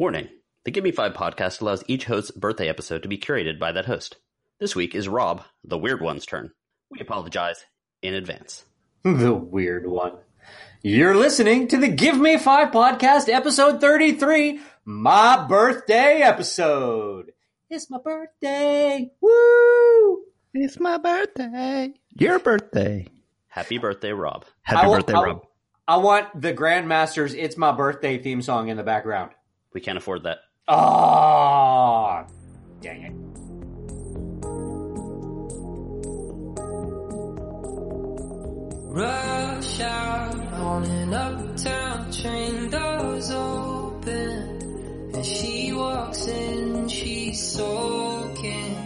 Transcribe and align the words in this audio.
Warning 0.00 0.30
The 0.64 0.70
Give 0.70 0.82
Me 0.82 0.92
Five 0.92 1.12
podcast 1.12 1.60
allows 1.60 1.84
each 1.86 2.06
host's 2.06 2.30
birthday 2.30 2.70
episode 2.70 3.02
to 3.02 3.08
be 3.10 3.18
curated 3.18 3.58
by 3.58 3.70
that 3.72 3.84
host. 3.84 4.16
This 4.58 4.74
week 4.74 4.94
is 4.94 5.08
Rob, 5.10 5.42
the 5.62 5.76
weird 5.76 6.00
one's 6.00 6.24
turn. 6.24 6.52
We 6.90 7.00
apologize 7.00 7.66
in 8.00 8.14
advance. 8.14 8.64
the 9.02 9.34
weird 9.34 9.86
one. 9.86 10.14
You're 10.82 11.14
listening 11.14 11.68
to 11.68 11.76
the 11.76 11.88
Give 11.88 12.18
Me 12.18 12.38
Five 12.38 12.70
podcast, 12.70 13.28
episode 13.28 13.82
33, 13.82 14.60
my 14.86 15.44
birthday 15.46 16.22
episode. 16.22 17.32
It's 17.68 17.90
my 17.90 17.98
birthday. 17.98 19.10
Woo! 19.20 20.22
It's 20.54 20.80
my 20.80 20.96
birthday. 20.96 21.92
Your 22.18 22.38
birthday. 22.38 23.06
Happy 23.48 23.76
birthday, 23.76 24.12
Rob. 24.14 24.46
Happy 24.62 24.86
I 24.88 24.94
birthday, 24.96 25.12
I- 25.12 25.22
Rob. 25.24 25.42
I 25.86 25.96
want 25.98 26.40
the 26.40 26.54
Grandmaster's 26.54 27.34
It's 27.34 27.58
My 27.58 27.72
Birthday 27.72 28.22
theme 28.22 28.40
song 28.40 28.68
in 28.68 28.78
the 28.78 28.82
background. 28.84 29.32
We 29.72 29.80
can't 29.80 29.98
afford 29.98 30.24
that. 30.24 30.38
Ah, 30.66 32.26
dang 32.80 33.02
it. 33.02 33.12
Rush 38.92 39.80
out 39.80 40.52
on 40.54 40.84
an 40.84 41.14
uptown 41.14 42.10
train, 42.12 42.70
doors 42.70 43.30
open. 43.30 45.12
And 45.14 45.24
she 45.24 45.72
walks 45.72 46.26
in, 46.26 46.88
she's 46.88 47.40
soaking. 47.52 48.76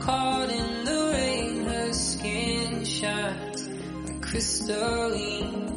Caught 0.00 0.50
in 0.50 0.84
the 0.84 1.10
rain, 1.12 1.64
her 1.64 1.92
skin 1.92 2.84
shines 2.84 3.68
like 4.04 4.22
crystalline. 4.22 5.75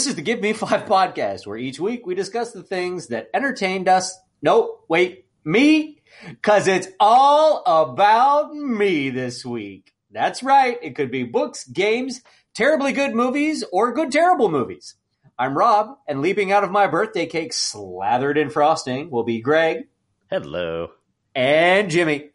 This 0.00 0.06
This 0.06 0.12
is 0.12 0.16
the 0.16 0.22
Give 0.22 0.40
Me 0.40 0.54
Five 0.54 0.86
podcast, 0.86 1.46
where 1.46 1.58
each 1.58 1.78
week 1.78 2.06
we 2.06 2.14
discuss 2.14 2.52
the 2.52 2.62
things 2.62 3.08
that 3.08 3.28
entertained 3.34 3.86
us. 3.86 4.18
Nope, 4.40 4.86
wait, 4.88 5.26
me? 5.44 6.00
Cause 6.40 6.68
it's 6.68 6.88
all 6.98 7.62
about 7.66 8.54
me 8.54 9.10
this 9.10 9.44
week. 9.44 9.92
That's 10.10 10.42
right. 10.42 10.78
It 10.80 10.94
could 10.96 11.10
be 11.10 11.24
books, 11.24 11.64
games, 11.64 12.22
terribly 12.54 12.94
good 12.94 13.14
movies, 13.14 13.62
or 13.74 13.92
good 13.92 14.10
terrible 14.10 14.50
movies. 14.50 14.94
I'm 15.38 15.54
Rob, 15.54 15.98
and 16.08 16.22
leaping 16.22 16.50
out 16.50 16.64
of 16.64 16.70
my 16.70 16.86
birthday 16.86 17.26
cake 17.26 17.52
slathered 17.52 18.38
in 18.38 18.48
frosting 18.48 19.10
will 19.10 19.24
be 19.24 19.42
Greg 19.42 19.86
Hello. 20.30 20.92
and 21.34 21.90
Jimmy, 21.90 22.30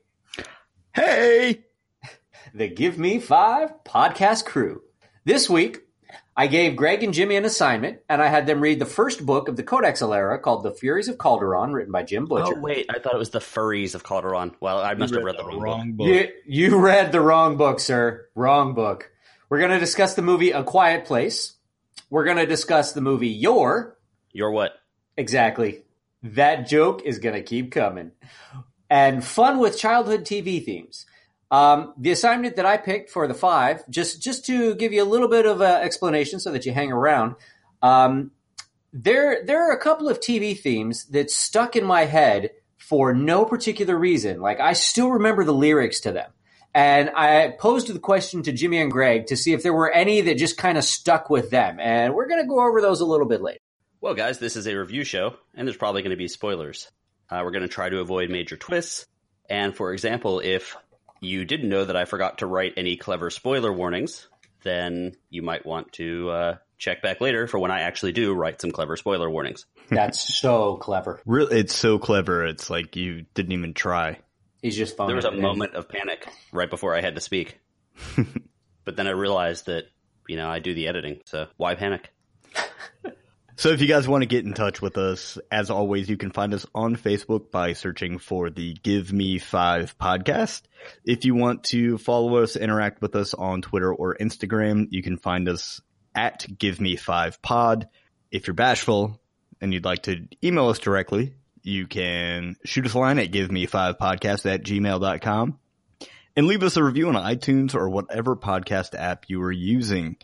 Hey! 0.94 1.64
the 2.54 2.68
Give 2.68 3.00
Me 3.00 3.18
Five 3.18 3.84
podcast 3.84 4.46
crew. 4.46 4.84
This 5.24 5.50
week, 5.50 5.80
I 6.38 6.48
gave 6.48 6.76
Greg 6.76 7.02
and 7.02 7.14
Jimmy 7.14 7.38
an 7.38 7.46
assignment, 7.46 8.00
and 8.10 8.22
I 8.22 8.28
had 8.28 8.46
them 8.46 8.60
read 8.60 8.80
the 8.80 8.86
first 8.86 9.26
book 9.26 9.48
of 9.48 9.56
the 9.56 9.64
Codex 9.64 10.02
Alera 10.02 10.42
called 10.42 10.64
The 10.64 10.72
Furies 10.72 11.08
of 11.08 11.18
Calderon, 11.18 11.72
written 11.72 11.94
by 11.94 12.04
Jim 12.04 12.26
Butcher. 12.26 12.58
Oh, 12.58 12.60
wait. 12.60 12.88
I 12.90 13.00
thought 13.00 13.16
it 13.16 13.20
was 13.20 13.30
the 13.30 13.40
furries 13.40 13.96
of 13.96 14.04
Calderon. 14.04 14.54
Well, 14.60 14.80
I 14.80 14.96
must 14.96 15.14
have 15.14 15.24
read 15.24 15.38
the 15.38 15.46
wrong, 15.46 15.94
book. 15.94 16.08
book. 16.08 16.08
You, 16.08 16.28
you 16.46 16.78
read 16.78 17.14
the 17.14 17.22
wrong 17.22 17.56
book, 17.56 17.80
sir. 17.80 18.28
Wrong 18.36 18.74
book. 18.74 19.12
We're 19.48 19.60
going 19.60 19.72
to 19.72 19.80
discuss 19.80 20.16
the 20.16 20.22
movie 20.22 20.52
A 20.52 20.64
Quiet 20.64 21.06
Place. 21.06 21.54
We're 22.10 22.26
going 22.26 22.38
to 22.38 22.46
discuss 22.46 22.92
the 22.92 23.02
movie 23.02 23.30
Yor. 23.30 23.98
You're 24.34 24.52
what? 24.52 24.74
Exactly. 25.16 25.84
That 26.22 26.68
joke 26.68 27.04
is 27.06 27.20
going 27.20 27.36
to 27.36 27.44
keep 27.44 27.72
coming. 27.72 28.12
And 28.90 29.24
fun 29.24 29.60
with 29.60 29.80
childhood 29.80 30.26
TV 30.26 30.64
themes. 30.64 31.06
Um, 31.52 31.94
the 31.98 32.12
assignment 32.12 32.56
that 32.56 32.66
I 32.66 32.78
picked 32.78 33.10
for 33.10 33.28
the 33.28 33.34
five, 33.34 33.88
just 33.90 34.22
just 34.22 34.46
to 34.46 34.76
give 34.76 34.94
you 34.94 35.04
a 35.04 35.06
little 35.06 35.28
bit 35.28 35.46
of 35.46 35.62
uh, 35.62 35.80
explanation 35.82 36.40
so 36.40 36.52
that 36.52 36.66
you 36.66 36.74
hang 36.74 36.92
around. 36.92 37.36
Um, 37.82 38.32
there 38.92 39.44
there 39.46 39.70
are 39.70 39.74
a 39.74 39.80
couple 39.80 40.10
of 40.10 40.20
TV 40.20 40.58
themes 40.58 41.06
that 41.06 41.30
stuck 41.30 41.76
in 41.76 41.86
my 41.86 42.06
head 42.06 42.52
for 42.78 43.14
no 43.14 43.46
particular 43.46 43.98
reason. 43.98 44.40
Like 44.42 44.60
I 44.60 44.74
still 44.74 45.12
remember 45.12 45.44
the 45.44 45.54
lyrics 45.54 46.02
to 46.02 46.12
them. 46.12 46.32
And 46.74 47.10
I 47.16 47.56
posed 47.58 47.88
the 47.88 48.00
question 48.00 48.44
to 48.44 48.52
Jimmy 48.52 48.80
and 48.80 48.92
Greg 48.92 49.28
to 49.28 49.38
see 49.38 49.54
if 49.54 49.64
there 49.64 49.74
were 49.74 49.90
any 49.90 50.20
that 50.22 50.38
just 50.38 50.58
kind 50.58 50.78
of 50.78 50.84
stuck 50.84 51.30
with 51.30 51.50
them. 51.50 51.80
And 51.80 52.14
we're 52.14 52.28
going 52.28 52.42
to 52.42 52.48
go 52.48 52.60
over 52.60 52.82
those 52.82 53.00
a 53.00 53.06
little 53.06 53.28
bit 53.28 53.42
later. 53.42 53.60
Well, 54.02 54.14
guys, 54.14 54.40
this 54.40 54.58
is 54.58 54.68
a 54.68 54.76
review 54.76 55.06
show, 55.06 55.38
and 55.54 55.66
there's 55.66 55.78
probably 55.78 56.02
going 56.02 56.12
to 56.12 56.18
be 56.18 56.28
spoilers. 56.28 56.92
Uh, 57.30 57.42
we're 57.46 57.52
going 57.52 57.62
to 57.62 57.70
try 57.70 57.88
to 57.88 58.00
avoid 58.00 58.30
major 58.30 58.58
twists. 58.58 59.06
And 59.50 59.74
for 59.74 59.94
example, 59.94 60.42
if 60.42 60.76
you 61.22 61.46
didn't 61.46 61.70
know 61.70 61.86
that 61.86 61.96
I 61.96 62.06
forgot 62.06 62.40
to 62.40 62.46
write 62.46 62.74
any 62.78 62.98
clever 62.98 63.30
spoiler 63.30 63.72
warnings, 63.72 64.28
then 64.64 65.16
you 65.30 65.42
might 65.42 65.66
want 65.66 65.92
to 65.94 66.30
uh, 66.30 66.58
check 66.78 67.02
back 67.02 67.22
later 67.22 67.48
for 67.48 67.60
when 67.60 67.72
I 67.72 67.82
actually 67.82 68.12
do 68.12 68.34
write 68.34 68.62
some 68.62 68.72
clever 68.72 68.98
spoiler 68.98 69.30
warnings. 69.30 69.66
That's 69.90 70.20
so 70.40 70.78
clever. 70.78 71.22
Real, 71.26 71.48
it's 71.48 71.76
so 71.76 72.00
clever. 72.00 72.46
It's 72.46 72.70
like 72.70 72.96
you 72.96 73.26
didn't 73.34 73.52
even 73.54 73.74
try. 73.74 74.20
He's 74.62 74.76
just 74.76 74.98
phoning 74.98 75.10
There 75.10 75.16
was 75.18 75.26
a 75.26 75.30
it 75.30 75.36
in. 75.36 75.42
moment 75.42 75.76
of 75.76 75.88
panic 75.88 76.28
right 76.52 76.70
before 76.70 76.96
I 76.96 77.02
had 77.02 77.16
to 77.16 77.22
speak. 77.22 77.60
but 78.84 78.96
then 78.96 79.08
I 79.08 79.12
realized 79.12 79.68
that, 79.68 79.84
you 80.28 80.38
know, 80.38 80.50
I 80.50 80.60
do 80.60 80.74
the 80.74 80.88
editing, 80.88 81.22
so 81.26 81.48
why 81.58 81.76
panic? 81.76 82.12
So 83.58 83.70
if 83.70 83.80
you 83.80 83.88
guys 83.88 84.06
want 84.06 84.22
to 84.22 84.28
get 84.28 84.44
in 84.44 84.54
touch 84.54 84.82
with 84.82 84.98
us, 84.98 85.38
as 85.50 85.70
always, 85.70 86.10
you 86.10 86.18
can 86.18 86.32
find 86.32 86.54
us 86.54 86.66
on 86.76 86.98
Facebook 86.98 87.52
by 87.52 87.72
searching 87.72 88.18
for 88.20 88.50
the 88.50 88.74
Give 88.74 89.14
Me 89.14 89.38
Five 89.38 89.98
podcast. 89.98 90.64
If 91.06 91.24
you 91.24 91.36
want 91.36 91.64
to 91.66 91.98
follow 91.98 92.44
us, 92.44 92.58
interact 92.58 93.02
with 93.02 93.16
us 93.16 93.34
on 93.34 93.62
Twitter 93.62 93.94
or 93.94 94.18
Instagram, 94.18 94.88
you 94.90 95.02
can 95.02 95.18
find 95.18 95.48
us 95.48 95.80
at 96.14 96.46
Give 96.58 96.82
Me 96.82 96.98
Five 96.98 97.42
Pod. 97.42 97.88
If 98.30 98.48
you're 98.48 98.56
bashful 98.56 99.22
and 99.62 99.74
you'd 99.74 99.86
like 99.86 100.04
to 100.04 100.28
email 100.44 100.68
us 100.68 100.80
directly, 100.80 101.34
you 101.64 101.88
can 101.88 102.58
shoot 102.66 102.86
us 102.86 102.94
a 102.94 103.00
line 103.00 103.20
at 103.20 103.32
Give 103.32 103.50
Me 103.50 103.68
Five 103.68 103.98
Podcast 103.98 104.46
at 104.52 104.64
gmail.com 104.64 105.60
and 106.36 106.48
leave 106.48 106.64
us 106.64 106.76
a 106.76 106.84
review 106.84 107.08
on 107.08 107.16
iTunes 107.16 107.74
or 107.74 107.90
whatever 107.90 108.36
podcast 108.36 108.94
app 108.94 109.26
you 109.30 109.42
are 109.42 109.52
using. 109.52 110.18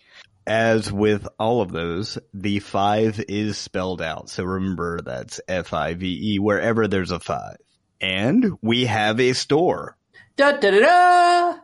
As 0.47 0.91
with 0.91 1.27
all 1.39 1.61
of 1.61 1.71
those, 1.71 2.17
the 2.33 2.59
five 2.59 3.23
is 3.27 3.57
spelled 3.57 4.01
out. 4.01 4.29
So 4.29 4.43
remember 4.43 5.01
that's 5.01 5.39
F-I-V-E 5.47 6.39
wherever 6.39 6.87
there's 6.87 7.11
a 7.11 7.19
five. 7.19 7.57
And 7.99 8.57
we 8.61 8.85
have 8.85 9.19
a 9.19 9.33
store. 9.33 9.97
Da 10.35 10.53
da 10.53 10.71
da 10.71 10.79
da. 10.79 11.59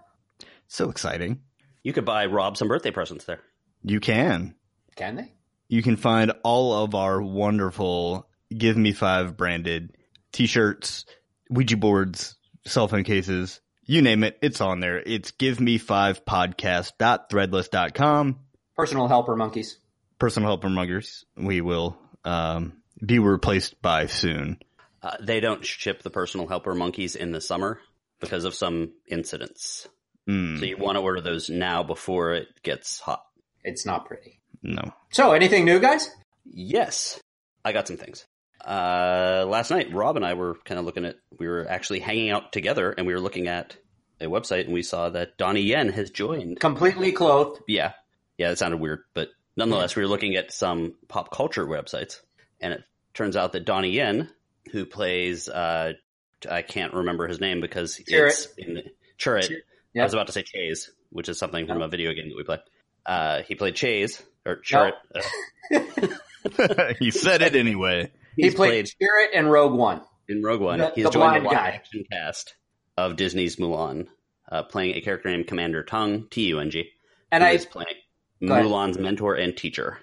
So 0.67 0.89
exciting. 0.89 1.41
You 1.83 1.93
could 1.93 2.05
buy 2.05 2.27
Rob 2.27 2.57
some 2.57 2.67
birthday 2.67 2.91
presents 2.91 3.25
there. 3.25 3.41
You 3.83 3.99
can. 3.99 4.55
Can 4.95 5.15
they? 5.15 5.33
You 5.69 5.81
can 5.81 5.95
find 5.95 6.31
all 6.43 6.83
of 6.83 6.95
our 6.95 7.21
wonderful 7.21 8.27
Give 8.55 8.77
Me 8.77 8.93
Five 8.93 9.35
branded 9.35 9.97
t-shirts, 10.31 11.05
Ouija 11.49 11.77
boards, 11.77 12.37
cell 12.65 12.87
phone 12.87 13.03
cases, 13.03 13.59
you 13.89 14.01
name 14.01 14.25
it, 14.25 14.37
it's 14.41 14.59
on 14.59 14.81
there. 14.81 14.99
It's 14.99 15.31
give 15.31 15.61
me 15.61 15.77
five 15.77 16.25
podcast.threadless.com. 16.25 18.39
Personal 18.77 19.07
helper 19.07 19.35
monkeys. 19.35 19.77
Personal 20.19 20.49
helper 20.49 20.69
muggers. 20.69 21.25
We 21.35 21.61
will, 21.61 21.97
um, 22.23 22.73
be 23.05 23.19
replaced 23.19 23.81
by 23.81 24.07
soon. 24.07 24.59
Uh, 25.01 25.15
they 25.21 25.39
don't 25.39 25.63
ship 25.65 26.01
the 26.03 26.09
personal 26.09 26.47
helper 26.47 26.73
monkeys 26.73 27.15
in 27.15 27.31
the 27.31 27.41
summer 27.41 27.79
because 28.19 28.45
of 28.45 28.53
some 28.55 28.93
incidents. 29.07 29.87
Mm, 30.27 30.59
So 30.59 30.65
you 30.65 30.77
want 30.77 30.95
to 30.97 31.01
order 31.01 31.21
those 31.21 31.49
now 31.49 31.83
before 31.83 32.33
it 32.33 32.47
gets 32.63 32.99
hot. 32.99 33.23
It's 33.63 33.85
not 33.85 34.05
pretty. 34.05 34.39
no. 34.63 34.93
So, 35.11 35.31
anything 35.33 35.65
new, 35.65 35.79
guys? 35.79 36.09
Yes, 36.45 37.19
I 37.63 37.71
got 37.73 37.87
some 37.87 37.97
things. 37.97 38.25
Uh, 38.65 39.45
last 39.47 39.69
night, 39.71 39.93
Rob 39.93 40.15
and 40.15 40.25
I 40.25 40.33
were 40.33 40.55
kind 40.65 40.79
of 40.79 40.85
looking 40.85 41.05
at. 41.05 41.15
We 41.37 41.47
were 41.47 41.65
actually 41.69 41.99
hanging 41.99 42.31
out 42.31 42.51
together, 42.51 42.91
and 42.91 43.05
we 43.07 43.13
were 43.13 43.19
looking 43.19 43.47
at 43.47 43.77
a 44.19 44.25
website, 44.25 44.65
and 44.65 44.73
we 44.73 44.81
saw 44.83 45.09
that 45.09 45.37
Donnie 45.37 45.61
Yen 45.61 45.89
has 45.89 46.09
joined. 46.09 46.59
Completely 46.59 47.11
clothed. 47.11 47.61
Yeah, 47.67 47.93
yeah, 48.37 48.51
it 48.51 48.57
sounded 48.57 48.77
weird, 48.79 48.99
but 49.13 49.29
nonetheless, 49.55 49.95
we 49.95 50.03
were 50.03 50.07
looking 50.09 50.35
at 50.35 50.51
some 50.51 50.95
pop 51.07 51.31
culture 51.31 51.65
websites, 51.65 52.19
and 52.61 52.73
it 52.73 52.81
turns 53.13 53.35
out 53.35 53.53
that 53.53 53.65
Donnie 53.65 53.91
Yen, 53.91 54.29
who 54.71 54.85
plays, 54.85 55.49
uh, 55.49 55.93
I 56.49 56.61
can't 56.61 56.93
remember 56.93 57.27
his 57.27 57.39
name 57.39 57.61
because 57.61 57.97
Chirrut. 57.97 58.27
it's 58.27 58.45
in 58.57 58.73
the, 58.75 58.83
Chirrut. 59.17 59.49
Yep. 59.49 59.59
I 59.99 60.03
was 60.03 60.13
about 60.13 60.27
to 60.27 60.33
say 60.33 60.43
Chase, 60.43 60.91
which 61.09 61.29
is 61.29 61.39
something 61.39 61.65
from 61.65 61.81
a 61.81 61.87
video 61.87 62.13
game 62.13 62.29
that 62.29 62.37
we 62.37 62.43
play. 62.43 62.59
Uh, 63.05 63.41
he 63.47 63.55
played 63.55 63.75
Chase 63.75 64.21
or 64.45 64.57
Chirrut. 64.57 64.91
Uh, 65.15 66.93
he 66.99 67.11
said 67.11 67.41
it 67.41 67.55
anyway. 67.55 68.11
He 68.35 68.51
played 68.51 68.55
played 68.55 68.87
Spirit 68.87 69.31
and 69.33 69.51
Rogue 69.51 69.73
One. 69.73 70.01
in 70.29 70.43
Rogue 70.43 70.61
One. 70.61 70.79
The- 70.79 70.91
He's 70.93 71.05
the 71.05 71.11
joined 71.11 71.45
the 71.45 71.49
live 71.49 71.57
action 71.57 72.03
cast 72.11 72.55
of 72.95 73.15
Disney's 73.15 73.55
Mulan, 73.55 74.07
uh, 74.51 74.63
playing 74.63 74.95
a 74.95 75.01
character 75.01 75.29
named 75.29 75.47
Commander 75.47 75.83
Tung, 75.83 76.27
T 76.29 76.47
U 76.47 76.59
N 76.59 76.69
G. 76.69 76.89
And 77.31 77.43
I, 77.43 77.57
playing. 77.57 77.87
Go 78.45 78.53
ahead. 78.53 78.65
Mulan's 78.65 78.97
mentor 78.97 79.35
and 79.35 79.55
teacher. 79.55 79.99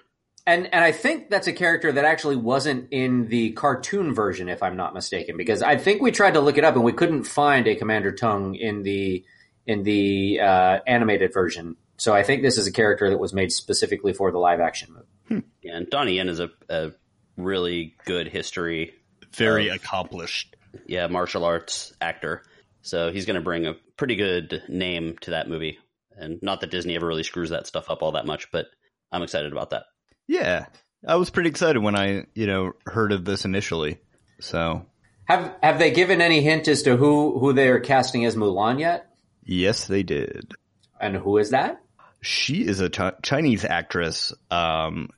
And 0.47 0.67
and 0.73 0.83
I 0.83 0.91
think 0.91 1.29
that's 1.29 1.47
a 1.47 1.53
character 1.53 1.91
that 1.91 2.05
actually 2.05 2.35
wasn't 2.35 2.89
in 2.91 3.29
the 3.29 3.51
cartoon 3.53 4.13
version, 4.13 4.47
if 4.49 4.61
I'm 4.61 4.75
not 4.77 4.93
mistaken, 4.93 5.37
because 5.37 5.63
I 5.63 5.77
think 5.77 6.01
we 6.01 6.11
tried 6.11 6.35
to 6.35 6.39
look 6.39 6.57
it 6.57 6.63
up 6.63 6.75
and 6.75 6.83
we 6.83 6.93
couldn't 6.93 7.23
find 7.23 7.67
a 7.67 7.75
Commander 7.75 8.11
Tung 8.11 8.53
in 8.55 8.83
the 8.83 9.25
in 9.65 9.81
the 9.83 10.39
uh, 10.41 10.79
animated 10.85 11.33
version. 11.33 11.77
So 11.97 12.13
I 12.13 12.21
think 12.23 12.43
this 12.43 12.57
is 12.59 12.67
a 12.67 12.71
character 12.71 13.09
that 13.09 13.17
was 13.17 13.33
made 13.33 13.51
specifically 13.51 14.13
for 14.13 14.31
the 14.31 14.37
live 14.37 14.59
action 14.59 14.93
movie. 14.93 15.43
Yeah, 15.63 15.77
and 15.77 15.89
Donnie 15.89 16.17
Yen 16.17 16.29
is 16.29 16.39
a, 16.39 16.51
a 16.69 16.91
really 17.37 17.95
good 18.05 18.27
history, 18.27 18.93
Very 19.33 19.69
Of- 19.69 19.77
accomplished. 19.77 20.55
yeah, 20.85 21.07
martial 21.07 21.43
arts 21.45 21.93
actor. 22.01 22.43
So 22.83 23.11
he's 23.11 23.25
going 23.25 23.35
to 23.37 23.41
bring 23.41 23.65
a 23.65 23.73
pretty 23.97 24.15
good 24.17 24.61
name 24.67 25.17
to 25.21 25.31
that 25.31 25.49
movie. 25.49 25.79
And 26.17 26.39
not 26.41 26.61
that 26.61 26.71
Disney 26.71 26.95
ever 26.95 27.07
really 27.07 27.23
screws 27.23 27.49
that 27.49 27.67
stuff 27.67 27.89
up 27.89 28.01
all 28.01 28.13
that 28.13 28.25
much, 28.25 28.51
but 28.51 28.67
I'm 29.11 29.21
excited 29.23 29.51
about 29.51 29.71
that. 29.71 29.83
Yeah, 30.27 30.65
I 31.07 31.15
was 31.15 31.29
pretty 31.29 31.49
excited 31.49 31.79
when 31.81 31.95
I 31.95 32.25
you 32.33 32.47
know 32.47 32.73
heard 32.85 33.11
of 33.11 33.25
this 33.25 33.45
initially. 33.45 33.99
So 34.39 34.85
Have 35.25 35.53
have 35.61 35.79
they 35.79 35.91
given 35.91 36.21
any 36.21 36.41
hint 36.41 36.67
as 36.67 36.83
to 36.83 36.97
who 36.97 37.37
who 37.39 37.53
they 37.53 37.67
are 37.69 37.79
casting 37.79 38.25
as 38.25 38.35
Mulan 38.35 38.79
yet? 38.79 39.07
yes, 39.43 39.85
they 39.87 40.03
did. 40.03 40.53
And 40.99 41.15
who 41.15 41.37
is 41.37 41.51
that? 41.51 41.81
She 42.21 42.65
is 42.65 42.79
a 42.79 42.89
Chi- 42.89 43.13
Chinese 43.21 43.63
actress 43.65 44.33
um, 44.49 45.09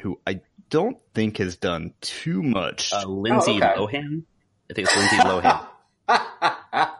who 0.00 0.18
I 0.26 0.40
don't 0.70 0.96
think 1.12 1.36
has 1.38 1.56
done 1.56 1.92
too 2.00 2.42
much. 2.42 2.92
Uh, 2.92 3.04
Lindsay 3.06 3.56
okay. 3.56 3.74
Lohan? 3.76 4.22
I 4.70 4.74
think 4.74 4.88
it's 4.88 4.96
Lindsay 4.96 5.16
Lohan. 5.16 5.66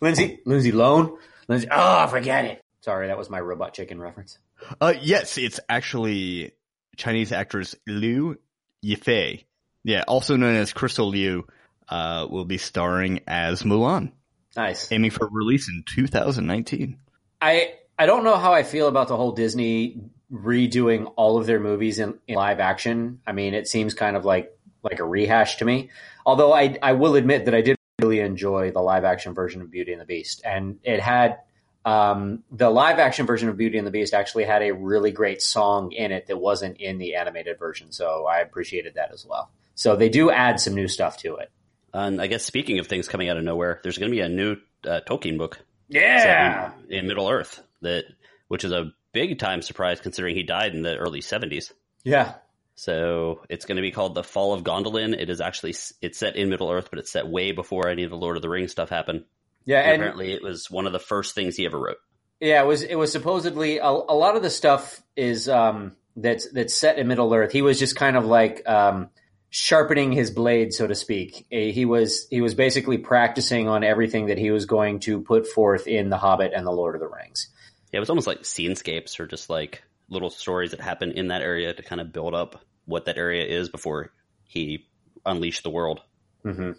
Lindsay 0.00 0.40
Lindsay 0.44 0.72
Lohan. 0.72 1.16
Lindsay. 1.48 1.68
Oh, 1.70 2.06
forget 2.08 2.44
it. 2.44 2.60
Sorry, 2.84 3.06
that 3.06 3.16
was 3.16 3.30
my 3.30 3.40
robot 3.40 3.72
chicken 3.72 3.98
reference. 3.98 4.38
Uh, 4.78 4.92
yes, 5.00 5.38
it's 5.38 5.58
actually 5.70 6.52
Chinese 6.98 7.32
actress 7.32 7.74
Liu 7.86 8.36
Yifei. 8.84 9.44
Yeah, 9.84 10.04
also 10.06 10.36
known 10.36 10.54
as 10.54 10.74
Crystal 10.74 11.08
Liu, 11.08 11.46
uh, 11.88 12.26
will 12.28 12.44
be 12.44 12.58
starring 12.58 13.20
as 13.26 13.62
Mulan, 13.62 14.12
Nice. 14.54 14.92
aiming 14.92 15.12
for 15.12 15.26
release 15.32 15.66
in 15.70 15.82
2019. 15.86 16.98
I 17.40 17.72
I 17.98 18.04
don't 18.04 18.22
know 18.22 18.36
how 18.36 18.52
I 18.52 18.64
feel 18.64 18.86
about 18.88 19.08
the 19.08 19.16
whole 19.16 19.32
Disney 19.32 20.02
redoing 20.30 21.10
all 21.16 21.38
of 21.38 21.46
their 21.46 21.60
movies 21.60 21.98
in, 21.98 22.18
in 22.28 22.34
live 22.34 22.60
action. 22.60 23.20
I 23.26 23.32
mean, 23.32 23.54
it 23.54 23.66
seems 23.66 23.94
kind 23.94 24.14
of 24.14 24.26
like 24.26 24.54
like 24.82 24.98
a 24.98 25.04
rehash 25.04 25.56
to 25.56 25.64
me. 25.64 25.88
Although 26.26 26.52
I 26.52 26.76
I 26.82 26.92
will 26.92 27.14
admit 27.16 27.46
that 27.46 27.54
I 27.54 27.62
did 27.62 27.76
really 28.02 28.20
enjoy 28.20 28.72
the 28.72 28.80
live 28.80 29.04
action 29.04 29.32
version 29.32 29.62
of 29.62 29.70
Beauty 29.70 29.92
and 29.92 30.02
the 30.02 30.06
Beast, 30.06 30.42
and 30.44 30.80
it 30.82 31.00
had 31.00 31.38
um, 31.84 32.42
the 32.50 32.70
live 32.70 32.98
action 32.98 33.26
version 33.26 33.48
of 33.48 33.56
Beauty 33.56 33.78
and 33.78 33.86
the 33.86 33.90
Beast 33.90 34.14
actually 34.14 34.44
had 34.44 34.62
a 34.62 34.72
really 34.72 35.10
great 35.10 35.42
song 35.42 35.92
in 35.92 36.12
it 36.12 36.26
that 36.28 36.38
wasn't 36.38 36.78
in 36.80 36.98
the 36.98 37.14
animated 37.16 37.58
version. 37.58 37.92
So 37.92 38.26
I 38.26 38.38
appreciated 38.38 38.94
that 38.94 39.12
as 39.12 39.26
well. 39.26 39.50
So 39.74 39.96
they 39.96 40.08
do 40.08 40.30
add 40.30 40.60
some 40.60 40.74
new 40.74 40.88
stuff 40.88 41.18
to 41.18 41.36
it. 41.36 41.50
and 41.92 42.20
I 42.20 42.26
guess 42.26 42.44
speaking 42.44 42.78
of 42.78 42.86
things 42.86 43.08
coming 43.08 43.28
out 43.28 43.36
of 43.36 43.44
nowhere, 43.44 43.80
there's 43.82 43.98
going 43.98 44.10
to 44.10 44.14
be 44.16 44.20
a 44.22 44.28
new 44.28 44.56
uh, 44.86 45.00
Tolkien 45.06 45.36
book 45.38 45.58
Yeah. 45.88 46.72
in, 46.88 47.00
in 47.00 47.06
Middle 47.06 47.28
Earth 47.28 47.60
that, 47.82 48.04
which 48.48 48.64
is 48.64 48.72
a 48.72 48.92
big 49.12 49.38
time 49.38 49.62
surprise 49.62 50.00
considering 50.00 50.34
he 50.36 50.42
died 50.42 50.74
in 50.74 50.82
the 50.82 50.96
early 50.96 51.20
70s. 51.20 51.72
Yeah. 52.04 52.34
So 52.76 53.42
it's 53.48 53.66
going 53.66 53.76
to 53.76 53.82
be 53.82 53.92
called 53.92 54.14
The 54.14 54.24
Fall 54.24 54.52
of 54.52 54.64
Gondolin. 54.64 55.14
It 55.18 55.30
is 55.30 55.40
actually 55.40 55.74
it's 56.00 56.18
set 56.18 56.36
in 56.36 56.48
Middle 56.48 56.70
Earth, 56.70 56.88
but 56.90 56.98
it's 56.98 57.10
set 57.12 57.26
way 57.28 57.52
before 57.52 57.88
any 57.88 58.02
of 58.04 58.10
the 58.10 58.16
Lord 58.16 58.36
of 58.36 58.42
the 58.42 58.48
Rings 58.48 58.72
stuff 58.72 58.88
happened. 58.88 59.24
Yeah. 59.64 59.80
And 59.80 59.92
And 59.92 60.02
apparently, 60.02 60.32
it 60.32 60.42
was 60.42 60.70
one 60.70 60.86
of 60.86 60.92
the 60.92 60.98
first 60.98 61.34
things 61.34 61.56
he 61.56 61.66
ever 61.66 61.78
wrote. 61.78 61.98
Yeah, 62.40 62.62
it 62.62 62.66
was 62.66 62.82
it 62.82 62.96
was 62.96 63.12
supposedly 63.12 63.78
a, 63.78 63.86
a 63.86 64.16
lot 64.16 64.36
of 64.36 64.42
the 64.42 64.50
stuff 64.50 65.02
is 65.16 65.48
um 65.48 65.96
that's 66.16 66.50
that's 66.50 66.74
set 66.74 66.98
in 66.98 67.08
Middle 67.08 67.32
Earth. 67.32 67.52
He 67.52 67.62
was 67.62 67.78
just 67.78 67.96
kind 67.96 68.16
of 68.16 68.26
like 68.26 68.68
um 68.68 69.10
sharpening 69.50 70.10
his 70.10 70.32
blade, 70.32 70.74
so 70.74 70.86
to 70.86 70.94
speak. 70.94 71.46
He 71.48 71.84
was 71.84 72.26
he 72.28 72.40
was 72.40 72.54
basically 72.54 72.98
practicing 72.98 73.68
on 73.68 73.84
everything 73.84 74.26
that 74.26 74.38
he 74.38 74.50
was 74.50 74.66
going 74.66 75.00
to 75.00 75.20
put 75.20 75.46
forth 75.46 75.86
in 75.86 76.10
The 76.10 76.18
Hobbit 76.18 76.52
and 76.54 76.66
The 76.66 76.72
Lord 76.72 76.96
of 76.96 77.00
the 77.00 77.08
Rings. 77.08 77.48
Yeah, 77.92 77.98
it 77.98 78.00
was 78.00 78.10
almost 78.10 78.26
like 78.26 78.44
scenescapes 78.44 79.20
or 79.20 79.26
just 79.26 79.48
like 79.48 79.84
little 80.08 80.30
stories 80.30 80.72
that 80.72 80.80
happen 80.80 81.12
in 81.12 81.28
that 81.28 81.40
area 81.40 81.72
to 81.72 81.82
kind 81.82 82.00
of 82.00 82.12
build 82.12 82.34
up 82.34 82.64
what 82.84 83.04
that 83.04 83.16
area 83.16 83.46
is 83.46 83.68
before 83.68 84.12
he 84.42 84.86
unleashed 85.24 85.62
the 85.62 85.70
world. 85.70 86.00
hmm 86.42 86.72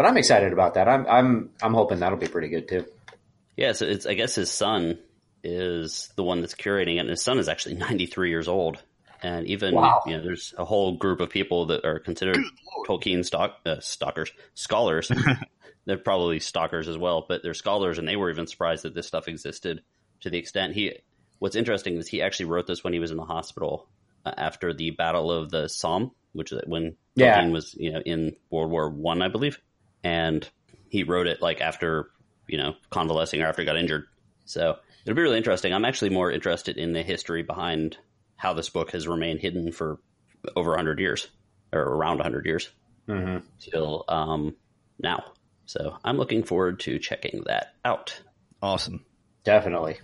But 0.00 0.06
I'm 0.08 0.16
excited 0.16 0.54
about 0.54 0.72
that. 0.74 0.88
I'm 0.88 1.06
I'm 1.06 1.50
I'm 1.60 1.74
hoping 1.74 1.98
that'll 1.98 2.16
be 2.16 2.26
pretty 2.26 2.48
good 2.48 2.66
too. 2.68 2.86
Yeah, 3.54 3.72
so 3.72 3.84
it's 3.84 4.06
I 4.06 4.14
guess 4.14 4.34
his 4.34 4.50
son 4.50 4.98
is 5.44 6.08
the 6.16 6.24
one 6.24 6.40
that's 6.40 6.54
curating 6.54 6.94
it, 6.96 7.00
and 7.00 7.10
his 7.10 7.22
son 7.22 7.38
is 7.38 7.50
actually 7.50 7.74
93 7.74 8.30
years 8.30 8.48
old. 8.48 8.82
And 9.22 9.46
even 9.46 9.74
Wow. 9.74 10.00
you 10.06 10.16
know, 10.16 10.22
there's 10.22 10.54
a 10.56 10.64
whole 10.64 10.96
group 10.96 11.20
of 11.20 11.28
people 11.28 11.66
that 11.66 11.84
are 11.84 11.98
considered 11.98 12.38
Tolkien 12.88 13.26
stock 13.26 13.58
uh, 13.66 13.80
stalkers, 13.80 14.32
scholars. 14.54 15.12
they're 15.84 15.98
probably 15.98 16.40
stalkers 16.40 16.88
as 16.88 16.96
well, 16.96 17.26
but 17.28 17.42
they're 17.42 17.52
scholars, 17.52 17.98
and 17.98 18.08
they 18.08 18.16
were 18.16 18.30
even 18.30 18.46
surprised 18.46 18.84
that 18.84 18.94
this 18.94 19.06
stuff 19.06 19.28
existed 19.28 19.82
to 20.22 20.30
the 20.30 20.38
extent 20.38 20.72
he. 20.72 20.94
What's 21.40 21.56
interesting 21.56 21.98
is 21.98 22.08
he 22.08 22.22
actually 22.22 22.46
wrote 22.46 22.66
this 22.66 22.82
when 22.82 22.94
he 22.94 23.00
was 23.00 23.10
in 23.10 23.18
the 23.18 23.24
hospital 23.26 23.86
uh, 24.24 24.32
after 24.34 24.72
the 24.72 24.92
Battle 24.92 25.30
of 25.30 25.50
the 25.50 25.68
Somme, 25.68 26.12
which 26.32 26.52
is 26.52 26.62
when 26.66 26.96
Yeah. 27.16 27.38
Tolkien 27.38 27.52
was 27.52 27.74
you 27.74 27.92
know 27.92 28.00
in 28.00 28.34
World 28.48 28.70
War 28.70 28.88
One, 28.88 29.20
I, 29.20 29.28
believe, 29.28 29.60
and 30.02 30.48
he 30.88 31.04
wrote 31.04 31.26
it 31.26 31.40
like 31.42 31.60
after 31.60 32.10
you 32.46 32.58
know 32.58 32.74
convalescing 32.90 33.42
or 33.42 33.46
after 33.46 33.62
he 33.62 33.66
got 33.66 33.76
injured. 33.76 34.06
So 34.44 34.76
it'll 35.04 35.16
be 35.16 35.22
really 35.22 35.36
interesting. 35.36 35.72
I'm 35.72 35.84
actually 35.84 36.10
more 36.10 36.30
interested 36.30 36.76
in 36.76 36.92
the 36.92 37.02
history 37.02 37.42
behind 37.42 37.96
how 38.36 38.52
this 38.54 38.68
book 38.68 38.92
has 38.92 39.06
remained 39.06 39.40
hidden 39.40 39.70
for 39.70 40.00
over 40.56 40.70
100 40.70 40.98
years 40.98 41.28
or 41.72 41.80
around 41.80 42.16
100 42.16 42.46
years 42.46 42.70
hmm 43.06 43.38
till 43.60 44.04
um, 44.08 44.56
now. 44.98 45.22
So 45.66 45.96
I'm 46.04 46.16
looking 46.16 46.42
forward 46.42 46.80
to 46.80 46.98
checking 46.98 47.44
that 47.46 47.74
out. 47.84 48.20
Awesome. 48.62 49.04
Definitely. 49.44 49.98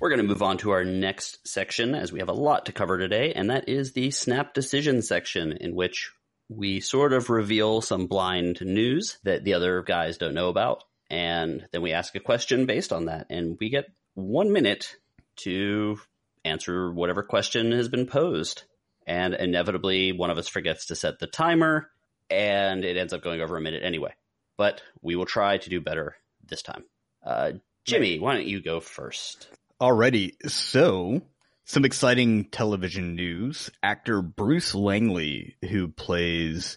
We're 0.00 0.08
going 0.08 0.22
to 0.22 0.26
move 0.26 0.42
on 0.42 0.56
to 0.58 0.70
our 0.70 0.82
next 0.82 1.46
section 1.46 1.94
as 1.94 2.10
we 2.10 2.20
have 2.20 2.30
a 2.30 2.32
lot 2.32 2.66
to 2.66 2.72
cover 2.72 2.96
today, 2.96 3.34
and 3.34 3.50
that 3.50 3.68
is 3.68 3.92
the 3.92 4.10
snap 4.10 4.54
decision 4.54 5.02
section, 5.02 5.52
in 5.52 5.74
which 5.74 6.10
we 6.48 6.80
sort 6.80 7.12
of 7.12 7.28
reveal 7.28 7.82
some 7.82 8.06
blind 8.06 8.62
news 8.62 9.18
that 9.24 9.44
the 9.44 9.52
other 9.52 9.82
guys 9.82 10.16
don't 10.16 10.32
know 10.32 10.48
about, 10.48 10.84
and 11.10 11.66
then 11.70 11.82
we 11.82 11.92
ask 11.92 12.14
a 12.14 12.20
question 12.20 12.64
based 12.64 12.94
on 12.94 13.04
that, 13.04 13.26
and 13.28 13.58
we 13.60 13.68
get 13.68 13.92
one 14.14 14.50
minute 14.54 14.96
to 15.36 16.00
answer 16.46 16.90
whatever 16.90 17.22
question 17.22 17.72
has 17.72 17.88
been 17.88 18.06
posed. 18.06 18.62
And 19.06 19.34
inevitably, 19.34 20.12
one 20.12 20.30
of 20.30 20.38
us 20.38 20.48
forgets 20.48 20.86
to 20.86 20.96
set 20.96 21.18
the 21.18 21.26
timer, 21.26 21.90
and 22.30 22.86
it 22.86 22.96
ends 22.96 23.12
up 23.12 23.22
going 23.22 23.42
over 23.42 23.58
a 23.58 23.60
minute 23.60 23.82
anyway. 23.84 24.14
But 24.56 24.80
we 25.02 25.14
will 25.14 25.26
try 25.26 25.58
to 25.58 25.68
do 25.68 25.82
better 25.82 26.16
this 26.48 26.62
time. 26.62 26.84
Uh, 27.22 27.52
Jimmy, 27.84 28.18
why 28.18 28.34
don't 28.34 28.46
you 28.46 28.62
go 28.62 28.80
first? 28.80 29.48
Alrighty, 29.80 30.32
so 30.46 31.22
some 31.64 31.86
exciting 31.86 32.50
television 32.50 33.14
news. 33.14 33.70
Actor 33.82 34.20
Bruce 34.20 34.74
Langley, 34.74 35.56
who 35.70 35.88
plays 35.88 36.76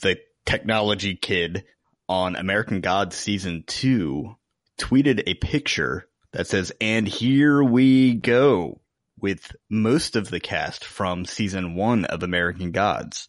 the 0.00 0.18
technology 0.44 1.16
kid 1.16 1.64
on 2.08 2.36
American 2.36 2.82
Gods 2.82 3.16
season 3.16 3.64
two, 3.66 4.36
tweeted 4.78 5.24
a 5.26 5.34
picture 5.34 6.06
that 6.34 6.46
says, 6.46 6.70
and 6.80 7.08
here 7.08 7.64
we 7.64 8.14
go 8.14 8.80
with 9.20 9.50
most 9.68 10.14
of 10.14 10.30
the 10.30 10.38
cast 10.38 10.84
from 10.84 11.24
season 11.24 11.74
one 11.74 12.04
of 12.04 12.22
American 12.22 12.70
Gods. 12.70 13.26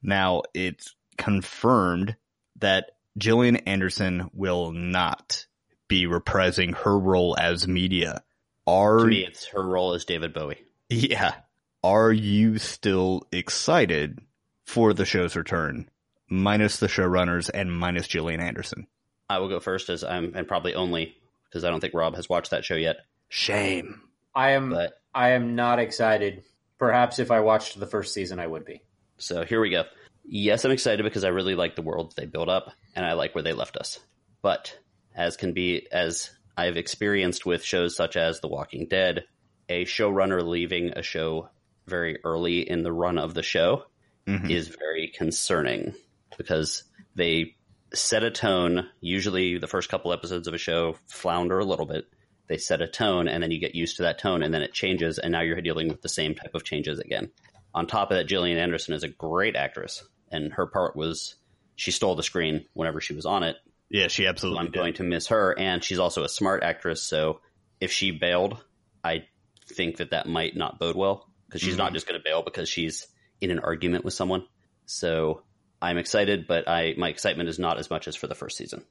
Now 0.00 0.42
it's 0.54 0.94
confirmed 1.18 2.14
that 2.60 2.92
Gillian 3.18 3.56
Anderson 3.56 4.30
will 4.32 4.70
not 4.70 5.46
be 5.88 6.06
reprising 6.06 6.76
her 6.76 6.96
role 6.96 7.36
as 7.36 7.66
media. 7.66 8.22
Are 8.70 8.98
To 9.00 9.06
me, 9.06 9.24
it's 9.24 9.46
her 9.46 9.62
role 9.62 9.94
as 9.94 10.04
David 10.04 10.32
Bowie. 10.32 10.62
yeah. 10.88 11.34
Are 11.82 12.12
you 12.12 12.58
still 12.58 13.26
excited 13.32 14.20
for 14.64 14.92
the 14.92 15.04
show's 15.04 15.34
return? 15.34 15.88
Minus 16.28 16.78
the 16.78 16.86
showrunners 16.86 17.50
and 17.52 17.76
minus 17.76 18.06
Gillian 18.06 18.40
Anderson. 18.40 18.86
I 19.28 19.38
will 19.38 19.48
go 19.48 19.58
first 19.58 19.88
as 19.88 20.04
I'm, 20.04 20.34
and 20.36 20.46
probably 20.46 20.74
only 20.74 21.16
because 21.44 21.64
I 21.64 21.70
don't 21.70 21.80
think 21.80 21.94
Rob 21.94 22.14
has 22.14 22.28
watched 22.28 22.52
that 22.52 22.64
show 22.64 22.76
yet. 22.76 22.98
Shame. 23.28 24.02
I 24.34 24.50
am 24.50 24.70
But 24.70 24.92
I 25.12 25.30
am 25.30 25.56
not 25.56 25.80
excited. 25.80 26.44
Perhaps 26.78 27.18
if 27.18 27.32
I 27.32 27.40
watched 27.40 27.78
the 27.80 27.86
first 27.86 28.14
season, 28.14 28.38
I 28.38 28.46
would 28.46 28.64
be. 28.64 28.82
so 29.18 29.44
here 29.44 29.60
we 29.60 29.70
go. 29.70 29.84
Yes, 30.24 30.64
I'm 30.64 30.70
excited 30.70 31.02
because 31.02 31.24
I 31.24 31.28
really 31.28 31.56
like 31.56 31.74
the 31.74 31.82
world 31.82 32.14
they 32.16 32.26
built 32.26 32.48
up 32.48 32.72
and 32.94 33.04
I 33.04 33.14
like 33.14 33.34
where 33.34 33.42
they 33.42 33.52
left 33.52 33.76
us. 33.76 33.98
But 34.42 34.78
as 35.14 35.36
can 35.36 35.52
be, 35.54 35.88
as 35.90 36.30
I've 36.60 36.76
experienced 36.76 37.46
with 37.46 37.64
shows 37.64 37.96
such 37.96 38.18
as 38.18 38.40
The 38.40 38.48
Walking 38.48 38.86
Dead, 38.86 39.24
a 39.70 39.86
showrunner 39.86 40.46
leaving 40.46 40.90
a 40.90 41.02
show 41.02 41.48
very 41.86 42.18
early 42.22 42.68
in 42.68 42.82
the 42.82 42.92
run 42.92 43.16
of 43.16 43.32
the 43.32 43.42
show 43.42 43.86
Mhm. 44.26 44.50
is 44.50 44.68
very 44.68 45.08
concerning 45.08 45.94
because 46.36 46.84
they 47.14 47.56
set 47.94 48.24
a 48.24 48.30
tone. 48.30 48.90
Usually, 49.00 49.56
the 49.56 49.66
first 49.68 49.88
couple 49.88 50.12
episodes 50.12 50.46
of 50.48 50.52
a 50.52 50.58
show 50.58 50.98
flounder 51.06 51.58
a 51.60 51.64
little 51.64 51.86
bit. 51.86 52.04
They 52.46 52.58
set 52.58 52.82
a 52.82 52.86
tone, 52.86 53.26
and 53.26 53.42
then 53.42 53.50
you 53.52 53.58
get 53.58 53.74
used 53.74 53.96
to 53.96 54.02
that 54.02 54.18
tone, 54.18 54.42
and 54.42 54.52
then 54.52 54.60
it 54.60 54.74
changes, 54.74 55.18
and 55.18 55.32
now 55.32 55.40
you're 55.40 55.62
dealing 55.62 55.88
with 55.88 56.02
the 56.02 56.10
same 56.10 56.34
type 56.34 56.54
of 56.54 56.64
changes 56.64 56.98
again. 56.98 57.30
On 57.74 57.86
top 57.86 58.10
of 58.10 58.18
that, 58.18 58.26
Gillian 58.26 58.58
Anderson 58.58 58.92
is 58.92 59.02
a 59.02 59.08
great 59.08 59.56
actress, 59.56 60.06
and 60.30 60.52
her 60.52 60.66
part 60.66 60.94
was 60.94 61.36
she 61.76 61.90
stole 61.90 62.16
the 62.16 62.22
screen 62.22 62.66
whenever 62.74 63.00
she 63.00 63.14
was 63.14 63.24
on 63.24 63.44
it. 63.44 63.56
Yeah, 63.90 64.08
she 64.08 64.22
So 64.22 64.28
absolutely 64.28 64.60
I'm 64.60 64.66
did. 64.66 64.74
going 64.74 64.94
to 64.94 65.02
miss 65.02 65.26
her, 65.28 65.58
and 65.58 65.82
she's 65.82 65.98
also 65.98 66.22
a 66.24 66.28
smart 66.28 66.62
actress. 66.62 67.02
So 67.02 67.40
if 67.80 67.90
she 67.92 68.12
bailed, 68.12 68.56
I 69.02 69.24
think 69.66 69.96
that 69.96 70.10
that 70.10 70.26
might 70.26 70.56
not 70.56 70.78
bode 70.78 70.96
well 70.96 71.28
because 71.46 71.60
she's 71.60 71.76
not 71.76 71.92
just 71.92 72.06
going 72.06 72.18
to 72.18 72.24
bail 72.24 72.42
because 72.42 72.68
she's 72.68 73.08
in 73.40 73.50
an 73.50 73.58
argument 73.58 74.04
with 74.04 74.14
someone. 74.14 74.44
So 74.86 75.42
I'm 75.82 75.98
excited, 75.98 76.46
but 76.46 76.68
I 76.68 76.94
my 76.96 77.08
excitement 77.08 77.48
is 77.48 77.58
not 77.58 77.78
as 77.78 77.90
much 77.90 78.06
as 78.06 78.14
for 78.16 78.26
the 78.28 78.34
first 78.34 78.56
season. 78.56 78.84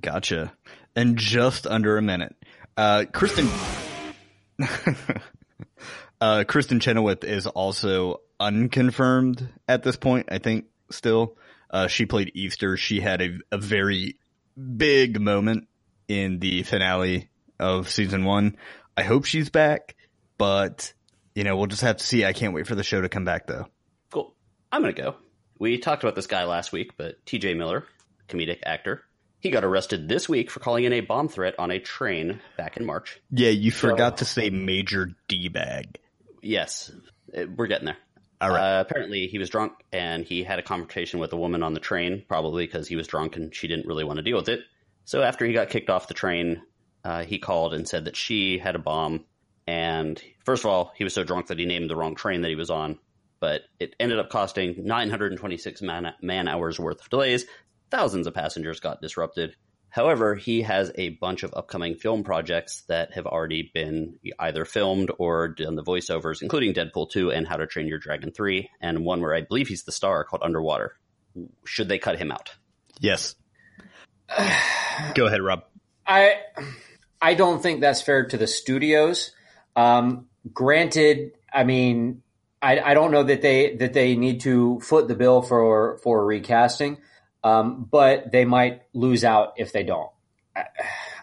Gotcha. 0.00 0.52
And 0.94 1.16
just 1.16 1.66
under 1.66 1.96
a 1.98 2.02
minute. 2.02 2.34
Uh, 2.76 3.04
Kristin, 3.12 3.48
uh, 6.20 6.44
Kristin 6.46 6.80
Chenoweth 6.80 7.24
is 7.24 7.46
also 7.46 8.20
unconfirmed 8.40 9.48
at 9.68 9.82
this 9.82 9.96
point, 9.96 10.28
I 10.30 10.38
think, 10.38 10.66
still. 10.90 11.36
Uh, 11.70 11.86
she 11.88 12.06
played 12.06 12.32
Easter. 12.34 12.76
She 12.76 13.00
had 13.00 13.20
a, 13.20 13.38
a 13.52 13.58
very 13.58 14.16
big 14.56 15.20
moment 15.20 15.68
in 16.08 16.38
the 16.38 16.62
finale 16.62 17.30
of 17.58 17.88
season 17.88 18.24
one. 18.24 18.56
I 18.96 19.02
hope 19.02 19.24
she's 19.24 19.50
back, 19.50 19.96
but, 20.38 20.92
you 21.34 21.44
know, 21.44 21.56
we'll 21.56 21.66
just 21.66 21.82
have 21.82 21.96
to 21.96 22.04
see. 22.04 22.24
I 22.24 22.32
can't 22.32 22.54
wait 22.54 22.66
for 22.66 22.74
the 22.74 22.84
show 22.84 23.00
to 23.00 23.08
come 23.08 23.24
back, 23.24 23.46
though. 23.46 23.66
Cool. 24.10 24.34
I'm 24.70 24.82
going 24.82 24.94
to 24.94 25.02
go. 25.02 25.16
We 25.58 25.78
talked 25.78 26.02
about 26.02 26.14
this 26.14 26.26
guy 26.26 26.44
last 26.44 26.72
week, 26.72 26.92
but 26.96 27.24
TJ 27.26 27.56
Miller, 27.56 27.84
comedic 28.28 28.60
actor, 28.64 29.02
he 29.38 29.50
got 29.50 29.64
arrested 29.64 30.08
this 30.08 30.28
week 30.28 30.50
for 30.50 30.60
calling 30.60 30.84
in 30.84 30.92
a 30.92 31.00
bomb 31.00 31.28
threat 31.28 31.54
on 31.58 31.70
a 31.70 31.78
train 31.78 32.40
back 32.56 32.76
in 32.76 32.84
March. 32.84 33.20
Yeah, 33.30 33.50
you 33.50 33.70
forgot 33.70 34.18
to 34.18 34.24
say 34.24 34.50
Major 34.50 35.10
D 35.28 35.48
bag. 35.48 35.98
Yes, 36.42 36.90
we're 37.56 37.66
getting 37.66 37.86
there. 37.86 37.96
Uh, 38.40 38.84
apparently, 38.86 39.26
he 39.26 39.38
was 39.38 39.48
drunk 39.48 39.72
and 39.92 40.24
he 40.24 40.42
had 40.42 40.58
a 40.58 40.62
confrontation 40.62 41.20
with 41.20 41.32
a 41.32 41.36
woman 41.36 41.62
on 41.62 41.74
the 41.74 41.80
train, 41.80 42.24
probably 42.28 42.66
because 42.66 42.88
he 42.88 42.96
was 42.96 43.06
drunk 43.06 43.36
and 43.36 43.54
she 43.54 43.68
didn't 43.68 43.86
really 43.86 44.04
want 44.04 44.18
to 44.18 44.22
deal 44.22 44.36
with 44.36 44.48
it. 44.48 44.60
So 45.04 45.22
after 45.22 45.44
he 45.44 45.52
got 45.52 45.70
kicked 45.70 45.90
off 45.90 46.08
the 46.08 46.14
train, 46.14 46.62
uh, 47.04 47.24
he 47.24 47.38
called 47.38 47.74
and 47.74 47.86
said 47.88 48.06
that 48.06 48.16
she 48.16 48.58
had 48.58 48.74
a 48.74 48.78
bomb. 48.78 49.24
And 49.66 50.20
first 50.44 50.64
of 50.64 50.70
all, 50.70 50.92
he 50.96 51.04
was 51.04 51.14
so 51.14 51.24
drunk 51.24 51.46
that 51.48 51.58
he 51.58 51.66
named 51.66 51.90
the 51.90 51.96
wrong 51.96 52.14
train 52.14 52.42
that 52.42 52.48
he 52.48 52.54
was 52.54 52.70
on. 52.70 52.98
But 53.40 53.62
it 53.78 53.94
ended 54.00 54.18
up 54.18 54.30
costing 54.30 54.86
926 54.86 55.82
man, 55.82 56.12
man 56.22 56.48
hours 56.48 56.78
worth 56.78 57.00
of 57.00 57.10
delays. 57.10 57.44
Thousands 57.90 58.26
of 58.26 58.34
passengers 58.34 58.80
got 58.80 59.02
disrupted. 59.02 59.54
However, 59.94 60.34
he 60.34 60.62
has 60.62 60.90
a 60.96 61.10
bunch 61.10 61.44
of 61.44 61.54
upcoming 61.54 61.94
film 61.94 62.24
projects 62.24 62.82
that 62.88 63.12
have 63.14 63.26
already 63.26 63.70
been 63.72 64.18
either 64.40 64.64
filmed 64.64 65.12
or 65.20 65.46
done 65.46 65.76
the 65.76 65.84
voiceovers, 65.84 66.42
including 66.42 66.74
Deadpool 66.74 67.10
2 67.10 67.30
and 67.30 67.46
How 67.46 67.58
to 67.58 67.68
Train 67.68 67.86
Your 67.86 68.00
Dragon 68.00 68.32
3, 68.32 68.68
and 68.80 69.04
one 69.04 69.20
where 69.20 69.32
I 69.32 69.42
believe 69.42 69.68
he's 69.68 69.84
the 69.84 69.92
star 69.92 70.24
called 70.24 70.42
Underwater. 70.42 70.96
Should 71.64 71.88
they 71.88 71.98
cut 71.98 72.18
him 72.18 72.32
out? 72.32 72.50
Yes. 72.98 73.36
Go 75.14 75.26
ahead, 75.26 75.40
Rob. 75.40 75.62
I 76.04 76.40
I 77.22 77.34
don't 77.34 77.62
think 77.62 77.80
that's 77.80 78.02
fair 78.02 78.26
to 78.26 78.36
the 78.36 78.48
studios. 78.48 79.30
Um, 79.76 80.26
granted, 80.52 81.34
I 81.52 81.62
mean, 81.62 82.22
I, 82.60 82.80
I 82.80 82.94
don't 82.94 83.12
know 83.12 83.22
that 83.22 83.42
they 83.42 83.76
that 83.76 83.92
they 83.92 84.16
need 84.16 84.40
to 84.40 84.80
foot 84.80 85.06
the 85.06 85.14
bill 85.14 85.40
for 85.40 85.98
for 86.02 86.26
recasting, 86.26 86.98
um, 87.44 87.86
but 87.90 88.32
they 88.32 88.44
might 88.44 88.82
lose 88.92 89.22
out 89.22 89.54
if 89.56 89.72
they 89.72 89.84
don't. 89.84 90.10
I, 90.56 90.64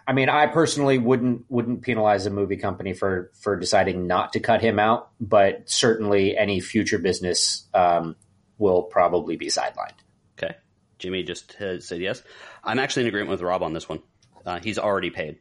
I 0.06 0.12
mean, 0.12 0.28
I 0.28 0.46
personally 0.46 0.98
wouldn't 0.98 1.44
wouldn't 1.48 1.82
penalize 1.82 2.26
a 2.26 2.30
movie 2.30 2.56
company 2.56 2.92
for 2.92 3.30
for 3.40 3.56
deciding 3.56 4.06
not 4.06 4.32
to 4.32 4.40
cut 4.40 4.62
him 4.62 4.78
out, 4.78 5.10
but 5.20 5.68
certainly 5.68 6.36
any 6.36 6.60
future 6.60 6.98
business 6.98 7.68
um, 7.74 8.16
will 8.58 8.82
probably 8.82 9.36
be 9.36 9.46
sidelined. 9.46 9.98
Okay. 10.38 10.56
Jimmy 10.98 11.22
just 11.22 11.56
said 11.58 12.00
yes. 12.00 12.22
I'm 12.64 12.78
actually 12.78 13.02
in 13.02 13.08
agreement 13.08 13.30
with 13.30 13.42
Rob 13.42 13.62
on 13.62 13.72
this 13.72 13.88
one. 13.88 14.02
Uh, 14.44 14.60
he's 14.60 14.78
already 14.78 15.10
paid. 15.10 15.38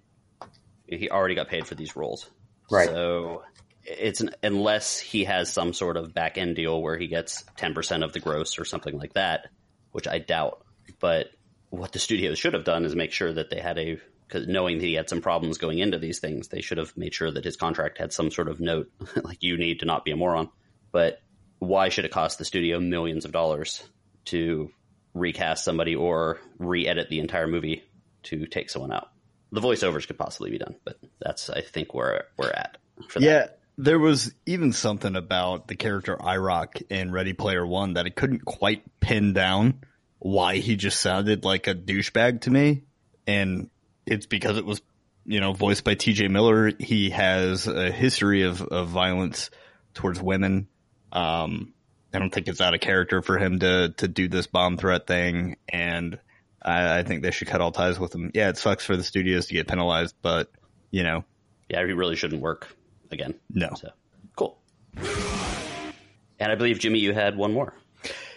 He 0.85 1.09
already 1.09 1.35
got 1.35 1.47
paid 1.47 1.65
for 1.65 1.75
these 1.75 1.95
roles. 1.95 2.29
Right. 2.69 2.87
So 2.87 3.43
it's 3.83 4.21
an, 4.21 4.31
unless 4.43 4.99
he 4.99 5.23
has 5.25 5.51
some 5.51 5.73
sort 5.73 5.97
of 5.97 6.13
back 6.13 6.37
end 6.37 6.55
deal 6.55 6.81
where 6.81 6.97
he 6.97 7.07
gets 7.07 7.43
10% 7.57 8.03
of 8.03 8.13
the 8.13 8.19
gross 8.19 8.59
or 8.59 8.65
something 8.65 8.97
like 8.97 9.13
that, 9.13 9.47
which 9.91 10.07
I 10.07 10.19
doubt. 10.19 10.63
But 11.01 11.31
what 11.69 11.91
the 11.91 11.99
studios 11.99 12.37
should 12.39 12.53
have 12.53 12.63
done 12.63 12.85
is 12.85 12.95
make 12.95 13.11
sure 13.11 13.33
that 13.33 13.49
they 13.49 13.59
had 13.59 13.77
a 13.77 13.99
because 14.27 14.47
knowing 14.47 14.77
that 14.77 14.85
he 14.85 14.93
had 14.93 15.09
some 15.09 15.21
problems 15.21 15.57
going 15.57 15.79
into 15.79 15.99
these 15.99 16.19
things, 16.19 16.47
they 16.47 16.61
should 16.61 16.77
have 16.77 16.95
made 16.95 17.13
sure 17.13 17.29
that 17.29 17.43
his 17.43 17.57
contract 17.57 17.97
had 17.97 18.13
some 18.13 18.31
sort 18.31 18.47
of 18.47 18.61
note 18.61 18.89
like 19.23 19.43
you 19.43 19.57
need 19.57 19.81
to 19.81 19.85
not 19.85 20.05
be 20.05 20.11
a 20.11 20.15
moron. 20.15 20.49
But 20.93 21.21
why 21.59 21.89
should 21.89 22.05
it 22.05 22.11
cost 22.11 22.37
the 22.37 22.45
studio 22.45 22.79
millions 22.79 23.25
of 23.25 23.33
dollars 23.33 23.83
to 24.25 24.71
recast 25.13 25.65
somebody 25.65 25.95
or 25.95 26.39
re-edit 26.59 27.09
the 27.09 27.19
entire 27.19 27.47
movie 27.47 27.83
to 28.23 28.45
take 28.45 28.69
someone 28.69 28.93
out? 28.93 29.09
The 29.51 29.61
voiceovers 29.61 30.07
could 30.07 30.17
possibly 30.17 30.49
be 30.49 30.59
done, 30.59 30.75
but 30.85 30.97
that's 31.19 31.49
I 31.49 31.61
think 31.61 31.93
where 31.93 32.25
we're 32.37 32.51
at. 32.51 32.77
Yeah, 33.17 33.47
there 33.77 33.99
was 33.99 34.33
even 34.45 34.71
something 34.71 35.15
about 35.17 35.67
the 35.67 35.75
character 35.75 36.21
i-R0k 36.21 36.83
in 36.89 37.11
Ready 37.11 37.33
Player 37.33 37.67
One 37.67 37.93
that 37.93 38.05
I 38.05 38.11
couldn't 38.11 38.45
quite 38.45 38.83
pin 39.01 39.33
down 39.33 39.81
why 40.21 40.57
he 40.57 40.75
just 40.75 41.01
sounded 41.01 41.43
like 41.43 41.65
a 41.65 41.73
douchebag 41.73 42.41
to 42.41 42.51
me. 42.51 42.83
And 43.25 43.71
it's 44.05 44.27
because 44.27 44.57
it 44.57 44.65
was, 44.65 44.79
you 45.25 45.39
know, 45.39 45.53
voiced 45.53 45.83
by 45.83 45.95
TJ 45.95 46.29
Miller. 46.29 46.71
He 46.79 47.09
has 47.09 47.65
a 47.65 47.91
history 47.91 48.43
of, 48.43 48.61
of 48.61 48.87
violence 48.87 49.49
towards 49.95 50.21
women. 50.21 50.67
Um, 51.11 51.73
I 52.13 52.19
don't 52.19 52.29
think 52.29 52.47
it's 52.47 52.61
out 52.61 52.75
of 52.75 52.81
character 52.81 53.23
for 53.23 53.39
him 53.39 53.59
to, 53.61 53.95
to 53.97 54.07
do 54.07 54.27
this 54.27 54.45
bomb 54.45 54.77
threat 54.77 55.07
thing. 55.07 55.57
And 55.67 56.19
I, 56.61 56.99
I 56.99 57.03
think 57.03 57.23
they 57.23 57.31
should 57.31 57.47
cut 57.47 57.61
all 57.61 57.71
ties 57.71 57.99
with 57.99 58.13
him. 58.13 58.29
Yeah, 58.35 58.49
it 58.49 58.57
sucks 58.57 58.85
for 58.85 58.95
the 58.95 59.03
studios 59.03 59.47
to 59.47 59.55
get 59.55 59.67
penalized, 59.67 60.13
but, 60.21 60.51
you 60.91 61.01
know, 61.01 61.23
yeah, 61.67 61.83
he 61.83 61.93
really 61.93 62.15
shouldn't 62.15 62.43
work 62.43 62.67
again. 63.09 63.33
no. 63.49 63.69
So 63.75 63.89
cool. 64.35 64.59
And 66.39 66.51
I 66.51 66.55
believe 66.55 66.77
Jimmy, 66.77 66.99
you 66.99 67.11
had 67.11 67.35
one 67.35 67.53
more. 67.53 67.73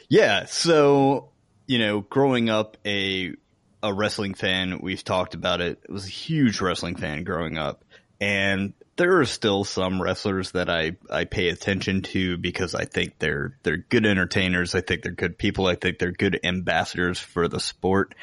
Yeah, 0.08 0.46
so 0.46 1.30
you 1.66 1.78
know, 1.78 2.00
growing 2.00 2.50
up 2.50 2.76
a 2.86 3.34
a 3.82 3.92
wrestling 3.92 4.34
fan, 4.34 4.78
we've 4.80 5.04
talked 5.04 5.34
about 5.34 5.60
it. 5.60 5.78
I 5.88 5.92
was 5.92 6.06
a 6.06 6.10
huge 6.10 6.60
wrestling 6.60 6.96
fan 6.96 7.24
growing 7.24 7.58
up, 7.58 7.84
and 8.20 8.72
there 8.96 9.18
are 9.20 9.26
still 9.26 9.64
some 9.64 10.00
wrestlers 10.00 10.52
that 10.52 10.70
I 10.70 10.96
I 11.10 11.24
pay 11.24 11.48
attention 11.48 12.02
to 12.02 12.36
because 12.36 12.74
I 12.74 12.84
think 12.84 13.18
they're 13.18 13.58
they're 13.62 13.78
good 13.78 14.06
entertainers. 14.06 14.74
I 14.74 14.80
think 14.80 15.02
they're 15.02 15.12
good 15.12 15.38
people. 15.38 15.66
I 15.66 15.74
think 15.74 15.98
they're 15.98 16.12
good 16.12 16.40
ambassadors 16.44 17.18
for 17.18 17.48
the 17.48 17.60
sport. 17.60 18.14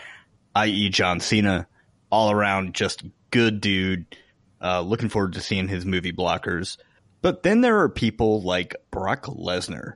I.e., 0.56 0.90
John 0.90 1.20
Cena, 1.20 1.68
all 2.10 2.32
around 2.32 2.74
just 2.74 3.04
good 3.30 3.62
dude. 3.62 4.06
Uh, 4.62 4.82
looking 4.82 5.10
forward 5.10 5.34
to 5.34 5.42
seeing 5.42 5.68
his 5.68 5.86
movie 5.86 6.12
Blockers. 6.12 6.78
But 7.22 7.44
then 7.44 7.62
there 7.62 7.82
are 7.82 7.90
people 7.90 8.42
like 8.42 8.76
Brock 8.92 9.26
Lesnar. 9.26 9.94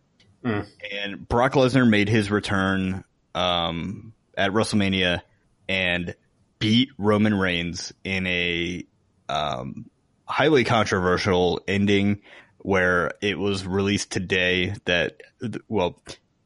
And 0.92 1.28
Brock 1.28 1.54
Lesnar 1.54 1.90
made 1.90 2.08
his 2.08 2.32
return 2.32 3.04
um, 3.36 4.14
at 4.36 4.52
WrestleMania 4.52 5.22
and 5.70 6.16
beat 6.58 6.90
Roman 6.98 7.36
Reigns 7.36 7.94
in 8.04 8.26
a 8.26 8.86
um, 9.30 9.90
highly 10.26 10.64
controversial 10.64 11.62
ending 11.68 12.22
where 12.60 13.12
it 13.22 13.38
was 13.38 13.68
released 13.68 14.12
today 14.12 14.74
that, 14.86 15.22
well, 15.68 16.02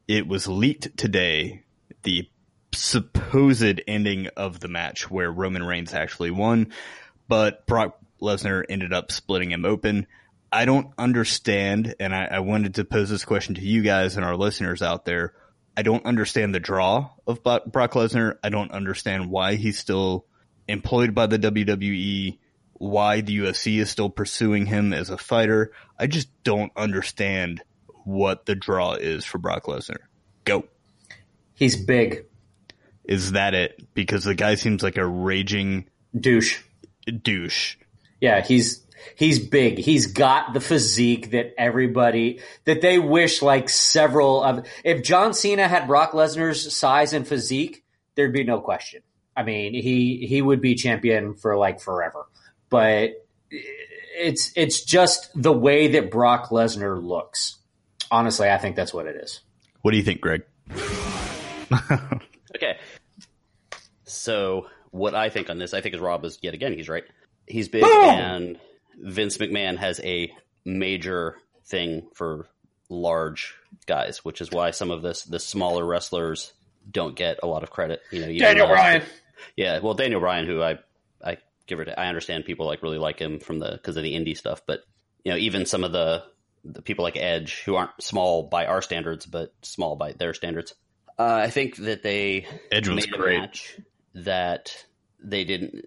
it 0.06 0.26
was 0.26 0.46
leaked 0.46 0.96
today, 0.98 1.62
the 2.02 2.28
supposed 2.74 3.80
ending 3.86 4.26
of 4.36 4.60
the 4.60 4.68
match 4.68 5.10
where 5.10 5.30
Roman 5.30 5.62
Reigns 5.62 5.94
actually 5.94 6.30
won, 6.30 6.72
but 7.28 7.66
Brock 7.66 7.98
Lesnar 8.20 8.64
ended 8.68 8.92
up 8.92 9.12
splitting 9.12 9.50
him 9.50 9.64
open. 9.64 10.06
I 10.52 10.64
don't 10.64 10.92
understand, 10.98 11.94
and 12.00 12.14
I, 12.14 12.26
I 12.26 12.40
wanted 12.40 12.74
to 12.74 12.84
pose 12.84 13.08
this 13.08 13.24
question 13.24 13.54
to 13.54 13.60
you 13.60 13.82
guys 13.82 14.16
and 14.16 14.24
our 14.24 14.36
listeners 14.36 14.82
out 14.82 15.04
there. 15.04 15.32
I 15.76 15.82
don't 15.82 16.04
understand 16.04 16.54
the 16.54 16.60
draw 16.60 17.10
of 17.26 17.42
Brock 17.42 17.64
Lesnar. 17.92 18.36
I 18.42 18.48
don't 18.48 18.70
understand 18.72 19.30
why 19.30 19.54
he's 19.54 19.78
still 19.78 20.26
employed 20.68 21.14
by 21.14 21.26
the 21.26 21.38
WWE, 21.38 22.38
why 22.74 23.20
the 23.20 23.38
UFC 23.38 23.78
is 23.78 23.90
still 23.90 24.10
pursuing 24.10 24.66
him 24.66 24.92
as 24.92 25.10
a 25.10 25.18
fighter. 25.18 25.72
I 25.98 26.06
just 26.06 26.28
don't 26.44 26.72
understand 26.76 27.62
what 28.04 28.46
the 28.46 28.54
draw 28.54 28.94
is 28.94 29.24
for 29.24 29.38
Brock 29.38 29.64
Lesnar. 29.64 29.98
Go. 30.44 30.64
He's 31.54 31.76
big 31.76 32.24
Is 33.04 33.32
that 33.32 33.54
it? 33.54 33.86
Because 33.94 34.24
the 34.24 34.34
guy 34.34 34.54
seems 34.54 34.82
like 34.82 34.96
a 34.96 35.06
raging 35.06 35.88
douche. 36.18 36.60
douche. 37.22 37.76
Yeah, 38.20 38.40
he's 38.42 38.84
he's 39.16 39.38
big. 39.38 39.78
He's 39.78 40.08
got 40.08 40.52
the 40.52 40.60
physique 40.60 41.30
that 41.32 41.54
everybody 41.58 42.40
that 42.64 42.80
they 42.80 42.98
wish 42.98 43.42
like 43.42 43.68
several 43.68 44.42
of 44.42 44.66
if 44.84 45.02
John 45.02 45.34
Cena 45.34 45.68
had 45.68 45.86
Brock 45.86 46.12
Lesnar's 46.12 46.76
size 46.76 47.12
and 47.12 47.26
physique, 47.26 47.84
there'd 48.14 48.32
be 48.32 48.44
no 48.44 48.60
question. 48.60 49.02
I 49.36 49.42
mean, 49.42 49.74
he 49.74 50.26
he 50.26 50.42
would 50.42 50.60
be 50.60 50.74
champion 50.74 51.34
for 51.34 51.56
like 51.56 51.80
forever. 51.80 52.26
But 52.68 53.12
it's 53.50 54.52
it's 54.56 54.84
just 54.84 55.30
the 55.34 55.52
way 55.52 55.88
that 55.88 56.10
Brock 56.10 56.50
Lesnar 56.50 57.02
looks. 57.02 57.58
Honestly, 58.10 58.50
I 58.50 58.58
think 58.58 58.76
that's 58.76 58.92
what 58.92 59.06
it 59.06 59.16
is. 59.16 59.40
What 59.82 59.92
do 59.92 59.96
you 59.96 60.02
think, 60.02 60.20
Greg? 60.20 60.42
Okay. 62.56 62.78
So 64.04 64.66
what 64.90 65.14
I 65.14 65.30
think 65.30 65.50
on 65.50 65.58
this, 65.58 65.72
I 65.72 65.80
think 65.80 65.94
is 65.94 66.00
Rob 66.00 66.24
is 66.24 66.38
yet 66.42 66.54
again 66.54 66.72
he's 66.72 66.88
right. 66.88 67.04
He's 67.46 67.68
big, 67.68 67.84
and 67.84 68.58
Vince 69.00 69.38
McMahon 69.38 69.76
has 69.78 70.00
a 70.00 70.32
major 70.64 71.36
thing 71.66 72.08
for 72.14 72.48
large 72.88 73.54
guys, 73.86 74.24
which 74.24 74.40
is 74.40 74.50
why 74.50 74.70
some 74.72 74.90
of 74.90 75.02
this 75.02 75.22
the 75.22 75.38
smaller 75.38 75.84
wrestlers 75.84 76.52
don't 76.90 77.14
get 77.16 77.38
a 77.42 77.46
lot 77.46 77.62
of 77.62 77.70
credit. 77.70 78.00
You 78.10 78.20
know, 78.20 78.26
even 78.28 78.38
Daniel 78.40 78.66
though- 78.66 78.74
Bryan. 78.74 79.02
Yeah, 79.56 79.78
well, 79.78 79.94
Daniel 79.94 80.20
Bryan, 80.20 80.46
who 80.46 80.62
I 80.62 80.78
I 81.24 81.38
give 81.66 81.80
it, 81.80 81.88
I 81.96 82.06
understand 82.08 82.44
people 82.44 82.66
like 82.66 82.82
really 82.82 82.98
like 82.98 83.18
him 83.18 83.38
from 83.40 83.58
the 83.58 83.70
because 83.72 83.96
of 83.96 84.02
the 84.02 84.14
indie 84.14 84.36
stuff, 84.36 84.62
but 84.66 84.80
you 85.24 85.32
know, 85.32 85.38
even 85.38 85.64
some 85.66 85.84
of 85.84 85.92
the 85.92 86.24
the 86.64 86.82
people 86.82 87.04
like 87.04 87.16
Edge, 87.16 87.62
who 87.64 87.76
aren't 87.76 88.02
small 88.02 88.42
by 88.42 88.66
our 88.66 88.82
standards, 88.82 89.24
but 89.24 89.54
small 89.62 89.96
by 89.96 90.12
their 90.12 90.34
standards. 90.34 90.74
Uh, 91.18 91.40
I 91.44 91.48
think 91.48 91.76
that 91.76 92.02
they 92.02 92.46
Edge 92.70 92.88
was 92.88 93.06
made 93.06 93.14
a 93.14 93.18
great. 93.18 93.38
match 93.40 93.78
that 94.14 94.84
they 95.22 95.44
didn't 95.44 95.86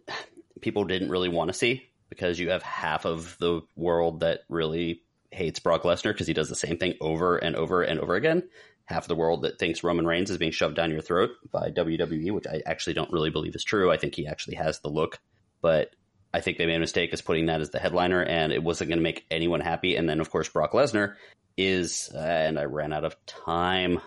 people 0.61 0.85
didn't 0.85 1.09
really 1.09 1.29
want 1.29 1.49
to 1.49 1.53
see 1.53 1.87
because 2.09 2.39
you 2.39 2.49
have 2.49 2.63
half 2.63 3.05
of 3.05 3.37
the 3.39 3.61
world 3.75 4.21
that 4.21 4.41
really 4.49 5.01
hates 5.31 5.59
Brock 5.59 5.83
Lesnar 5.83 6.11
because 6.13 6.27
he 6.27 6.33
does 6.33 6.49
the 6.49 6.55
same 6.55 6.77
thing 6.77 6.93
over 7.01 7.37
and 7.37 7.55
over 7.55 7.81
and 7.81 7.99
over 7.99 8.15
again. 8.15 8.43
Half 8.85 9.03
of 9.05 9.07
the 9.07 9.15
world 9.15 9.43
that 9.43 9.57
thinks 9.59 9.83
Roman 9.83 10.05
Reigns 10.05 10.29
is 10.29 10.37
being 10.37 10.51
shoved 10.51 10.75
down 10.75 10.91
your 10.91 11.01
throat 11.01 11.31
by 11.51 11.69
WWE, 11.69 12.31
which 12.31 12.47
I 12.47 12.61
actually 12.65 12.93
don't 12.93 13.11
really 13.11 13.29
believe 13.29 13.55
is 13.55 13.63
true. 13.63 13.89
I 13.91 13.97
think 13.97 14.13
he 14.15 14.27
actually 14.27 14.55
has 14.55 14.79
the 14.79 14.89
look, 14.89 15.19
but 15.61 15.95
I 16.33 16.41
think 16.41 16.57
they 16.57 16.65
made 16.65 16.75
a 16.75 16.79
mistake 16.79 17.13
as 17.13 17.21
putting 17.21 17.45
that 17.45 17.61
as 17.61 17.69
the 17.69 17.79
headliner, 17.79 18.21
and 18.21 18.51
it 18.51 18.61
wasn't 18.61 18.89
going 18.89 18.97
to 18.99 19.03
make 19.03 19.25
anyone 19.31 19.61
happy. 19.61 19.95
And 19.95 20.09
then, 20.09 20.19
of 20.19 20.29
course, 20.29 20.49
Brock 20.49 20.73
Lesnar 20.73 21.15
is, 21.57 22.11
uh, 22.13 22.17
and 22.17 22.59
I 22.59 22.65
ran 22.65 22.91
out 22.91 23.05
of 23.05 23.15
time. 23.25 24.01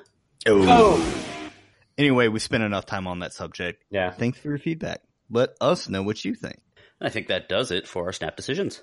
Oh, 0.47 1.25
Anyway, 1.99 2.29
we 2.29 2.39
spent 2.39 2.63
enough 2.63 2.85
time 2.85 3.07
on 3.07 3.21
that 3.21 3.33
subject. 3.33 3.83
yeah. 3.91 4.11
Thanks 4.11 4.39
for 4.39 4.49
your 4.49 4.59
feedback. 4.59 5.01
Let 5.31 5.51
us 5.61 5.89
know 5.89 6.03
what 6.03 6.25
you 6.25 6.35
think. 6.35 6.61
I 7.01 7.09
think 7.11 7.29
that 7.29 7.49
does 7.49 7.71
it 7.71 7.87
for 7.87 8.07
our 8.07 8.13
snap 8.13 8.37
decisions. 8.37 8.83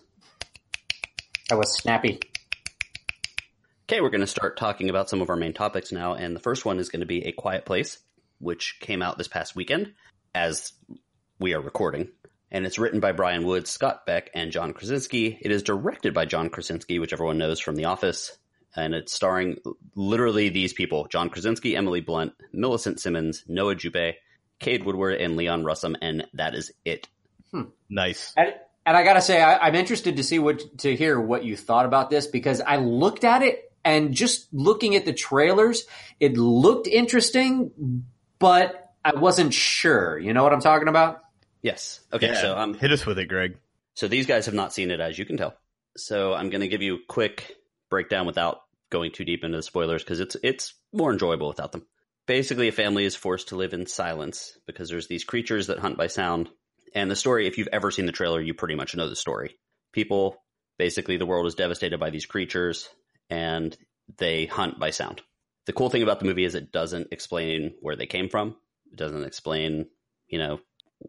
That 1.49 1.57
was 1.57 1.77
snappy. 1.77 2.19
Okay, 3.89 4.01
we're 4.01 4.09
going 4.09 4.21
to 4.21 4.27
start 4.27 4.57
talking 4.57 4.89
about 4.89 5.09
some 5.09 5.21
of 5.21 5.29
our 5.29 5.35
main 5.35 5.53
topics 5.53 5.91
now, 5.91 6.13
and 6.13 6.35
the 6.35 6.39
first 6.39 6.65
one 6.65 6.79
is 6.79 6.89
going 6.89 7.01
to 7.01 7.05
be 7.05 7.25
A 7.25 7.31
Quiet 7.31 7.65
Place, 7.65 7.99
which 8.39 8.77
came 8.79 9.01
out 9.01 9.17
this 9.17 9.27
past 9.27 9.55
weekend 9.55 9.93
as 10.33 10.73
we 11.39 11.53
are 11.53 11.61
recording. 11.61 12.09
And 12.49 12.65
it's 12.65 12.77
written 12.77 12.99
by 12.99 13.11
Bryan 13.11 13.45
Wood, 13.45 13.67
Scott 13.67 14.05
Beck, 14.05 14.29
and 14.35 14.51
John 14.51 14.73
Krasinski. 14.73 15.37
It 15.41 15.51
is 15.51 15.63
directed 15.63 16.13
by 16.13 16.25
John 16.25 16.49
Krasinski, 16.49 16.99
which 16.99 17.11
everyone 17.11 17.39
knows 17.39 17.59
from 17.59 17.75
The 17.75 17.85
Office. 17.85 18.37
And 18.75 18.93
it's 18.93 19.13
starring 19.13 19.57
literally 19.95 20.49
these 20.49 20.73
people 20.73 21.07
John 21.11 21.29
Krasinski, 21.29 21.75
Emily 21.75 22.01
Blunt, 22.01 22.33
Millicent 22.51 22.99
Simmons, 22.99 23.43
Noah 23.47 23.75
Jupe, 23.75 24.15
Cade 24.59 24.83
Woodward, 24.83 25.19
and 25.19 25.35
Leon 25.35 25.63
Russom. 25.63 25.95
And 26.01 26.27
that 26.33 26.55
is 26.55 26.71
it. 26.85 27.07
Nice. 27.89 28.33
And, 28.35 28.53
and 28.85 28.97
I 28.97 29.03
gotta 29.03 29.21
say, 29.21 29.41
I, 29.41 29.57
I'm 29.67 29.75
interested 29.75 30.17
to 30.17 30.23
see 30.23 30.39
what 30.39 30.79
to 30.79 30.95
hear 30.95 31.19
what 31.19 31.43
you 31.43 31.55
thought 31.55 31.85
about 31.85 32.09
this 32.09 32.27
because 32.27 32.61
I 32.61 32.77
looked 32.77 33.23
at 33.23 33.41
it 33.41 33.71
and 33.85 34.13
just 34.13 34.47
looking 34.53 34.95
at 34.95 35.05
the 35.05 35.13
trailers, 35.13 35.85
it 36.19 36.37
looked 36.37 36.87
interesting, 36.87 38.05
but 38.39 38.91
I 39.05 39.15
wasn't 39.15 39.53
sure. 39.53 40.17
You 40.17 40.33
know 40.33 40.43
what 40.43 40.53
I'm 40.53 40.61
talking 40.61 40.87
about? 40.87 41.21
Yes. 41.61 41.99
Okay, 42.11 42.27
Yeah. 42.27 42.41
so 42.41 42.57
um, 42.57 42.73
hit 42.73 42.91
us 42.91 43.05
with 43.05 43.19
it, 43.19 43.27
Greg. 43.27 43.57
So 43.95 44.07
these 44.07 44.25
guys 44.25 44.45
have 44.47 44.55
not 44.55 44.73
seen 44.73 44.91
it, 44.91 44.99
as 44.99 45.17
you 45.19 45.25
can 45.25 45.37
tell. 45.37 45.55
So 45.95 46.33
I'm 46.33 46.49
going 46.49 46.61
to 46.61 46.67
give 46.67 46.81
you 46.81 46.95
a 46.95 46.99
quick 47.07 47.55
breakdown 47.89 48.25
without 48.25 48.61
going 48.89 49.11
too 49.11 49.23
deep 49.25 49.43
into 49.43 49.57
the 49.57 49.63
spoilers 49.63 50.03
because 50.03 50.19
it's 50.19 50.35
it's 50.43 50.73
more 50.91 51.11
enjoyable 51.11 51.47
without 51.47 51.71
them. 51.71 51.85
Basically, 52.25 52.67
a 52.69 52.71
family 52.71 53.05
is 53.05 53.15
forced 53.15 53.49
to 53.49 53.55
live 53.55 53.73
in 53.73 53.85
silence 53.85 54.57
because 54.65 54.89
there's 54.89 55.07
these 55.07 55.23
creatures 55.25 55.67
that 55.67 55.79
hunt 55.79 55.97
by 55.97 56.07
sound. 56.07 56.49
And 56.93 57.09
the 57.09 57.15
story, 57.15 57.47
if 57.47 57.57
you've 57.57 57.69
ever 57.71 57.91
seen 57.91 58.05
the 58.05 58.11
trailer, 58.11 58.41
you 58.41 58.53
pretty 58.53 58.75
much 58.75 58.95
know 58.95 59.09
the 59.09 59.15
story. 59.15 59.55
People, 59.91 60.37
basically, 60.77 61.17
the 61.17 61.25
world 61.25 61.47
is 61.47 61.55
devastated 61.55 61.99
by 61.99 62.09
these 62.09 62.25
creatures, 62.25 62.87
and 63.29 63.75
they 64.17 64.45
hunt 64.45 64.79
by 64.79 64.91
sound. 64.91 65.21
The 65.65 65.73
cool 65.73 65.89
thing 65.89 66.03
about 66.03 66.19
the 66.19 66.25
movie 66.25 66.43
is 66.43 66.55
it 66.55 66.71
doesn't 66.71 67.07
explain 67.11 67.73
where 67.81 67.95
they 67.95 68.05
came 68.05 68.29
from. 68.29 68.55
It 68.91 68.97
doesn't 68.97 69.23
explain, 69.23 69.87
you 70.27 70.37
know, 70.37 70.59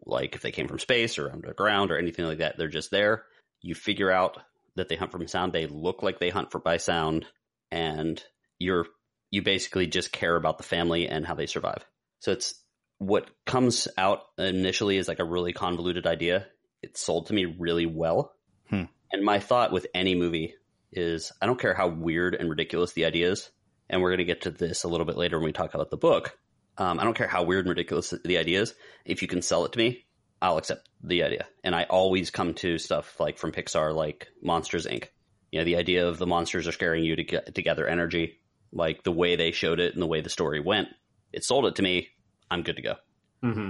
like 0.05 0.35
if 0.35 0.41
they 0.41 0.51
came 0.51 0.67
from 0.67 0.79
space 0.79 1.17
or 1.17 1.31
underground 1.31 1.91
or 1.91 1.97
anything 1.97 2.25
like 2.25 2.39
that. 2.39 2.57
They're 2.57 2.67
just 2.67 2.91
there. 2.91 3.25
You 3.61 3.75
figure 3.75 4.11
out 4.11 4.37
that 4.75 4.89
they 4.89 4.95
hunt 4.95 5.11
from 5.11 5.27
sound. 5.27 5.53
They 5.53 5.67
look 5.67 6.03
like 6.03 6.19
they 6.19 6.29
hunt 6.29 6.51
for 6.51 6.59
by 6.59 6.77
sound, 6.77 7.25
and 7.71 8.21
you're 8.59 8.85
you 9.31 9.41
basically 9.41 9.87
just 9.87 10.11
care 10.11 10.35
about 10.35 10.57
the 10.57 10.63
family 10.63 11.07
and 11.07 11.25
how 11.25 11.35
they 11.35 11.47
survive. 11.47 11.85
So 12.19 12.31
it's 12.31 12.55
what 12.97 13.29
comes 13.45 13.87
out 13.97 14.21
initially 14.37 14.97
is 14.97 15.07
like 15.07 15.19
a 15.19 15.25
really 15.25 15.53
convoluted 15.53 16.07
idea. 16.07 16.47
It 16.81 16.97
sold 16.97 17.27
to 17.27 17.33
me 17.33 17.45
really 17.45 17.85
well. 17.85 18.33
Hmm. 18.69 18.83
And 19.11 19.23
my 19.23 19.39
thought 19.39 19.71
with 19.71 19.87
any 19.93 20.15
movie 20.15 20.55
is 20.91 21.31
I 21.41 21.45
don't 21.45 21.59
care 21.59 21.73
how 21.73 21.87
weird 21.87 22.35
and 22.35 22.49
ridiculous 22.49 22.93
the 22.93 23.05
idea 23.05 23.31
is. 23.31 23.49
And 23.89 24.01
we're 24.01 24.09
going 24.09 24.19
to 24.19 24.25
get 24.25 24.41
to 24.41 24.51
this 24.51 24.83
a 24.83 24.87
little 24.87 25.05
bit 25.05 25.17
later 25.17 25.37
when 25.37 25.45
we 25.45 25.51
talk 25.51 25.73
about 25.73 25.91
the 25.91 25.97
book. 25.97 26.37
Um, 26.77 26.99
I 26.99 27.03
don't 27.03 27.15
care 27.15 27.27
how 27.27 27.43
weird 27.43 27.65
and 27.65 27.69
ridiculous 27.69 28.13
the 28.23 28.37
idea 28.37 28.61
is. 28.61 28.73
If 29.05 29.21
you 29.21 29.27
can 29.27 29.41
sell 29.41 29.65
it 29.65 29.73
to 29.73 29.77
me, 29.77 30.05
I'll 30.41 30.57
accept 30.57 30.89
the 31.03 31.23
idea. 31.23 31.47
And 31.63 31.75
I 31.75 31.83
always 31.83 32.31
come 32.31 32.53
to 32.55 32.77
stuff 32.77 33.19
like 33.19 33.37
from 33.37 33.51
Pixar, 33.51 33.93
like 33.93 34.27
Monsters 34.41 34.85
Inc. 34.85 35.05
You 35.51 35.59
know, 35.59 35.65
the 35.65 35.77
idea 35.77 36.07
of 36.07 36.17
the 36.17 36.27
monsters 36.27 36.67
are 36.67 36.73
scaring 36.73 37.03
you 37.03 37.15
to 37.15 37.23
get 37.23 37.55
to 37.55 37.61
gather 37.61 37.87
energy, 37.87 38.39
like 38.71 39.03
the 39.03 39.11
way 39.11 39.35
they 39.35 39.51
showed 39.51 39.79
it 39.79 39.93
and 39.93 40.01
the 40.01 40.07
way 40.07 40.21
the 40.21 40.29
story 40.29 40.59
went. 40.59 40.89
It 41.31 41.43
sold 41.43 41.65
it 41.65 41.75
to 41.75 41.83
me. 41.83 42.09
I'm 42.49 42.63
good 42.63 42.75
to 42.77 42.81
go. 42.81 42.95
Mm-hmm. 43.43 43.69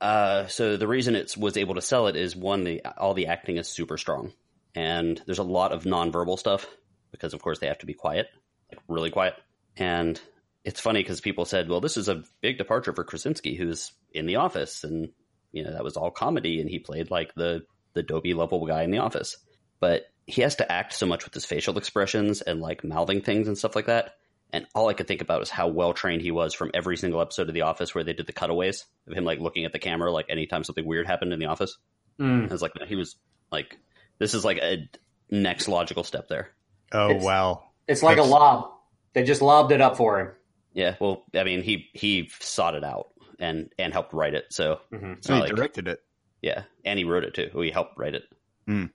Uh, 0.00 0.46
so 0.46 0.76
the 0.76 0.88
reason 0.88 1.14
it 1.14 1.36
was 1.36 1.56
able 1.56 1.74
to 1.74 1.82
sell 1.82 2.06
it 2.06 2.16
is 2.16 2.36
one, 2.36 2.64
the 2.64 2.84
all 2.98 3.14
the 3.14 3.28
acting 3.28 3.56
is 3.56 3.68
super 3.68 3.96
strong, 3.96 4.32
and 4.74 5.20
there's 5.26 5.38
a 5.38 5.44
lot 5.44 5.72
of 5.72 5.84
nonverbal 5.84 6.38
stuff 6.38 6.66
because, 7.10 7.32
of 7.32 7.42
course, 7.42 7.58
they 7.58 7.68
have 7.68 7.78
to 7.78 7.86
be 7.86 7.94
quiet, 7.94 8.28
like 8.70 8.80
really 8.88 9.10
quiet. 9.10 9.34
And 9.76 10.20
it's 10.64 10.80
funny 10.80 11.00
because 11.00 11.20
people 11.20 11.44
said, 11.44 11.68
"Well, 11.68 11.80
this 11.80 11.96
is 11.96 12.08
a 12.08 12.24
big 12.42 12.58
departure 12.58 12.92
for 12.92 13.04
Krasinski, 13.04 13.54
who's 13.54 13.92
in 14.12 14.26
The 14.26 14.36
Office, 14.36 14.84
and 14.84 15.10
you 15.52 15.64
know 15.64 15.72
that 15.72 15.84
was 15.84 15.96
all 15.96 16.10
comedy, 16.10 16.60
and 16.60 16.68
he 16.68 16.78
played 16.78 17.10
like 17.10 17.34
the 17.34 17.64
the 17.94 18.02
dopey 18.02 18.34
level 18.34 18.66
guy 18.66 18.82
in 18.82 18.90
The 18.90 18.98
Office." 18.98 19.36
But 19.80 20.06
he 20.26 20.42
has 20.42 20.56
to 20.56 20.70
act 20.70 20.92
so 20.92 21.06
much 21.06 21.24
with 21.24 21.34
his 21.34 21.44
facial 21.44 21.78
expressions 21.78 22.42
and 22.42 22.60
like 22.60 22.84
mouthing 22.84 23.22
things 23.22 23.48
and 23.48 23.56
stuff 23.56 23.76
like 23.76 23.86
that. 23.86 24.14
And 24.52 24.66
all 24.74 24.88
I 24.88 24.94
could 24.94 25.08
think 25.08 25.22
about 25.22 25.40
was 25.40 25.50
how 25.50 25.68
well 25.68 25.92
trained 25.92 26.22
he 26.22 26.30
was 26.30 26.54
from 26.54 26.70
every 26.72 26.96
single 26.96 27.20
episode 27.20 27.48
of 27.48 27.54
The 27.54 27.62
Office 27.62 27.94
where 27.94 28.04
they 28.04 28.12
did 28.12 28.26
the 28.26 28.32
cutaways 28.32 28.86
of 29.08 29.12
him 29.14 29.24
like 29.24 29.40
looking 29.40 29.64
at 29.64 29.72
the 29.72 29.78
camera 29.78 30.12
like 30.12 30.26
anytime 30.28 30.62
something 30.64 30.84
weird 30.86 31.06
happened 31.06 31.32
in 31.32 31.38
the 31.40 31.46
office. 31.46 31.76
Mm. 32.20 32.48
I 32.48 32.52
was 32.52 32.62
like, 32.62 32.72
he 32.86 32.94
was 32.96 33.16
like, 33.50 33.76
this 34.18 34.34
is 34.34 34.44
like 34.44 34.58
a 34.58 34.88
next 35.30 35.68
logical 35.68 36.04
step 36.04 36.28
there. 36.28 36.50
Oh 36.92 37.10
It's- 37.10 37.24
wow. 37.24 37.64
It's 37.88 38.02
like 38.02 38.18
a 38.18 38.22
lob. 38.22 38.70
They 39.12 39.22
just 39.24 39.42
lobbed 39.42 39.72
it 39.72 39.80
up 39.80 39.96
for 39.96 40.20
him. 40.20 40.28
Yeah, 40.72 40.96
well, 41.00 41.24
I 41.34 41.44
mean, 41.44 41.62
he 41.62 41.88
he 41.94 42.30
sought 42.40 42.74
it 42.74 42.84
out 42.84 43.08
and 43.38 43.70
and 43.78 43.92
helped 43.92 44.12
write 44.12 44.34
it. 44.34 44.46
So 44.50 44.80
Mm-hmm. 44.92 45.14
So 45.20 45.34
he 45.34 45.40
like 45.40 45.54
directed 45.54 45.88
it. 45.88 46.00
yeah, 46.42 46.64
and 46.84 46.98
he 46.98 47.04
wrote 47.04 47.24
it 47.24 47.32
too. 47.34 47.48
He 47.60 47.70
helped 47.70 47.96
write 47.98 48.14
it. 48.14 48.24
Hmm. 48.66 48.86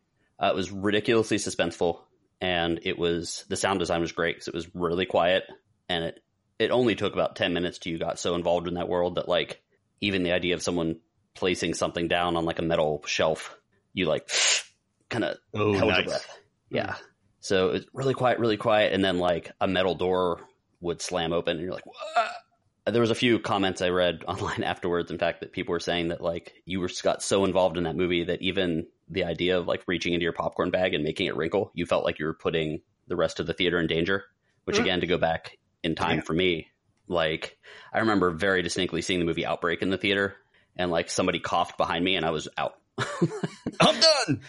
Uh, 0.42 0.48
it 0.48 0.56
was 0.56 0.72
ridiculously 0.72 1.38
suspenseful, 1.38 2.00
and 2.42 2.80
it 2.84 2.98
was 2.98 3.46
the 3.48 3.56
sound 3.56 3.80
design 3.80 4.02
was 4.02 4.12
great 4.12 4.36
because 4.36 4.48
it 4.48 4.54
was 4.54 4.74
really 4.76 5.06
quiet, 5.06 5.44
and 5.88 6.04
it 6.04 6.20
it 6.60 6.72
only 6.72 6.96
took 6.96 7.14
about 7.14 7.36
ten 7.36 7.54
minutes 7.54 7.78
till 7.78 7.94
you 7.94 8.00
got 8.00 8.20
so 8.20 8.36
involved 8.36 8.68
in 8.68 8.74
that 8.74 8.90
world 8.90 9.16
that 9.16 9.30
like 9.30 9.62
even 10.02 10.24
the 10.24 10.32
idea 10.34 10.56
of 10.56 10.64
someone 10.64 11.00
placing 11.36 11.74
something 11.74 12.08
down 12.08 12.36
on 12.36 12.44
like 12.44 12.60
a 12.60 12.64
metal 12.64 13.04
shelf, 13.06 13.56
you 13.94 14.06
like 14.06 14.30
kind 15.10 15.24
of 15.24 15.38
Oh, 15.54 15.74
held 15.74 15.96
your 15.96 16.04
breath. 16.04 16.40
Hmm. 16.70 16.76
Yeah. 16.78 16.96
So 17.40 17.70
it's 17.70 17.86
really 17.94 18.14
quiet, 18.14 18.40
really 18.40 18.58
quiet, 18.58 18.94
and 18.94 19.04
then 19.04 19.18
like 19.18 19.52
a 19.62 19.68
metal 19.68 19.96
door 19.96 20.42
would 20.80 21.02
slam 21.02 21.34
open, 21.34 21.58
and 21.58 21.62
you're 21.64 21.74
like, 21.74 21.86
"What?" 21.86 22.32
There 22.86 23.02
was 23.02 23.12
a 23.12 23.16
few 23.16 23.38
comments 23.40 23.82
I 23.82 23.90
read 23.90 24.24
online 24.28 24.64
afterwards. 24.64 25.12
In 25.12 25.18
fact, 25.18 25.42
that 25.42 25.52
people 25.54 25.72
were 25.74 25.80
saying 25.80 26.10
that 26.10 26.22
like 26.22 26.54
you 26.66 26.80
were 26.80 26.90
got 27.04 27.22
so 27.22 27.46
involved 27.46 27.78
in 27.78 27.84
that 27.84 27.96
movie 27.96 28.24
that 28.26 28.42
even 28.42 28.88
the 29.10 29.24
idea 29.26 29.58
of 29.60 29.68
like 29.68 29.84
reaching 29.88 30.14
into 30.14 30.24
your 30.24 30.34
popcorn 30.34 30.72
bag 30.72 30.94
and 30.94 31.04
making 31.04 31.28
it 31.28 31.36
wrinkle, 31.36 31.72
you 31.74 31.86
felt 31.86 32.04
like 32.06 32.18
you 32.20 32.26
were 32.26 32.34
putting 32.34 32.82
the 33.08 33.16
rest 33.16 33.40
of 33.40 33.46
the 33.48 33.54
theater 33.54 33.80
in 33.80 33.88
danger. 33.88 34.24
Which 34.64 34.78
Mm. 34.78 34.82
again, 34.82 35.02
to 35.02 35.08
go 35.08 35.18
back 35.18 35.58
in 35.84 35.96
time 35.96 36.18
Yeah. 36.18 36.24
for 36.24 36.34
me, 36.34 36.68
like 37.08 37.58
I 37.94 38.00
remember 38.00 38.32
very 38.32 38.62
distinctly 38.62 39.02
seeing 39.02 39.20
the 39.20 39.26
movie 39.26 39.46
Outbreak 39.46 39.82
in 39.82 39.90
the 39.90 39.98
theater, 39.98 40.36
and 40.78 40.92
like 40.92 41.10
somebody 41.10 41.40
coughed 41.40 41.78
behind 41.78 42.06
me, 42.06 42.16
and 42.16 42.26
I 42.26 42.30
was 42.32 42.48
out. 42.58 42.76
I'm 43.82 44.00
done. 44.00 44.42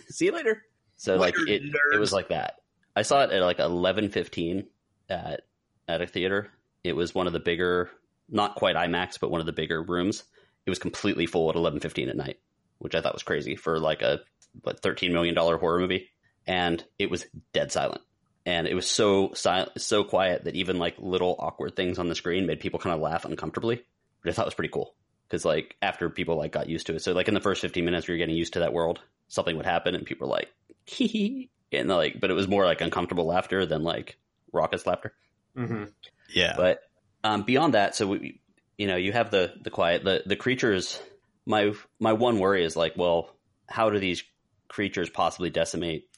See 0.08 0.26
you 0.26 0.32
later. 0.32 0.62
So 0.96 1.16
like 1.16 1.36
Later, 1.36 1.52
it, 1.52 1.62
it 1.94 1.98
was 1.98 2.12
like 2.12 2.28
that. 2.28 2.56
I 2.96 3.02
saw 3.02 3.22
it 3.24 3.30
at 3.32 3.42
like 3.42 3.58
eleven 3.58 4.08
fifteen 4.08 4.66
at 5.08 5.42
at 5.88 6.00
a 6.00 6.06
theater. 6.06 6.50
It 6.84 6.94
was 6.94 7.14
one 7.14 7.26
of 7.26 7.32
the 7.32 7.40
bigger 7.40 7.90
not 8.30 8.54
quite 8.54 8.76
IMAX, 8.76 9.18
but 9.20 9.30
one 9.30 9.40
of 9.40 9.46
the 9.46 9.52
bigger 9.52 9.82
rooms. 9.82 10.24
It 10.66 10.70
was 10.70 10.78
completely 10.78 11.26
full 11.26 11.50
at 11.50 11.56
11:15 11.56 12.08
at 12.08 12.16
night, 12.16 12.38
which 12.78 12.94
I 12.94 13.00
thought 13.00 13.14
was 13.14 13.22
crazy 13.22 13.56
for 13.56 13.78
like 13.78 14.02
a 14.02 14.20
what 14.62 14.80
13 14.80 15.12
million 15.12 15.34
dollar 15.34 15.58
horror 15.58 15.80
movie, 15.80 16.10
and 16.46 16.82
it 16.98 17.10
was 17.10 17.26
dead 17.52 17.72
silent. 17.72 18.02
And 18.46 18.66
it 18.66 18.74
was 18.74 18.88
so 18.88 19.32
silent, 19.34 19.80
so 19.80 20.02
quiet 20.04 20.44
that 20.44 20.56
even 20.56 20.78
like 20.78 20.96
little 20.98 21.36
awkward 21.38 21.76
things 21.76 21.98
on 21.98 22.08
the 22.08 22.14
screen 22.14 22.46
made 22.46 22.60
people 22.60 22.80
kind 22.80 22.94
of 22.94 23.00
laugh 23.00 23.24
uncomfortably, 23.24 23.84
which 24.22 24.32
I 24.32 24.34
thought 24.34 24.46
was 24.46 24.54
pretty 24.54 24.72
cool. 24.72 24.94
Because 25.28 25.44
like 25.44 25.76
after 25.82 26.08
people 26.08 26.36
like 26.36 26.52
got 26.52 26.68
used 26.68 26.86
to 26.86 26.94
it, 26.94 27.02
so 27.02 27.12
like 27.12 27.28
in 27.28 27.34
the 27.34 27.40
first 27.40 27.60
15 27.60 27.84
minutes, 27.84 28.08
we 28.08 28.14
were 28.14 28.18
getting 28.18 28.36
used 28.36 28.54
to 28.54 28.60
that 28.60 28.72
world. 28.72 29.00
Something 29.28 29.56
would 29.56 29.66
happen, 29.66 29.94
and 29.94 30.04
people 30.06 30.26
were 30.26 30.34
like, 30.34 30.48
"Hee 30.86 31.06
hee," 31.06 31.50
and 31.72 31.88
like, 31.88 32.18
but 32.20 32.30
it 32.30 32.34
was 32.34 32.48
more 32.48 32.64
like 32.64 32.80
uncomfortable 32.80 33.26
laughter 33.26 33.64
than 33.66 33.82
like 33.82 34.18
raucous 34.52 34.86
laughter. 34.86 35.12
hmm 35.54 35.84
Yeah. 36.32 36.54
But 36.56 36.80
um, 37.24 37.42
beyond 37.42 37.74
that, 37.74 37.94
so 37.94 38.06
we, 38.08 38.40
you 38.78 38.86
know, 38.86 38.96
you 38.96 39.12
have 39.12 39.30
the 39.30 39.54
the 39.62 39.70
quiet, 39.70 40.04
the 40.04 40.22
the 40.24 40.36
creatures. 40.36 41.00
My 41.46 41.72
my 41.98 42.12
one 42.12 42.38
worry 42.38 42.64
is 42.64 42.76
like, 42.76 42.96
well, 42.96 43.34
how 43.68 43.90
do 43.90 43.98
these 43.98 44.22
creatures 44.68 45.10
possibly 45.10 45.50
decimate 45.50 46.08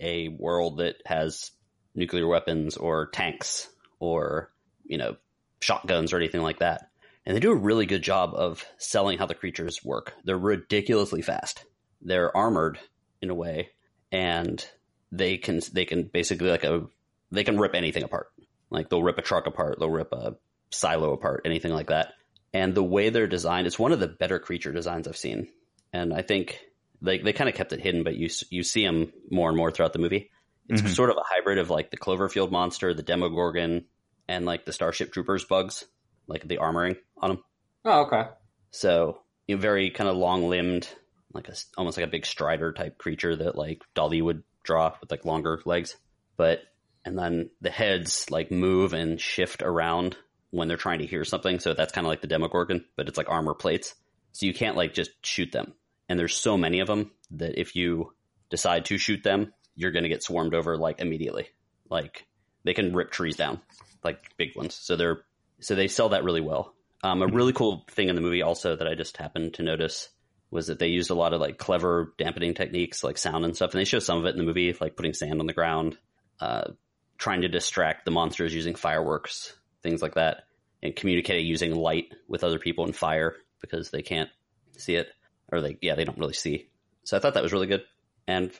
a 0.00 0.28
world 0.28 0.78
that 0.78 0.96
has 1.04 1.50
nuclear 1.94 2.26
weapons 2.26 2.76
or 2.76 3.08
tanks 3.08 3.68
or 3.98 4.52
you 4.84 4.98
know 4.98 5.16
shotguns 5.60 6.12
or 6.12 6.16
anything 6.16 6.42
like 6.42 6.58
that? 6.58 6.90
And 7.26 7.36
they 7.36 7.40
do 7.40 7.52
a 7.52 7.56
really 7.56 7.84
good 7.84 8.02
job 8.02 8.32
of 8.34 8.64
selling 8.78 9.18
how 9.18 9.26
the 9.26 9.34
creatures 9.34 9.84
work. 9.84 10.14
They're 10.24 10.38
ridiculously 10.38 11.20
fast. 11.20 11.64
They're 12.00 12.34
armored 12.34 12.78
in 13.20 13.28
a 13.28 13.34
way, 13.34 13.70
and 14.10 14.64
they 15.12 15.36
can 15.36 15.60
they 15.72 15.84
can 15.84 16.04
basically 16.04 16.50
like 16.50 16.64
a 16.64 16.86
they 17.30 17.44
can 17.44 17.58
rip 17.58 17.74
anything 17.74 18.02
apart. 18.02 18.28
Like 18.70 18.88
they'll 18.90 19.02
rip 19.02 19.18
a 19.18 19.22
truck 19.22 19.46
apart, 19.46 19.78
they'll 19.78 19.90
rip 19.90 20.12
a 20.12 20.36
silo 20.70 21.12
apart, 21.12 21.42
anything 21.44 21.72
like 21.72 21.88
that. 21.88 22.12
And 22.52 22.74
the 22.74 22.82
way 22.82 23.10
they're 23.10 23.26
designed, 23.26 23.66
it's 23.66 23.78
one 23.78 23.92
of 23.92 24.00
the 24.00 24.08
better 24.08 24.38
creature 24.38 24.72
designs 24.72 25.06
I've 25.08 25.16
seen. 25.16 25.48
And 25.92 26.12
I 26.14 26.22
think 26.22 26.58
they 27.00 27.18
they 27.18 27.32
kind 27.32 27.48
of 27.48 27.54
kept 27.54 27.72
it 27.72 27.80
hidden, 27.80 28.04
but 28.04 28.16
you 28.16 28.28
you 28.50 28.62
see 28.62 28.84
them 28.84 29.12
more 29.30 29.48
and 29.48 29.56
more 29.56 29.70
throughout 29.70 29.92
the 29.92 29.98
movie. 29.98 30.30
It's 30.68 30.82
Mhm. 30.82 30.88
sort 30.94 31.10
of 31.10 31.16
a 31.16 31.22
hybrid 31.24 31.58
of 31.58 31.70
like 31.70 31.90
the 31.90 31.96
Cloverfield 31.96 32.50
monster, 32.50 32.92
the 32.92 33.02
Demogorgon, 33.02 33.86
and 34.28 34.44
like 34.44 34.66
the 34.66 34.72
Starship 34.72 35.12
Troopers 35.12 35.44
bugs, 35.44 35.84
like 36.26 36.46
the 36.46 36.58
armoring 36.58 36.98
on 37.16 37.30
them. 37.30 37.44
Oh, 37.86 38.02
okay. 38.06 38.24
So 38.70 39.22
you 39.46 39.56
know, 39.56 39.62
very 39.62 39.90
kind 39.90 40.10
of 40.10 40.16
long 40.16 40.48
limbed, 40.48 40.88
like 41.32 41.48
a 41.48 41.54
almost 41.78 41.96
like 41.96 42.06
a 42.06 42.10
big 42.10 42.26
strider 42.26 42.72
type 42.72 42.98
creature 42.98 43.34
that 43.36 43.56
like 43.56 43.82
Dali 43.94 44.22
would 44.22 44.42
draw 44.62 44.94
with 45.00 45.10
like 45.10 45.24
longer 45.24 45.62
legs. 45.64 45.96
But 46.36 46.60
and 47.04 47.18
then 47.18 47.50
the 47.60 47.70
heads 47.70 48.30
like 48.30 48.50
move 48.50 48.92
and 48.92 49.20
shift 49.20 49.62
around 49.62 50.16
when 50.50 50.68
they're 50.68 50.76
trying 50.76 51.00
to 51.00 51.06
hear 51.06 51.24
something. 51.24 51.58
So 51.60 51.74
that's 51.74 51.92
kind 51.92 52.06
of 52.06 52.08
like 52.08 52.20
the 52.20 52.26
Demogorgon, 52.26 52.84
but 52.96 53.08
it's 53.08 53.18
like 53.18 53.28
armor 53.28 53.54
plates. 53.54 53.94
So 54.32 54.46
you 54.46 54.54
can't 54.54 54.76
like 54.76 54.94
just 54.94 55.10
shoot 55.24 55.52
them. 55.52 55.74
And 56.08 56.18
there's 56.18 56.36
so 56.36 56.56
many 56.56 56.80
of 56.80 56.86
them 56.86 57.10
that 57.32 57.60
if 57.60 57.76
you 57.76 58.12
decide 58.50 58.86
to 58.86 58.98
shoot 58.98 59.22
them, 59.22 59.52
you're 59.74 59.90
going 59.90 60.04
to 60.04 60.08
get 60.08 60.22
swarmed 60.22 60.54
over 60.54 60.76
like 60.76 61.00
immediately. 61.00 61.48
Like 61.90 62.26
they 62.64 62.74
can 62.74 62.94
rip 62.94 63.10
trees 63.10 63.36
down, 63.36 63.60
like 64.02 64.36
big 64.36 64.56
ones. 64.56 64.74
So 64.74 64.96
they're 64.96 65.22
so 65.60 65.74
they 65.74 65.88
sell 65.88 66.10
that 66.10 66.24
really 66.24 66.40
well. 66.40 66.74
Um, 67.02 67.22
a 67.22 67.26
really 67.26 67.52
cool 67.52 67.84
thing 67.90 68.08
in 68.08 68.16
the 68.16 68.20
movie 68.20 68.42
also 68.42 68.76
that 68.76 68.88
I 68.88 68.94
just 68.94 69.16
happened 69.16 69.54
to 69.54 69.62
notice 69.62 70.08
was 70.50 70.68
that 70.68 70.78
they 70.78 70.88
used 70.88 71.10
a 71.10 71.14
lot 71.14 71.32
of 71.32 71.40
like 71.40 71.58
clever 71.58 72.14
dampening 72.18 72.54
techniques, 72.54 73.04
like 73.04 73.18
sound 73.18 73.44
and 73.44 73.54
stuff. 73.54 73.72
And 73.72 73.80
they 73.80 73.84
show 73.84 73.98
some 73.98 74.18
of 74.18 74.24
it 74.24 74.30
in 74.30 74.38
the 74.38 74.44
movie, 74.44 74.74
like 74.80 74.96
putting 74.96 75.14
sand 75.14 75.40
on 75.40 75.46
the 75.46 75.52
ground, 75.52 75.98
uh, 76.40 76.70
trying 77.18 77.42
to 77.42 77.48
distract 77.48 78.04
the 78.04 78.10
monsters 78.10 78.54
using 78.54 78.74
fireworks, 78.74 79.52
things 79.82 80.00
like 80.00 80.14
that, 80.14 80.44
and 80.82 80.94
communicating 80.94 81.46
using 81.46 81.74
light 81.74 82.14
with 82.28 82.44
other 82.44 82.58
people 82.58 82.84
and 82.84 82.96
fire 82.96 83.36
because 83.60 83.90
they 83.90 84.02
can't 84.02 84.30
see 84.76 84.94
it, 84.94 85.08
or 85.50 85.60
they 85.60 85.76
yeah 85.82 85.94
they 85.94 86.04
don't 86.04 86.18
really 86.18 86.34
see. 86.34 86.68
So 87.04 87.16
I 87.16 87.20
thought 87.20 87.34
that 87.34 87.42
was 87.42 87.52
really 87.52 87.66
good. 87.66 87.82
And 88.26 88.52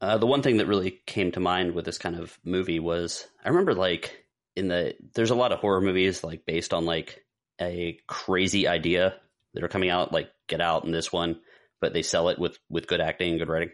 uh, 0.00 0.18
the 0.18 0.26
one 0.26 0.42
thing 0.42 0.58
that 0.58 0.68
really 0.68 1.00
came 1.04 1.32
to 1.32 1.40
mind 1.40 1.74
with 1.74 1.84
this 1.84 1.98
kind 1.98 2.16
of 2.16 2.38
movie 2.44 2.78
was 2.78 3.26
I 3.44 3.48
remember 3.48 3.74
like 3.74 4.24
in 4.56 4.68
the 4.68 4.94
there's 5.14 5.30
a 5.30 5.36
lot 5.36 5.52
of 5.52 5.58
horror 5.58 5.80
movies 5.80 6.24
like 6.24 6.46
based 6.46 6.72
on 6.72 6.86
like 6.86 7.24
a 7.60 7.98
crazy 8.06 8.66
idea 8.66 9.14
that 9.54 9.64
are 9.64 9.68
coming 9.68 9.90
out 9.90 10.12
like 10.12 10.30
Get 10.46 10.60
Out 10.60 10.84
and 10.84 10.94
this 10.94 11.12
one, 11.12 11.40
but 11.80 11.92
they 11.92 12.02
sell 12.02 12.28
it 12.28 12.38
with 12.38 12.58
with 12.68 12.86
good 12.86 13.00
acting 13.00 13.30
and 13.30 13.38
good 13.38 13.48
writing. 13.48 13.70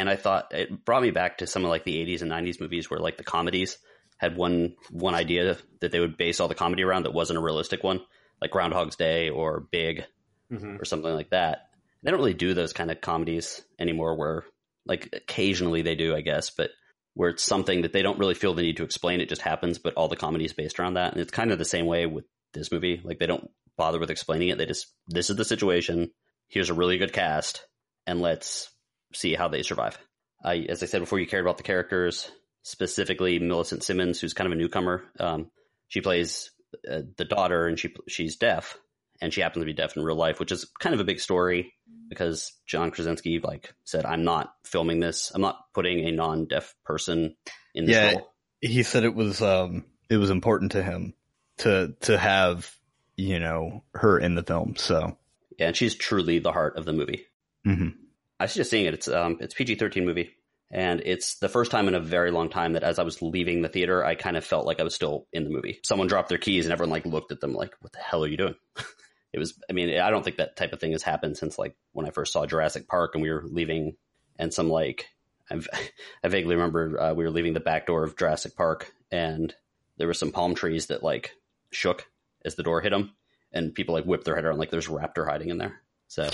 And 0.00 0.08
I 0.08 0.16
thought 0.16 0.54
it 0.54 0.84
brought 0.84 1.02
me 1.02 1.10
back 1.10 1.38
to 1.38 1.46
some 1.46 1.62
of 1.64 1.70
like 1.70 1.84
the 1.84 1.96
80s 1.96 2.22
and 2.22 2.30
90s 2.30 2.60
movies 2.60 2.88
where 2.88 2.98
like 3.00 3.18
the 3.18 3.24
comedies 3.24 3.76
had 4.16 4.34
one 4.34 4.76
one 4.90 5.14
idea 5.14 5.58
that 5.80 5.92
they 5.92 6.00
would 6.00 6.16
base 6.16 6.40
all 6.40 6.48
the 6.48 6.54
comedy 6.54 6.82
around 6.82 7.04
that 7.04 7.12
wasn't 7.12 7.38
a 7.38 7.42
realistic 7.42 7.84
one, 7.84 8.00
like 8.40 8.50
Groundhog's 8.50 8.96
Day 8.96 9.28
or 9.28 9.60
Big 9.60 10.04
hmm 10.50 10.76
or 10.80 10.84
something 10.84 11.12
like 11.12 11.30
that. 11.30 11.68
They 12.02 12.10
don't 12.10 12.18
really 12.18 12.34
do 12.34 12.54
those 12.54 12.72
kind 12.72 12.90
of 12.90 13.02
comedies 13.02 13.62
anymore 13.78 14.16
where 14.16 14.44
like 14.86 15.10
occasionally 15.12 15.82
they 15.82 15.94
do, 15.94 16.16
I 16.16 16.22
guess, 16.22 16.50
but 16.50 16.70
where 17.12 17.30
it's 17.30 17.42
something 17.42 17.82
that 17.82 17.92
they 17.92 18.02
don't 18.02 18.18
really 18.18 18.34
feel 18.34 18.54
the 18.54 18.62
need 18.62 18.78
to 18.78 18.84
explain, 18.84 19.20
it 19.20 19.28
just 19.28 19.42
happens, 19.42 19.78
but 19.78 19.94
all 19.94 20.08
the 20.08 20.16
comedy 20.16 20.46
is 20.46 20.54
based 20.54 20.80
around 20.80 20.94
that. 20.94 21.12
And 21.12 21.20
it's 21.20 21.30
kind 21.30 21.52
of 21.52 21.58
the 21.58 21.64
same 21.64 21.86
way 21.86 22.06
with 22.06 22.24
this 22.54 22.72
movie. 22.72 23.00
Like 23.04 23.18
they 23.18 23.26
don't 23.26 23.50
bother 23.76 23.98
with 23.98 24.10
explaining 24.10 24.48
it. 24.48 24.58
They 24.58 24.66
just 24.66 24.86
this 25.08 25.28
is 25.28 25.36
the 25.36 25.44
situation. 25.44 26.10
Here's 26.48 26.70
a 26.70 26.74
really 26.74 26.98
good 26.98 27.12
cast, 27.12 27.66
and 28.06 28.20
let's 28.20 28.70
see 29.12 29.34
how 29.34 29.48
they 29.48 29.62
survive. 29.62 29.98
I, 30.42 30.66
as 30.68 30.82
I 30.82 30.86
said 30.86 31.00
before, 31.00 31.18
you 31.18 31.26
cared 31.26 31.44
about 31.44 31.56
the 31.58 31.62
characters, 31.62 32.30
specifically 32.62 33.38
Millicent 33.38 33.82
Simmons, 33.82 34.20
who's 34.20 34.34
kind 34.34 34.46
of 34.46 34.52
a 34.52 34.56
newcomer. 34.60 35.02
Um, 35.18 35.50
she 35.88 36.00
plays 36.00 36.50
uh, 36.90 37.02
the 37.16 37.24
daughter, 37.24 37.66
and 37.66 37.78
she 37.78 37.94
she's 38.08 38.36
deaf, 38.36 38.76
and 39.20 39.32
she 39.32 39.40
happens 39.40 39.62
to 39.62 39.66
be 39.66 39.72
deaf 39.72 39.96
in 39.96 40.02
real 40.04 40.16
life, 40.16 40.40
which 40.40 40.52
is 40.52 40.70
kind 40.78 40.94
of 40.94 41.00
a 41.00 41.04
big 41.04 41.20
story 41.20 41.74
because 42.08 42.52
John 42.66 42.90
Krasinski 42.90 43.40
like 43.40 43.74
said, 43.84 44.04
"I'm 44.06 44.24
not 44.24 44.52
filming 44.64 45.00
this. 45.00 45.30
I'm 45.34 45.42
not 45.42 45.58
putting 45.74 46.06
a 46.06 46.12
non-deaf 46.12 46.74
person 46.84 47.36
in 47.74 47.84
this 47.86 47.96
Yeah. 47.96 48.12
role." 48.12 48.26
he 48.62 48.82
said 48.82 49.04
it 49.04 49.14
was 49.14 49.40
um 49.40 49.84
it 50.10 50.18
was 50.18 50.28
important 50.30 50.72
to 50.72 50.82
him 50.82 51.14
to 51.58 51.94
to 52.02 52.18
have 52.18 52.70
you 53.16 53.38
know 53.40 53.82
her 53.94 54.18
in 54.18 54.34
the 54.34 54.42
film. 54.42 54.74
So 54.76 55.16
Yeah, 55.58 55.68
and 55.68 55.76
she's 55.76 55.94
truly 55.94 56.38
the 56.40 56.52
heart 56.52 56.76
of 56.76 56.84
the 56.84 56.92
movie. 56.92 57.26
mhm. 57.66 57.94
I 58.40 58.46
suggest 58.46 58.70
seeing 58.70 58.86
it. 58.86 58.94
It's 58.94 59.06
um, 59.06 59.36
it's 59.40 59.54
PG 59.54 59.74
thirteen 59.76 60.06
movie, 60.06 60.30
and 60.70 61.02
it's 61.04 61.36
the 61.36 61.48
first 61.48 61.70
time 61.70 61.88
in 61.88 61.94
a 61.94 62.00
very 62.00 62.30
long 62.30 62.48
time 62.48 62.72
that 62.72 62.82
as 62.82 62.98
I 62.98 63.02
was 63.02 63.20
leaving 63.20 63.60
the 63.60 63.68
theater, 63.68 64.02
I 64.02 64.14
kind 64.14 64.36
of 64.36 64.44
felt 64.44 64.66
like 64.66 64.80
I 64.80 64.82
was 64.82 64.94
still 64.94 65.26
in 65.32 65.44
the 65.44 65.50
movie. 65.50 65.78
Someone 65.84 66.08
dropped 66.08 66.30
their 66.30 66.38
keys, 66.38 66.64
and 66.64 66.72
everyone 66.72 66.90
like 66.90 67.04
looked 67.04 67.32
at 67.32 67.40
them 67.40 67.52
like, 67.52 67.74
"What 67.80 67.92
the 67.92 67.98
hell 67.98 68.24
are 68.24 68.28
you 68.28 68.38
doing?" 68.38 68.54
it 69.32 69.38
was. 69.38 69.60
I 69.68 69.74
mean, 69.74 70.00
I 70.00 70.10
don't 70.10 70.24
think 70.24 70.38
that 70.38 70.56
type 70.56 70.72
of 70.72 70.80
thing 70.80 70.92
has 70.92 71.02
happened 71.02 71.36
since 71.36 71.58
like 71.58 71.76
when 71.92 72.06
I 72.06 72.10
first 72.10 72.32
saw 72.32 72.46
Jurassic 72.46 72.88
Park, 72.88 73.10
and 73.14 73.22
we 73.22 73.30
were 73.30 73.44
leaving, 73.46 73.96
and 74.38 74.54
some 74.54 74.70
like 74.70 75.06
I've, 75.50 75.68
I 76.24 76.28
vaguely 76.28 76.54
remember 76.54 76.98
uh, 76.98 77.12
we 77.12 77.24
were 77.24 77.30
leaving 77.30 77.52
the 77.52 77.60
back 77.60 77.86
door 77.86 78.04
of 78.04 78.16
Jurassic 78.16 78.56
Park, 78.56 78.90
and 79.12 79.54
there 79.98 80.06
were 80.06 80.14
some 80.14 80.32
palm 80.32 80.54
trees 80.54 80.86
that 80.86 81.02
like 81.02 81.34
shook 81.72 82.06
as 82.42 82.54
the 82.54 82.62
door 82.62 82.80
hit 82.80 82.90
them, 82.90 83.12
and 83.52 83.74
people 83.74 83.94
like 83.94 84.04
whipped 84.04 84.24
their 84.24 84.34
head 84.34 84.46
around 84.46 84.58
like 84.58 84.70
there's 84.70 84.88
raptor 84.88 85.26
hiding 85.28 85.50
in 85.50 85.58
there. 85.58 85.82
So 86.08 86.28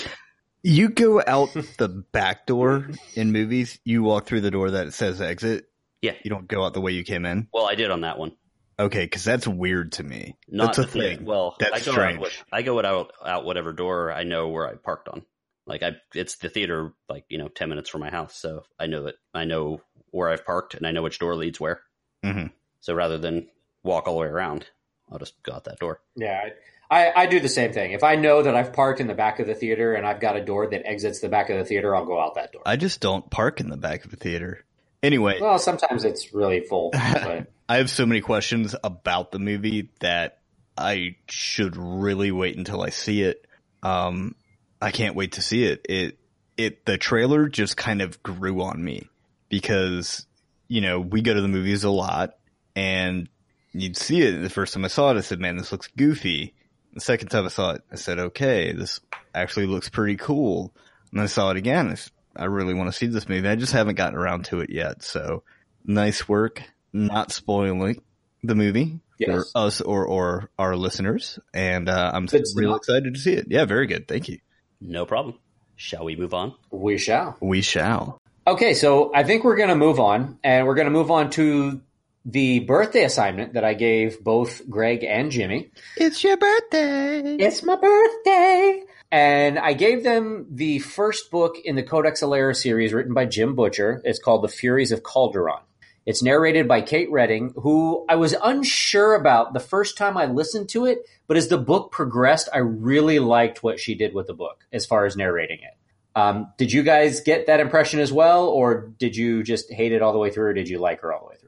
you 0.66 0.88
go 0.88 1.22
out 1.26 1.52
the 1.78 1.88
back 1.88 2.46
door 2.46 2.88
in 3.14 3.32
movies. 3.32 3.78
You 3.84 4.02
walk 4.02 4.26
through 4.26 4.40
the 4.42 4.50
door 4.50 4.72
that 4.72 4.92
says 4.92 5.20
exit. 5.20 5.66
Yeah. 6.02 6.12
you 6.22 6.30
don't 6.30 6.46
go 6.46 6.64
out 6.64 6.74
the 6.74 6.80
way 6.80 6.92
you 6.92 7.04
came 7.04 7.24
in. 7.24 7.48
well, 7.52 7.66
I 7.66 7.74
did 7.74 7.90
on 7.90 8.02
that 8.02 8.18
one. 8.18 8.32
Okay, 8.78 9.04
because 9.04 9.24
that's 9.24 9.46
weird 9.46 9.92
to 9.92 10.02
me. 10.02 10.36
Not 10.48 10.76
that's 10.76 10.78
a 10.78 10.86
thing. 10.86 11.18
thing. 11.18 11.24
Well, 11.26 11.56
That's 11.58 11.72
I 11.72 11.78
go 11.80 11.92
strange. 11.92 12.16
out. 12.16 12.20
what- 12.20 12.42
I 12.52 12.60
go 12.62 12.78
out 12.84 13.12
out 13.24 13.44
whatever 13.46 13.72
door 13.72 14.12
I 14.12 14.24
know 14.24 14.48
where 14.48 14.68
I 14.68 14.74
parked 14.74 15.08
on. 15.08 15.24
Like 15.66 15.82
I, 15.82 15.92
it's 16.14 16.36
the 16.36 16.48
theater, 16.50 16.92
like 17.08 17.24
you 17.30 17.38
know, 17.38 17.48
ten 17.48 17.70
minutes 17.70 17.88
from 17.88 18.02
my 18.02 18.10
house, 18.10 18.36
so 18.36 18.64
I 18.78 18.86
know 18.86 19.04
that 19.04 19.14
I 19.34 19.44
know 19.46 19.80
where 20.10 20.28
I've 20.28 20.44
parked 20.44 20.74
and 20.74 20.86
I 20.86 20.92
know 20.92 21.02
which 21.02 21.18
door 21.18 21.34
leads 21.34 21.58
where. 21.58 21.80
Mhm. 22.24 22.52
So 22.80 22.94
rather 22.94 23.16
than 23.18 23.48
walk 23.82 24.06
all 24.06 24.14
the 24.14 24.20
way 24.20 24.26
around, 24.28 24.66
I'll 25.10 25.18
just 25.18 25.42
go 25.42 25.54
out 25.54 25.64
that 25.64 25.78
door. 25.80 26.00
Yeah, 26.14 26.50
I, 26.90 27.12
I 27.14 27.26
do 27.26 27.40
the 27.40 27.48
same 27.48 27.72
thing. 27.72 27.92
If 27.92 28.04
I 28.04 28.16
know 28.16 28.42
that 28.42 28.54
I've 28.54 28.72
parked 28.72 29.00
in 29.00 29.06
the 29.06 29.14
back 29.14 29.40
of 29.40 29.46
the 29.46 29.54
theater 29.54 29.94
and 29.94 30.06
I've 30.06 30.20
got 30.20 30.36
a 30.36 30.44
door 30.44 30.68
that 30.68 30.86
exits 30.86 31.20
the 31.20 31.28
back 31.28 31.50
of 31.50 31.58
the 31.58 31.64
theater, 31.64 31.96
I'll 31.96 32.06
go 32.06 32.20
out 32.20 32.36
that 32.36 32.52
door. 32.52 32.62
I 32.64 32.76
just 32.76 33.00
don't 33.00 33.28
park 33.28 33.60
in 33.60 33.68
the 33.68 33.76
back 33.76 34.04
of 34.04 34.12
a 34.12 34.16
theater. 34.16 34.64
Anyway, 35.02 35.38
Well, 35.40 35.58
sometimes 35.58 36.04
it's 36.04 36.32
really 36.32 36.60
full, 36.60 36.90
but 36.92 37.46
I 37.68 37.76
have 37.76 37.90
so 37.90 38.06
many 38.06 38.20
questions 38.20 38.74
about 38.82 39.30
the 39.30 39.38
movie 39.38 39.90
that 40.00 40.38
I 40.78 41.16
should 41.28 41.76
really 41.76 42.30
wait 42.30 42.56
until 42.56 42.82
I 42.82 42.90
see 42.90 43.22
it. 43.22 43.46
Um, 43.82 44.34
I 44.80 44.90
can't 44.90 45.14
wait 45.14 45.32
to 45.32 45.42
see 45.42 45.64
it. 45.64 45.84
It, 45.88 46.18
it, 46.56 46.84
the 46.86 46.98
trailer 46.98 47.48
just 47.48 47.76
kind 47.76 48.00
of 48.00 48.22
grew 48.22 48.62
on 48.62 48.82
me 48.82 49.08
because, 49.48 50.26
you 50.68 50.80
know, 50.80 51.00
we 51.00 51.20
go 51.20 51.34
to 51.34 51.40
the 51.40 51.48
movies 51.48 51.84
a 51.84 51.90
lot 51.90 52.36
and 52.74 53.28
you'd 53.72 53.96
see 53.96 54.22
it. 54.22 54.40
The 54.40 54.50
first 54.50 54.74
time 54.74 54.84
I 54.84 54.88
saw 54.88 55.10
it, 55.10 55.18
I 55.18 55.20
said, 55.20 55.40
man, 55.40 55.56
this 55.56 55.72
looks 55.72 55.88
goofy. 55.96 56.54
The 56.96 57.02
second 57.02 57.28
time 57.28 57.44
I 57.44 57.48
saw 57.48 57.72
it, 57.72 57.82
I 57.92 57.96
said, 57.96 58.18
okay, 58.18 58.72
this 58.72 59.00
actually 59.34 59.66
looks 59.66 59.88
pretty 59.90 60.16
cool. 60.16 60.74
And 61.12 61.20
I 61.20 61.26
saw 61.26 61.50
it 61.50 61.56
again. 61.58 61.94
I 62.34 62.46
really 62.46 62.72
want 62.74 62.88
to 62.90 62.92
see 62.96 63.06
this 63.06 63.28
movie. 63.28 63.46
I 63.46 63.54
just 63.54 63.72
haven't 63.74 63.96
gotten 63.96 64.18
around 64.18 64.46
to 64.46 64.60
it 64.60 64.70
yet. 64.70 65.02
So 65.02 65.42
nice 65.84 66.26
work 66.28 66.62
not 66.94 67.30
spoiling 67.32 68.00
the 68.42 68.54
movie 68.54 69.00
Yes. 69.18 69.28
for 69.52 69.58
us 69.58 69.80
or 69.80 70.04
or 70.06 70.50
our 70.58 70.74
listeners, 70.76 71.38
and 71.54 71.88
uh, 71.88 72.10
I'm 72.12 72.26
Good 72.26 72.44
real 72.54 72.72
stuff. 72.72 72.78
excited 72.78 73.14
to 73.14 73.20
see 73.20 73.32
it. 73.32 73.46
Yeah, 73.48 73.64
very 73.64 73.86
good. 73.86 74.06
Thank 74.08 74.28
you. 74.28 74.38
No 74.80 75.06
problem. 75.06 75.38
Shall 75.76 76.04
we 76.04 76.16
move 76.16 76.34
on? 76.34 76.54
We 76.70 76.98
shall. 76.98 77.36
We 77.40 77.62
shall. 77.62 78.18
Okay, 78.46 78.74
so 78.74 79.10
I 79.14 79.22
think 79.24 79.42
we're 79.44 79.56
going 79.56 79.70
to 79.70 79.74
move 79.74 80.00
on, 80.00 80.38
and 80.44 80.66
we're 80.66 80.74
going 80.74 80.86
to 80.86 80.90
move 80.92 81.10
on 81.10 81.30
to 81.30 81.80
the 82.26 82.58
birthday 82.60 83.04
assignment 83.04 83.52
that 83.52 83.64
I 83.64 83.74
gave 83.74 84.22
both 84.22 84.68
Greg 84.68 85.04
and 85.04 85.30
Jimmy. 85.30 85.70
It's 85.96 86.24
your 86.24 86.36
birthday. 86.36 87.36
It's 87.36 87.62
my 87.62 87.76
birthday. 87.76 88.82
And 89.12 89.60
I 89.60 89.74
gave 89.74 90.02
them 90.02 90.46
the 90.50 90.80
first 90.80 91.30
book 91.30 91.54
in 91.64 91.76
the 91.76 91.84
Codex 91.84 92.22
Alera 92.22 92.56
series 92.56 92.92
written 92.92 93.14
by 93.14 93.26
Jim 93.26 93.54
Butcher. 93.54 94.02
It's 94.04 94.18
called 94.18 94.42
The 94.42 94.48
Furies 94.48 94.90
of 94.90 95.04
Calderon. 95.04 95.60
It's 96.04 96.22
narrated 96.22 96.66
by 96.66 96.82
Kate 96.82 97.10
Reading, 97.12 97.54
who 97.56 98.04
I 98.08 98.16
was 98.16 98.34
unsure 98.42 99.14
about 99.14 99.52
the 99.52 99.60
first 99.60 99.96
time 99.96 100.16
I 100.16 100.26
listened 100.26 100.68
to 100.70 100.86
it, 100.86 100.98
but 101.28 101.36
as 101.36 101.48
the 101.48 101.58
book 101.58 101.92
progressed, 101.92 102.48
I 102.52 102.58
really 102.58 103.20
liked 103.20 103.62
what 103.62 103.78
she 103.78 103.94
did 103.94 104.14
with 104.14 104.26
the 104.26 104.34
book 104.34 104.64
as 104.72 104.84
far 104.84 105.06
as 105.06 105.16
narrating 105.16 105.58
it. 105.58 105.76
Um, 106.16 106.52
did 106.58 106.72
you 106.72 106.82
guys 106.82 107.20
get 107.20 107.46
that 107.46 107.60
impression 107.60 108.00
as 108.00 108.12
well, 108.12 108.46
or 108.48 108.92
did 108.98 109.16
you 109.16 109.42
just 109.42 109.70
hate 109.70 109.92
it 109.92 110.02
all 110.02 110.12
the 110.12 110.18
way 110.18 110.30
through, 110.30 110.46
or 110.46 110.54
did 110.54 110.68
you 110.68 110.78
like 110.78 111.00
her 111.02 111.12
all 111.12 111.20
the 111.20 111.26
way 111.26 111.36
through? 111.40 111.45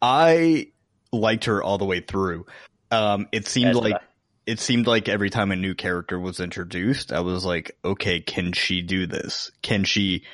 I 0.00 0.68
liked 1.12 1.44
her 1.46 1.62
all 1.62 1.78
the 1.78 1.84
way 1.84 2.00
through. 2.00 2.46
Um, 2.90 3.28
it 3.32 3.46
seemed 3.46 3.74
did 3.74 3.82
like 3.82 4.02
it 4.46 4.60
seemed 4.60 4.86
like 4.86 5.08
every 5.08 5.28
time 5.30 5.50
a 5.52 5.56
new 5.56 5.74
character 5.74 6.18
was 6.18 6.40
introduced, 6.40 7.12
I 7.12 7.20
was 7.20 7.44
like, 7.44 7.76
okay, 7.84 8.20
can 8.20 8.52
she 8.52 8.80
do 8.82 9.06
this? 9.06 9.50
Can 9.62 9.84
she? 9.84 10.24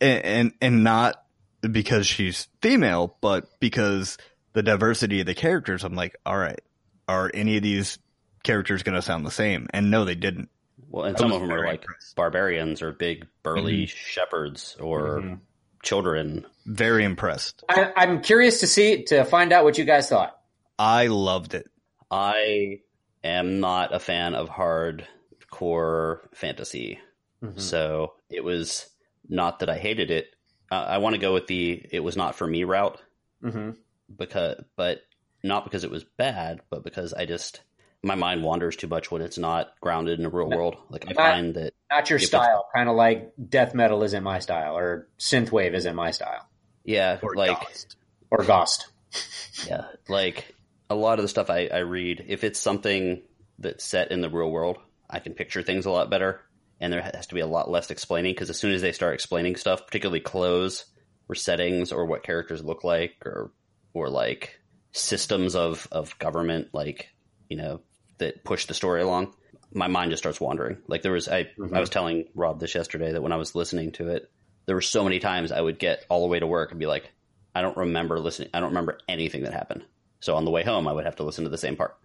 And 0.00 0.24
and, 0.24 0.52
and 0.60 0.84
not 0.84 1.22
because 1.62 2.06
she's 2.06 2.46
female, 2.60 3.16
but 3.20 3.48
because 3.60 4.18
the 4.52 4.62
diversity 4.62 5.20
of 5.20 5.26
the 5.26 5.34
characters. 5.34 5.82
I'm 5.84 5.94
like, 5.94 6.16
all 6.26 6.36
right, 6.36 6.60
are 7.08 7.30
any 7.32 7.56
of 7.56 7.62
these 7.62 7.98
characters 8.42 8.82
going 8.82 8.96
to 8.96 9.02
sound 9.02 9.24
the 9.26 9.30
same? 9.30 9.66
And 9.72 9.90
no, 9.90 10.04
they 10.04 10.14
didn't. 10.14 10.48
Well, 10.90 11.04
and 11.06 11.16
I 11.16 11.18
some 11.18 11.32
of 11.32 11.40
them 11.40 11.50
are 11.52 11.64
like 11.66 11.80
impressed. 11.82 12.14
barbarians 12.16 12.82
or 12.82 12.92
big 12.92 13.26
burly 13.42 13.84
Mm-hmm. 13.84 13.96
shepherds 13.96 14.76
or 14.78 15.20
Mhm. 15.20 15.40
Children. 15.84 16.44
Very 16.66 17.04
impressed. 17.04 17.62
I, 17.68 17.92
I'm 17.96 18.20
curious 18.22 18.60
to 18.60 18.66
see 18.66 19.04
to 19.04 19.24
find 19.24 19.52
out 19.52 19.64
what 19.64 19.78
you 19.78 19.84
guys 19.84 20.08
thought. 20.08 20.36
I 20.78 21.06
loved 21.06 21.54
it. 21.54 21.66
I 22.10 22.80
am 23.22 23.60
not 23.60 23.94
a 23.94 23.98
fan 24.00 24.34
of 24.34 24.48
hardcore 24.50 26.20
fantasy, 26.34 26.98
Mhm. 27.42 27.60
so 27.60 28.14
it 28.30 28.42
was 28.42 28.88
not 29.28 29.60
that 29.60 29.70
I 29.70 29.78
hated 29.78 30.10
it. 30.10 30.28
Uh, 30.70 30.84
I 30.88 30.98
want 30.98 31.14
to 31.14 31.20
go 31.20 31.34
with 31.34 31.46
the 31.46 31.82
it 31.90 32.00
was 32.00 32.16
not 32.16 32.34
for 32.34 32.46
me 32.46 32.64
route 32.64 33.00
hmm 33.40 33.70
because, 34.16 34.62
but 34.76 35.00
not 35.42 35.64
because 35.64 35.84
it 35.84 35.90
was 35.90 36.04
bad, 36.04 36.60
but 36.70 36.84
because 36.84 37.12
I 37.14 37.26
just 37.26 37.60
my 38.04 38.14
mind 38.14 38.42
wanders 38.42 38.76
too 38.76 38.86
much 38.86 39.10
when 39.10 39.22
it's 39.22 39.38
not 39.38 39.72
grounded 39.80 40.18
in 40.18 40.24
the 40.24 40.30
real 40.30 40.48
world. 40.48 40.76
Like 40.90 41.04
I 41.08 41.12
Not- 41.12 41.16
find 41.16 41.54
that 41.54 41.72
Not 41.90 42.10
your 42.10 42.18
style, 42.18 42.66
kind 42.74 42.88
of 42.88 42.96
like 42.96 43.32
death 43.48 43.74
metal 43.74 44.02
isn't 44.02 44.22
my 44.22 44.38
style, 44.40 44.76
or 44.76 45.08
synthwave 45.18 45.74
isn't 45.74 45.96
my 45.96 46.10
style, 46.10 46.46
yeah, 46.84 47.18
Or 47.22 47.34
like 47.34 47.58
Ghost. 47.60 47.96
or 48.30 48.44
Ghost. 48.44 48.88
Yeah, 49.68 49.84
like 50.08 50.52
a 50.90 50.94
lot 50.94 51.18
of 51.18 51.22
the 51.22 51.28
stuff 51.28 51.48
I, 51.48 51.68
I 51.72 51.78
read, 51.78 52.24
if 52.28 52.42
it's 52.44 52.58
something 52.58 53.22
that's 53.58 53.84
set 53.84 54.10
in 54.10 54.20
the 54.20 54.28
real 54.28 54.50
world, 54.50 54.78
I 55.08 55.20
can 55.20 55.32
picture 55.34 55.62
things 55.62 55.86
a 55.86 55.90
lot 55.90 56.10
better, 56.10 56.40
and 56.80 56.92
there 56.92 57.00
has 57.00 57.28
to 57.28 57.34
be 57.34 57.40
a 57.40 57.46
lot 57.46 57.70
less 57.70 57.90
explaining 57.90 58.32
because 58.34 58.50
as 58.50 58.58
soon 58.58 58.72
as 58.72 58.82
they 58.82 58.90
start 58.92 59.14
explaining 59.14 59.54
stuff, 59.56 59.86
particularly 59.86 60.20
clothes 60.20 60.84
or 61.28 61.34
settings 61.36 61.92
or 61.92 62.04
what 62.04 62.24
characters 62.24 62.62
look 62.64 62.82
like 62.84 63.14
or 63.24 63.52
or 63.94 64.10
like 64.10 64.58
systems 64.92 65.54
of 65.54 65.86
of 65.92 66.18
government, 66.18 66.68
like 66.74 67.08
you 67.48 67.56
know 67.56 67.80
that 68.18 68.44
push 68.44 68.66
the 68.66 68.74
story 68.74 69.02
along, 69.02 69.34
my 69.72 69.86
mind 69.88 70.10
just 70.10 70.22
starts 70.22 70.40
wandering. 70.40 70.78
Like 70.86 71.02
there 71.02 71.12
was, 71.12 71.28
I 71.28 71.44
Mhm. 71.58 71.74
I 71.76 71.80
was 71.80 71.90
telling 71.90 72.26
Rob 72.34 72.60
this 72.60 72.74
yesterday 72.74 73.12
that 73.12 73.22
when 73.22 73.32
I 73.32 73.36
was 73.36 73.54
listening 73.54 73.92
to 73.92 74.08
it, 74.10 74.30
there 74.66 74.76
were 74.76 74.80
so 74.82 75.02
many 75.04 75.18
times 75.18 75.52
I 75.52 75.60
would 75.60 75.78
get 75.78 76.04
all 76.08 76.22
the 76.22 76.28
way 76.28 76.38
to 76.38 76.46
work 76.46 76.70
and 76.70 76.80
be 76.80 76.86
like, 76.86 77.10
I 77.54 77.62
don't 77.62 77.76
remember 77.76 78.18
listening. 78.20 78.50
I 78.54 78.60
don't 78.60 78.70
remember 78.70 78.98
anything 79.08 79.42
that 79.44 79.52
happened. 79.52 79.84
So 80.20 80.36
on 80.36 80.44
the 80.44 80.50
way 80.50 80.64
home, 80.64 80.88
I 80.88 80.92
would 80.92 81.04
have 81.04 81.16
to 81.16 81.22
listen 81.24 81.44
to 81.44 81.50
the 81.50 81.58
same 81.58 81.76
part. 81.76 81.96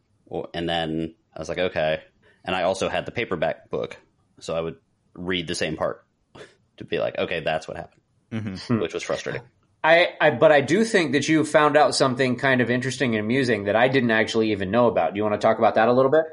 And 0.53 0.67
then 0.67 1.15
I 1.35 1.39
was 1.39 1.49
like, 1.49 1.57
okay. 1.57 2.01
And 2.43 2.55
I 2.55 2.63
also 2.63 2.89
had 2.89 3.05
the 3.05 3.11
paperback 3.11 3.69
book, 3.69 3.97
so 4.39 4.55
I 4.55 4.61
would 4.61 4.75
read 5.13 5.47
the 5.47 5.55
same 5.55 5.77
part 5.77 6.05
to 6.77 6.83
be 6.85 6.99
like, 6.99 7.17
okay, 7.17 7.39
that's 7.41 7.67
what 7.67 7.77
happened, 7.77 8.01
Mhm. 8.31 8.81
which 8.81 8.93
was 8.93 9.03
frustrating. 9.03 9.41
I, 9.83 10.09
I, 10.19 10.31
but 10.31 10.51
I 10.51 10.61
do 10.61 10.83
think 10.83 11.13
that 11.13 11.29
you 11.29 11.45
found 11.45 11.77
out 11.77 11.95
something 11.95 12.35
kind 12.35 12.61
of 12.61 12.69
interesting 12.69 13.15
and 13.15 13.23
amusing 13.23 13.65
that 13.65 13.75
I 13.75 13.87
didn't 13.87 14.11
actually 14.11 14.51
even 14.51 14.71
know 14.71 14.87
about. 14.87 15.13
Do 15.13 15.17
you 15.17 15.23
want 15.23 15.39
to 15.39 15.45
talk 15.45 15.57
about 15.57 15.75
that 15.75 15.87
a 15.87 15.93
little 15.93 16.11
bit? 16.11 16.25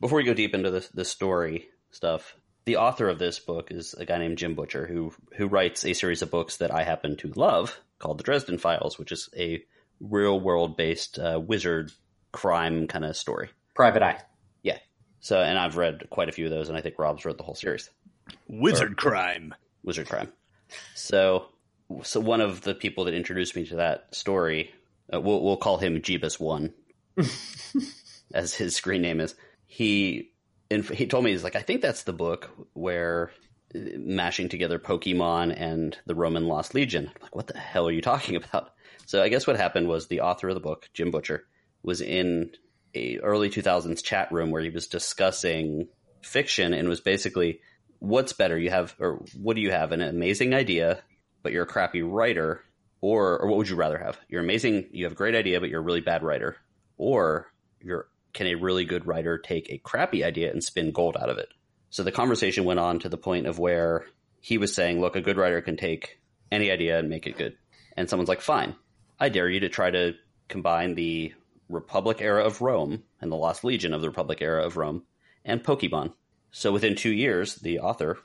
Before 0.00 0.16
we 0.16 0.24
go 0.24 0.34
deep 0.34 0.54
into 0.54 0.70
this, 0.70 0.88
the 0.88 1.04
story 1.04 1.68
stuff, 1.90 2.36
the 2.64 2.76
author 2.76 3.08
of 3.08 3.18
this 3.18 3.38
book 3.38 3.70
is 3.70 3.94
a 3.94 4.06
guy 4.06 4.18
named 4.18 4.38
Jim 4.38 4.54
Butcher, 4.54 4.86
who 4.86 5.12
who 5.36 5.46
writes 5.46 5.84
a 5.84 5.92
series 5.92 6.22
of 6.22 6.30
books 6.30 6.58
that 6.58 6.72
I 6.72 6.82
happen 6.82 7.16
to 7.18 7.32
love 7.36 7.78
called 7.98 8.18
The 8.18 8.24
Dresden 8.24 8.58
Files, 8.58 8.98
which 8.98 9.12
is 9.12 9.28
a 9.36 9.62
real 10.00 10.40
world 10.40 10.76
based 10.76 11.18
uh, 11.18 11.40
wizard 11.44 11.92
crime 12.32 12.86
kind 12.88 13.04
of 13.04 13.16
story. 13.16 13.50
Private 13.74 14.02
Eye. 14.02 14.20
Yeah. 14.62 14.78
So, 15.20 15.40
and 15.40 15.58
I've 15.58 15.76
read 15.76 16.08
quite 16.10 16.28
a 16.28 16.32
few 16.32 16.46
of 16.46 16.50
those, 16.50 16.68
and 16.68 16.76
I 16.76 16.80
think 16.80 16.98
Rob's 16.98 17.24
read 17.24 17.38
the 17.38 17.44
whole 17.44 17.54
series, 17.54 17.90
Wizard 18.48 18.96
crime. 18.96 19.54
Wizard 19.82 20.08
Crime. 20.08 20.32
So, 20.94 21.46
so 22.02 22.20
one 22.20 22.40
of 22.40 22.62
the 22.62 22.74
people 22.74 23.04
that 23.04 23.14
introduced 23.14 23.56
me 23.56 23.66
to 23.66 23.76
that 23.76 24.14
story, 24.14 24.72
uh, 25.12 25.20
we'll 25.20 25.42
we'll 25.42 25.56
call 25.56 25.78
him 25.78 26.00
Jeebus 26.00 26.40
One, 26.40 26.72
as 28.34 28.54
his 28.54 28.76
screen 28.76 29.02
name 29.02 29.20
is. 29.20 29.34
He 29.66 30.32
and 30.70 30.84
he 30.84 31.06
told 31.06 31.24
me 31.24 31.30
he's 31.30 31.44
like, 31.44 31.56
I 31.56 31.62
think 31.62 31.82
that's 31.82 32.04
the 32.04 32.12
book 32.12 32.50
where 32.72 33.30
uh, 33.74 33.80
mashing 33.98 34.48
together 34.48 34.78
Pokemon 34.78 35.54
and 35.56 35.96
the 36.06 36.14
Roman 36.14 36.46
Lost 36.46 36.74
Legion. 36.74 37.10
I'm 37.14 37.22
like, 37.22 37.34
what 37.34 37.46
the 37.46 37.58
hell 37.58 37.88
are 37.88 37.92
you 37.92 38.02
talking 38.02 38.36
about? 38.36 38.70
So 39.06 39.22
I 39.22 39.28
guess 39.28 39.46
what 39.46 39.56
happened 39.56 39.88
was 39.88 40.06
the 40.06 40.20
author 40.20 40.48
of 40.48 40.54
the 40.54 40.60
book, 40.60 40.88
Jim 40.94 41.10
Butcher, 41.10 41.44
was 41.82 42.00
in 42.00 42.50
a 42.94 43.18
early 43.18 43.50
2000s 43.50 44.02
chat 44.02 44.32
room 44.32 44.50
where 44.50 44.62
he 44.62 44.70
was 44.70 44.86
discussing 44.86 45.88
fiction 46.22 46.72
and 46.72 46.88
was 46.88 47.00
basically 47.00 47.60
what's 47.98 48.32
better 48.32 48.58
you 48.58 48.70
have 48.70 48.94
or 48.98 49.24
what 49.40 49.56
do 49.56 49.62
you 49.62 49.70
have 49.70 49.92
an 49.92 50.00
amazing 50.00 50.54
idea 50.54 51.02
but 51.44 51.52
you're 51.52 51.62
a 51.62 51.66
crappy 51.66 52.02
writer 52.02 52.64
or 53.00 53.38
or 53.38 53.48
what 53.48 53.58
would 53.58 53.68
you 53.68 53.76
rather 53.76 53.98
have? 53.98 54.18
You're 54.28 54.42
amazing 54.42 54.88
you 54.90 55.04
have 55.04 55.12
a 55.12 55.16
great 55.16 55.36
idea 55.36 55.60
but 55.60 55.68
you're 55.68 55.80
a 55.80 55.84
really 55.84 56.00
bad 56.00 56.24
writer. 56.24 56.56
Or 56.96 57.52
you're 57.80 58.08
can 58.32 58.48
a 58.48 58.56
really 58.56 58.84
good 58.84 59.06
writer 59.06 59.38
take 59.38 59.70
a 59.70 59.78
crappy 59.78 60.24
idea 60.24 60.50
and 60.50 60.64
spin 60.64 60.90
gold 60.90 61.16
out 61.16 61.28
of 61.28 61.38
it? 61.38 61.48
So 61.90 62.02
the 62.02 62.10
conversation 62.10 62.64
went 62.64 62.80
on 62.80 62.98
to 63.00 63.08
the 63.08 63.16
point 63.16 63.46
of 63.46 63.60
where 63.60 64.06
he 64.40 64.58
was 64.58 64.74
saying 64.74 65.00
look 65.00 65.14
a 65.14 65.20
good 65.20 65.36
writer 65.36 65.60
can 65.60 65.76
take 65.76 66.18
any 66.50 66.70
idea 66.70 66.98
and 66.98 67.08
make 67.08 67.26
it 67.28 67.38
good. 67.38 67.56
And 67.96 68.10
someone's 68.10 68.28
like 68.28 68.40
fine. 68.40 68.74
I 69.20 69.28
dare 69.28 69.48
you 69.48 69.60
to 69.60 69.68
try 69.68 69.90
to 69.90 70.14
combine 70.48 70.94
the 70.94 71.32
republic 71.68 72.20
era 72.20 72.44
of 72.44 72.60
rome 72.60 73.04
and 73.20 73.30
the 73.30 73.36
lost 73.36 73.64
legion 73.64 73.94
of 73.94 74.00
the 74.00 74.08
republic 74.08 74.42
era 74.42 74.64
of 74.64 74.76
rome 74.76 75.04
and 75.44 75.62
pokemon. 75.62 76.14
So 76.50 76.72
within 76.72 76.96
two 76.96 77.12
years 77.12 77.56
the 77.56 77.80
author 77.80 78.18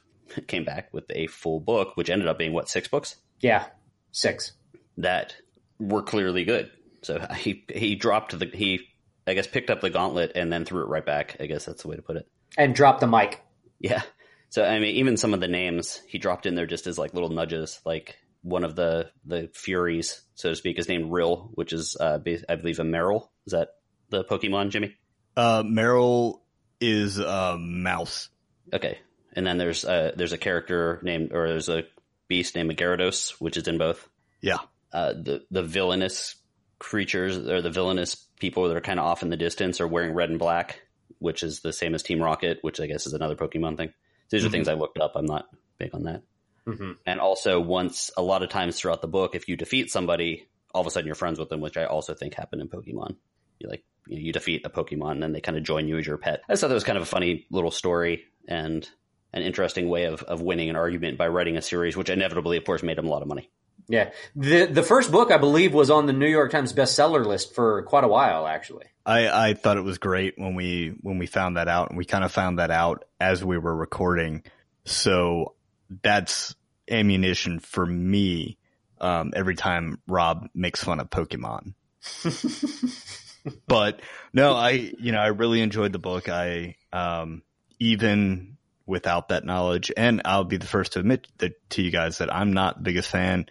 came 0.47 0.63
back 0.65 0.93
with 0.93 1.05
a 1.11 1.27
full 1.27 1.59
book 1.59 1.95
which 1.95 2.09
ended 2.09 2.27
up 2.27 2.37
being 2.37 2.53
what 2.53 2.69
six 2.69 2.87
books 2.87 3.15
Yeah, 3.41 3.65
six. 4.11 4.53
that 4.97 5.35
were 5.79 6.03
clearly 6.03 6.43
good. 6.45 6.71
So 7.01 7.19
he 7.37 7.65
he 7.73 7.95
dropped 7.95 8.37
the 8.37 8.45
he 8.45 8.81
I 9.27 9.33
guess 9.33 9.47
picked 9.47 9.69
up 9.69 9.81
the 9.81 9.89
gauntlet 9.89 10.31
and 10.35 10.51
then 10.51 10.65
threw 10.65 10.81
it 10.83 10.87
right 10.89 11.05
back. 11.05 11.37
I 11.39 11.45
guess 11.45 11.65
that's 11.65 11.83
the 11.83 11.87
way 11.89 11.95
to 11.95 12.01
put 12.01 12.15
it. 12.17 12.27
And 12.57 12.73
dropped 12.75 12.99
the 12.99 13.07
mic. 13.07 13.41
Yeah. 13.79 14.01
So 14.49 14.63
I 14.65 14.79
mean, 14.79 14.95
even 14.95 15.17
some 15.17 15.33
of 15.33 15.39
the 15.39 15.47
names 15.47 16.01
he 16.07 16.17
dropped 16.17 16.45
in 16.45 16.55
there 16.55 16.65
just 16.65 16.87
as 16.87 16.97
like 16.97 17.13
little 17.13 17.29
nudges. 17.29 17.79
Like 17.85 18.17
one 18.41 18.63
of 18.63 18.75
the 18.75 19.11
the 19.25 19.49
Furies, 19.53 20.21
so 20.33 20.49
to 20.49 20.55
speak, 20.55 20.79
is 20.79 20.89
named 20.89 21.11
Rill, 21.11 21.51
which 21.53 21.73
is 21.73 21.95
uh, 21.99 22.19
I 22.49 22.55
believe 22.55 22.79
a 22.79 22.83
Marill. 22.83 23.29
Is 23.45 23.51
that 23.53 23.69
the 24.09 24.23
Pokemon, 24.23 24.69
Jimmy? 24.71 24.95
Uh, 25.37 25.61
Marill 25.63 26.39
is 26.81 27.19
a 27.19 27.57
mouse. 27.59 28.29
Okay. 28.73 28.97
And 29.33 29.45
then 29.45 29.57
there's 29.57 29.85
uh, 29.85 30.11
there's 30.15 30.33
a 30.33 30.37
character 30.37 30.99
named 31.03 31.31
or 31.33 31.47
there's 31.47 31.69
a 31.69 31.83
beast 32.27 32.55
named 32.55 32.75
Gyarados, 32.77 33.31
which 33.39 33.57
is 33.57 33.67
in 33.67 33.77
both. 33.77 34.07
Yeah. 34.41 34.57
uh, 34.93 35.13
the 35.13 35.45
the 35.51 35.63
villainous 35.63 36.35
creatures 36.79 37.37
or 37.37 37.61
the 37.61 37.69
villainous 37.69 38.15
people 38.39 38.67
that 38.67 38.77
are 38.77 38.81
kind 38.81 38.99
of 38.99 39.05
off 39.05 39.21
in 39.23 39.29
the 39.29 39.37
distance 39.37 39.81
are 39.81 39.87
wearing 39.87 40.13
red 40.13 40.29
and 40.29 40.39
black, 40.39 40.81
which 41.19 41.43
is 41.43 41.59
the 41.59 41.73
same 41.73 41.93
as 41.93 42.03
Team 42.03 42.21
Rocket, 42.21 42.59
which 42.61 42.79
I 42.79 42.87
guess 42.87 43.05
is 43.05 43.13
another 43.13 43.35
Pokemon 43.35 43.77
thing. 43.77 43.93
These 44.29 44.45
are 44.45 44.47
Mhm. 44.47 44.51
things 44.51 44.67
I 44.67 44.73
looked 44.75 44.97
up. 44.99 45.13
I'm 45.15 45.25
not 45.25 45.47
big 45.77 45.93
on 45.93 46.03
that. 46.03 46.23
Mm-hmm. 46.67 46.91
And 47.05 47.19
also, 47.19 47.59
once 47.59 48.11
a 48.15 48.21
lot 48.21 48.43
of 48.43 48.49
times 48.49 48.77
throughout 48.77 49.01
the 49.01 49.07
book, 49.07 49.35
if 49.35 49.47
you 49.49 49.57
defeat 49.57 49.89
somebody, 49.91 50.47
all 50.73 50.81
of 50.81 50.87
a 50.87 50.91
sudden 50.91 51.07
you're 51.07 51.15
friends 51.15 51.39
with 51.39 51.49
them, 51.49 51.61
which 51.61 51.77
I 51.77 51.85
also 51.85 52.13
think 52.13 52.33
happened 52.35 52.61
in 52.61 52.69
Pokemon. 52.69 53.15
You 53.59 53.69
like 53.69 53.83
you, 54.07 54.15
know, 54.17 54.21
you 54.21 54.31
defeat 54.31 54.65
a 54.65 54.69
Pokemon, 54.69 55.13
and 55.13 55.23
then 55.23 55.33
they 55.33 55.41
kind 55.41 55.57
of 55.57 55.63
join 55.63 55.87
you 55.87 55.97
as 55.97 56.05
your 56.07 56.17
pet. 56.17 56.41
I 56.47 56.53
just 56.53 56.61
thought 56.61 56.67
that 56.69 56.73
was 56.75 56.83
kind 56.83 56.97
of 56.97 57.03
a 57.03 57.07
funny 57.07 57.45
little 57.51 57.71
story 57.71 58.23
and 58.47 58.87
an 59.33 59.43
interesting 59.43 59.89
way 59.89 60.05
of, 60.05 60.23
of 60.23 60.41
winning 60.41 60.69
an 60.69 60.75
argument 60.75 61.17
by 61.17 61.27
writing 61.27 61.57
a 61.57 61.61
series, 61.61 61.95
which 61.95 62.09
inevitably, 62.09 62.57
of 62.57 62.65
course, 62.65 62.83
made 62.83 62.97
him 62.97 63.07
a 63.07 63.09
lot 63.09 63.21
of 63.21 63.27
money. 63.27 63.49
Yeah. 63.87 64.11
The 64.35 64.67
the 64.67 64.83
first 64.83 65.11
book 65.11 65.31
I 65.31 65.37
believe 65.37 65.73
was 65.73 65.89
on 65.89 66.05
the 66.05 66.13
New 66.13 66.27
York 66.27 66.51
Times 66.51 66.73
bestseller 66.73 67.25
list 67.25 67.55
for 67.55 67.81
quite 67.83 68.03
a 68.03 68.07
while 68.07 68.45
actually. 68.45 68.85
I, 69.05 69.49
I 69.49 69.53
thought 69.55 69.77
it 69.77 69.83
was 69.83 69.97
great 69.97 70.35
when 70.37 70.53
we 70.53 70.93
when 71.01 71.17
we 71.17 71.25
found 71.25 71.57
that 71.57 71.67
out, 71.67 71.89
and 71.89 71.97
we 71.97 72.05
kind 72.05 72.23
of 72.23 72.31
found 72.31 72.59
that 72.59 72.69
out 72.69 73.05
as 73.19 73.43
we 73.43 73.57
were 73.57 73.75
recording. 73.75 74.43
So 74.85 75.55
that's 76.03 76.55
ammunition 76.89 77.59
for 77.59 77.83
me 77.83 78.59
um, 79.01 79.33
every 79.35 79.55
time 79.55 79.99
Rob 80.07 80.47
makes 80.53 80.83
fun 80.83 80.99
of 80.99 81.09
Pokemon. 81.09 81.73
but 83.67 84.01
no, 84.33 84.53
I 84.53 84.71
you 84.71 85.11
know 85.11 85.19
I 85.19 85.27
really 85.27 85.61
enjoyed 85.61 85.93
the 85.93 85.99
book. 85.99 86.29
I 86.29 86.75
um, 86.93 87.41
even 87.79 88.57
without 88.89 89.29
that 89.29 89.45
knowledge, 89.45 89.91
and 89.95 90.21
I'll 90.25 90.43
be 90.43 90.57
the 90.57 90.65
first 90.65 90.93
to 90.93 90.99
admit 90.99 91.27
that, 91.37 91.53
to 91.71 91.81
you 91.81 91.91
guys 91.91 92.17
that 92.17 92.33
I'm 92.33 92.51
not 92.53 92.77
the 92.77 92.83
biggest 92.83 93.09
fan 93.09 93.45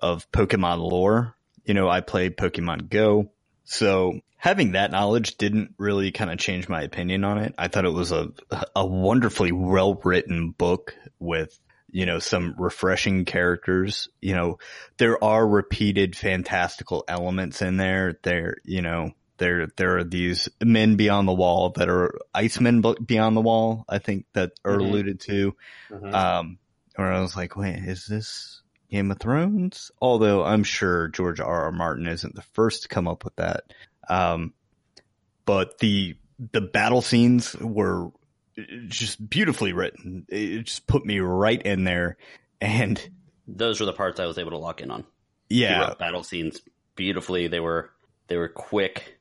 of 0.00 0.30
Pokemon 0.30 0.78
lore. 0.78 1.34
You 1.64 1.74
know, 1.74 1.88
I 1.88 2.00
played 2.00 2.36
Pokemon 2.36 2.88
Go, 2.88 3.32
so 3.64 4.20
having 4.36 4.72
that 4.72 4.92
knowledge 4.92 5.36
didn't 5.36 5.74
really 5.78 6.12
kind 6.12 6.30
of 6.30 6.38
change 6.38 6.68
my 6.68 6.82
opinion 6.82 7.24
on 7.24 7.38
it. 7.38 7.54
I 7.58 7.68
thought 7.68 7.84
it 7.84 7.92
was 7.92 8.12
a 8.12 8.32
a 8.76 8.86
wonderfully 8.86 9.52
well 9.52 10.00
written 10.04 10.52
book 10.52 10.94
with 11.18 11.58
you 11.90 12.06
know 12.06 12.18
some 12.18 12.54
refreshing 12.58 13.24
characters. 13.24 14.08
You 14.20 14.34
know, 14.34 14.58
there 14.98 15.22
are 15.22 15.46
repeated 15.46 16.16
fantastical 16.16 17.04
elements 17.08 17.62
in 17.62 17.78
there. 17.78 18.18
There, 18.22 18.56
you 18.64 18.82
know, 18.82 19.12
there 19.38 19.66
there 19.76 19.98
are 19.98 20.04
these 20.04 20.48
men 20.62 20.96
beyond 20.96 21.26
the 21.28 21.32
wall 21.34 21.70
that 21.70 21.88
are 21.88 22.18
icemen 22.34 22.82
beyond 23.04 23.36
the 23.36 23.40
wall. 23.40 23.84
I 23.88 23.98
think 23.98 24.26
that 24.34 24.52
are 24.64 24.76
Mhm. 24.76 24.80
alluded 24.88 25.20
to. 25.20 25.56
Mhm. 25.90 26.14
Um, 26.14 26.58
where 26.96 27.12
I 27.12 27.20
was 27.20 27.36
like, 27.36 27.56
wait, 27.56 27.76
is 27.84 28.06
this 28.06 28.62
Game 28.90 29.10
of 29.10 29.18
Thrones? 29.18 29.90
Although 30.00 30.44
I'm 30.44 30.62
sure 30.62 31.08
George 31.08 31.40
R. 31.40 31.64
R. 31.64 31.72
Martin 31.72 32.06
isn't 32.06 32.34
the 32.36 32.42
first 32.52 32.82
to 32.82 32.88
come 32.88 33.08
up 33.08 33.24
with 33.24 33.34
that. 33.36 33.64
Um, 34.08 34.52
but 35.44 35.78
the 35.78 36.16
the 36.52 36.60
battle 36.60 37.02
scenes 37.02 37.54
were 37.56 38.10
just 38.88 39.28
beautifully 39.28 39.72
written. 39.72 40.26
It 40.28 40.62
just 40.64 40.86
put 40.86 41.04
me 41.04 41.18
right 41.20 41.60
in 41.60 41.84
there, 41.84 42.16
and 42.60 43.00
Those 43.48 43.80
were 43.80 43.86
the 43.86 43.92
parts 43.92 44.20
I 44.20 44.26
was 44.26 44.38
able 44.38 44.52
to 44.52 44.58
lock 44.58 44.80
in 44.80 44.90
on. 44.90 45.04
Yeah, 45.50 45.94
battle 45.98 46.22
scenes 46.24 46.60
beautifully. 46.96 47.48
They 47.48 47.60
were 47.60 47.90
they 48.28 48.36
were 48.36 48.48
quick, 48.48 49.18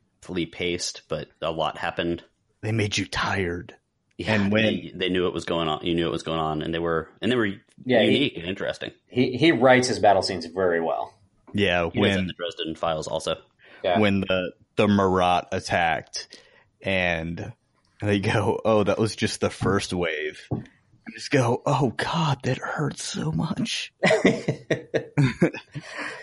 paced, 0.52 1.04
but 1.08 1.28
a 1.42 1.52
lot 1.52 1.78
happened. 1.78 2.24
they 2.62 2.72
made 2.72 2.98
you 2.98 3.06
tired. 3.06 3.76
Yeah, 4.18 4.36
And 4.36 4.52
when- 4.52 4.64
they, 4.64 4.92
they 4.96 5.10
knew 5.10 5.28
it 5.28 5.34
was 5.34 5.46
going 5.46 5.68
on, 5.68 5.86
you 5.86 5.96
knew 5.96 6.08
it 6.08 6.12
was 6.12 6.24
going 6.24 6.40
on, 6.40 6.62
and 6.62 6.74
they 6.74 6.80
were 6.80 7.10
and 7.22 7.32
they 7.32 7.36
were 7.36 7.48
Yeah, 7.86 8.02
he- 8.04 8.12
unique 8.14 8.38
and 8.38 8.46
interesting. 8.46 8.92
He 9.08 9.38
he 9.38 9.52
writes 9.52 9.88
his 9.88 10.00
battle 10.00 10.22
scenes 10.22 10.46
very 10.46 10.82
well. 10.82 11.14
Yeah, 11.54 11.90
He 11.92 12.00
when 12.00 12.28
the 12.28 12.34
Dresden 12.34 12.76
Files 12.76 13.08
also. 13.08 13.38
Yeah. 13.84 14.00
when 14.00 14.22
the 14.22 14.54
the 14.76 14.88
Marat 14.88 15.48
attacked, 15.52 16.40
and 16.82 17.54
they 18.02 18.20
go, 18.20 18.60
"Oh, 18.64 18.84
that 18.84 19.00
was 19.00 19.16
just 19.16 19.42
the 19.42 19.50
first 19.50 19.94
wave." 19.94 20.40
I 20.52 21.12
just 21.16 21.32
go, 21.32 21.62
"Oh 21.66 21.90
God, 21.98 22.40
that 22.44 22.60
hurts 22.60 23.04
so 23.04 23.32
much." 23.32 23.92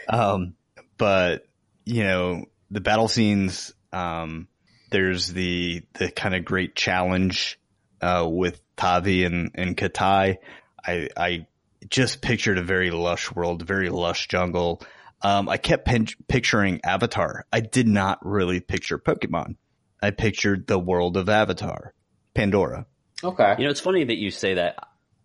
Um, 0.09 0.55
but 0.99 1.47
you 1.85 2.05
know, 2.05 2.45
the 2.71 2.81
battle 2.81 3.09
scenes, 3.09 3.73
um, 3.93 4.49
there's 4.91 5.29
the, 5.29 5.83
the 5.95 6.11
kind 6.11 6.35
of 6.35 6.45
great 6.45 6.75
challenge, 6.75 7.59
uh, 8.01 8.27
with 8.29 8.61
Tavi 8.77 9.25
and, 9.25 9.51
and 9.55 9.77
Kitai. 9.77 10.39
I, 10.85 11.09
I 11.17 11.47
just 11.89 12.21
pictured 12.21 12.59
a 12.59 12.63
very 12.63 12.91
lush 12.91 13.33
world, 13.33 13.63
very 13.63 13.89
lush 13.89 14.29
jungle. 14.29 14.83
Um, 15.23 15.49
I 15.49 15.59
kept 15.59 15.85
pen- 15.85 16.07
picturing 16.29 16.81
Avatar. 16.85 17.45
I 17.53 17.61
did 17.61 17.87
not 17.87 18.25
really 18.25 18.61
picture 18.61 18.99
Pokemon. 18.99 19.57
I 20.03 20.11
pictured 20.11 20.67
the 20.67 20.79
world 20.79 21.17
of 21.17 21.29
Avatar, 21.29 21.93
Pandora. 22.35 22.87
okay. 23.23 23.55
You 23.59 23.65
know, 23.65 23.71
it's 23.71 23.81
funny 23.81 24.05
that 24.05 24.17
you 24.17 24.31
say 24.31 24.55
that. 24.55 24.77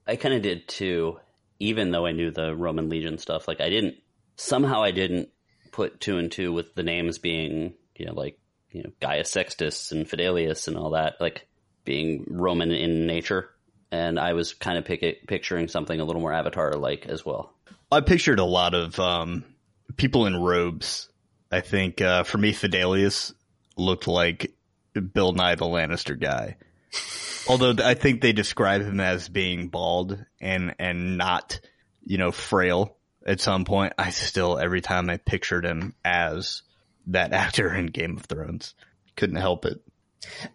I 0.06 0.18
kind 0.18 0.36
of 0.36 0.42
did 0.42 0.68
too, 0.68 1.20
even 1.60 1.92
though 1.92 2.06
I 2.06 2.12
knew 2.12 2.32
the 2.32 2.54
Roman 2.54 2.90
legion 2.90 3.18
stuff. 3.18 3.48
Like, 3.48 3.62
I 3.62 3.70
didn't 3.70 3.96
somehow 4.36 4.84
I 4.84 4.92
didn't 4.92 5.30
put 5.72 6.00
two 6.00 6.18
and 6.18 6.32
two 6.32 6.52
with 6.52 6.76
the 6.76 6.84
names 6.84 7.18
being, 7.18 7.74
you 7.96 8.06
know, 8.06 8.14
like 8.14 8.38
you 8.76 8.84
know 8.84 8.92
Gaius 9.00 9.32
Sextus 9.32 9.92
and 9.92 10.06
Fidelias 10.06 10.68
and 10.68 10.78
all 10.78 10.92
that, 10.92 11.16
like 11.22 11.48
being 11.86 12.26
Roman 12.28 12.72
in 12.72 13.08
nature. 13.08 13.50
And 13.92 14.20
I 14.20 14.34
was 14.34 14.54
kind 14.54 14.78
of 14.78 14.84
pick- 14.86 15.28
picturing 15.28 15.68
something 15.68 16.00
a 16.00 16.04
little 16.04 16.22
more 16.22 16.34
Avatar-like 16.34 17.06
as 17.06 17.26
well. 17.26 17.54
I 17.92 18.02
pictured 18.02 18.40
a 18.40 18.46
lot 18.46 18.74
of 18.74 19.00
um, 19.00 19.46
people 19.96 20.26
in 20.26 20.36
robes. 20.36 21.08
I 21.52 21.62
think 21.62 22.02
uh, 22.02 22.24
for 22.24 22.38
me, 22.38 22.52
Fidelias 22.52 23.34
looked 23.78 24.08
like 24.08 24.54
Bill 24.94 25.32
Nye 25.32 25.56
the 25.56 25.66
Lannister 25.66 26.20
guy. 26.20 26.58
Although 27.48 27.76
I 27.84 27.94
think 27.94 28.22
they 28.22 28.34
describe 28.34 28.82
him 28.82 29.00
as 29.00 29.30
being 29.30 29.68
bald 29.68 30.26
and 30.42 30.76
and 30.80 31.18
not, 31.18 31.60
you 32.04 32.18
know, 32.18 32.32
frail. 32.32 32.98
At 33.26 33.40
some 33.40 33.66
point, 33.66 33.94
I 33.98 34.10
still 34.10 34.58
every 34.58 34.82
time 34.82 35.10
I 35.10 35.18
pictured 35.18 35.66
him 35.66 35.96
as 36.04 36.64
that 37.08 37.34
actor 37.34 37.74
in 37.74 37.88
Game 37.88 38.18
of 38.18 38.26
Thrones, 38.26 38.74
couldn't 39.16 39.38
help 39.38 39.66
it. 39.66 39.82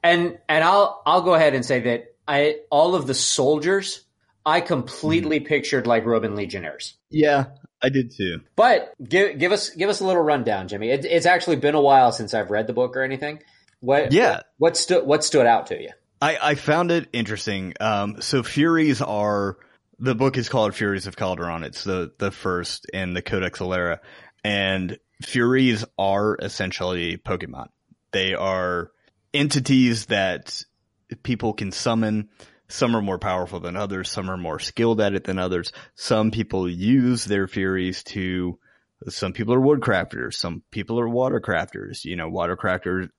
And 0.02 0.38
and 0.48 0.64
I'll 0.64 1.02
I'll 1.06 1.22
go 1.22 1.34
ahead 1.34 1.54
and 1.54 1.64
say 1.64 1.80
that 1.80 2.14
I 2.26 2.56
all 2.70 2.94
of 2.94 3.06
the 3.06 3.14
soldiers 3.14 4.04
I 4.44 4.60
completely 4.60 5.40
pictured 5.40 5.86
like 5.86 6.04
Roman 6.06 6.34
legionnaires. 6.34 6.94
Yeah, 7.10 7.46
I 7.82 7.88
did 7.90 8.12
too. 8.16 8.40
But 8.56 8.94
give 9.06 9.38
give 9.38 9.52
us 9.52 9.70
give 9.70 9.88
us 9.90 10.00
a 10.00 10.06
little 10.06 10.22
rundown, 10.22 10.66
Jimmy. 10.68 10.90
It, 10.90 11.04
it's 11.04 11.26
actually 11.26 11.56
been 11.56 11.74
a 11.74 11.80
while 11.80 12.10
since 12.12 12.34
I've 12.34 12.50
read 12.50 12.66
the 12.66 12.72
book 12.72 12.96
or 12.96 13.02
anything. 13.02 13.42
What 13.80 14.12
Yeah. 14.12 14.40
what 14.58 14.76
stood 14.76 15.06
what 15.06 15.24
stood 15.24 15.46
out 15.46 15.68
to 15.68 15.80
you? 15.80 15.90
I, 16.22 16.38
I 16.42 16.54
found 16.54 16.90
it 16.90 17.08
interesting. 17.12 17.74
Um, 17.80 18.20
so 18.20 18.42
Furies 18.42 19.00
are 19.00 19.56
the 19.98 20.14
book 20.14 20.36
is 20.36 20.48
called 20.48 20.74
Furies 20.74 21.06
of 21.06 21.16
Calderon. 21.16 21.62
It's 21.62 21.84
the 21.84 22.12
the 22.18 22.30
first 22.30 22.86
in 22.92 23.14
the 23.14 23.22
Codex 23.22 23.58
Alera, 23.60 24.00
and 24.44 24.98
Furies 25.22 25.84
are 25.98 26.38
essentially 26.40 27.18
Pokemon. 27.18 27.68
They 28.12 28.34
are 28.34 28.90
entities 29.34 30.06
that 30.06 30.64
people 31.22 31.52
can 31.52 31.72
summon. 31.72 32.30
Some 32.68 32.96
are 32.96 33.02
more 33.02 33.18
powerful 33.18 33.60
than 33.60 33.76
others. 33.76 34.10
Some 34.10 34.30
are 34.30 34.36
more 34.36 34.58
skilled 34.58 35.00
at 35.00 35.14
it 35.14 35.24
than 35.24 35.38
others. 35.38 35.72
Some 35.94 36.30
people 36.30 36.68
use 36.68 37.24
their 37.24 37.46
Furies 37.46 38.02
to. 38.04 38.58
Some 39.08 39.32
people 39.32 39.54
are 39.54 39.60
woodcrafters. 39.60 40.34
Some 40.34 40.62
people 40.70 41.00
are 41.00 41.08
watercrafters. 41.08 42.04
You 42.04 42.16
know, 42.16 42.30
watercrafters, 42.30 43.10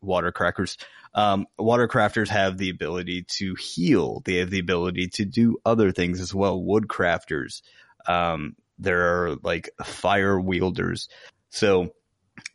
watercrackers. 0.00 0.76
Um, 1.14 1.46
watercrafters 1.58 2.28
have 2.28 2.58
the 2.58 2.70
ability 2.70 3.24
to 3.38 3.54
heal. 3.54 4.20
They 4.24 4.36
have 4.36 4.50
the 4.50 4.58
ability 4.60 5.08
to 5.14 5.24
do 5.24 5.58
other 5.64 5.90
things 5.90 6.20
as 6.20 6.34
well. 6.34 6.60
Woodcrafters. 6.60 7.62
Um, 8.06 8.56
there 8.78 9.24
are 9.24 9.36
like 9.42 9.70
fire 9.84 10.40
wielders. 10.40 11.08
So 11.50 11.94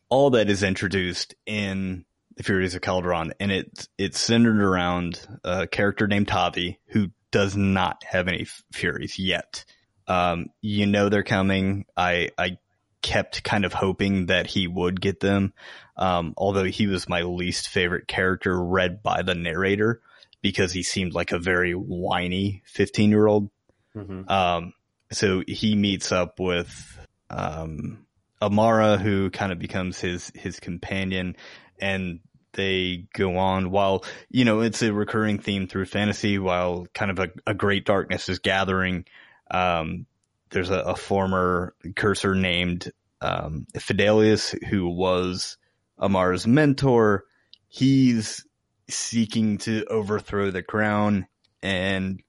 all 0.10 0.32
that 0.32 0.50
is 0.50 0.64
introduced 0.64 1.36
in 1.46 2.06
the 2.36 2.44
Furies 2.44 2.76
of 2.76 2.82
Calderon, 2.82 3.34
and 3.40 3.52
it's 3.52 3.90
it's 3.98 4.20
centered 4.20 4.62
around 4.62 5.20
a 5.44 5.68
character 5.68 6.08
named 6.08 6.28
Tavi 6.28 6.80
who 6.88 7.10
does 7.32 7.56
not 7.56 8.04
have 8.04 8.28
any 8.28 8.46
Furies 8.72 9.20
yet. 9.20 9.66
Um, 10.08 10.48
you 10.62 10.86
know 10.86 11.10
they're 11.10 11.24
coming. 11.24 11.86
I 11.96 12.30
I 12.38 12.58
kept 13.02 13.44
kind 13.44 13.66
of 13.66 13.74
hoping 13.74 14.28
that 14.28 14.48
he 14.48 14.68
would 14.68 15.02
get 15.02 15.20
them, 15.20 15.54
um, 15.98 16.34
although 16.38 16.64
he 16.64 16.88
was 16.88 17.10
my 17.10 17.22
least 17.22 17.68
favorite 17.68 18.08
character 18.08 18.62
read 18.64 19.04
by 19.04 19.22
the 19.22 19.36
narrator 19.36 20.02
because 20.42 20.72
he 20.72 20.84
seemed 20.84 21.14
like 21.14 21.32
a 21.32 21.40
very 21.40 21.74
whiny 21.74 22.64
fifteen 22.66 23.10
year 23.10 23.28
old. 23.28 23.50
Mm-hmm. 23.96 24.30
Um, 24.30 24.74
so 25.16 25.44
he 25.48 25.76
meets 25.76 26.12
up 26.12 26.40
with 26.40 26.98
um, 27.30 28.06
Amara, 28.42 28.98
who 28.98 29.30
kind 29.30 29.52
of 29.52 29.60
becomes 29.60 30.00
his 30.00 30.32
his 30.36 30.60
companion, 30.60 31.36
and 31.80 32.20
they 32.54 33.06
go 33.14 33.38
on 33.38 33.72
while 33.72 34.06
you 34.30 34.46
know 34.46 34.62
it's 34.62 34.82
a 34.82 34.94
recurring 34.94 35.40
theme 35.40 35.68
through 35.68 35.86
fantasy. 35.86 36.38
While 36.38 36.88
kind 36.94 37.12
of 37.12 37.20
a, 37.20 37.30
a 37.48 37.54
great 37.54 37.86
darkness 37.86 38.30
is 38.30 38.40
gathering, 38.40 39.06
um, 39.52 40.06
there's 40.50 40.70
a, 40.70 40.80
a 40.80 40.96
former 40.96 41.76
cursor 41.96 42.36
named 42.36 42.92
um, 43.22 43.66
Fidelias 43.76 44.56
who 44.66 44.88
was 44.88 45.58
Amara's 45.98 46.48
mentor. 46.48 47.26
He's 47.68 48.46
seeking 48.90 49.58
to 49.60 49.86
overthrow 49.86 50.52
the 50.52 50.62
crown 50.62 51.28
and 51.64 52.22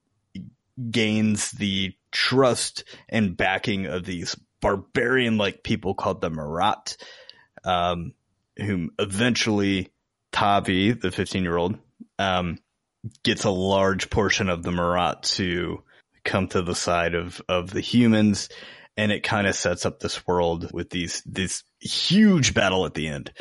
gains 0.90 1.50
the 1.50 1.94
trust 2.14 2.84
and 3.10 3.36
backing 3.36 3.86
of 3.86 4.04
these 4.04 4.36
barbarian 4.62 5.36
like 5.36 5.62
people 5.62 5.94
called 5.94 6.22
the 6.22 6.30
Marat, 6.30 6.96
um, 7.64 8.14
whom 8.56 8.92
eventually 8.98 9.92
Tavi, 10.32 10.92
the 10.92 11.10
15 11.10 11.42
year 11.42 11.56
old, 11.56 11.76
um, 12.18 12.58
gets 13.22 13.44
a 13.44 13.50
large 13.50 14.08
portion 14.08 14.48
of 14.48 14.62
the 14.62 14.70
Marat 14.70 15.22
to 15.22 15.82
come 16.24 16.48
to 16.48 16.62
the 16.62 16.74
side 16.74 17.14
of, 17.14 17.42
of 17.48 17.70
the 17.70 17.82
humans. 17.82 18.48
and 18.96 19.10
it 19.10 19.24
kind 19.24 19.46
of 19.46 19.56
sets 19.56 19.84
up 19.84 19.98
this 19.98 20.24
world 20.26 20.70
with 20.72 20.88
these 20.88 21.20
this 21.26 21.64
huge 21.80 22.54
battle 22.54 22.86
at 22.86 22.94
the 22.94 23.08
end, 23.08 23.32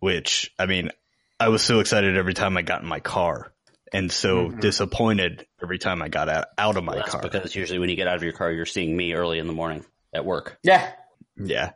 which 0.00 0.52
I 0.58 0.66
mean, 0.66 0.90
I 1.38 1.48
was 1.48 1.62
so 1.62 1.78
excited 1.78 2.16
every 2.16 2.34
time 2.34 2.56
I 2.56 2.62
got 2.62 2.82
in 2.82 2.88
my 2.88 3.00
car, 3.00 3.52
and 3.92 4.10
so 4.10 4.48
Mhm. 4.50 4.60
disappointed 4.60 5.46
every 5.62 5.78
time 5.78 6.02
I 6.02 6.08
got 6.08 6.28
out, 6.28 6.46
out 6.58 6.76
of 6.76 6.84
my 6.84 6.92
Well, 6.92 7.00
that's 7.02 7.12
car. 7.12 7.22
because 7.22 7.54
usually 7.54 7.78
when 7.78 7.88
you 7.88 7.96
get 7.96 8.08
out 8.08 8.16
of 8.16 8.22
your 8.22 8.32
car, 8.32 8.50
you're 8.52 8.66
seeing 8.66 8.96
me 8.96 9.12
early 9.14 9.38
in 9.38 9.46
the 9.46 9.52
morning 9.52 9.84
at 10.12 10.24
work. 10.24 10.58
Yeah. 10.62 10.90
yeah, 11.36 11.72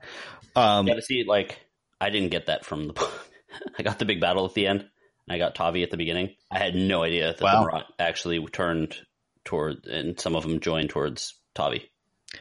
um, 0.56 0.86
Yeah, 0.88 0.94
to 0.94 1.02
see 1.02 1.24
like 1.26 1.58
I 2.00 2.10
didn't 2.10 2.30
get 2.30 2.46
that 2.46 2.64
from 2.64 2.88
the. 2.88 2.94
I 3.78 3.82
got 3.82 3.98
the 3.98 4.04
big 4.04 4.20
battle 4.20 4.46
at 4.46 4.54
the 4.54 4.66
end. 4.66 4.80
and 4.80 5.34
I 5.34 5.38
got 5.38 5.54
Tavi 5.54 5.82
at 5.82 5.90
the 5.90 5.96
beginning. 5.96 6.34
I 6.50 6.58
had 6.58 6.74
no 6.74 7.02
idea 7.04 7.28
that 7.34 7.40
Wow. 7.40 7.64
the 7.64 7.70
Marat 7.70 7.84
actually 7.98 8.44
turned 8.46 8.96
toward, 9.44 9.86
and 9.86 10.18
some 10.18 10.34
of 10.34 10.42
them 10.44 10.60
joined 10.60 10.90
towards 10.90 11.34
Tavi. 11.54 11.90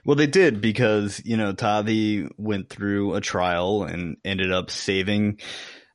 Well, 0.06 0.16
they 0.16 0.28
did 0.28 0.62
because 0.62 1.22
you 1.26 1.36
know 1.36 1.52
Tavi 1.54 2.28
went 2.38 2.70
through 2.70 3.16
a 3.16 3.22
trial 3.22 3.84
and 3.84 4.18
ended 4.24 4.52
up 4.52 4.70
saving 4.72 5.40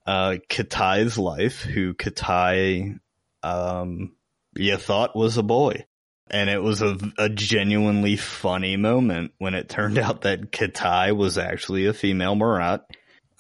uh, 0.07 0.37
Kitai's 0.51 1.17
life, 1.17 1.63
who 1.63 1.95
Kitai, 1.95 2.99
um, 3.45 4.13
you 4.57 4.77
thought 4.77 5.15
was 5.17 5.37
a 5.37 5.43
boy, 5.43 5.85
and 6.31 6.49
it 6.49 6.63
was 6.63 6.83
a, 6.83 6.97
a 7.19 7.29
genuinely 7.29 8.17
funny 8.17 8.77
moment 8.77 9.33
when 9.39 9.55
it 9.55 9.69
turned 9.69 9.99
out 9.99 10.23
that 10.23 10.51
Kitai 10.51 11.17
was 11.17 11.39
actually 11.39 11.87
a 11.87 11.93
female 11.93 12.35
Marat, 12.35 12.81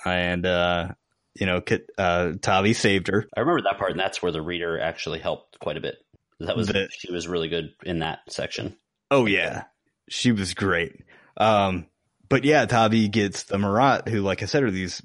and 0.05 0.45
uh, 0.47 0.89
you 1.35 1.47
know 1.47 1.63
uh, 1.99 2.33
Tavi 2.41 2.75
saved 2.75 3.09
her. 3.09 3.27
I 3.37 3.41
remember 3.41 3.63
that 3.63 3.79
part, 3.79 3.93
and 3.93 4.01
that's 4.01 4.23
where 4.23 4.33
the 4.33 4.43
reader 4.43 4.79
actually 4.79 5.21
helped 5.21 5.59
quite 5.59 5.77
a 5.77 5.81
bit. 5.81 5.97
That 6.41 6.57
was 6.57 6.69
The- 6.69 6.89
she 6.93 7.13
was 7.13 7.27
really 7.29 7.49
good 7.49 7.73
in 7.85 8.01
that 8.01 8.21
section. 8.29 8.77
Oh 9.11 9.27
yeah, 9.27 9.65
she 10.09 10.33
was 10.33 10.55
great. 10.55 10.93
Um, 11.37 11.87
but 12.29 12.45
yeah, 12.45 12.67
Tavi 12.67 13.09
gets 13.09 13.45
the 13.45 13.59
Marat, 13.59 14.09
who, 14.09 14.21
like 14.21 14.43
I 14.43 14.47
said, 14.47 14.63
are 14.63 14.71
these. 14.71 15.03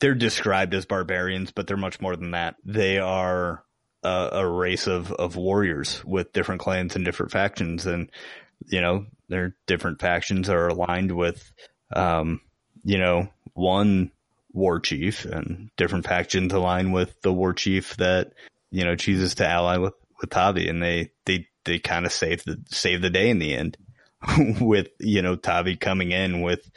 They're 0.00 0.14
described 0.14 0.74
as 0.74 0.86
barbarians, 0.86 1.52
but 1.52 1.66
they're 1.66 1.76
much 1.76 2.00
more 2.00 2.16
than 2.16 2.30
that. 2.32 2.56
They 2.64 2.98
are 2.98 3.62
a, 4.02 4.46
race 4.46 4.86
of 4.86 5.12
of 5.12 5.36
warriors 5.36 6.04
with 6.04 6.32
different 6.32 6.60
clans 6.60 6.96
and 6.96 7.04
different 7.04 7.32
factions, 7.32 7.86
and 7.86 8.10
you 8.66 8.80
know 8.80 9.06
their 9.28 9.56
different 9.66 10.00
factions 10.00 10.48
are 10.48 10.68
aligned 10.68 11.12
with, 11.12 11.52
um, 11.94 12.40
you 12.84 12.98
know, 12.98 13.28
one 13.54 14.10
war 14.52 14.80
chief, 14.80 15.24
and 15.24 15.70
different 15.76 16.06
factions 16.06 16.52
align 16.52 16.92
with 16.92 17.20
the 17.22 17.32
war 17.32 17.54
chief 17.54 17.96
that 17.96 18.32
you 18.70 18.84
know 18.84 18.96
chooses 18.96 19.36
to 19.36 19.46
ally 19.46 19.76
with 19.78 19.94
with 20.20 20.30
Tavi, 20.30 20.68
and 20.68 20.82
they 20.82 21.10
they 21.24 21.46
they 21.64 21.78
kind 21.78 22.06
of 22.06 22.12
save 22.12 22.44
the 22.44 22.62
save 22.70 23.02
the 23.02 23.10
day 23.10 23.30
in 23.30 23.38
the 23.38 23.54
end 23.54 23.76
with 24.60 24.88
you 24.98 25.22
know 25.22 25.36
Tavi 25.36 25.76
coming 25.76 26.12
in 26.12 26.42
with 26.42 26.68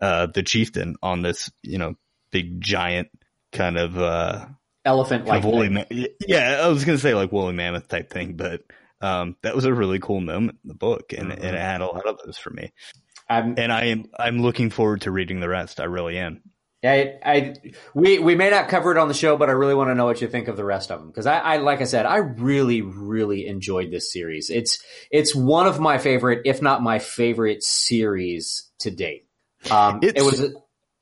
uh 0.00 0.26
the 0.26 0.42
chieftain 0.42 0.96
on 1.02 1.22
this 1.22 1.50
you 1.62 1.78
know 1.78 1.94
big 2.30 2.60
giant 2.60 3.08
kind 3.52 3.78
of 3.78 3.96
uh 3.96 4.46
Elephant 4.84 5.26
like 5.26 5.42
woolly 5.44 5.68
ma- 5.70 5.84
yeah 6.26 6.60
I 6.62 6.68
was 6.68 6.84
gonna 6.84 6.98
say 6.98 7.14
like 7.14 7.32
woolly 7.32 7.54
mammoth 7.54 7.88
type 7.88 8.10
thing 8.10 8.34
but 8.34 8.62
um 9.00 9.36
that 9.42 9.54
was 9.54 9.64
a 9.64 9.72
really 9.72 9.98
cool 9.98 10.20
moment 10.20 10.58
in 10.62 10.68
the 10.68 10.74
book 10.74 11.12
and, 11.12 11.30
Mhm. 11.30 11.34
and 11.36 11.56
it 11.56 11.60
had 11.60 11.80
a 11.80 11.86
lot 11.86 12.06
of 12.06 12.18
those 12.24 12.36
for 12.36 12.50
me 12.50 12.72
I'm, 13.28 13.54
and 13.56 13.72
I 13.72 13.84
am 13.86 14.04
I'm 14.18 14.40
looking 14.40 14.68
forward 14.70 15.00
to 15.02 15.10
reading 15.10 15.40
the 15.40 15.48
rest 15.48 15.80
I 15.80 15.84
really 15.84 16.18
am 16.18 16.42
I, 16.86 17.14
I, 17.24 17.54
we, 17.94 18.18
we 18.18 18.34
may 18.34 18.50
not 18.50 18.68
cover 18.68 18.92
it 18.92 18.98
on 18.98 19.08
the 19.08 19.14
show, 19.14 19.38
but 19.38 19.48
I 19.48 19.52
really 19.52 19.74
want 19.74 19.88
to 19.88 19.94
know 19.94 20.04
what 20.04 20.20
you 20.20 20.28
think 20.28 20.48
of 20.48 20.58
the 20.58 20.66
rest 20.66 20.90
of 20.90 21.00
them. 21.00 21.12
Cause 21.12 21.24
I, 21.24 21.38
I, 21.38 21.56
like 21.56 21.80
I 21.80 21.84
said, 21.84 22.04
I 22.04 22.16
really, 22.18 22.82
really 22.82 23.46
enjoyed 23.46 23.90
this 23.90 24.12
series. 24.12 24.50
It's, 24.50 24.84
it's 25.10 25.34
one 25.34 25.66
of 25.66 25.80
my 25.80 25.96
favorite, 25.96 26.42
if 26.44 26.60
not 26.60 26.82
my 26.82 26.98
favorite 26.98 27.62
series 27.62 28.70
to 28.80 28.90
date. 28.90 29.26
Um, 29.70 30.00
it 30.02 30.22
was, 30.22 30.54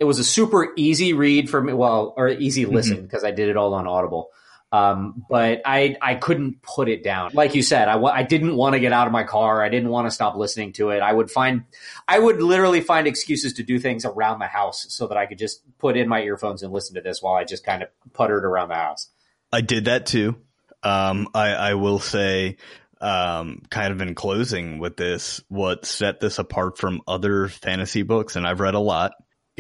it 0.03 0.07
was 0.07 0.19
a 0.19 0.25
super 0.25 0.73
easy 0.77 1.13
read 1.13 1.49
for 1.49 1.63
me. 1.63 1.73
Well, 1.73 2.13
or 2.17 2.29
easy 2.29 2.65
Mm-hmm. 2.65 2.75
listen 2.75 3.03
because 3.03 3.23
I 3.23 3.31
did 3.31 3.49
it 3.49 3.57
all 3.57 3.75
on 3.75 3.87
Audible. 3.87 4.31
Um, 4.73 5.25
but 5.29 5.61
I, 5.67 5.97
I 6.01 6.15
couldn't 6.15 6.63
put 6.63 6.89
it 6.89 7.05
down. 7.05 7.33
Like 7.35 7.55
you 7.55 7.63
said, 7.63 7.89
I, 7.89 8.03
I 8.03 8.23
didn't 8.23 8.57
want 8.57 8.73
to 8.73 8.81
get 8.81 8.93
out 8.93 9.07
of 9.07 9.13
my 9.13 9.23
car. 9.23 9.63
I 9.63 9.69
didn't 9.69 9.91
want 9.91 10.07
to 10.07 10.11
stop 10.11 10.35
listening 10.35 10.73
to 10.75 10.91
it. 10.91 11.01
I 11.03 11.13
would 11.13 11.31
find, 11.31 11.65
I 12.09 12.19
would 12.19 12.41
literally 12.43 12.81
find 12.81 13.07
excuses 13.07 13.53
to 13.55 13.63
do 13.63 13.79
things 13.79 14.07
around 14.07 14.39
the 14.39 14.47
house 14.47 14.87
so 14.89 15.07
that 15.09 15.19
I 15.19 15.27
could 15.27 15.37
just 15.39 15.61
put 15.79 15.99
in 15.99 16.09
my 16.09 16.23
earphones 16.23 16.63
and 16.63 16.73
listen 16.73 16.95
to 16.95 17.03
this 17.03 17.21
while 17.23 17.35
I 17.35 17.45
just 17.45 17.65
kind 17.67 17.83
of 17.83 17.91
puttered 18.15 18.47
around 18.47 18.71
the 18.71 18.77
house. 18.77 19.09
I 19.53 19.61
did 19.61 19.85
that 19.85 20.07
too. 20.07 20.37
Um, 20.83 21.29
I, 21.35 21.51
I 21.51 21.75
will 21.75 22.01
say, 22.01 22.57
um, 22.99 23.63
kind 23.69 23.93
of 23.93 24.01
in 24.01 24.15
closing 24.15 24.79
with 24.79 24.97
this, 24.97 25.43
what 25.49 25.85
set 25.85 26.19
this 26.21 26.39
apart 26.39 26.79
from 26.79 27.03
other 27.07 27.49
fantasy 27.49 28.05
books, 28.05 28.37
and 28.37 28.47
I've 28.47 28.61
read 28.61 28.75
a 28.75 28.81
lot. 28.81 29.13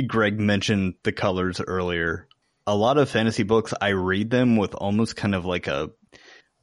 Greg 0.06 0.38
mentioned 0.40 0.94
the 1.02 1.12
colors 1.12 1.60
earlier. 1.60 2.28
A 2.66 2.74
lot 2.74 2.96
of 2.98 3.10
fantasy 3.10 3.42
books, 3.42 3.74
I 3.80 3.88
read 3.88 4.30
them 4.30 4.56
with 4.56 4.74
almost 4.74 5.16
kind 5.16 5.34
of 5.34 5.44
like 5.44 5.66
a, 5.66 5.90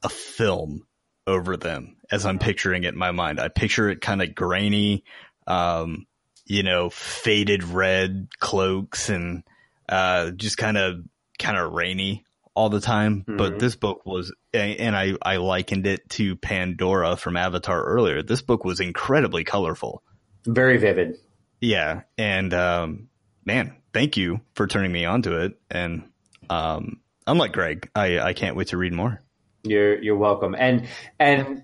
a 0.01 0.09
film 0.09 0.87
over 1.27 1.57
them 1.57 1.97
as 2.11 2.25
I'm 2.25 2.39
picturing 2.39 2.85
it 2.85 2.93
in 2.93 2.97
my 2.97 3.11
mind. 3.11 3.39
I 3.39 3.49
picture 3.49 3.89
it 3.89 4.01
kind 4.01 4.21
of 4.21 4.33
grainy, 4.33 5.03
um, 5.45 6.07
you 6.45 6.63
know, 6.63 6.89
faded 6.89 7.63
red 7.63 8.29
cloaks 8.39 9.09
and, 9.09 9.43
uh, 9.87 10.31
just 10.31 10.57
kind 10.57 10.77
of, 10.77 11.03
kind 11.37 11.57
of 11.57 11.73
rainy 11.73 12.25
all 12.55 12.69
the 12.69 12.81
time. 12.81 13.23
But 13.27 13.53
Mhm. 13.53 13.59
this 13.59 13.75
book 13.75 14.05
was, 14.05 14.33
and 14.53 14.95
I, 14.95 15.13
I 15.21 15.37
likened 15.37 15.85
it 15.85 16.09
to 16.11 16.35
Pandora 16.35 17.15
from 17.15 17.37
Avatar 17.37 17.83
earlier. 17.83 18.23
This 18.23 18.41
book 18.41 18.65
was 18.65 18.79
incredibly 18.79 19.43
colorful. 19.43 20.01
Very 20.47 20.77
vivid. 20.77 21.17
Yeah. 21.61 22.01
And, 22.17 22.53
um, 22.53 23.09
man, 23.45 23.75
thank 23.93 24.17
you 24.17 24.41
for 24.53 24.67
turning 24.67 24.91
me 24.91 25.05
onto 25.05 25.35
it. 25.35 25.59
And, 25.69 26.09
um, 26.49 26.99
unlike 27.27 27.53
Greg, 27.53 27.89
I, 27.95 28.19
I 28.19 28.33
can't 28.33 28.55
wait 28.55 28.67
to 28.69 28.77
read 28.77 28.93
more. 28.93 29.21
You're 29.63 30.01
you're 30.01 30.15
welcome. 30.17 30.55
And 30.57 30.87
and 31.19 31.63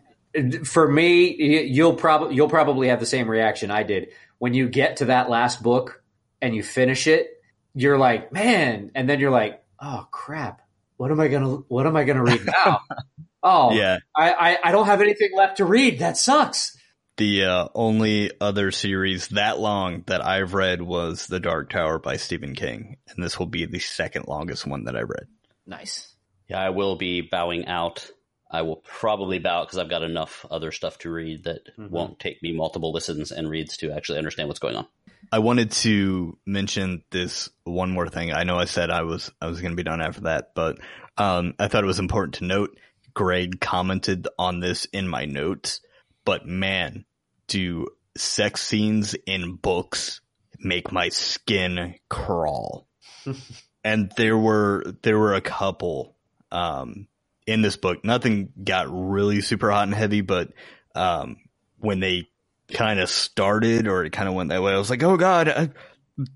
for 0.68 0.88
me, 0.92 1.64
you'll 1.64 1.96
probably 1.96 2.36
you'll 2.36 2.50
probably 2.50 2.90
have 2.90 3.00
the 3.00 3.06
same 3.06 3.30
reaction 3.30 3.72
I 3.72 3.84
did 3.84 4.10
when 4.38 4.54
you 4.54 4.68
get 4.68 4.98
to 4.98 5.06
that 5.06 5.30
last 5.30 5.64
book 5.64 6.04
and 6.42 6.56
you 6.56 6.62
finish 6.62 7.08
it. 7.08 7.30
You're 7.74 7.98
like, 7.98 8.32
man, 8.32 8.92
and 8.96 9.10
then 9.10 9.20
you're 9.20 9.32
like, 9.32 9.64
oh 9.80 10.08
crap, 10.12 10.62
what 10.98 11.12
am 11.12 11.20
I 11.20 11.30
gonna 11.30 11.56
what 11.68 11.88
am 11.88 11.96
I 11.96 12.04
gonna 12.04 12.24
read 12.24 12.46
now? 12.46 12.82
oh, 13.44 13.74
Yeah. 13.74 14.00
I, 14.16 14.34
I 14.34 14.58
I 14.66 14.72
don't 14.72 14.88
have 14.88 15.02
anything 15.02 15.30
left 15.36 15.58
to 15.58 15.66
read. 15.66 16.00
That 16.00 16.18
sucks. 16.18 16.75
The 17.18 17.46
uh, 17.46 17.68
only 17.74 18.32
other 18.42 18.72
series 18.72 19.30
that 19.30 19.58
long 19.58 20.04
that 20.08 20.26
I've 20.26 20.54
read 20.54 20.82
was 20.82 21.28
The 21.28 21.40
Dark 21.40 21.70
Tower 21.70 21.98
by 21.98 22.18
Stephen 22.18 22.56
King, 22.56 22.98
and 23.08 23.24
this 23.24 23.40
will 23.40 23.46
be 23.46 23.66
the 23.66 23.80
second 23.80 24.28
longest 24.28 24.68
one 24.68 24.84
that 24.86 24.98
I 24.98 25.02
read. 25.02 25.28
Nice. 25.66 26.14
Yeah, 26.50 26.60
I 26.60 26.72
will 26.72 26.98
be 26.98 27.22
bowing 27.22 27.68
out. 27.68 28.10
I 28.52 28.64
will 28.64 28.78
probably 28.78 29.40
bow 29.40 29.64
because 29.64 29.78
I've 29.78 29.90
got 29.90 30.04
enough 30.04 30.46
other 30.52 30.74
stuff 30.74 30.98
to 31.00 31.10
read 31.10 31.46
that 31.46 31.62
Mhm. 31.78 31.90
won't 31.90 32.20
take 32.20 32.44
me 32.44 32.52
multiple 32.52 32.92
listens 32.92 33.32
and 33.32 33.50
reads 33.50 33.78
to 33.78 33.92
actually 33.92 34.18
understand 34.18 34.50
what's 34.50 34.60
going 34.60 34.76
on. 34.76 34.86
I 35.32 35.40
wanted 35.40 35.72
to 35.72 36.38
mention 36.46 37.04
this 37.12 37.50
one 37.64 37.92
more 37.92 38.10
thing. 38.10 38.32
I 38.34 38.44
know 38.44 38.58
I 38.58 38.66
said 38.66 38.92
I 38.92 39.04
was 39.04 39.32
I 39.42 39.48
was 39.48 39.62
going 39.62 39.72
to 39.72 39.76
be 39.78 39.84
done 39.84 40.02
after 40.02 40.22
that, 40.22 40.52
but 40.54 40.78
um, 41.18 41.56
I 41.60 41.68
thought 41.70 41.84
it 41.84 41.88
was 41.88 42.00
important 42.00 42.36
to 42.36 42.46
note. 42.46 42.78
Greg 43.14 43.60
commented 43.62 44.28
on 44.38 44.60
this 44.60 44.86
in 44.86 45.08
my 45.08 45.26
notes, 45.26 45.80
but 46.26 46.46
man, 46.46 47.06
do 47.48 47.88
sex 48.18 48.62
scenes 48.62 49.16
in 49.26 49.56
books 49.56 50.22
make 50.60 50.92
my 50.92 51.10
skin 51.10 51.96
crawl? 52.10 52.88
and 53.84 54.12
there 54.18 54.38
were 54.38 54.84
there 55.04 55.20
were 55.20 55.36
a 55.36 55.42
couple 55.42 56.16
um, 56.52 57.08
in 57.48 57.62
this 57.62 57.78
book. 57.78 58.04
Nothing 58.04 58.50
got 58.62 58.88
really 58.90 59.42
super 59.42 59.72
hot 59.72 59.84
and 59.84 59.94
heavy, 59.94 60.22
but 60.22 60.52
um, 60.96 61.38
when 61.78 62.00
they 62.00 62.30
kind 62.74 63.00
of 63.00 63.10
started 63.10 63.88
or 63.88 64.04
it 64.04 64.12
kind 64.12 64.28
of 64.28 64.34
went 64.34 64.50
that 64.50 64.64
way, 64.64 64.74
I 64.74 64.78
was 64.78 64.90
like, 64.90 65.04
oh 65.04 65.18
god, 65.18 65.48
I, 65.48 65.70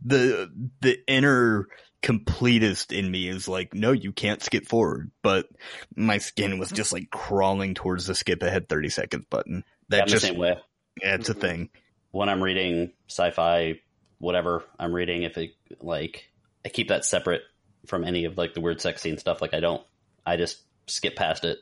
the 0.06 0.52
the 0.82 1.00
inner 1.08 1.68
completist 2.02 2.98
in 2.98 3.10
me 3.10 3.28
is 3.28 3.48
like, 3.48 3.74
no, 3.74 3.92
you 3.92 4.12
can't 4.12 4.44
skip 4.44 4.68
forward. 4.68 5.12
But 5.22 5.48
my 5.96 6.18
skin 6.20 6.60
was 6.60 6.72
just 6.72 6.94
like 6.94 7.10
crawling 7.10 7.74
towards 7.74 8.06
the 8.06 8.16
skip 8.16 8.44
ahead 8.44 8.70
thirty 8.70 8.90
seconds 8.90 9.26
button. 9.30 9.64
That 9.90 10.02
I'm 10.04 10.08
just 10.08 10.22
the 10.22 10.28
same 10.30 10.38
way. 10.40 10.58
yeah, 11.02 11.16
it's 11.16 11.30
a 11.30 11.36
Mhm. 11.36 11.42
thing. 11.42 11.70
When 12.12 12.30
I'm 12.30 12.44
reading 12.44 12.92
sci-fi, 13.08 13.80
whatever 14.20 14.64
I'm 14.80 14.94
reading, 14.94 15.24
if 15.24 15.38
it 15.38 15.52
like 15.82 16.30
I 16.66 16.70
keep 16.70 16.90
that 16.90 17.06
separate 17.06 17.42
from 17.86 18.04
any 18.04 18.26
of 18.26 18.38
like 18.38 18.54
the 18.54 18.62
weird 18.62 18.82
sex 18.82 19.02
scene 19.02 19.18
stuff. 19.18 19.42
Like 19.42 19.54
I 19.54 19.60
don't, 19.60 19.82
I 20.26 20.36
just 20.38 20.60
skip 20.88 21.16
past 21.16 21.46
it 21.46 21.60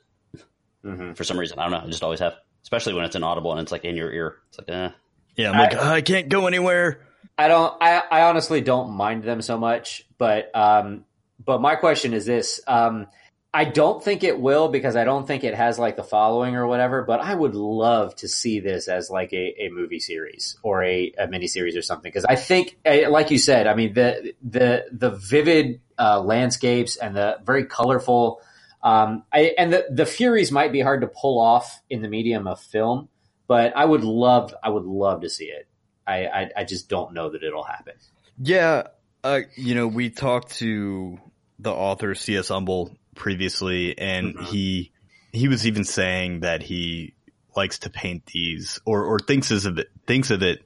hmm 0.84 1.13
for 1.13 1.23
some 1.23 1.39
reason. 1.39 1.59
I 1.59 1.63
don't 1.63 1.71
know. 1.71 1.86
I 1.86 1.88
just 1.88 2.03
always 2.03 2.19
have, 2.19 2.34
especially 2.63 2.93
when 2.93 3.05
it's 3.05 3.15
an 3.15 3.23
audible 3.23 3.51
and 3.51 3.61
it's 3.61 3.71
like 3.71 3.86
in 3.86 3.95
your 3.95 4.11
ear. 4.11 4.38
It's 4.49 4.59
like, 4.59 4.69
eh. 4.69 4.89
Yeah, 5.36 5.51
I'm 5.51 5.57
like, 5.59 5.75
"Oh, 5.75 5.88
I 5.93 6.01
can't 6.01 6.30
go 6.30 6.47
anywhere. 6.47 7.05
I 7.38 7.47
don't. 7.47 7.75
I, 7.82 8.01
I 8.09 8.21
honestly 8.23 8.61
don't 8.61 8.91
mind 8.93 9.23
them 9.23 9.41
so 9.43 9.57
much, 9.57 10.03
but 10.17 10.49
um, 10.55 11.05
but 11.43 11.61
my 11.61 11.75
question 11.75 12.13
is 12.13 12.25
this: 12.25 12.59
um, 12.65 13.07
I 13.53 13.63
don't 13.63 14.03
think 14.03 14.23
it 14.23 14.39
will 14.39 14.67
because 14.67 14.95
I 14.95 15.03
don't 15.03 15.25
think 15.25 15.43
it 15.43 15.55
has 15.55 15.79
like 15.79 15.95
the 15.95 16.03
following 16.03 16.55
or 16.55 16.67
whatever. 16.67 17.03
But 17.03 17.21
I 17.21 17.33
would 17.33 17.55
love 17.55 18.15
to 18.17 18.27
see 18.27 18.59
this 18.59 18.87
as 18.87 19.09
like 19.09 19.33
a, 19.33 19.63
a 19.63 19.69
movie 19.71 19.99
series 19.99 20.57
or 20.63 20.83
a, 20.83 21.13
a 21.17 21.27
mini 21.27 21.47
series 21.47 21.75
or 21.75 21.81
something 21.81 22.09
because 22.09 22.25
I 22.25 22.35
think, 22.35 22.77
eh, 22.85 23.07
like 23.07 23.31
you 23.31 23.37
said, 23.37 23.67
I 23.67 23.73
mean 23.73 23.93
the 23.93 24.33
the 24.43 24.85
the 24.91 25.11
vivid 25.11 25.81
uh, 25.97 26.21
landscapes 26.21 26.97
and 26.97 27.15
the 27.15 27.39
very 27.43 27.65
colorful. 27.65 28.41
Um, 28.83 29.23
I, 29.33 29.55
and 29.57 29.73
the 29.73 29.85
the 29.89 30.05
Furies 30.05 30.51
might 30.51 30.71
be 30.71 30.81
hard 30.81 31.01
to 31.01 31.07
pull 31.07 31.39
off 31.39 31.81
in 31.89 32.01
the 32.01 32.09
medium 32.09 32.47
of 32.47 32.59
film, 32.61 33.09
but 33.47 33.75
I 33.75 33.85
would 33.85 34.03
love 34.03 34.53
I 34.61 34.69
would 34.69 34.85
love 34.85 35.21
to 35.21 35.29
see 35.29 35.45
it. 35.45 35.67
I 36.05 36.25
I, 36.27 36.49
I 36.57 36.63
just 36.63 36.89
don't 36.89 37.13
know 37.13 37.29
that 37.29 37.43
it'll 37.43 37.63
happen. 37.63 37.95
Yeah, 38.39 38.83
uh, 39.23 39.41
you 39.55 39.73
know, 39.73 39.87
we 39.87 40.09
talked 40.09 40.55
to 40.57 41.19
the 41.59 41.71
author 41.71 42.13
C.S. 42.13 42.49
Humble 42.49 42.95
previously, 43.18 43.97
and 43.97 44.36
Mhm. 44.36 44.45
he 44.47 44.91
he 45.34 45.47
was 45.47 45.68
even 45.68 45.84
saying 45.84 46.39
that 46.41 46.63
he 46.63 47.13
likes 47.55 47.80
to 47.80 47.89
paint 47.89 48.26
these 48.28 48.80
or 48.86 49.03
or 49.03 49.20
thinks 49.20 49.51
of 49.51 49.78
it 49.78 49.89
thinks 50.05 50.32
of 50.32 50.41
it 50.43 50.63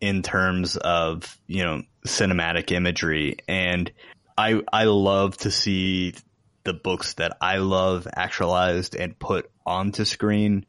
in 0.00 0.22
terms 0.22 0.76
of 0.76 1.38
you 1.46 1.62
know 1.62 1.82
cinematic 2.06 2.72
imagery, 2.72 3.36
and 3.46 3.90
I 4.36 4.60
I 4.72 4.84
love 4.84 5.36
to 5.38 5.50
see 5.50 6.14
the 6.64 6.72
books 6.74 7.14
that 7.14 7.36
I 7.40 7.58
love 7.58 8.06
actualized 8.14 8.94
and 8.94 9.18
put 9.18 9.50
onto 9.66 10.04
screen. 10.04 10.64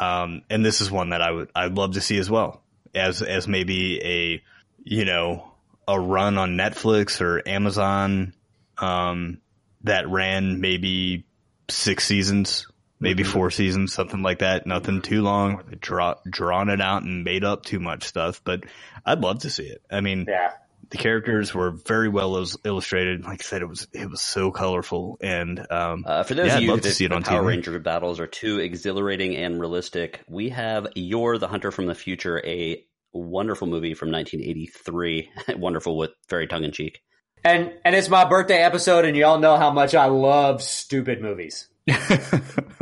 Um, 0.00 0.42
and 0.48 0.64
this 0.64 0.80
is 0.80 0.90
one 0.90 1.10
that 1.10 1.20
I 1.20 1.30
would 1.30 1.50
I'd 1.54 1.74
love 1.76 1.92
to 1.94 2.00
see 2.00 2.18
as 2.18 2.30
well 2.30 2.62
as 2.94 3.22
as 3.22 3.46
maybe 3.46 4.00
a 4.02 4.42
you 4.84 5.04
know 5.04 5.52
a 5.86 5.98
run 6.00 6.38
on 6.38 6.56
Netflix 6.56 7.20
or 7.20 7.42
Amazon 7.46 8.32
um, 8.78 9.38
that 9.84 10.08
ran 10.08 10.60
maybe 10.60 11.24
six 11.68 12.04
seasons, 12.04 12.66
maybe 13.00 13.22
Mhm. 13.24 13.26
four 13.28 13.50
seasons, 13.50 13.92
something 13.92 14.22
like 14.22 14.40
that. 14.40 14.66
Nothing 14.66 15.02
too 15.02 15.22
long. 15.22 15.62
They 15.68 15.76
Draw, 15.76 16.14
drawn 16.28 16.68
it 16.68 16.80
out 16.80 17.02
and 17.02 17.24
made 17.24 17.44
up 17.44 17.64
too 17.64 17.80
much 17.80 18.04
stuff, 18.04 18.40
but 18.44 18.64
I'd 19.04 19.20
love 19.20 19.40
to 19.40 19.50
see 19.50 19.64
it. 19.64 19.82
I 19.90 20.00
mean, 20.00 20.26
Yeah. 20.28 20.52
the 20.90 20.98
characters 20.98 21.54
were 21.54 21.70
very 21.70 22.08
well 22.08 22.36
il- 22.36 22.60
illustrated. 22.64 23.24
Like 23.24 23.40
I 23.40 23.44
said, 23.44 23.62
it 23.62 23.68
was 23.68 23.88
it 23.92 24.10
was 24.10 24.20
so 24.20 24.50
colorful, 24.50 25.16
and 25.22 25.58
um, 25.70 26.04
Uh, 26.06 26.22
for 26.22 26.34
those 26.34 26.46
Yeah, 26.48 26.52
of 26.52 26.56
I'd 26.58 26.62
you 26.64 26.68
love 26.70 26.82
that 26.82 26.88
to 26.90 26.94
see 26.94 27.04
it 27.06 27.08
the 27.08 27.14
on 27.16 27.22
Power 27.22 27.42
TV. 27.42 27.46
Ranger 27.48 27.78
battles 27.78 28.20
are 28.20 28.26
too 28.26 28.58
exhilarating 28.60 29.34
and 29.36 29.58
realistic, 29.58 30.20
we 30.28 30.50
have 30.50 30.86
Yor 30.94 31.38
the 31.38 31.48
Hunter 31.48 31.70
from 31.70 31.86
the 31.86 31.94
Future, 31.94 32.40
a 32.44 32.84
wonderful 33.14 33.66
movie 33.66 33.94
from 33.94 34.10
1983. 34.10 35.30
wonderful 35.56 35.96
with 35.96 36.10
very 36.28 36.46
tongue 36.46 36.64
in 36.64 36.72
cheek. 36.72 37.00
And 37.44 37.72
and 37.84 37.94
it's 37.96 38.08
my 38.08 38.24
birthday 38.24 38.62
episode, 38.62 39.04
and 39.04 39.16
y'all 39.16 39.38
know 39.38 39.56
how 39.56 39.70
much 39.72 39.94
I 39.94 40.06
love 40.06 40.62
stupid 40.62 41.20
movies. 41.20 41.68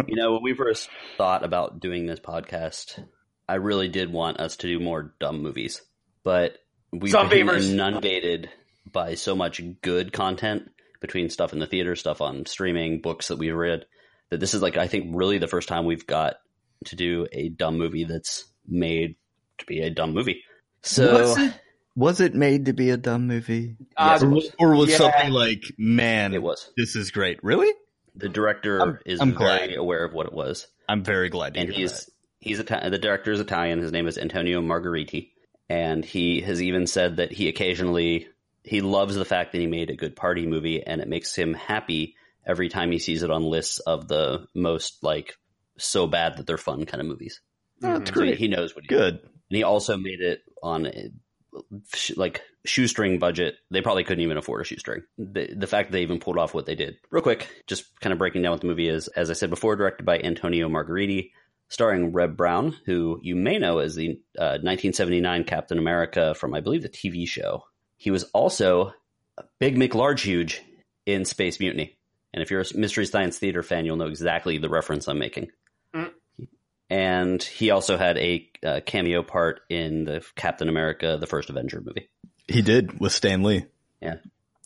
You 0.06 0.16
know, 0.16 0.32
when 0.32 0.42
we 0.42 0.54
first 0.54 0.88
thought 1.18 1.44
about 1.44 1.78
doing 1.78 2.06
this 2.06 2.18
podcast, 2.18 3.00
I 3.48 3.54
really 3.54 3.86
did 3.86 4.12
want 4.12 4.40
us 4.40 4.56
to 4.56 4.66
do 4.66 4.80
more 4.80 5.14
dumb 5.20 5.40
movies, 5.40 5.82
but 6.24 6.58
we've 6.92 7.12
Some 7.12 7.28
been 7.28 7.46
beavers. 7.46 7.70
inundated 7.70 8.50
by 8.90 9.14
so 9.14 9.36
much 9.36 9.62
good 9.82 10.12
content 10.12 10.68
between 11.00 11.30
stuff 11.30 11.52
in 11.52 11.60
the 11.60 11.66
theater, 11.66 11.94
stuff 11.94 12.20
on 12.20 12.44
streaming, 12.46 13.00
books 13.00 13.28
that 13.28 13.38
we've 13.38 13.54
read, 13.54 13.86
that 14.30 14.40
this 14.40 14.52
is 14.52 14.62
like 14.62 14.76
I 14.76 14.88
think 14.88 15.14
really 15.14 15.38
the 15.38 15.46
first 15.46 15.68
time 15.68 15.84
we've 15.86 16.06
got 16.08 16.36
to 16.86 16.96
do 16.96 17.28
a 17.30 17.50
dumb 17.50 17.78
movie 17.78 18.04
that's 18.04 18.44
made 18.66 19.14
to 19.58 19.66
be 19.66 19.80
a 19.82 19.90
dumb 19.90 20.12
movie. 20.12 20.42
So 20.82 21.36
was 21.96 22.20
it 22.20 22.34
made 22.34 22.66
to 22.66 22.72
be 22.72 22.90
a 22.90 22.96
dumb 22.96 23.26
movie, 23.26 23.76
Uh, 23.96 24.18
it 24.20 24.24
or, 24.24 24.30
was. 24.30 24.50
or 24.58 24.74
was 24.76 24.90
Yeah. 24.90 24.96
something 24.98 25.30
like, 25.32 25.62
man, 25.78 26.34
it 26.34 26.42
was. 26.42 26.70
this 26.76 26.96
is 26.96 27.10
great? 27.10 27.42
Really? 27.42 27.72
The 28.14 28.28
director 28.28 28.80
I'm- 28.80 28.98
is 29.06 29.20
I'm 29.20 29.36
very 29.36 29.68
glad. 29.68 29.74
aware 29.76 30.04
of 30.04 30.12
what 30.12 30.26
it 30.26 30.32
was. 30.32 30.66
I'm 30.88 31.04
very 31.04 31.28
glad 31.28 31.54
to 31.54 31.60
and 31.60 31.68
hear 31.70 31.78
he's 31.80 32.06
that. 32.06 32.12
he's 32.40 32.60
Ita- 32.60 32.90
the 32.90 32.98
director 32.98 33.30
is 33.32 33.40
Italian. 33.40 33.78
His 33.80 33.92
name 33.92 34.06
is 34.08 34.18
Antonio 34.18 34.60
Margheriti, 34.60 35.30
and 35.68 36.04
he 36.04 36.40
has 36.40 36.60
even 36.62 36.86
said 36.86 37.16
that 37.16 37.32
he 37.32 37.48
occasionally 37.48 38.28
he 38.64 38.80
loves 38.82 39.14
the 39.14 39.24
fact 39.24 39.52
that 39.52 39.58
he 39.58 39.66
made 39.66 39.88
a 39.90 39.96
good 39.96 40.14
party 40.16 40.46
movie, 40.46 40.82
and 40.82 41.00
it 41.00 41.08
makes 41.08 41.34
him 41.34 41.54
happy 41.54 42.14
every 42.44 42.68
time 42.68 42.90
he 42.90 42.98
sees 42.98 43.22
it 43.22 43.30
on 43.30 43.42
lists 43.44 43.78
of 43.80 44.06
the 44.08 44.46
most 44.54 45.02
like 45.02 45.36
so 45.78 46.06
bad 46.06 46.36
that 46.36 46.46
they're 46.46 46.58
fun 46.58 46.84
kind 46.86 47.00
of 47.00 47.06
movies. 47.06 47.40
Oh, 47.82 47.98
that's. 47.98 48.10
So 48.10 48.20
he, 48.20 48.26
great. 48.30 48.38
he 48.38 48.48
knows 48.48 48.74
what 48.74 48.84
he 48.84 48.88
Good. 48.88 49.14
and 49.22 49.56
he 49.56 49.62
also 49.62 49.96
made 49.96 50.20
it 50.20 50.42
on 50.62 50.86
a, 50.86 50.92
sh- 50.92 51.08
like 52.16 52.42
shoestring 52.64 53.18
budget. 53.18 53.56
They 53.70 53.80
probably 53.80 54.04
couldn't 54.04 54.22
even 54.22 54.36
afford 54.36 54.60
a 54.60 54.64
shoestring. 54.64 55.02
The, 55.18 55.54
the 55.54 55.66
fact 55.66 55.92
they 55.92 56.02
even 56.02 56.20
pulled 56.20 56.38
off 56.38 56.54
what 56.54 56.66
they 56.66 56.74
did. 56.74 56.98
Real 57.10 57.22
quick, 57.22 57.48
just 57.66 57.84
kind 58.00 58.12
of 58.12 58.18
breaking 58.18 58.42
down 58.42 58.52
what 58.52 58.60
the 58.60 58.66
movie 58.66 58.88
is. 58.88 59.08
As 59.08 59.30
I 59.30 59.34
said 59.34 59.50
before, 59.50 59.76
directed 59.76 60.04
by 60.04 60.18
Antonio 60.18 60.68
Margheriti, 60.68 61.30
starring 61.68 62.12
Reb 62.12 62.36
Brown, 62.36 62.76
who 62.86 63.18
you 63.22 63.36
may 63.36 63.58
know 63.58 63.78
as 63.78 63.94
the 63.94 64.20
uh, 64.38 64.58
1979 64.62 65.44
Captain 65.44 65.78
America 65.78 66.34
from, 66.34 66.54
I 66.54 66.60
believe, 66.60 66.82
the 66.82 66.88
TV 66.88 67.26
show. 67.26 67.64
He 67.96 68.10
was 68.10 68.24
also 68.24 68.92
Big 69.58 69.76
McLargeHuge 69.76 70.58
in 71.06 71.24
Space 71.24 71.60
Mutiny. 71.60 71.96
And 72.32 72.42
if 72.42 72.50
you're 72.50 72.60
a 72.60 72.76
Mystery 72.76 73.06
Science 73.06 73.38
Theater 73.38 73.62
fan, 73.62 73.84
you'll 73.84 73.96
know 73.96 74.06
exactly 74.06 74.58
the 74.58 74.68
reference 74.68 75.08
I'm 75.08 75.18
making 75.18 75.50
and 76.90 77.42
he 77.42 77.70
also 77.70 77.96
had 77.96 78.18
a 78.18 78.48
uh, 78.66 78.80
cameo 78.84 79.22
part 79.22 79.60
in 79.70 80.04
the 80.04 80.24
Captain 80.34 80.68
America: 80.68 81.16
The 81.20 81.26
First 81.26 81.48
Avenger 81.50 81.80
movie. 81.80 82.08
He 82.48 82.62
did 82.62 83.00
with 83.00 83.12
Stan 83.12 83.42
Lee. 83.42 83.64
Yeah, 84.02 84.16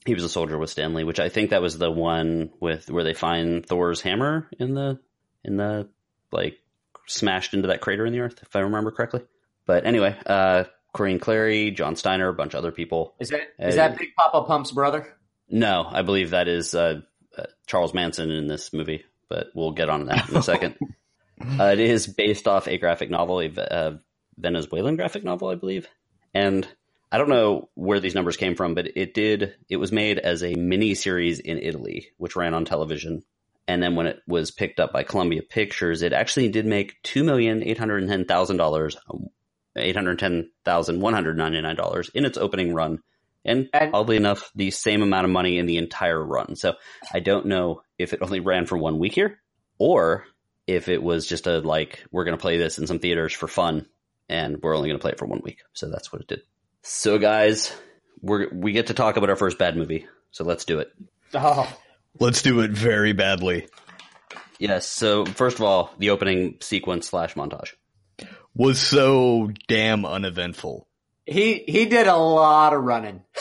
he 0.07 0.14
was 0.14 0.25
a 0.25 0.29
soldier 0.29 0.57
with 0.59 0.70
Stan 0.70 0.95
Lee, 0.95 1.05
which 1.05 1.20
I 1.20 1.29
think 1.29 1.51
that 1.51 1.62
was 1.62 1.77
the 1.79 1.91
one 1.91 2.51
with 2.61 2.91
where 2.91 3.05
they 3.05 3.14
find 3.14 3.64
Thor's 3.64 4.01
hammer 4.01 4.49
in 4.59 4.75
the 4.75 4.99
in 5.45 5.57
the 5.57 5.89
like 6.33 6.59
smashed 7.07 7.53
into 7.55 7.68
that 7.68 7.81
crater 7.83 8.07
in 8.07 8.12
the 8.12 8.20
earth, 8.20 8.39
if 8.43 8.57
I 8.57 8.61
remember 8.61 8.91
correctly. 8.91 9.20
But 9.66 9.85
anyway, 9.87 10.16
uh, 10.27 10.64
Corinne 10.93 11.18
Cléry, 11.20 11.75
John 11.77 11.97
Steiner, 11.97 12.29
a 12.29 12.35
bunch 12.35 12.55
of 12.55 12.59
other 12.59 12.72
people. 12.72 13.14
Is 13.18 13.29
that 13.31 13.43
is 13.59 13.75
Uh, 13.75 13.89
that 13.89 13.99
Big 13.99 14.14
Poppa 14.16 14.47
Pump's 14.47 14.70
brother? 14.72 15.14
No, 15.51 15.87
I 15.91 16.03
believe 16.03 16.31
that 16.31 16.49
is 16.49 16.75
uh, 16.75 17.01
uh, 17.37 17.43
Charles 17.66 17.93
Manson 17.93 18.31
in 18.31 18.47
this 18.47 18.72
movie, 18.72 19.05
but 19.29 19.49
we'll 19.55 19.72
get 19.72 19.91
on 19.91 20.07
that 20.07 20.29
in 20.31 20.37
a 20.37 20.43
second. 20.53 20.77
Uh, 21.41 21.64
it 21.72 21.80
is 21.80 22.07
based 22.07 22.47
off 22.47 22.68
a 22.68 22.78
graphic 22.78 23.11
novel, 23.11 23.41
a 23.41 23.49
Ve- 23.49 23.61
uh, 23.62 23.93
Venezuelan 24.39 24.97
graphic 24.97 25.24
novel, 25.24 25.49
I 25.49 25.55
believe. 25.55 25.89
And 26.32 26.66
I 27.12 27.18
don't 27.18 27.28
know 27.28 27.68
where 27.74 28.01
these 28.01 28.14
numbers 28.14 28.37
came 28.37 28.57
from, 28.57 28.74
but 28.74 28.97
it 28.97 29.14
did. 29.14 29.55
It 29.68 29.76
was 29.76 29.93
made 29.93 30.18
as 30.18 30.43
a 30.43 30.55
mini 30.55 30.95
series 30.95 31.39
in 31.39 31.59
Italy, 31.59 32.09
which 32.16 32.37
ran 32.37 32.55
on 32.55 32.64
television. 32.64 33.22
And 33.66 33.82
then 33.82 33.95
when 33.97 34.07
it 34.07 34.20
was 34.26 34.51
picked 34.51 34.80
up 34.80 34.93
by 34.93 35.05
Columbia 35.05 35.43
Pictures, 35.43 36.03
it 36.03 36.12
actually 36.12 36.49
did 36.51 36.66
make 36.66 37.01
two 37.03 37.24
million 37.24 37.62
eight 37.62 37.78
hundred 37.78 38.07
ten 38.09 38.24
thousand 38.26 38.57
dollars, 38.59 38.97
eight 39.76 39.97
hundred 39.97 40.18
ten 40.18 40.51
thousand 40.64 41.01
one 41.01 41.14
hundred 41.14 41.37
ninety 41.39 41.61
nine 41.61 41.76
dollars 41.76 42.11
in 42.14 42.24
its 42.24 42.37
opening 42.37 42.74
run, 42.74 42.99
and, 43.45 43.68
And- 43.72 43.95
oddly 43.95 44.16
enough, 44.16 44.51
the 44.55 44.70
same 44.70 45.03
amount 45.03 45.24
of 45.24 45.30
money 45.30 45.59
in 45.59 45.66
the 45.66 45.78
entire 45.78 46.22
run. 46.22 46.57
So 46.57 46.74
I 47.12 47.20
don't 47.20 47.47
know 47.47 47.82
if 47.99 48.12
it 48.12 48.22
only 48.22 48.41
ran 48.41 48.66
for 48.66 48.76
one 48.76 48.99
week 48.99 49.14
here, 49.14 49.39
or 49.78 50.26
if 50.66 50.88
it 50.88 51.02
was 51.02 51.26
just 51.26 51.46
a 51.46 51.58
like 51.58 52.04
we're 52.10 52.24
going 52.24 52.36
to 52.36 52.40
play 52.40 52.56
this 52.58 52.78
in 52.78 52.86
some 52.86 52.98
theaters 52.98 53.32
for 53.32 53.48
fun, 53.48 53.86
and 54.28 54.62
we're 54.62 54.76
only 54.76 54.88
going 54.88 54.98
to 54.98 55.02
play 55.02 55.12
it 55.12 55.18
for 55.18 55.26
one 55.26 55.40
week. 55.44 55.58
So 55.72 55.90
that's 55.90 56.12
what 56.12 56.22
it 56.22 56.28
did. 56.28 56.42
So 56.82 57.18
guys, 57.18 57.74
we 58.20 58.46
we 58.52 58.72
get 58.72 58.88
to 58.88 58.94
talk 58.94 59.16
about 59.16 59.30
our 59.30 59.36
first 59.36 59.58
bad 59.58 59.76
movie. 59.76 60.06
So 60.30 60.44
let's 60.44 60.64
do 60.64 60.78
it. 60.80 60.92
Oh, 61.34 61.70
Let's 62.20 62.42
do 62.42 62.60
it 62.60 62.70
very 62.70 63.12
badly. 63.12 63.66
Yes. 64.58 64.86
So 64.88 65.24
first 65.24 65.56
of 65.58 65.62
all, 65.64 65.92
the 65.98 66.10
opening 66.10 66.58
sequence 66.60 67.08
slash 67.08 67.34
montage. 67.34 67.72
Was 68.54 68.80
so 68.80 69.50
damn 69.66 70.04
uneventful. 70.06 70.86
he 71.26 71.64
he 71.66 71.86
did 71.86 72.06
a 72.06 72.16
lot 72.16 72.72
of 72.72 72.82
running. 72.82 73.22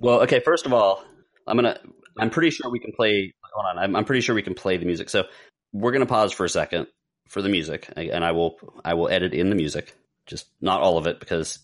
Well, 0.00 0.20
okay. 0.22 0.38
First 0.38 0.64
of 0.64 0.72
all, 0.72 1.02
I'm 1.44 1.56
gonna. 1.56 1.76
I'm 2.20 2.30
pretty 2.30 2.50
sure 2.50 2.70
we 2.70 2.78
can 2.78 2.92
play. 2.92 3.34
Hold 3.52 3.66
on. 3.66 3.78
I'm, 3.82 3.96
I'm 3.96 4.04
pretty 4.04 4.20
sure 4.20 4.32
we 4.32 4.42
can 4.42 4.54
play 4.54 4.76
the 4.76 4.86
music. 4.86 5.10
So 5.10 5.24
we're 5.72 5.92
gonna 5.92 6.06
pause 6.06 6.32
for 6.32 6.44
a 6.44 6.48
second 6.48 6.86
for 7.28 7.42
the 7.42 7.48
music, 7.48 7.88
and 7.96 8.24
I 8.24 8.32
will. 8.32 8.58
I 8.84 8.94
will 8.94 9.08
edit 9.08 9.34
in 9.34 9.50
the 9.50 9.56
music, 9.56 9.94
just 10.26 10.46
not 10.60 10.80
all 10.80 10.98
of 10.98 11.06
it 11.06 11.20
because 11.20 11.58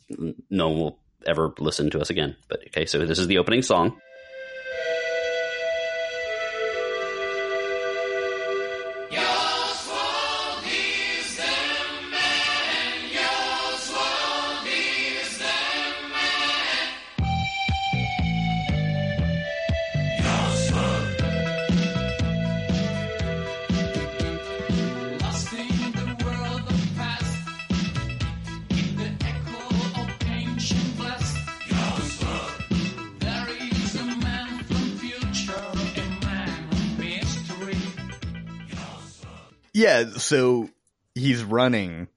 no 0.50 0.68
one 0.68 0.78
will 0.78 0.98
ever 1.26 1.52
listen 1.58 1.90
to 1.90 2.00
us 2.00 2.10
again. 2.10 2.36
But 2.48 2.60
okay. 2.68 2.86
So 2.86 3.04
this 3.06 3.18
is 3.18 3.26
the 3.26 3.38
opening 3.38 3.62
song. 3.62 3.98
So 40.24 40.68
he's 41.14 41.42
running, 41.44 42.08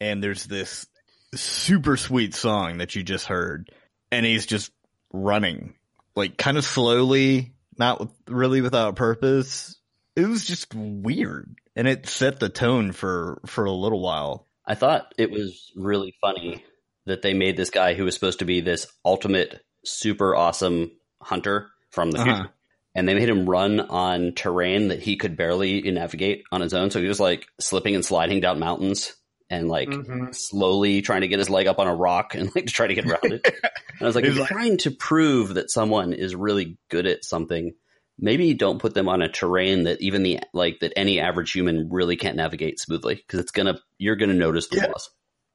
and 0.00 0.22
there's 0.22 0.44
this 0.44 0.86
super 1.34 1.96
sweet 1.96 2.34
song 2.34 2.78
that 2.78 2.94
you 2.94 3.02
just 3.02 3.26
heard, 3.26 3.70
and 4.12 4.24
he's 4.24 4.46
just 4.46 4.70
running, 5.12 5.74
like 6.14 6.36
kind 6.36 6.56
of 6.58 6.64
slowly, 6.64 7.52
not 7.78 8.00
with, 8.00 8.10
really 8.28 8.60
without 8.60 8.96
purpose. 8.96 9.76
It 10.16 10.26
was 10.26 10.44
just 10.44 10.72
weird, 10.74 11.56
and 11.74 11.88
it 11.88 12.06
set 12.06 12.38
the 12.38 12.48
tone 12.48 12.92
for 12.92 13.40
for 13.46 13.64
a 13.64 13.72
little 13.72 14.00
while. 14.00 14.46
I 14.66 14.74
thought 14.76 15.12
it 15.18 15.30
was 15.30 15.72
really 15.76 16.14
funny 16.20 16.64
that 17.06 17.20
they 17.22 17.34
made 17.34 17.56
this 17.56 17.70
guy 17.70 17.94
who 17.94 18.04
was 18.04 18.14
supposed 18.14 18.38
to 18.38 18.44
be 18.46 18.60
this 18.60 18.86
ultimate 19.04 19.60
super 19.84 20.34
awesome 20.34 20.90
hunter 21.20 21.68
from 21.90 22.10
the 22.12 22.18
Uh-huh. 22.20 22.34
future. 22.36 22.53
And 22.94 23.08
they 23.08 23.14
made 23.14 23.28
him 23.28 23.48
run 23.48 23.80
on 23.80 24.32
terrain 24.34 24.88
that 24.88 25.00
he 25.02 25.16
could 25.16 25.36
barely 25.36 25.82
navigate 25.90 26.44
on 26.52 26.60
his 26.60 26.74
own. 26.74 26.90
So 26.90 27.00
he 27.00 27.08
was 27.08 27.18
like 27.20 27.46
slipping 27.60 27.94
and 27.96 28.04
sliding 28.04 28.40
down 28.40 28.60
mountains 28.60 29.14
and 29.50 29.68
like 29.68 29.88
Mhm. 29.88 30.34
slowly 30.34 31.02
trying 31.02 31.22
to 31.22 31.28
get 31.28 31.38
his 31.40 31.50
leg 31.50 31.66
up 31.66 31.78
on 31.80 31.88
a 31.88 31.94
rock 31.94 32.34
and 32.34 32.54
like 32.54 32.66
to 32.66 32.72
try 32.72 32.86
to 32.86 32.94
get 32.94 33.04
around 33.06 33.32
it. 33.32 33.44
And 33.44 34.00
I 34.02 34.04
was 34.04 34.14
like, 34.14 34.24
He's 34.24 34.34
if 34.34 34.40
like- 34.40 34.48
trying 34.48 34.76
to 34.78 34.90
prove 34.92 35.54
that 35.54 35.70
someone 35.70 36.12
is 36.12 36.34
really 36.36 36.78
good 36.88 37.06
at 37.06 37.24
something, 37.24 37.74
maybe 38.18 38.54
don't 38.54 38.78
put 38.80 38.94
them 38.94 39.08
on 39.08 39.22
a 39.22 39.28
terrain 39.28 39.84
that 39.84 40.00
even 40.00 40.22
the 40.22 40.38
like 40.52 40.78
that 40.80 40.92
any 40.96 41.18
average 41.18 41.50
human 41.50 41.88
really 41.90 42.16
can't 42.16 42.36
navigate 42.36 42.78
smoothly 42.78 43.16
because 43.16 43.40
it's 43.40 43.50
gonna 43.50 43.76
you're 43.98 44.14
gonna 44.16 44.34
notice 44.34 44.68
the 44.68 44.76
Yeah. 44.76 44.86
flaws. 44.86 45.10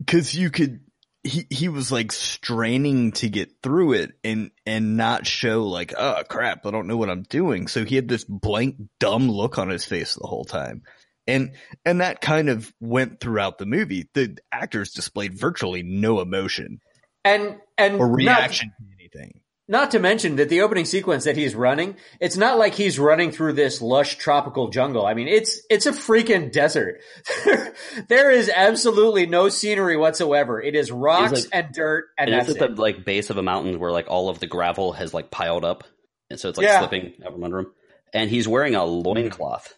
Cause 0.08 0.34
you 0.34 0.50
could, 0.50 0.82
he, 1.24 1.46
he 1.50 1.70
was 1.70 1.92
like 1.92 2.12
straining 2.12 3.12
to 3.14 3.30
get 3.30 3.52
through 3.62 3.94
it 3.94 4.12
and, 4.24 4.52
and 4.66 4.96
not 4.98 5.28
show 5.28 5.66
like, 5.68 5.94
oh 5.98 6.24
crap, 6.30 6.66
I 6.66 6.72
don't 6.72 6.88
know 6.88 6.98
what 6.98 7.10
I'm 7.10 7.24
doing. 7.24 7.68
So 7.68 7.84
he 7.86 7.96
had 7.96 8.08
this 8.08 8.24
blank, 8.24 8.76
dumb 9.00 9.30
look 9.30 9.58
on 9.58 9.70
his 9.70 9.86
face 9.86 10.16
the 10.16 10.28
whole 10.28 10.46
time. 10.46 10.84
And, 11.28 11.52
and 11.86 12.02
that 12.02 12.22
kind 12.22 12.50
of 12.50 12.74
went 12.80 13.20
throughout 13.20 13.58
the 13.58 13.66
movie. 13.66 14.10
The 14.14 14.38
actors 14.52 14.94
displayed 14.94 15.38
virtually 15.38 15.84
no 15.84 16.22
emotion 16.22 16.80
And 17.24 17.58
and 17.78 18.00
or 18.00 18.08
not- 18.08 18.16
reaction 18.16 18.72
to 18.80 18.86
anything. 19.00 19.39
Not 19.72 19.92
to 19.92 20.00
mention 20.00 20.38
that 20.38 20.50
the 20.50 20.62
opening 20.62 20.86
sequence 20.86 21.26
that 21.26 21.38
he's 21.38 21.54
running, 21.54 21.96
it's 22.20 22.36
not 22.36 22.58
like 22.58 22.74
he's 22.74 22.98
running 22.98 23.32
through 23.32 23.54
this 23.54 23.82
lush 23.84 24.18
tropical 24.18 24.70
jungle. 24.70 25.06
I 25.06 25.14
mean, 25.14 25.28
it's 25.28 25.62
it's 25.70 25.86
a 25.86 25.92
freaking 25.92 26.52
desert. 26.52 27.02
there 28.08 28.32
is 28.32 28.50
absolutely 28.54 29.26
no 29.28 29.50
scenery 29.50 29.96
whatsoever. 29.98 30.62
It 30.62 30.76
is 30.76 30.92
rocks 30.92 31.32
like- 31.46 31.50
and 31.54 31.74
dirt, 31.74 32.06
and, 32.18 32.30
And, 32.30 32.40
that's 32.40 32.50
it's 32.50 32.62
at 32.62 32.72
it. 32.72 32.76
the 32.76 32.82
like 32.82 33.06
base 33.06 33.30
of 33.30 33.38
a 33.38 33.44
mountain 33.44 33.80
where 33.80 33.92
like 33.92 34.08
all 34.10 34.30
of 34.30 34.40
the 34.40 34.48
gravel 34.48 34.94
has 34.94 35.14
like 35.14 35.30
piled 35.32 35.64
up, 35.64 35.84
and 36.30 36.40
so 36.40 36.50
it's 36.50 36.58
like 36.58 36.66
Yeah. 36.66 36.80
slipping 36.80 37.14
out 37.26 37.34
from 37.34 37.44
under 37.44 37.60
him. 37.60 37.68
And 38.14 38.30
he's 38.30 38.48
wearing 38.48 38.74
a 38.76 38.84
loincloth. 38.86 39.74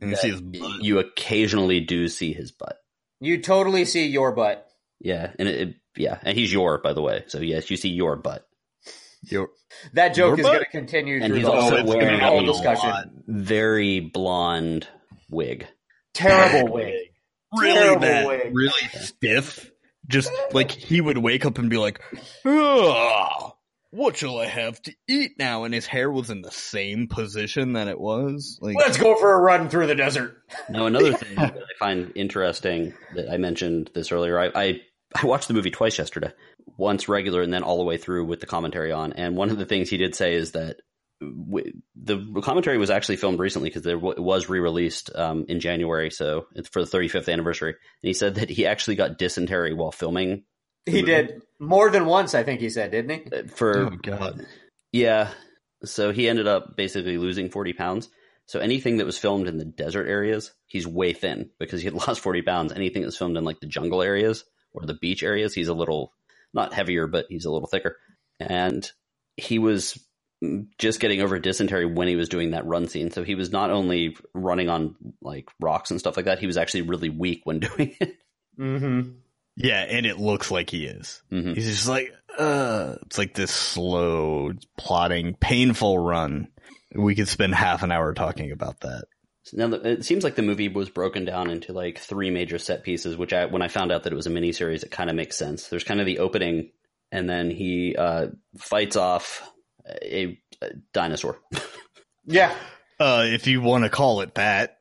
And 0.00 0.10
you 0.10 0.16
see 0.16 0.30
his 0.30 0.40
butt. 0.40 0.82
You 0.82 0.98
occasionally 0.98 1.80
do 1.80 2.08
see 2.08 2.32
his 2.32 2.50
butt. 2.52 2.76
You 3.20 3.40
totally 3.40 3.84
see 3.84 4.06
your 4.08 4.32
butt. 4.32 4.66
Yeah, 5.00 5.30
and 5.38 5.48
it, 5.48 5.68
it- 5.68 5.74
yeah, 5.96 6.18
and 6.22 6.36
he's 6.36 6.52
your 6.52 6.78
by 6.78 6.92
the 6.92 7.00
way. 7.02 7.24
So 7.28 7.38
yes, 7.40 7.70
you 7.70 7.76
see 7.78 7.88
your 7.90 8.16
butt, 8.16 8.45
Your- 9.22 9.50
That 9.94 10.14
joke 10.14 10.38
is 10.38 10.44
going 10.46 10.60
to 10.60 10.64
continue 10.66 11.16
and 11.16 11.26
through 11.26 11.36
he's 11.36 11.44
the 11.46 11.52
also 11.52 11.76
whole, 11.82 11.86
wearing 11.96 12.20
whole 12.20 12.40
a 12.40 12.42
a 12.42 12.46
discussion. 12.46 12.88
lot. 12.90 13.06
very 13.26 14.00
blonde 14.00 14.86
wig. 15.30 15.66
Terrible 16.14 16.72
wig. 16.74 16.94
Really 17.58 17.74
Terrible 17.74 18.00
bad, 18.00 18.26
wig. 18.26 18.50
really 18.56 18.88
stiff. 19.00 19.70
Just 20.08 20.30
like 20.52 20.70
he 20.70 21.00
would 21.00 21.18
wake 21.18 21.44
up 21.46 21.58
and 21.58 21.68
be 21.68 21.76
like, 21.78 22.00
"Ah, 22.46 23.54
what 23.90 24.16
shall 24.16 24.38
I 24.38 24.46
have 24.46 24.80
to 24.82 24.94
eat 25.08 25.32
now? 25.38 25.64
And 25.64 25.74
his 25.74 25.86
hair 25.86 26.10
was 26.10 26.30
in 26.30 26.42
the 26.42 26.50
same 26.50 27.08
position 27.08 27.72
that 27.74 27.88
it 27.88 27.98
was. 27.98 28.58
Like, 28.62 28.76
Let's 28.76 28.98
go 28.98 29.16
for 29.16 29.32
a 29.32 29.38
run 29.40 29.68
through 29.68 29.86
the 29.88 29.94
desert. 29.94 30.36
Now, 30.68 30.86
another 30.86 31.12
thing 31.16 31.34
that 31.36 31.56
I 31.56 31.78
find 31.78 32.12
interesting 32.14 32.94
that 33.14 33.30
I 33.30 33.36
mentioned 33.36 33.90
this 33.94 34.12
earlier, 34.12 34.38
I, 34.38 34.50
I 34.54 34.80
I 35.14 35.26
watched 35.26 35.48
the 35.48 35.54
movie 35.54 35.70
twice 35.70 35.98
yesterday, 35.98 36.32
once 36.76 37.08
regular 37.08 37.42
and 37.42 37.52
then 37.52 37.62
all 37.62 37.78
the 37.78 37.84
way 37.84 37.96
through 37.96 38.24
with 38.24 38.40
the 38.40 38.46
commentary 38.46 38.92
on. 38.92 39.12
And 39.12 39.36
one 39.36 39.50
of 39.50 39.58
the 39.58 39.66
things 39.66 39.88
he 39.88 39.96
did 39.96 40.14
say 40.14 40.34
is 40.34 40.52
that 40.52 40.76
w- 41.20 41.72
the 41.94 42.40
commentary 42.42 42.78
was 42.78 42.90
actually 42.90 43.16
filmed 43.16 43.38
recently 43.38 43.70
because 43.70 43.82
w- 43.82 44.12
it 44.12 44.22
was 44.22 44.48
re-released 44.48 45.10
um, 45.14 45.46
in 45.48 45.60
January, 45.60 46.10
so 46.10 46.46
it's 46.54 46.68
for 46.68 46.84
the 46.84 46.90
35th 46.90 47.32
anniversary. 47.32 47.70
And 47.70 48.08
he 48.08 48.14
said 48.14 48.34
that 48.36 48.50
he 48.50 48.66
actually 48.66 48.96
got 48.96 49.18
dysentery 49.18 49.72
while 49.74 49.92
filming 49.92 50.44
He 50.84 51.02
did 51.02 51.42
more 51.58 51.90
than 51.90 52.06
once, 52.06 52.34
I 52.34 52.42
think 52.42 52.60
he 52.60 52.68
said, 52.70 52.90
didn't 52.90 53.10
he? 53.10 53.36
uh, 53.36 53.42
for 53.54 53.86
oh 53.86 53.90
god, 54.02 54.44
Yeah. 54.92 55.30
So 55.84 56.10
he 56.12 56.28
ended 56.28 56.46
up 56.46 56.76
basically 56.76 57.18
losing 57.18 57.50
40 57.50 57.72
pounds. 57.74 58.08
So 58.46 58.60
anything 58.60 58.98
that 58.98 59.06
was 59.06 59.18
filmed 59.18 59.48
in 59.48 59.58
the 59.58 59.64
desert 59.64 60.06
areas, 60.06 60.52
he's 60.66 60.86
way 60.86 61.12
thin 61.12 61.50
because 61.58 61.80
he 61.80 61.86
had 61.86 61.94
lost 62.06 62.20
40 62.20 62.42
pounds. 62.42 62.72
Anything 62.72 63.02
that's 63.02 63.16
filmed 63.16 63.36
in 63.36 63.44
like 63.44 63.60
the 63.60 63.66
jungle 63.66 64.02
areas 64.02 64.44
or 64.72 64.86
the 64.86 64.94
beach 64.94 65.22
areas, 65.22 65.54
he's 65.54 65.68
a 65.68 65.74
little, 65.74 66.12
not 66.56 66.74
heavier, 66.74 67.06
but 67.06 67.26
he's 67.28 67.44
a 67.44 67.50
little 67.52 67.68
thicker. 67.68 67.96
And 68.40 68.90
he 69.36 69.60
was 69.60 69.96
just 70.78 71.00
getting 71.00 71.22
over 71.22 71.38
dysentery 71.38 71.86
when 71.86 72.08
he 72.08 72.16
was 72.16 72.28
doing 72.28 72.50
that 72.50 72.66
run 72.66 72.88
scene. 72.88 73.10
So 73.10 73.22
he 73.24 73.34
was 73.34 73.50
not 73.52 73.70
only 73.70 74.16
running 74.34 74.68
on 74.68 74.96
like 75.22 75.48
rocks 75.60 75.90
and 75.90 76.00
stuff 76.00 76.16
like 76.16 76.26
that, 76.26 76.38
he 76.40 76.46
was 76.46 76.56
actually 76.56 76.82
really 76.82 77.08
weak 77.10 77.42
when 77.44 77.60
doing 77.60 77.94
it. 78.00 78.16
Mm-hmm. 78.58 79.10
yeah, 79.56 79.82
and 79.82 80.06
it 80.06 80.18
looks 80.18 80.50
like 80.50 80.70
he 80.70 80.86
is. 80.86 81.22
Mhm. 81.30 81.54
He's 81.54 81.66
just 81.66 81.88
like, 81.88 82.12
uh, 82.38 82.96
it's 83.06 83.18
like 83.18 83.34
this 83.34 83.50
slow, 83.50 84.52
plotting, 84.76 85.34
painful 85.34 85.98
run. 85.98 86.48
We 86.94 87.14
could 87.14 87.28
spend 87.28 87.54
half 87.54 87.82
an 87.82 87.92
hour 87.92 88.12
talking 88.14 88.52
about 88.52 88.80
that. 88.80 89.04
Now, 89.52 89.68
the- 89.68 89.88
it 89.88 90.04
seems 90.04 90.24
like 90.24 90.34
the 90.34 90.42
movie 90.42 90.68
was 90.68 90.90
broken 90.90 91.24
down 91.24 91.50
into 91.50 91.72
like 91.72 91.98
three 91.98 92.30
major 92.30 92.58
set 92.58 92.82
pieces, 92.82 93.16
which 93.16 93.32
I, 93.32 93.46
when 93.46 93.62
I 93.62 93.68
found 93.68 93.92
out 93.92 94.02
that 94.04 94.12
it 94.12 94.16
was 94.16 94.26
a 94.26 94.30
miniseries, 94.30 94.82
it 94.82 94.90
kind 94.90 95.08
of 95.10 95.16
makes 95.16 95.36
sense. 95.36 95.68
There's 95.68 95.84
kind 95.84 96.00
of 96.00 96.06
the 96.06 96.18
opening, 96.20 96.70
and 97.12 97.28
then 97.28 97.50
he 97.50 97.94
uh, 97.96 98.28
fights 98.58 98.96
off 98.96 99.48
a, 100.02 100.38
a 100.62 100.70
dinosaur. 100.92 101.38
Yeah. 102.28 102.52
Uh, 102.98 103.22
if 103.26 103.46
you 103.46 103.60
want 103.60 103.84
to 103.84 103.88
call 103.90 104.20
it 104.20 104.34
that, 104.34 104.78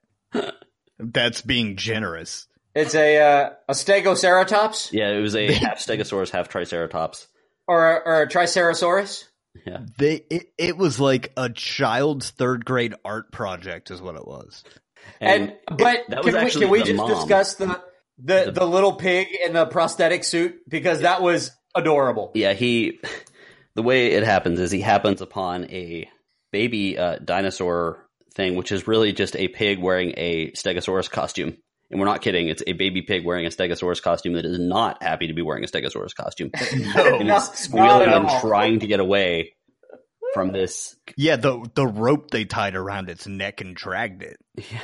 that's 0.97 1.41
being 1.41 1.75
generous. 1.75 2.47
It's 2.73 2.95
a 2.95 3.19
uh, 3.19 3.49
a 3.69 3.73
stegoceratops 3.73 4.91
yeah, 4.91 5.09
it 5.11 5.21
was 5.21 5.35
a 5.35 5.51
half 5.53 5.77
Stegosaurus, 5.77 6.31
half 6.31 6.49
Triceratops. 6.49 7.27
or 7.67 7.97
a, 7.97 8.01
or 8.03 8.21
a 8.23 8.27
triceratosaurus. 8.27 9.25
Yeah, 9.65 9.79
They, 9.97 10.23
it, 10.29 10.47
it 10.57 10.77
was 10.77 10.99
like 10.99 11.31
a 11.37 11.49
child's 11.49 12.29
third 12.31 12.65
grade 12.65 12.93
art 13.05 13.31
project, 13.31 13.91
is 13.91 14.01
what 14.01 14.15
it 14.15 14.27
was. 14.27 14.63
And, 15.21 15.53
but 15.67 15.99
that 16.09 16.23
was 16.25 16.33
can, 16.33 16.45
we, 16.45 16.51
can 16.51 16.69
we 16.69 16.83
just 16.83 16.95
mom. 16.95 17.09
discuss 17.09 17.55
the, 17.55 17.65
the 18.23 18.45
The- 18.45 18.51
the 18.51 18.65
little 18.65 18.93
pig 18.93 19.27
in 19.45 19.53
the 19.53 19.65
prosthetic 19.65 20.23
suit 20.23 20.55
because 20.67 21.01
that 21.01 21.21
was 21.21 21.51
adorable. 21.75 22.31
yeah, 22.33 22.53
he. 22.53 22.99
The 23.75 23.83
way 23.83 24.13
it 24.13 24.23
happens 24.23 24.59
is 24.61 24.71
he 24.71 24.79
happens 24.79 25.21
upon 25.21 25.65
a 25.65 26.09
baby 26.53 26.97
uh, 26.97 27.17
dinosaur 27.17 28.07
thing, 28.33 28.55
which 28.55 28.71
is 28.71 28.87
really 28.87 29.11
just 29.11 29.35
a 29.35 29.49
pig 29.49 29.79
wearing 29.79 30.13
a 30.15 30.51
Stegosaurus 30.51 31.09
costume. 31.11 31.57
And 31.91 31.99
we're 31.99 32.07
not 32.07 32.21
kidding; 32.21 32.47
it's 32.47 32.63
a 32.65 32.73
baby 32.73 33.01
pig 33.03 33.25
wearing 33.25 33.45
a 33.45 33.49
Stegosaurus 33.49 34.01
costume 34.01 34.33
that 34.33 34.45
is 34.45 34.59
not 34.59 35.03
happy 35.03 35.27
to 35.27 35.33
be 35.33 35.41
wearing 35.41 35.63
a 35.63 35.67
Stegosaurus 35.67 36.15
costume. 36.15 36.49
and 36.71 36.81
No, 36.95 37.15
it's 37.15 37.23
not 37.25 37.55
squealing 37.57 38.09
at 38.09 38.15
and 38.15 38.29
trying 38.41 38.79
to 38.79 38.87
get 38.87 38.99
away 38.99 39.53
from 40.33 40.51
this. 40.51 40.95
Yeah, 41.15 41.35
the 41.35 41.63
the 41.75 41.85
rope 41.85 42.31
they 42.31 42.45
tied 42.45 42.75
around 42.75 43.09
its 43.09 43.27
neck 43.27 43.61
and 43.61 43.75
dragged 43.75 44.23
it, 44.23 44.37
Yeah. 44.57 44.79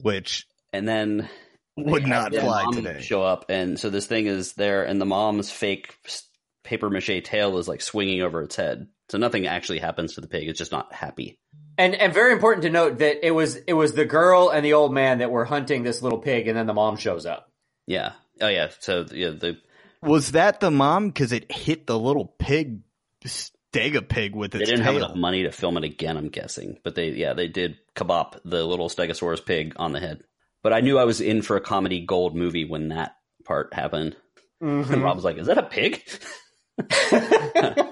which 0.00 0.46
And 0.72 0.86
then 0.86 1.28
would 1.76 2.06
not 2.06 2.34
fly 2.34 2.66
today. 2.72 3.00
show 3.00 3.22
up, 3.22 3.46
and 3.48 3.80
so 3.80 3.88
this 3.88 4.06
thing 4.06 4.26
is 4.26 4.52
there, 4.52 4.84
and 4.84 5.00
the 5.00 5.06
mom's 5.06 5.50
fake 5.50 5.94
paper 6.64 6.90
mache 6.90 7.22
tail 7.24 7.56
is 7.58 7.66
like 7.66 7.80
swinging 7.80 8.20
over 8.22 8.42
its 8.42 8.56
head. 8.56 8.86
So 9.08 9.18
nothing 9.18 9.46
actually 9.46 9.78
happens 9.78 10.14
to 10.14 10.20
the 10.20 10.28
pig; 10.28 10.48
it's 10.48 10.58
just 10.58 10.70
not 10.72 10.92
happy. 10.92 11.38
And 11.82 11.96
and 11.96 12.14
very 12.14 12.32
important 12.32 12.62
to 12.62 12.70
note 12.70 12.98
that 12.98 13.26
it 13.26 13.32
was 13.32 13.56
it 13.56 13.72
was 13.72 13.92
the 13.92 14.04
girl 14.04 14.50
and 14.50 14.64
the 14.64 14.74
old 14.74 14.94
man 14.94 15.18
that 15.18 15.32
were 15.32 15.44
hunting 15.44 15.82
this 15.82 16.00
little 16.00 16.20
pig, 16.20 16.46
and 16.46 16.56
then 16.56 16.66
the 16.66 16.74
mom 16.74 16.96
shows 16.96 17.26
up. 17.26 17.50
Yeah. 17.88 18.12
Oh 18.40 18.46
yeah. 18.46 18.68
So 18.78 19.04
yeah, 19.10 19.30
the 19.30 19.58
Was 20.00 20.30
that 20.30 20.60
the 20.60 20.70
mom? 20.70 21.08
Because 21.08 21.32
it 21.32 21.50
hit 21.50 21.88
the 21.88 21.98
little 21.98 22.26
pig, 22.38 22.82
stega 23.24 24.08
pig 24.08 24.36
with 24.36 24.52
they 24.52 24.60
didn't 24.60 24.82
have 24.84 24.94
tail. 24.94 25.06
enough 25.06 25.16
money 25.16 25.42
to 25.42 25.50
film 25.50 25.76
it 25.76 25.82
again. 25.82 26.16
I'm 26.16 26.28
guessing, 26.28 26.78
but 26.84 26.94
they 26.94 27.08
yeah 27.10 27.32
they 27.32 27.48
did 27.48 27.78
kabop 27.96 28.38
the 28.44 28.64
little 28.64 28.88
Stegosaurus 28.88 29.44
pig 29.44 29.72
on 29.74 29.90
the 29.90 29.98
head. 29.98 30.22
But 30.62 30.72
I 30.72 30.82
knew 30.82 31.00
I 31.00 31.04
was 31.04 31.20
in 31.20 31.42
for 31.42 31.56
a 31.56 31.60
comedy 31.60 32.06
gold 32.06 32.36
movie 32.36 32.64
when 32.64 32.90
that 32.90 33.16
part 33.44 33.74
happened. 33.74 34.14
Mm-hmm. 34.62 34.94
And 34.94 35.02
Rob 35.02 35.16
was 35.16 35.24
like, 35.24 35.36
"Is 35.36 35.48
that 35.48 35.58
a 35.58 35.64
pig?" 35.64 36.00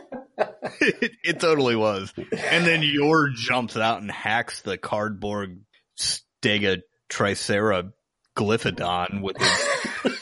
it, 0.80 1.12
it 1.24 1.40
totally 1.40 1.76
was. 1.76 2.12
And 2.16 2.66
then 2.66 2.82
Yor 2.82 3.30
jumps 3.34 3.76
out 3.76 4.00
and 4.00 4.10
hacks 4.10 4.62
the 4.62 4.76
cardboard 4.76 5.62
stega 5.98 6.82
tricera 7.08 7.92
glyphodon 8.36 9.22
with 9.22 9.36
his 9.36 10.18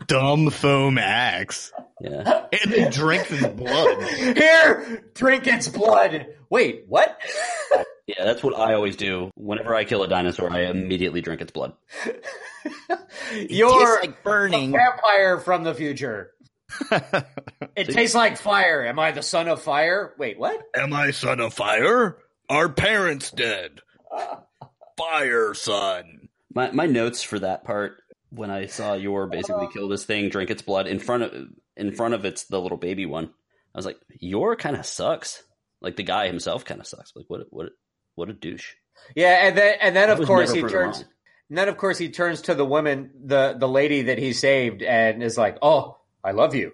dumb 0.06 0.50
foam 0.50 0.98
axe. 0.98 1.72
Yeah. 2.00 2.46
And 2.62 2.72
then 2.72 2.90
drinks 2.90 3.28
his 3.28 3.46
blood. 3.46 4.02
Here, 4.04 5.04
drink 5.14 5.46
its 5.46 5.68
blood. 5.68 6.26
Wait, 6.50 6.84
what? 6.88 7.20
Yeah, 8.06 8.24
that's 8.24 8.42
what 8.42 8.58
I 8.58 8.74
always 8.74 8.96
do. 8.96 9.30
Whenever 9.36 9.74
I 9.74 9.84
kill 9.84 10.02
a 10.02 10.08
dinosaur, 10.08 10.50
I 10.50 10.62
immediately 10.62 11.20
drink 11.20 11.40
its 11.40 11.52
blood. 11.52 11.74
You're 13.48 14.00
like 14.00 14.10
a 14.10 14.16
burning. 14.24 14.72
vampire 14.72 15.38
from 15.38 15.62
the 15.62 15.74
future. 15.74 16.32
It 17.74 17.88
tastes 17.88 18.14
like 18.14 18.36
fire. 18.36 18.84
Am 18.84 18.98
I 18.98 19.12
the 19.12 19.22
son 19.22 19.48
of 19.48 19.62
fire? 19.62 20.12
Wait, 20.18 20.38
what? 20.38 20.60
Am 20.74 20.92
I 20.92 21.10
son 21.10 21.40
of 21.40 21.54
fire? 21.54 22.18
Our 22.50 22.68
parents 22.68 23.30
dead. 23.30 23.80
Fire, 24.98 25.54
son. 25.54 26.28
My 26.54 26.70
my 26.70 26.84
notes 26.84 27.22
for 27.22 27.38
that 27.38 27.64
part 27.64 27.94
when 28.28 28.50
I 28.50 28.66
saw 28.66 28.92
Yor 28.92 29.26
basically 29.26 29.66
uh. 29.66 29.70
kill 29.70 29.88
this 29.88 30.04
thing, 30.04 30.28
drink 30.28 30.50
its 30.50 30.60
blood 30.60 30.86
in 30.86 30.98
front 30.98 31.22
of 31.22 31.32
in 31.78 31.92
front 31.92 32.12
of 32.12 32.26
its 32.26 32.44
the 32.44 32.60
little 32.60 32.76
baby 32.76 33.06
one. 33.06 33.24
I 33.74 33.78
was 33.78 33.86
like, 33.86 33.98
Yor 34.20 34.54
kind 34.54 34.76
of 34.76 34.84
sucks. 34.84 35.42
Like 35.80 35.96
the 35.96 36.02
guy 36.02 36.26
himself 36.26 36.64
kind 36.66 36.78
of 36.78 36.86
sucks. 36.86 37.12
Like 37.16 37.24
what 37.28 37.46
what 37.48 37.70
what 38.16 38.28
a 38.28 38.34
douche. 38.34 38.74
Yeah, 39.16 39.46
and 39.46 39.56
then 39.56 39.76
and 39.80 39.96
then 39.96 40.10
I 40.10 40.12
of 40.12 40.26
course 40.26 40.52
he 40.52 40.60
turns. 40.60 40.98
wrong. 40.98 41.04
And 41.48 41.58
then 41.58 41.68
of 41.68 41.78
course 41.78 41.96
he 41.96 42.10
turns 42.10 42.42
to 42.42 42.54
the 42.54 42.66
woman, 42.66 43.10
the 43.24 43.56
the 43.58 43.68
lady 43.68 44.02
that 44.02 44.18
he 44.18 44.34
saved, 44.34 44.82
and 44.82 45.22
is 45.22 45.38
like, 45.38 45.56
"Oh, 45.62 45.98
I 46.24 46.32
love 46.32 46.54
you." 46.54 46.72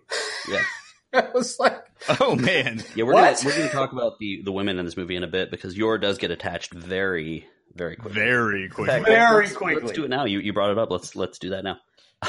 Yeah. 0.48 0.62
I 1.14 1.28
was 1.34 1.58
like, 1.58 1.84
Oh 2.20 2.36
man. 2.36 2.82
Yeah, 2.94 3.04
we're 3.04 3.14
What? 3.14 3.36
gonna 3.36 3.46
we're 3.46 3.56
gonna 3.58 3.70
talk 3.70 3.92
about 3.92 4.18
the 4.18 4.42
the 4.44 4.52
women 4.52 4.78
in 4.78 4.84
this 4.84 4.96
movie 4.96 5.16
in 5.16 5.22
a 5.24 5.28
bit 5.28 5.50
because 5.50 5.76
Yor 5.76 5.96
does 5.98 6.18
get 6.18 6.30
attached 6.30 6.72
very 6.74 7.46
very 7.74 7.96
quickly. 7.96 8.20
Very 8.20 8.64
In 8.64 8.70
quickly. 8.70 8.92
fact, 8.94 9.06
Very 9.06 9.44
let's, 9.46 9.56
quickly. 9.56 9.82
Let's 9.82 9.92
do 9.96 10.04
it 10.04 10.08
now. 10.10 10.24
You 10.26 10.40
you 10.40 10.52
brought 10.52 10.70
it 10.70 10.78
up. 10.78 10.90
Let's 10.90 11.16
let's 11.16 11.38
do 11.38 11.50
that 11.50 11.64
now. 11.64 11.78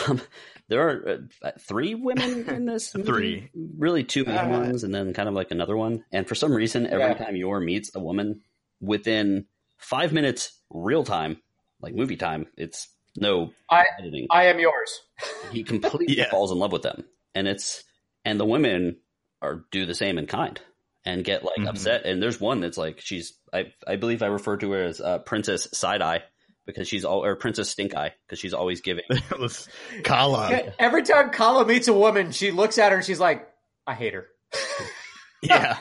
Um, 0.08 0.22
there 0.70 0.88
are 0.88 1.20
uh, 1.42 1.52
three 1.60 1.96
women 1.96 2.48
in 2.48 2.66
this. 2.66 2.94
movie. 2.96 3.06
Three. 3.08 3.50
really 3.78 4.04
two 4.04 4.24
main 4.24 4.38
Uh, 4.38 4.50
ones, 4.50 4.84
and 4.84 4.94
then 4.94 5.14
kind 5.14 5.28
of 5.28 5.34
like 5.36 5.52
another 5.52 5.76
one. 5.76 6.04
And 6.12 6.28
for 6.28 6.36
some 6.36 6.54
reason, 6.54 6.86
every 6.88 7.00
Yeah. 7.06 7.14
time 7.16 7.36
Yor 7.36 7.60
meets 7.60 7.94
a 7.96 8.00
woman 8.00 8.42
within 8.80 9.46
five 9.78 10.14
minutes, 10.14 10.60
real 10.70 11.04
time, 11.04 11.42
like 11.82 11.96
movie 11.96 12.18
time, 12.18 12.48
it's 12.56 12.88
no 13.18 13.52
I- 13.70 13.86
editing. 14.00 14.28
"I 14.32 14.46
am 14.46 14.60
yours." 14.60 14.90
he 15.52 15.64
completely 15.64 16.18
Yeah. 16.18 16.30
falls 16.30 16.52
in 16.52 16.58
love 16.60 16.72
with 16.72 16.82
them, 16.84 17.06
and 17.36 17.48
it's 17.48 17.84
and 18.26 18.40
the 18.40 18.46
women 18.46 18.98
are 19.42 19.66
do 19.72 19.86
the 19.86 19.96
same 19.96 20.18
in 20.18 20.26
kind 20.28 20.60
and 21.06 21.24
get 21.24 21.44
like 21.44 21.58
Mhm. 21.58 21.70
upset. 21.70 22.06
And 22.06 22.22
there's 22.22 22.40
one 22.42 22.60
that's 22.60 22.78
like 22.78 23.00
she's 23.02 23.34
I 23.54 23.74
I 23.88 23.96
believe 23.96 24.22
I 24.22 24.28
refer 24.28 24.58
to 24.58 24.72
her 24.72 24.84
as 24.84 25.00
uh, 25.02 25.20
Princess 25.20 25.68
Side 25.74 26.02
Eye 26.02 26.24
because 26.66 26.88
she's 26.88 27.06
all 27.06 27.24
or 27.24 27.36
Princess 27.36 27.70
Stink 27.70 27.96
Eye 27.96 28.14
because 28.28 28.38
she's 28.40 28.54
always 28.54 28.82
giving. 28.82 29.06
That 29.10 29.40
was 29.40 29.68
Kala. 30.04 30.74
Every 30.78 31.04
time 31.04 31.30
Kala 31.32 31.66
meets 31.66 31.88
a 31.88 31.94
woman, 31.94 32.32
she 32.32 32.52
looks 32.52 32.78
at 32.78 32.92
her 32.92 32.98
and 32.98 33.06
she's 33.06 33.20
like, 33.20 33.48
"I 33.88 33.94
hate 33.96 34.14
her." 34.14 34.28
Yeah. 35.42 35.78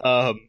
um, 0.00 0.48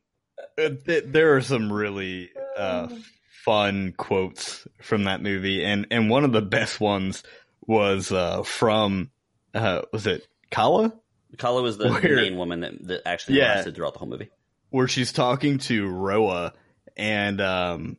th- 0.57 1.03
there 1.07 1.35
are 1.35 1.41
some 1.41 1.71
really 1.71 2.29
uh, 2.57 2.87
fun 3.45 3.93
quotes 3.95 4.67
from 4.81 5.03
that 5.05 5.21
movie, 5.21 5.63
and 5.63 5.87
and 5.91 6.09
one 6.09 6.25
of 6.25 6.31
the 6.31 6.41
best 6.41 6.79
ones 6.81 7.23
was 7.65 8.11
uh, 8.11 8.43
from 8.43 9.11
uh, 9.53 9.83
was 9.93 10.07
it 10.07 10.27
Kala, 10.51 10.93
Kala 11.37 11.61
was 11.61 11.77
the 11.77 11.89
Where- 11.89 12.15
main 12.15 12.37
woman 12.37 12.61
that, 12.61 12.85
that 12.87 13.01
actually 13.07 13.37
Yeah. 13.37 13.55
lasted 13.55 13.75
throughout 13.75 13.93
the 13.93 13.99
whole 13.99 14.09
movie. 14.09 14.29
where 14.69 14.87
she's 14.87 15.11
talking 15.13 15.59
to 15.59 15.87
Roa, 15.87 16.53
and 16.97 17.39
um, 17.41 17.97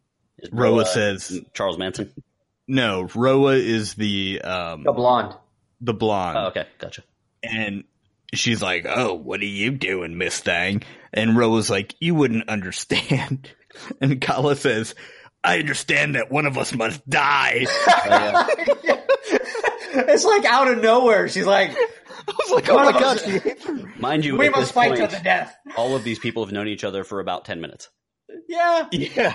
Roa 0.53 0.73
Roa 0.79 0.87
says 0.87 1.41
Charles 1.55 1.79
Manson. 1.79 2.13
no. 2.69 3.09
Roa 3.15 3.55
is 3.55 3.95
the 3.95 4.41
um, 4.43 4.83
The 4.85 4.93
blonde. 4.93 5.35
the 5.81 5.95
blonde. 5.95 6.39
Oh, 6.39 6.47
okay, 6.49 6.67
gotcha. 6.79 7.03
And 7.43 7.85
she's 8.35 8.61
like, 8.63 8.87
"Oh, 8.89 9.15
what 9.15 9.41
are 9.41 9.45
you 9.45 9.71
doing, 9.71 10.19
Miss 10.19 10.41
Thang?" 10.41 10.83
And 11.13 11.37
Roa's 11.37 11.71
like, 11.71 11.95
"You 12.01 12.15
wouldn't 12.15 12.49
understand." 12.49 13.51
And 14.01 14.23
Kala 14.23 14.57
says, 14.57 14.95
"I 15.47 15.59
understand 15.59 16.15
that 16.17 16.31
one 16.31 16.47
of 16.47 16.59
us 16.59 16.75
must 16.75 17.09
die." 17.09 17.67
Oh, 17.69 18.77
yeah. 18.85 19.01
it's 19.95 20.25
like 20.25 20.45
out 20.45 20.69
of 20.69 20.83
nowhere. 20.83 21.29
She's 21.29 21.47
like, 21.47 21.71
I 21.71 22.33
was 22.39 22.51
like, 22.51 22.69
"Oh 22.69 22.77
my 22.77 22.89
of 22.91 22.95
god!" 23.01 23.17
us- 23.17 23.25
she 23.25 23.39
hates 23.39 23.65
her. 23.65 23.75
Mind 23.99 24.25
you, 24.25 24.37
"We 24.37 24.49
must 24.49 24.73
fight 24.73 24.97
point, 24.97 25.11
to 25.11 25.17
the 25.17 25.23
death." 25.23 25.55
all 25.77 25.95
of 25.97 26.05
these 26.05 26.19
people 26.19 26.45
have 26.45 26.53
known 26.53 26.69
each 26.69 26.85
other 26.85 27.05
for 27.05 27.21
about 27.21 27.45
ten 27.45 27.61
minutes. 27.61 27.89
Yeah. 28.49 28.87
Yeah, 28.93 29.35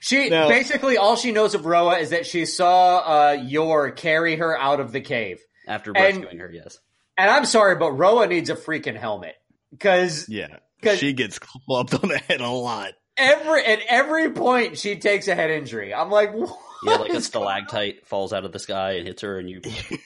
She 0.00 0.28
No. 0.28 0.48
basically 0.48 0.96
all 0.96 1.16
she 1.16 1.32
knows 1.32 1.54
of 1.54 1.64
Roa 1.66 1.98
is 1.98 2.10
that 2.10 2.26
she 2.26 2.44
saw 2.44 2.98
uh, 2.98 3.32
Yor 3.42 3.90
carry 3.92 4.36
her 4.36 4.58
out 4.58 4.80
of 4.80 4.92
the 4.92 5.00
cave. 5.00 5.38
After 5.66 5.92
And- 5.96 6.16
rescuing 6.18 6.38
her, 6.40 6.50
yes. 6.52 6.78
And 7.16 7.30
I'm 7.30 7.44
sorry, 7.46 7.76
but 7.76 7.92
Roa 7.92 8.26
needs 8.26 8.50
a 8.50 8.54
freaking 8.56 8.96
helmet 8.96 9.34
because 9.70 10.28
yeah. 10.28 10.58
'Cause- 10.82 10.98
She 10.98 11.12
gets 11.14 11.38
clubbed 11.38 11.94
on 11.94 12.08
the 12.10 12.18
head 12.18 12.40
a 12.40 12.48
lot. 12.50 12.92
Every 13.16 13.64
at 13.64 13.80
every 13.88 14.30
point 14.30 14.78
she 14.78 14.96
takes 14.96 15.28
a 15.28 15.34
head 15.34 15.50
injury. 15.50 15.94
I'm 15.94 16.10
like, 16.10 16.34
what? 16.34 16.58
Yeah, 16.84 16.96
like 16.96 17.14
a 17.14 17.22
stalactite 17.22 18.06
falls 18.06 18.34
out 18.34 18.44
of 18.44 18.52
the 18.52 18.58
sky 18.58 18.92
and 18.92 19.06
hits 19.06 19.22
her, 19.22 19.38
and 19.38 19.48
you. 19.48 19.62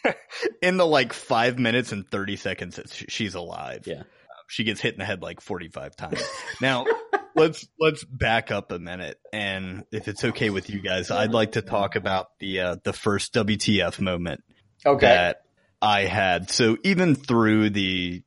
In 0.62 0.76
the 0.76 0.86
like 0.86 1.12
five 1.12 1.58
minutes 1.58 1.90
and 1.90 2.08
thirty 2.08 2.36
seconds 2.36 2.76
that 2.76 2.88
she's 2.88 3.34
alive. 3.34 3.82
Yeah. 3.86 4.04
she 4.46 4.62
gets 4.62 4.80
hit 4.80 4.94
in 4.94 5.00
the 5.00 5.04
head 5.04 5.20
like 5.20 5.40
forty 5.40 5.68
five 5.68 5.96
times. 5.96 6.22
Now 6.60 6.86
let's 7.34 7.66
let's 7.78 8.04
back 8.04 8.52
up 8.52 8.70
a 8.70 8.78
minute, 8.78 9.18
and 9.32 9.84
if 9.90 10.06
it's 10.06 10.24
okay 10.24 10.50
with 10.50 10.70
you 10.70 10.80
guys, 10.80 11.10
I'd 11.10 11.32
like 11.32 11.52
to 11.52 11.62
talk 11.62 11.96
about 11.96 12.28
the 12.38 12.60
uh, 12.60 12.76
the 12.84 12.92
first 12.92 13.34
WTF 13.34 14.00
moment 14.00 14.42
okay. 14.86 15.06
that 15.06 15.42
I 15.82 16.02
had. 16.02 16.50
So 16.50 16.76
even 16.84 17.16
through 17.16 17.70
the 17.70 18.22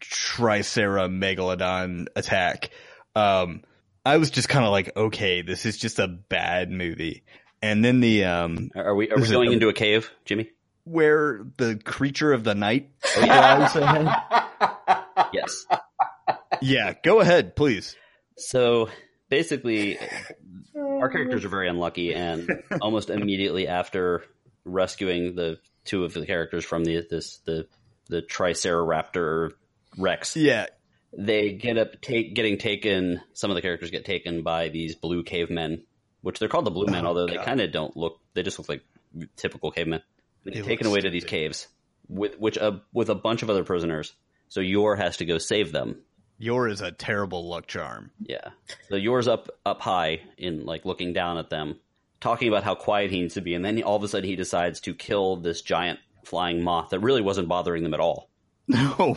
Tricera 0.00 1.08
Megalodon 1.08 2.06
attack, 2.16 2.70
um, 3.14 3.62
I 4.04 4.16
was 4.16 4.30
just 4.30 4.48
kind 4.48 4.64
of 4.64 4.70
like, 4.70 4.96
okay, 4.96 5.42
this 5.42 5.66
is 5.66 5.76
just 5.76 5.98
a 5.98 6.08
bad 6.08 6.70
movie. 6.70 7.22
And 7.62 7.84
then 7.84 8.00
the 8.00 8.24
um, 8.24 8.70
Are 8.74 8.94
we? 8.94 9.10
Are 9.10 9.18
we 9.18 9.28
going 9.28 9.52
into 9.52 9.68
a 9.68 9.74
cave, 9.74 10.10
Jimmy? 10.24 10.50
where 10.84 11.44
the 11.56 11.76
creature 11.76 12.32
of 12.32 12.42
the 12.42 12.54
night 12.54 12.90
Oh, 13.16 13.24
yeah. 13.24 15.02
yes. 15.32 15.66
Yeah, 16.60 16.94
go 17.04 17.20
ahead, 17.20 17.54
please. 17.54 17.96
So 18.36 18.88
basically, 19.28 19.98
our 20.76 21.08
characters 21.08 21.44
are 21.44 21.48
very 21.48 21.68
unlucky, 21.68 22.14
and 22.14 22.48
almost 22.80 23.10
immediately 23.10 23.68
after 23.68 24.24
rescuing 24.64 25.34
the 25.34 25.58
two 25.84 26.04
of 26.04 26.12
the 26.12 26.26
characters 26.26 26.64
from 26.64 26.84
the 26.84 27.06
this 27.08 27.38
the 27.44 27.66
the 28.08 28.22
Triceraptor 28.22 29.52
Rex, 29.96 30.36
Yeah, 30.36 30.66
they 31.16 31.52
get 31.52 31.78
up 31.78 32.00
take 32.00 32.34
getting 32.34 32.58
taken. 32.58 33.20
Some 33.32 33.50
of 33.50 33.54
the 33.54 33.62
characters 33.62 33.90
get 33.90 34.04
taken 34.04 34.42
by 34.42 34.68
these 34.68 34.94
blue 34.94 35.22
cavemen, 35.22 35.84
which 36.22 36.38
they're 36.38 36.48
called 36.48 36.66
the 36.66 36.70
blue 36.70 36.86
men, 36.86 37.04
Oh, 37.04 37.08
although 37.08 37.26
they 37.26 37.36
kind 37.38 37.60
of 37.60 37.72
don't 37.72 37.96
look. 37.96 38.20
They 38.34 38.42
just 38.42 38.58
look 38.58 38.68
like 38.68 38.82
typical 39.36 39.70
cavemen. 39.70 40.02
They 40.44 40.52
get 40.52 40.64
taken 40.64 40.86
away 40.86 41.00
to 41.00 41.10
these 41.10 41.24
caves 41.24 41.68
with 42.08 42.38
which 42.38 42.56
uh, 42.58 42.78
with 42.92 43.10
a 43.10 43.14
bunch 43.14 43.42
of 43.42 43.50
other 43.50 43.64
prisoners. 43.64 44.12
So 44.48 44.60
Yor 44.60 44.96
has 44.96 45.18
to 45.18 45.24
go 45.24 45.38
save 45.38 45.72
them. 45.72 46.02
Yor 46.38 46.68
is 46.68 46.80
a 46.80 46.90
terrible 46.90 47.48
luck 47.48 47.66
charm. 47.66 48.10
Yeah. 48.20 48.48
So 48.88 48.96
Yor's 48.96 49.28
up 49.28 49.50
up 49.66 49.80
high 49.82 50.20
in 50.38 50.64
like 50.64 50.84
looking 50.86 51.12
down 51.12 51.36
at 51.36 51.50
them, 51.50 51.78
talking 52.20 52.48
about 52.48 52.64
how 52.64 52.74
quiet 52.74 53.10
he 53.10 53.20
needs 53.20 53.34
to 53.34 53.42
be, 53.42 53.54
and 53.54 53.64
then 53.64 53.82
all 53.82 53.96
of 53.96 54.02
a 54.02 54.08
sudden 54.08 54.28
he 54.28 54.36
decides 54.36 54.80
to 54.80 54.94
kill 54.94 55.36
this 55.36 55.60
giant 55.60 55.98
flying 56.24 56.62
moth 56.62 56.90
that 56.90 57.00
really 57.00 57.20
wasn't 57.20 57.48
bothering 57.48 57.82
them 57.82 57.94
at 57.94 58.00
all. 58.00 58.29
No, 58.70 59.16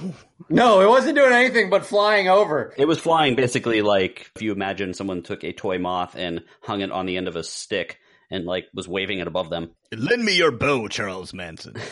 no, 0.50 0.82
it 0.82 0.88
wasn't 0.88 1.16
doing 1.16 1.32
anything 1.32 1.70
but 1.70 1.86
flying 1.86 2.28
over. 2.28 2.74
It 2.76 2.86
was 2.86 2.98
flying 2.98 3.36
basically 3.36 3.84
like 3.84 4.32
if 4.36 4.42
you 4.42 4.52
imagine 4.52 4.94
someone 4.94 5.22
took 5.22 5.44
a 5.44 5.54
toy 5.54 5.78
moth 5.78 6.16
and 6.16 6.44
hung 6.62 6.82
it 6.82 6.92
on 6.92 7.06
the 7.06 7.18
end 7.18 7.28
of 7.28 7.36
a 7.36 7.44
stick 7.44 8.00
and 8.32 8.46
like 8.46 8.66
was 8.74 8.88
waving 8.88 9.20
it 9.20 9.28
above 9.28 9.52
them. 9.52 9.72
lend 9.96 10.26
me 10.26 10.36
your 10.36 10.52
bow, 10.52 10.88
Charles 10.88 11.34
Manson. 11.34 11.76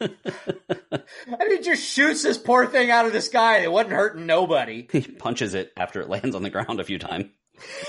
And 0.00 1.50
he 1.50 1.58
just 1.58 1.82
shoots 1.82 2.22
this 2.22 2.38
poor 2.38 2.66
thing 2.66 2.90
out 2.90 3.06
of 3.06 3.12
the 3.12 3.20
sky. 3.20 3.58
It 3.58 3.72
wasn't 3.72 3.94
hurting 3.94 4.26
nobody. 4.26 4.86
He 4.92 5.00
punches 5.00 5.54
it 5.54 5.72
after 5.76 6.00
it 6.00 6.08
lands 6.08 6.36
on 6.36 6.42
the 6.44 6.50
ground 6.50 6.78
a 6.78 6.84
few 6.84 6.98
times. 7.00 7.26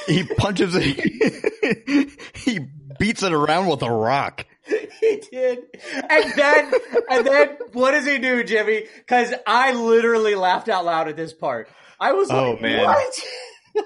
He 0.08 0.24
punches 0.24 0.74
it. 0.76 2.20
he 2.36 2.60
beats 2.98 3.22
it 3.22 3.32
around 3.32 3.68
with 3.68 3.84
a 3.84 3.92
rock. 3.92 4.48
he 5.00 5.22
did. 5.32 5.60
And 6.10 6.34
then, 6.36 6.72
and 7.10 7.26
then, 7.28 7.58
what 7.74 7.92
does 7.92 8.06
he 8.06 8.20
do, 8.20 8.44
Jimmy? 8.44 8.86
Because 8.98 9.34
I 9.48 9.74
literally 9.74 10.36
laughed 10.36 10.70
out 10.70 10.86
loud 10.86 11.08
at 11.08 11.16
this 11.16 11.34
part. 11.34 11.70
I 12.00 12.14
was 12.14 12.30
Oh, 12.32 12.52
like, 12.52 12.62
man. 12.62 12.86
what? 12.86 13.20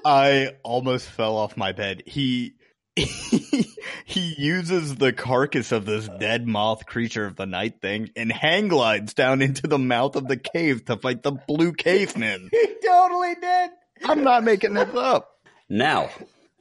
I 0.06 0.52
almost 0.64 1.10
fell 1.10 1.36
off 1.38 1.58
my 1.58 1.72
bed. 1.72 2.04
He 2.06 2.56
he 2.96 4.36
uses 4.38 4.96
the 4.96 5.12
carcass 5.14 5.72
of 5.72 5.86
this 5.86 6.08
dead 6.20 6.48
moth 6.48 6.86
creature 6.86 7.26
of 7.26 7.36
the 7.36 7.46
night 7.48 7.82
thing 7.82 8.10
and 8.16 8.32
hang 8.32 8.68
glides 8.68 9.14
down 9.16 9.42
into 9.42 9.66
the 9.68 9.80
mouth 9.80 10.16
of 10.16 10.28
the 10.28 10.38
cave 10.38 10.86
to 10.86 10.98
fight 10.98 11.24
the 11.24 11.32
blue 11.48 11.74
cavemen. 11.74 12.50
He 12.84 12.88
totally 12.90 13.34
did. 13.42 13.70
I'm 14.06 14.24
not 14.24 14.44
making 14.44 14.74
this 14.76 14.94
up. 14.96 15.30
Now, 15.70 16.10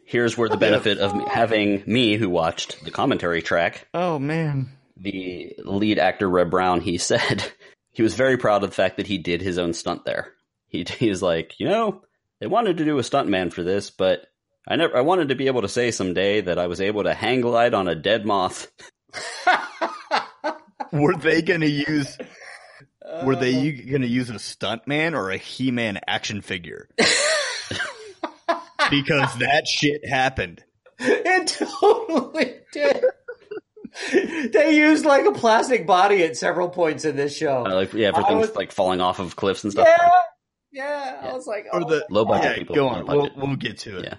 here's 0.05 0.37
where 0.37 0.49
the 0.49 0.57
benefit 0.57 0.99
of 0.99 1.13
having 1.29 1.83
me 1.87 2.17
who 2.17 2.29
watched 2.29 2.85
the 2.85 2.91
commentary 2.91 3.43
track 3.43 3.87
Oh 3.95 4.19
man. 4.19 4.71
the 4.97 5.55
lead 5.65 5.99
actor 5.99 6.29
Reb 6.29 6.51
Brown, 6.51 6.81
he 6.81 6.99
said 6.99 7.45
he 7.93 8.03
was 8.03 8.15
very 8.15 8.37
proud 8.37 8.63
of 8.65 8.71
the 8.71 8.77
fact 8.77 8.97
that 8.99 9.07
he 9.07 9.19
did 9.19 9.41
his 9.43 9.59
own 9.59 9.73
stunt 9.75 10.05
there. 10.05 10.33
He, 10.69 10.85
he 10.99 11.11
was 11.11 11.23
like, 11.23 11.59
you 11.61 11.69
know, 11.69 12.03
they 12.41 12.47
wanted 12.47 12.79
to 12.79 12.85
do 12.85 12.99
a 12.99 13.03
stuntman 13.03 13.53
for 13.53 13.63
this, 13.63 13.91
but 13.91 14.27
I 14.67 14.77
never. 14.77 14.97
I 14.97 15.01
wanted 15.01 15.29
to 15.29 15.35
be 15.35 15.49
able 15.49 15.63
to 15.63 15.69
say 15.69 15.91
someday 15.91 16.41
that 16.41 16.59
I 16.59 16.69
was 16.69 16.81
able 16.81 17.03
to 17.05 17.15
hang 17.15 17.41
glide 17.41 17.75
on 17.75 17.89
a 17.89 17.95
dead 17.95 18.25
moth. 18.25 18.69
Were 20.93 21.17
they 21.17 21.43
gonna 21.43 21.67
use? 21.67 22.17
Were 23.25 23.37
they 23.37 23.71
uh. 23.71 23.91
gonna 23.93 24.07
use 24.07 24.31
a 24.31 24.35
stuntman 24.35 25.15
or 25.15 25.31
a 25.31 25.37
He-Man 25.37 26.01
action 26.07 26.41
figure? 26.43 26.89
because 28.93 29.38
that 29.38 29.66
shit 29.66 30.07
happened. 30.07 30.62
It 30.99 31.47
totally 31.49 32.55
did. 32.72 33.05
they 34.53 34.76
used 34.76 35.05
like 35.05 35.24
a 35.26 35.32
plastic 35.32 35.86
body 35.86 36.22
at 36.22 36.36
several 36.36 36.68
points 36.68 37.05
in 37.05 37.16
this 37.16 37.36
show. 37.36 37.66
Uh, 37.66 37.74
like 37.74 37.93
yeah, 37.93 38.12
for 38.12 38.22
things 38.24 38.49
was- 38.49 38.57
like 38.57 38.70
falling 38.70 39.01
off 39.01 39.18
of 39.18 39.34
cliffs 39.34 39.64
and 39.64 39.72
stuff. 39.72 39.88
yeah, 39.88 40.11
yeah, 40.70 41.28
I 41.30 41.32
was 41.32 41.47
like, 41.47 41.66
Or 41.72 41.82
oh. 41.82 41.88
the 41.88 42.07
Low 42.11 42.24
budget 42.24 42.53
yeah, 42.53 42.59
people, 42.59 42.74
Go 42.74 42.88
on, 42.88 43.07
we'll, 43.07 43.30
we'll 43.36 43.57
get 43.57 43.78
to 43.78 43.99
it. 43.99 44.05
Yeah. 44.05 44.14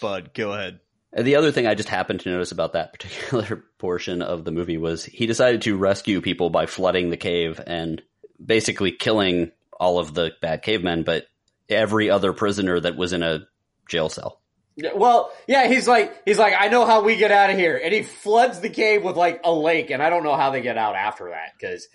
Bud, 0.00 0.32
go 0.34 0.52
ahead. 0.52 0.80
And 1.12 1.26
the 1.26 1.36
other 1.36 1.52
thing 1.52 1.66
I 1.66 1.74
just 1.74 1.88
happened 1.88 2.20
to 2.20 2.30
notice 2.30 2.52
about 2.52 2.72
that 2.74 2.92
particular 2.92 3.64
portion 3.78 4.22
of 4.22 4.44
the 4.44 4.52
movie 4.52 4.78
was 4.78 5.04
he 5.04 5.26
decided 5.26 5.62
to 5.62 5.76
rescue 5.76 6.20
people 6.20 6.50
by 6.50 6.66
flooding 6.66 7.10
the 7.10 7.16
cave 7.16 7.60
and 7.66 8.00
basically 8.44 8.92
killing 8.92 9.50
all 9.78 9.98
of 9.98 10.14
the 10.14 10.32
bad 10.40 10.62
cavemen, 10.62 11.02
but 11.02 11.26
every 11.68 12.08
other 12.10 12.32
prisoner 12.32 12.78
that 12.80 12.96
was 12.96 13.12
in 13.12 13.22
a 13.22 13.46
jail 13.88 14.08
cell. 14.08 14.40
Yeah, 14.76 14.92
Well, 14.94 15.30
yeah, 15.46 15.68
he's 15.68 15.86
like, 15.86 16.22
he's 16.24 16.38
like, 16.38 16.54
I 16.58 16.68
know 16.68 16.86
how 16.86 17.02
we 17.02 17.16
get 17.16 17.30
out 17.30 17.50
of 17.50 17.58
here, 17.58 17.78
and 17.82 17.92
he 17.92 18.02
floods 18.02 18.60
the 18.60 18.70
cave 18.70 19.02
with 19.02 19.16
like 19.16 19.42
a 19.44 19.52
lake, 19.52 19.90
and 19.90 20.02
I 20.02 20.08
don't 20.08 20.24
know 20.24 20.36
how 20.36 20.50
they 20.50 20.62
get 20.62 20.78
out 20.78 20.96
after 20.96 21.30
that 21.30 21.52
because 21.58 21.88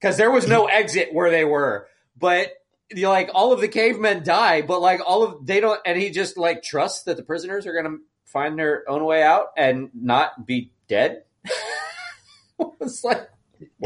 because 0.00 0.16
there 0.16 0.30
was 0.30 0.46
no 0.46 0.66
exit 0.66 1.12
where 1.12 1.30
they 1.30 1.44
were. 1.44 1.88
But 2.16 2.52
you 2.90 3.02
know, 3.02 3.10
like 3.10 3.30
all 3.34 3.52
of 3.52 3.60
the 3.60 3.68
cavemen 3.68 4.22
die, 4.22 4.62
but 4.62 4.80
like 4.80 5.00
all 5.04 5.24
of 5.24 5.46
they 5.46 5.60
don't, 5.60 5.80
and 5.84 6.00
he 6.00 6.10
just 6.10 6.36
like 6.36 6.62
trusts 6.62 7.04
that 7.04 7.16
the 7.16 7.24
prisoners 7.24 7.66
are 7.66 7.74
gonna 7.74 7.96
find 8.26 8.56
their 8.56 8.88
own 8.88 9.04
way 9.04 9.24
out 9.24 9.48
and 9.56 9.90
not 9.92 10.46
be 10.46 10.70
dead. 10.86 11.24
it's 12.80 13.02
like 13.02 13.28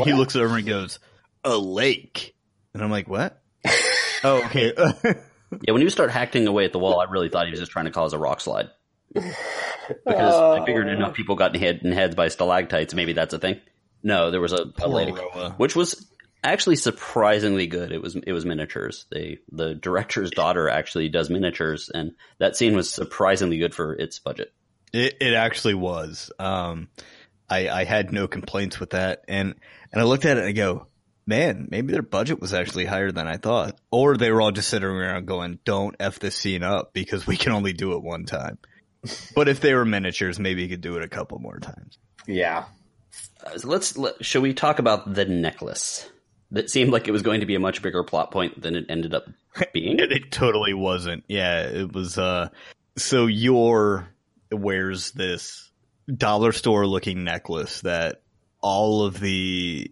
he 0.04 0.12
looks 0.12 0.36
over 0.36 0.56
and 0.56 0.66
goes, 0.66 0.98
"A 1.44 1.56
lake," 1.56 2.34
and 2.74 2.82
I'm 2.82 2.90
like, 2.90 3.08
"What?" 3.08 3.40
oh, 4.24 4.42
okay. 4.46 4.74
Yeah, 5.62 5.72
when 5.72 5.82
you 5.82 5.90
start 5.90 6.10
hacking 6.10 6.46
away 6.46 6.64
at 6.64 6.72
the 6.72 6.78
wall, 6.78 7.00
I 7.00 7.04
really 7.10 7.28
thought 7.28 7.46
he 7.46 7.50
was 7.50 7.60
just 7.60 7.72
trying 7.72 7.86
to 7.86 7.90
cause 7.90 8.12
a 8.12 8.18
rock 8.18 8.40
slide. 8.40 8.70
Because 9.12 10.34
I 10.34 10.64
figured 10.64 10.88
Oh. 10.88 10.92
enough 10.92 11.14
people 11.14 11.36
got 11.36 11.54
hit 11.56 11.82
in 11.82 11.92
heads 11.92 12.14
by 12.14 12.28
stalactites, 12.28 12.94
maybe 12.94 13.12
that's 13.12 13.34
a 13.34 13.38
thing. 13.38 13.60
No, 14.02 14.30
there 14.30 14.40
was 14.40 14.52
a, 14.52 14.66
a 14.82 14.88
lady, 14.88 15.12
which 15.12 15.74
was 15.76 16.06
actually 16.42 16.76
surprisingly 16.76 17.66
good. 17.66 17.90
It 17.92 18.02
was 18.02 18.16
it 18.16 18.32
was 18.32 18.44
miniatures. 18.44 19.06
They 19.10 19.38
the 19.50 19.74
director's 19.74 20.30
daughter 20.30 20.68
actually 20.68 21.08
does 21.08 21.30
miniatures, 21.30 21.90
and 21.92 22.12
that 22.38 22.56
scene 22.56 22.76
was 22.76 22.90
surprisingly 22.90 23.58
good 23.58 23.74
for 23.74 23.94
its 23.94 24.18
budget. 24.18 24.52
It, 24.92 25.16
it 25.20 25.34
actually 25.34 25.74
was. 25.74 26.30
Um, 26.38 26.88
I, 27.48 27.68
I 27.68 27.84
had 27.84 28.12
no 28.12 28.26
complaints 28.28 28.78
with 28.78 28.90
that, 28.90 29.24
and 29.28 29.54
and 29.92 30.00
I 30.02 30.04
looked 30.04 30.24
at 30.26 30.36
it 30.36 30.40
and 30.40 30.48
I 30.48 30.52
go, 30.52 30.86
man, 31.26 31.68
maybe 31.70 31.92
their 31.92 32.02
budget 32.02 32.40
was 32.40 32.52
actually 32.54 32.84
higher 32.86 33.10
than 33.12 33.26
I 33.26 33.36
thought, 33.36 33.78
or 33.90 34.16
they 34.16 34.30
were 34.30 34.40
all 34.40 34.52
just 34.52 34.68
sitting 34.68 34.88
around 34.88 35.26
going, 35.26 35.58
don't 35.64 35.96
f 36.00 36.18
this 36.18 36.36
scene 36.36 36.62
up 36.62 36.92
because 36.92 37.26
we 37.26 37.36
can 37.36 37.52
only 37.52 37.72
do 37.72 37.92
it 37.94 38.02
one 38.02 38.24
time. 38.24 38.58
but 39.34 39.48
if 39.48 39.60
they 39.60 39.74
were 39.74 39.84
miniatures, 39.84 40.38
maybe 40.38 40.62
you 40.62 40.68
could 40.68 40.80
do 40.80 40.96
it 40.96 41.02
a 41.04 41.08
couple 41.08 41.38
more 41.38 41.58
times. 41.58 41.98
yeah, 42.26 42.64
Uh, 43.44 43.58
so 43.58 43.68
let's 43.68 43.96
let, 43.98 44.24
shall 44.24 44.42
we 44.42 44.54
talk 44.54 44.78
about 44.78 45.12
the 45.14 45.24
necklace? 45.24 46.08
That 46.50 46.70
seemed 46.70 46.92
like 46.92 47.08
it 47.08 47.12
was 47.12 47.22
going 47.22 47.40
to 47.40 47.46
be 47.46 47.54
a 47.56 47.60
much 47.60 47.82
bigger 47.82 48.04
plot 48.04 48.30
point 48.30 48.60
than 48.60 48.76
it 48.76 48.86
ended 48.88 49.12
up 49.14 49.24
being. 49.72 50.00
And 50.00 50.12
it 50.12 50.30
totally 50.30 50.72
wasn't. 50.74 51.24
Yeah, 51.26 51.62
it 51.62 51.92
was. 51.92 52.16
Uh, 52.16 52.48
so 52.96 53.26
Yor 53.26 54.08
wears 54.52 55.10
this 55.12 55.70
dollar 56.06 56.52
store 56.52 56.86
looking 56.86 57.24
necklace 57.24 57.80
that 57.80 58.22
all 58.60 59.04
of 59.04 59.18
the 59.18 59.90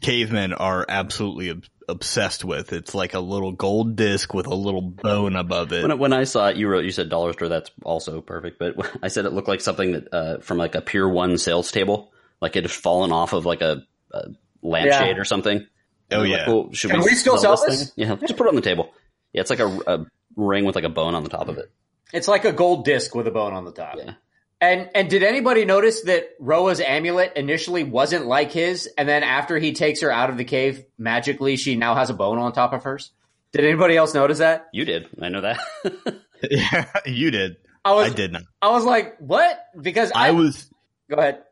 cavemen 0.00 0.52
are 0.52 0.84
absolutely 0.88 1.50
ob- 1.50 1.64
obsessed 1.88 2.44
with. 2.44 2.72
It's 2.72 2.94
like 2.94 3.14
a 3.14 3.20
little 3.20 3.52
gold 3.52 3.96
disc 3.96 4.32
with 4.34 4.46
a 4.46 4.54
little 4.54 4.82
bone 4.82 5.36
above 5.36 5.72
it. 5.72 5.82
When, 5.82 5.90
I- 5.92 5.94
when 5.94 6.12
I 6.12 6.24
saw 6.24 6.48
it, 6.48 6.56
you 6.56 6.68
wrote 6.68 6.84
you 6.84 6.90
said 6.90 7.08
dollar 7.08 7.32
store. 7.32 7.48
That's 7.48 7.70
also 7.82 8.20
perfect. 8.20 8.58
But 8.58 8.76
I 9.02 9.08
said 9.08 9.24
it 9.24 9.32
looked 9.32 9.48
like 9.48 9.60
something 9.60 9.92
that 9.92 10.14
uh, 10.14 10.38
from 10.40 10.58
like 10.58 10.74
a 10.74 10.80
Pier 10.80 11.08
One 11.08 11.38
sales 11.38 11.70
table, 11.72 12.12
like 12.40 12.56
it 12.56 12.64
had 12.64 12.70
fallen 12.70 13.12
off 13.12 13.32
of 13.32 13.46
like 13.46 13.62
a, 13.62 13.82
a 14.12 14.28
lampshade 14.62 15.16
Yeah. 15.16 15.20
or 15.20 15.24
something. 15.24 15.66
Oh, 16.10 16.22
And 16.22 16.22
I'm 16.22 16.26
yeah. 16.30 16.36
like, 16.38 16.46
well, 16.48 16.72
should 16.72 16.90
Can 16.90 17.00
we 17.00 17.14
still 17.14 17.36
sell 17.38 17.56
this? 17.66 17.90
thing? 17.92 18.06
Yeah, 18.08 18.16
just 18.16 18.36
put 18.36 18.46
it 18.46 18.50
on 18.50 18.54
the 18.56 18.62
table. 18.62 18.92
Yeah, 19.32 19.42
it's 19.42 19.50
like 19.50 19.60
a, 19.60 19.66
a 19.86 20.06
ring 20.36 20.64
with 20.64 20.74
like 20.74 20.84
a 20.84 20.88
bone 20.88 21.14
on 21.14 21.22
the 21.22 21.28
top 21.28 21.48
of 21.48 21.58
it. 21.58 21.70
it's 22.14 22.28
like 22.28 22.44
a 22.46 22.52
gold 22.52 22.84
disc 22.86 23.14
with 23.14 23.26
a 23.26 23.30
bone 23.30 23.52
on 23.52 23.64
the 23.66 23.72
top. 23.72 23.96
Yeah. 23.98 24.14
And 24.60 24.90
and 24.94 25.08
did 25.08 25.22
anybody 25.22 25.64
notice 25.64 26.02
that 26.02 26.30
Roa's 26.40 26.80
amulet 26.80 27.34
initially 27.36 27.84
wasn't 27.84 28.26
like 28.26 28.50
his, 28.50 28.88
and 28.98 29.08
then 29.08 29.22
after 29.22 29.58
he 29.58 29.72
takes 29.72 30.00
her 30.00 30.10
out 30.10 30.30
of 30.30 30.36
the 30.36 30.44
cave, 30.44 30.84
magically 30.98 31.56
she 31.56 31.76
now 31.76 31.94
has 31.94 32.10
a 32.10 32.14
bone 32.14 32.38
on 32.38 32.52
top 32.52 32.72
of 32.72 32.82
hers? 32.82 33.12
Did 33.52 33.64
anybody 33.64 33.96
else 33.96 34.14
notice 34.14 34.38
that? 34.38 34.68
You 34.72 34.84
did. 34.84 35.08
I 35.22 35.28
know 35.28 35.42
that. 35.42 35.60
yeah, 36.50 36.86
you 37.06 37.30
did. 37.30 37.56
I 37.84 37.92
was 37.92 38.10
I 38.10 38.14
did 38.14 38.32
not. 38.32 38.42
I 38.60 38.70
was 38.70 38.84
like, 38.84 39.16
what? 39.18 39.64
Because 39.80 40.10
I, 40.12 40.28
I 40.28 40.30
was. 40.32 40.68
go 41.08 41.16
ahead. 41.16 41.44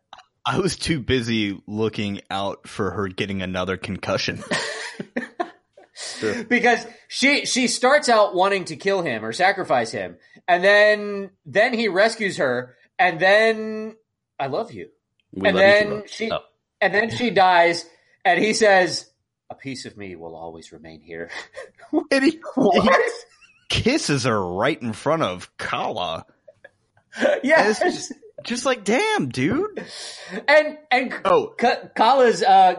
I 0.45 0.59
was 0.59 0.77
too 0.77 1.01
busy 1.01 1.61
looking 1.67 2.21
out 2.31 2.69
for 2.69 2.91
her 2.91 3.09
getting 3.09 3.41
another 3.41 3.77
concussion. 3.77 4.43
because 6.49 6.87
she 7.09 7.47
she 7.47 7.69
starts 7.69 8.09
out 8.09 8.35
wanting 8.35 8.67
to 8.67 8.77
kill 8.77 9.03
him 9.03 9.25
or 9.25 9.33
sacrifice 9.33 9.91
him, 9.91 10.17
and 10.47 10.63
then 10.63 11.31
then 11.47 11.73
he 11.73 11.89
rescues 11.89 12.37
her, 12.37 12.77
and 12.99 13.19
then 13.21 13.97
I 14.39 14.47
love 14.49 14.73
you, 14.73 14.89
We 15.33 15.49
and 15.49 15.57
love 15.57 15.65
then 15.65 15.85
too, 15.85 15.91
bro. 15.99 16.07
she 16.07 16.31
Oh. 16.31 16.39
and 16.81 16.95
then 16.95 17.11
she 17.11 17.31
dies, 17.31 17.87
and 18.25 18.39
he 18.43 18.53
says, 18.55 19.11
"A 19.51 19.55
piece 19.55 19.85
of 19.87 19.97
me 19.97 20.17
will 20.17 20.35
always 20.37 20.73
remain 20.73 21.01
here." 21.01 21.31
and 22.11 22.25
he, 22.25 22.41
he 22.73 22.91
kisses 23.69 24.25
her 24.25 24.45
right 24.45 24.81
in 24.81 24.93
front 24.93 25.23
of 25.23 25.55
Kala. 25.57 26.27
yes, 27.43 27.81
It's 27.83 28.13
Just 28.45 28.67
like, 28.67 28.85
damn, 28.85 29.29
dude. 29.31 29.85
and 30.47 30.79
and 30.91 31.15
Oh, 31.25 31.55
Ka- 31.59 31.89
Kala's 31.97 32.43
uh 32.43 32.75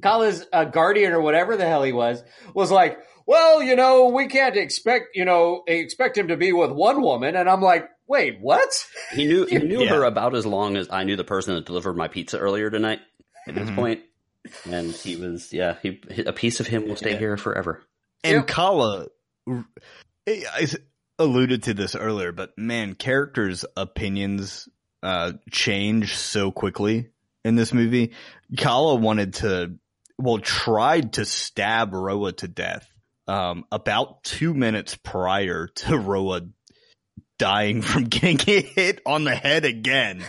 Kala's 0.00 0.46
uh, 0.52 0.64
guardian 0.64 1.12
or 1.12 1.20
whatever 1.20 1.56
the 1.56 1.66
hell 1.66 1.82
he 1.82 1.92
was 1.92 2.22
was 2.54 2.70
like, 2.70 2.98
well, 3.26 3.62
you 3.62 3.74
know, 3.76 4.08
we 4.08 4.28
can't 4.28 4.56
expect 4.56 5.08
you 5.14 5.24
know 5.24 5.62
expect 5.66 6.16
him 6.16 6.28
to 6.28 6.36
be 6.36 6.52
with 6.52 6.70
one 6.70 7.02
woman, 7.02 7.34
and 7.36 7.48
I'm 7.50 7.60
like, 7.60 7.88
wait, 8.10 8.38
what? 8.40 8.68
He 9.14 9.24
knew 9.26 9.46
he 9.46 9.58
knew 9.70 9.84
Yeah. 9.84 9.90
her 9.90 10.04
about 10.04 10.34
as 10.34 10.44
long 10.44 10.76
as 10.76 10.88
I 10.90 11.04
knew 11.04 11.16
the 11.16 11.24
person 11.24 11.54
that 11.54 11.64
delivered 11.64 11.96
my 11.96 12.08
pizza 12.08 12.38
earlier 12.38 12.68
tonight. 12.70 13.00
At 13.48 13.54
this 13.54 13.70
Mhm. 13.70 13.74
point, 13.76 14.00
and 14.70 14.90
he 14.92 15.16
was 15.16 15.52
yeah, 15.52 15.76
he 15.82 16.00
a 16.26 16.32
piece 16.32 16.60
of 16.60 16.66
him 16.66 16.86
will 16.88 16.96
stay 16.96 17.12
Yeah. 17.12 17.18
here 17.18 17.36
forever. 17.38 17.82
and 18.22 18.34
Yep. 18.38 18.46
Kala, 18.48 19.06
I 19.48 19.62
I 20.28 20.66
alluded 21.18 21.62
to 21.64 21.74
this 21.74 21.94
earlier, 21.94 22.32
but 22.32 22.56
man, 22.58 22.94
characters' 22.94 23.64
opinions 23.76 24.68
uh, 25.02 25.32
change 25.50 26.14
so 26.16 26.50
quickly 26.50 27.08
in 27.44 27.56
this 27.56 27.72
movie. 27.72 28.12
Kala 28.58 28.96
wanted 28.96 29.34
to, 29.34 29.76
well, 30.18 30.38
tried 30.38 31.14
to 31.14 31.24
stab 31.24 31.94
Roa 31.94 32.32
to 32.32 32.48
death 32.48 32.86
um, 33.26 33.64
about 33.72 34.22
two 34.24 34.52
minutes 34.52 34.96
prior 35.02 35.68
to 35.68 35.96
Roa 35.98 36.42
dying 37.40 37.80
from 37.82 38.04
getting 38.08 38.38
hit 38.38 39.00
on 39.06 39.24
the 39.24 39.34
head 39.34 39.64
again. 39.64 40.22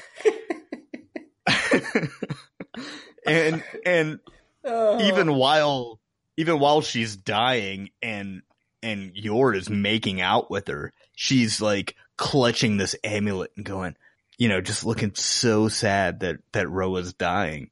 and 3.26 3.64
and 3.86 4.20
even 4.66 5.36
while 5.36 6.00
even 6.38 6.58
while 6.60 6.82
she's 6.82 7.16
dying 7.16 7.92
and 8.02 8.42
and 8.82 9.14
Yord 9.14 9.56
is 9.58 9.70
making 9.70 10.22
out 10.22 10.50
with 10.50 10.68
her, 10.70 10.92
she's 11.16 11.62
like 11.62 11.96
clutching 12.18 12.78
this 12.78 12.96
amulet 13.04 13.52
and 13.58 13.66
going, 13.66 13.96
you 14.38 14.48
know, 14.48 14.62
just 14.62 14.86
looking 14.86 15.14
so 15.14 15.68
sad 15.68 16.22
that 16.22 16.38
that 16.54 16.70
Roa's 16.70 17.14
dying. 17.14 17.70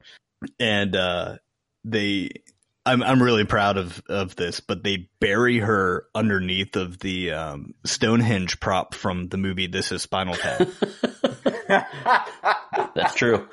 And 0.60 0.96
uh 0.96 1.38
they 1.86 2.30
I'm 2.86 3.04
I'm 3.04 3.22
really 3.22 3.46
proud 3.46 3.78
of 3.78 4.02
of 4.10 4.36
this, 4.36 4.60
but 4.62 4.84
they 4.84 5.10
bury 5.20 5.60
her 5.60 6.06
underneath 6.16 6.76
of 6.76 6.98
the 7.00 7.32
um 7.34 7.74
Stonehenge 7.86 8.60
prop 8.60 8.96
from 8.96 9.28
the 9.28 9.38
movie 9.38 9.68
This 9.68 9.92
Is 9.92 10.02
Spinal 10.02 10.36
Tap. 10.36 10.68
That's 12.96 13.14
true. 13.16 13.48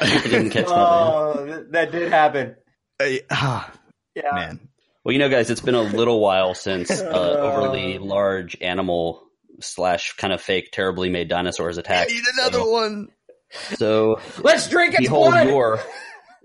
I 0.00 0.20
didn't 0.22 0.50
catch 0.50 0.66
that. 0.66 0.74
oh, 0.74 1.44
th- 1.44 1.66
that 1.70 1.92
did 1.92 2.10
happen. 2.10 2.56
I- 3.00 3.22
ah, 3.30 3.70
Yeah. 4.14 4.22
man. 4.32 4.68
Well, 5.04 5.12
you 5.12 5.18
know, 5.18 5.28
guys, 5.28 5.50
it's 5.50 5.60
been 5.60 5.74
a 5.74 5.82
little 5.82 6.20
while 6.20 6.54
since 6.54 6.90
uh, 6.90 7.04
overly 7.08 7.98
large 7.98 8.56
animal 8.62 9.22
slash 9.60 10.14
kind 10.14 10.32
of 10.32 10.40
fake, 10.40 10.70
terribly 10.72 11.10
made 11.10 11.28
dinosaurs 11.28 11.76
attacked. 11.76 12.10
Need 12.10 12.22
another 12.38 12.60
So- 12.60 12.70
one. 12.70 13.08
So 13.76 14.20
Let's 14.42 14.68
drink 14.68 14.94
its 14.94 15.02
behold 15.02 15.32
blood. 15.32 15.48
Yor 15.48 15.80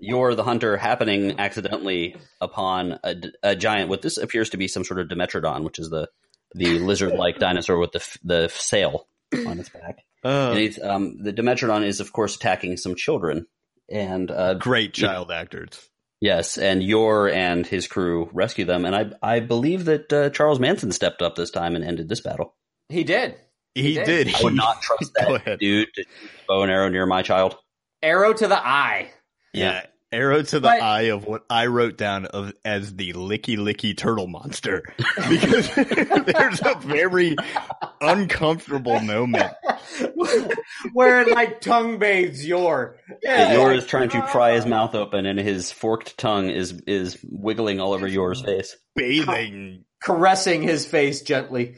Yor 0.00 0.34
the 0.34 0.44
hunter 0.44 0.76
happening 0.76 1.38
accidentally 1.38 2.16
upon 2.40 2.98
a, 3.04 3.16
a, 3.42 3.56
giant 3.56 3.88
what 3.88 4.02
this 4.02 4.16
appears 4.16 4.50
to 4.50 4.56
be 4.56 4.68
some 4.68 4.84
sort 4.84 5.00
of 5.00 5.08
dimetrodon 5.08 5.62
which 5.64 5.78
is 5.78 5.90
the 5.90 6.08
the 6.54 6.78
lizard-like 6.78 7.38
dinosaur 7.38 7.78
with 7.78 7.92
the 7.92 8.18
the 8.24 8.48
sail 8.48 9.06
on 9.46 9.58
its 9.58 9.68
back. 9.68 10.04
And 10.22 10.58
he's, 10.58 10.82
um, 10.82 11.22
the 11.22 11.32
Dimetrodon 11.32 11.84
is, 11.84 12.00
of 12.00 12.12
course, 12.12 12.36
attacking 12.36 12.76
some 12.76 12.94
children, 12.94 13.46
and 13.88 14.30
uh, 14.30 14.54
great 14.54 14.92
child 14.92 15.30
actors. 15.30 15.88
yes, 16.20 16.58
and 16.58 16.82
Yor 16.82 17.28
and 17.28 17.66
his 17.66 17.86
crew 17.86 18.28
rescue 18.32 18.64
them. 18.64 18.84
And 18.84 18.94
I 18.94 19.12
I 19.22 19.40
believe 19.40 19.86
that 19.86 20.12
uh, 20.12 20.30
Charles 20.30 20.60
Manson 20.60 20.92
stepped 20.92 21.22
up 21.22 21.36
this 21.36 21.50
time 21.50 21.74
and 21.74 21.84
ended 21.84 22.08
this 22.08 22.20
battle. 22.20 22.54
He 22.88 23.04
did. 23.04 23.36
He 23.74 23.94
did. 23.94 24.04
did. 24.04 24.34
I 24.34 24.42
would 24.42 24.54
not 24.54 24.82
trust 24.82 25.12
that 25.16 25.58
dude 25.58 25.88
to 25.94 26.04
bow 26.48 26.62
and 26.62 26.72
arrow 26.72 26.88
near 26.88 27.06
my 27.06 27.22
child. 27.22 27.56
Arrow 28.02 28.32
to 28.32 28.48
the 28.48 28.58
eye. 28.58 29.10
Yeah. 29.52 29.86
Arrow 30.12 30.42
to 30.42 30.56
the 30.58 30.68
But- 30.68 30.82
eye 30.82 31.02
of 31.10 31.24
what 31.24 31.44
I 31.48 31.66
wrote 31.66 31.96
down 31.96 32.26
of 32.26 32.52
as 32.64 32.94
the 32.96 33.12
licky 33.12 33.56
licky 33.56 33.96
turtle 33.96 34.26
monster. 34.26 34.82
Because 35.28 35.72
there's 35.74 36.60
a 36.62 36.74
very 36.80 37.36
uncomfortable 38.00 38.98
moment. 39.00 39.52
Where 40.92 41.20
it 41.22 41.28
like 41.28 41.60
tongue 41.60 41.98
bathes 41.98 42.44
your. 42.46 42.96
Yeah, 43.22 43.52
Yor 43.54 43.72
is 43.72 43.86
trying 43.86 44.08
to 44.10 44.22
pry 44.22 44.54
his 44.54 44.66
mouth 44.66 44.94
open, 44.94 45.26
and 45.26 45.38
his 45.38 45.70
forked 45.70 46.18
tongue 46.18 46.48
is 46.50 46.72
is 46.86 47.18
wiggling 47.22 47.80
all 47.80 47.92
over 47.92 48.06
Yor's 48.06 48.42
face. 48.42 48.76
Bathing. 48.96 49.84
caressing 50.02 50.62
his 50.62 50.86
face 50.86 51.22
gently. 51.22 51.76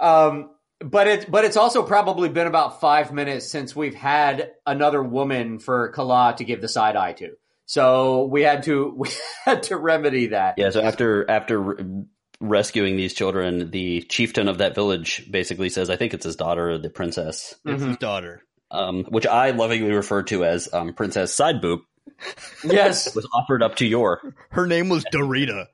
Um, 0.00 0.50
but 0.80 1.06
it, 1.08 1.30
but 1.30 1.44
it's 1.44 1.56
also 1.58 1.82
probably 1.82 2.28
been 2.30 2.46
about 2.46 2.80
five 2.80 3.12
minutes 3.12 3.50
since 3.50 3.74
we've 3.76 3.94
had 3.94 4.52
another 4.66 5.02
woman 5.02 5.58
for 5.58 5.90
Kala 5.90 6.34
to 6.38 6.44
give 6.44 6.60
the 6.62 6.68
side 6.68 6.96
eye 6.96 7.12
to. 7.14 7.30
So 7.70 8.24
we 8.24 8.42
had 8.42 8.64
to, 8.64 8.92
we 8.96 9.08
had 9.44 9.62
to 9.64 9.76
remedy 9.76 10.26
that. 10.28 10.54
Yeah, 10.58 10.70
so 10.70 10.82
after 10.82 11.30
after 11.30 11.60
re- 11.60 12.04
rescuing 12.40 12.96
these 12.96 13.14
children, 13.14 13.70
the 13.70 14.02
chieftain 14.02 14.48
of 14.48 14.58
that 14.58 14.74
village 14.74 15.30
basically 15.30 15.68
says, 15.68 15.88
"I 15.88 15.94
think 15.96 16.12
it's 16.12 16.24
his 16.24 16.34
daughter, 16.34 16.78
the 16.78 16.90
princess," 16.90 17.54
It's 17.64 17.80
Mhm. 17.82 17.88
his 17.90 17.96
daughter. 17.98 18.42
um, 18.72 19.04
which 19.04 19.24
I 19.26 19.50
lovingly 19.52 19.92
refer 19.92 20.22
to 20.24 20.44
as 20.44 20.72
um, 20.72 20.94
Princess 20.94 21.32
Side 21.32 21.60
Boob, 21.60 21.80
Yes. 22.64 23.14
was 23.14 23.28
offered 23.34 23.62
up 23.62 23.76
to 23.76 23.86
Yor. 23.86 24.20
Her 24.50 24.66
name 24.66 24.88
was 24.88 25.04
Dorita. 25.12 25.66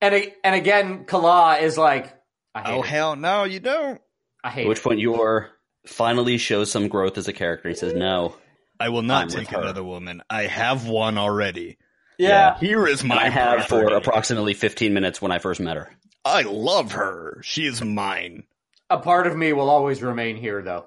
And, 0.00 0.32
and 0.42 0.54
again, 0.56 1.04
Kala 1.06 1.58
is 1.58 1.78
like, 1.78 2.12
I 2.56 2.62
hate 2.62 2.74
Oh 2.74 2.82
it. 2.82 2.86
hell 2.86 3.14
no, 3.16 3.44
you 3.44 3.60
don't. 3.60 4.00
I 4.42 4.48
At 4.48 4.54
hate 4.54 4.68
which 4.68 4.78
it. 4.78 4.84
point 4.84 4.98
Yor 5.00 5.50
finally 5.86 6.38
shows 6.38 6.70
some 6.72 6.88
growth 6.88 7.18
as 7.18 7.28
a 7.28 7.32
character. 7.32 7.68
He 7.68 7.74
says, 7.76 7.94
"No, 7.94 8.36
I 8.84 8.90
will 8.90 8.98
I'm 8.98 9.06
not 9.06 9.30
take 9.30 9.50
another 9.50 9.82
woman. 9.82 10.22
I 10.28 10.42
have 10.42 10.86
one 10.86 11.16
already. 11.16 11.78
Yeah. 12.18 12.58
Here 12.58 12.86
is 12.86 13.02
my 13.02 13.16
I 13.16 13.28
have 13.30 13.64
for 13.64 13.86
approximately 13.94 14.52
15 14.52 14.92
minutes 14.92 15.22
when 15.22 15.32
I 15.32 15.38
first 15.38 15.58
met 15.58 15.78
her." 15.78 15.90
I 16.22 16.42
love 16.42 16.92
her. 16.92 17.40
She 17.42 17.64
is 17.64 17.82
mine. 17.82 18.44
A 18.90 18.98
part 18.98 19.26
of 19.26 19.34
me 19.34 19.54
will 19.54 19.70
always 19.70 20.02
remain 20.02 20.36
here 20.36 20.60
though. 20.60 20.84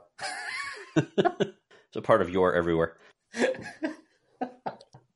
it's 1.17 1.95
a 1.95 2.01
part 2.03 2.21
of 2.21 2.29
your 2.29 2.53
everywhere. 2.53 2.93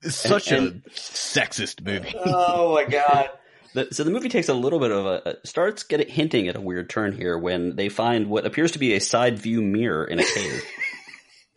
It's 0.04 0.16
such 0.16 0.52
and- 0.52 0.82
a 0.84 0.90
sexist 0.90 1.86
movie. 1.86 2.16
Oh 2.26 2.74
my 2.74 2.86
God. 2.86 3.30
The, 3.76 3.90
so 3.92 4.04
the 4.04 4.10
movie 4.10 4.30
takes 4.30 4.50
a 4.50 4.54
little 4.56 4.80
bit 4.80 4.90
of 4.90 5.06
a, 5.06 5.22
a 5.44 5.48
starts 5.48 5.84
getting 5.84 6.10
hinting 6.10 6.48
at 6.48 6.56
a 6.56 6.60
weird 6.60 6.90
turn 6.90 7.16
here 7.16 7.38
when 7.38 7.76
they 7.76 7.88
find 7.88 8.28
what 8.28 8.48
appears 8.48 8.72
to 8.72 8.80
be 8.80 8.96
a 8.96 9.00
side 9.00 9.38
view 9.38 9.62
mirror 9.62 10.04
in 10.04 10.18
a 10.20 10.24
cave 10.24 10.64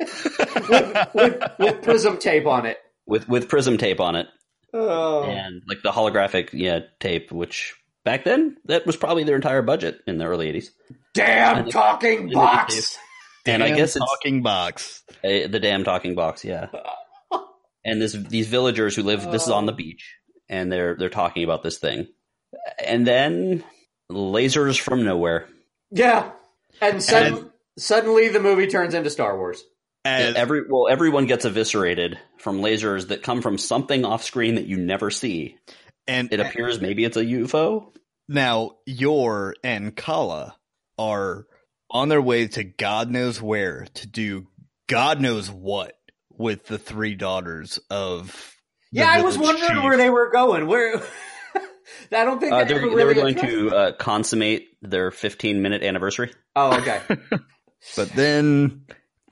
with, 0.00 1.42
with 1.58 1.82
prism 1.82 2.18
tape 2.18 2.46
on 2.46 2.66
it. 2.66 2.78
with 3.06 3.28
with 3.28 3.48
prism 3.48 3.78
tape 3.78 4.00
on 4.00 4.16
it 4.16 4.26
Oh. 4.72 5.22
and 5.24 5.62
like 5.68 5.78
the 5.82 5.92
holographic 5.92 6.50
yeah 6.52 6.80
tape, 7.00 7.30
which 7.30 7.74
back 8.04 8.24
then 8.24 8.56
that 8.66 8.86
was 8.86 8.96
probably 8.96 9.22
their 9.24 9.36
entire 9.36 9.62
budget 9.62 10.00
in 10.06 10.18
the 10.18 10.24
early 10.24 10.52
'80s. 10.52 10.70
Damn 11.14 11.68
talking 11.70 12.28
the 12.28 12.34
box. 12.34 12.98
And 13.46 13.62
I 13.62 13.68
Damn 13.68 13.76
guess 13.76 13.94
it's 13.94 14.04
talking 14.04 14.42
box. 14.42 15.02
a, 15.22 15.46
the 15.46 15.60
damn 15.60 15.84
talking 15.84 16.14
box, 16.14 16.44
yeah. 16.44 16.68
And 17.86 18.00
this 18.00 18.14
these 18.14 18.48
villagers 18.48 18.96
who 18.96 19.02
live 19.02 19.30
this 19.30 19.42
is 19.44 19.50
on 19.50 19.66
the 19.66 19.72
beach 19.72 20.16
and 20.48 20.72
they're 20.72 20.96
they're 20.96 21.10
talking 21.10 21.44
about 21.44 21.62
this 21.62 21.76
thing, 21.78 22.06
and 22.82 23.06
then 23.06 23.62
lasers 24.10 24.80
from 24.80 25.04
nowhere. 25.04 25.46
Yeah. 25.90 26.30
And, 26.80 27.02
sudden, 27.02 27.34
And- 27.34 27.50
suddenly 27.78 28.28
the 28.28 28.40
movie 28.40 28.66
turns 28.68 28.94
into 28.94 29.10
Star 29.10 29.36
Wars. 29.36 29.62
As, 30.04 30.34
Every 30.34 30.62
well, 30.68 30.86
everyone 30.88 31.26
gets 31.26 31.44
eviscerated 31.46 32.18
from 32.38 32.60
lasers 32.60 33.08
that 33.08 33.22
come 33.22 33.40
from 33.40 33.56
something 33.56 34.04
off 34.04 34.22
screen 34.22 34.56
that 34.56 34.66
you 34.66 34.76
never 34.76 35.10
see. 35.10 35.56
and 36.06 36.30
It 36.32 36.40
appears 36.40 36.80
maybe 36.80 37.04
it's 37.04 37.16
a 37.16 37.24
UFO. 37.24 37.92
now 38.28 38.72
Yor 38.86 39.54
and 39.64 39.96
Kala 39.96 40.56
are 40.98 41.46
on 41.90 42.08
their 42.10 42.20
way 42.20 42.46
to 42.48 42.64
God 42.64 43.10
knows 43.10 43.40
where 43.40 43.86
to 43.94 44.06
do 44.06 44.46
God 44.88 45.20
knows 45.22 45.50
what 45.50 45.96
with 46.30 46.66
the 46.66 46.76
three 46.78 47.14
daughters 47.14 47.78
of. 47.88 48.28
the 48.92 48.98
Yeah, 49.00 49.08
I 49.10 49.22
was 49.22 49.38
wondering 49.38 49.70
chief. 49.72 49.82
where 49.82 49.96
they 49.96 50.10
were 50.10 50.30
going. 50.30 50.66
Where 50.66 50.96
I 52.12 52.24
don't 52.24 52.40
think 52.40 52.52
Uh, 52.52 52.64
they 52.64 52.74
they're, 52.74 52.82
ever 52.84 52.96
they 52.96 53.04
were 53.04 53.14
going 53.14 53.38
addressed- 53.38 53.54
to 53.54 53.74
uh, 53.76 53.92
consummate 53.92 54.68
their 54.82 55.10
15 55.10 55.62
minute 55.62 55.82
anniversary. 55.82 56.30
Oh, 56.54 56.76
okay. 56.78 57.00
But 57.96 58.10
then 58.12 58.86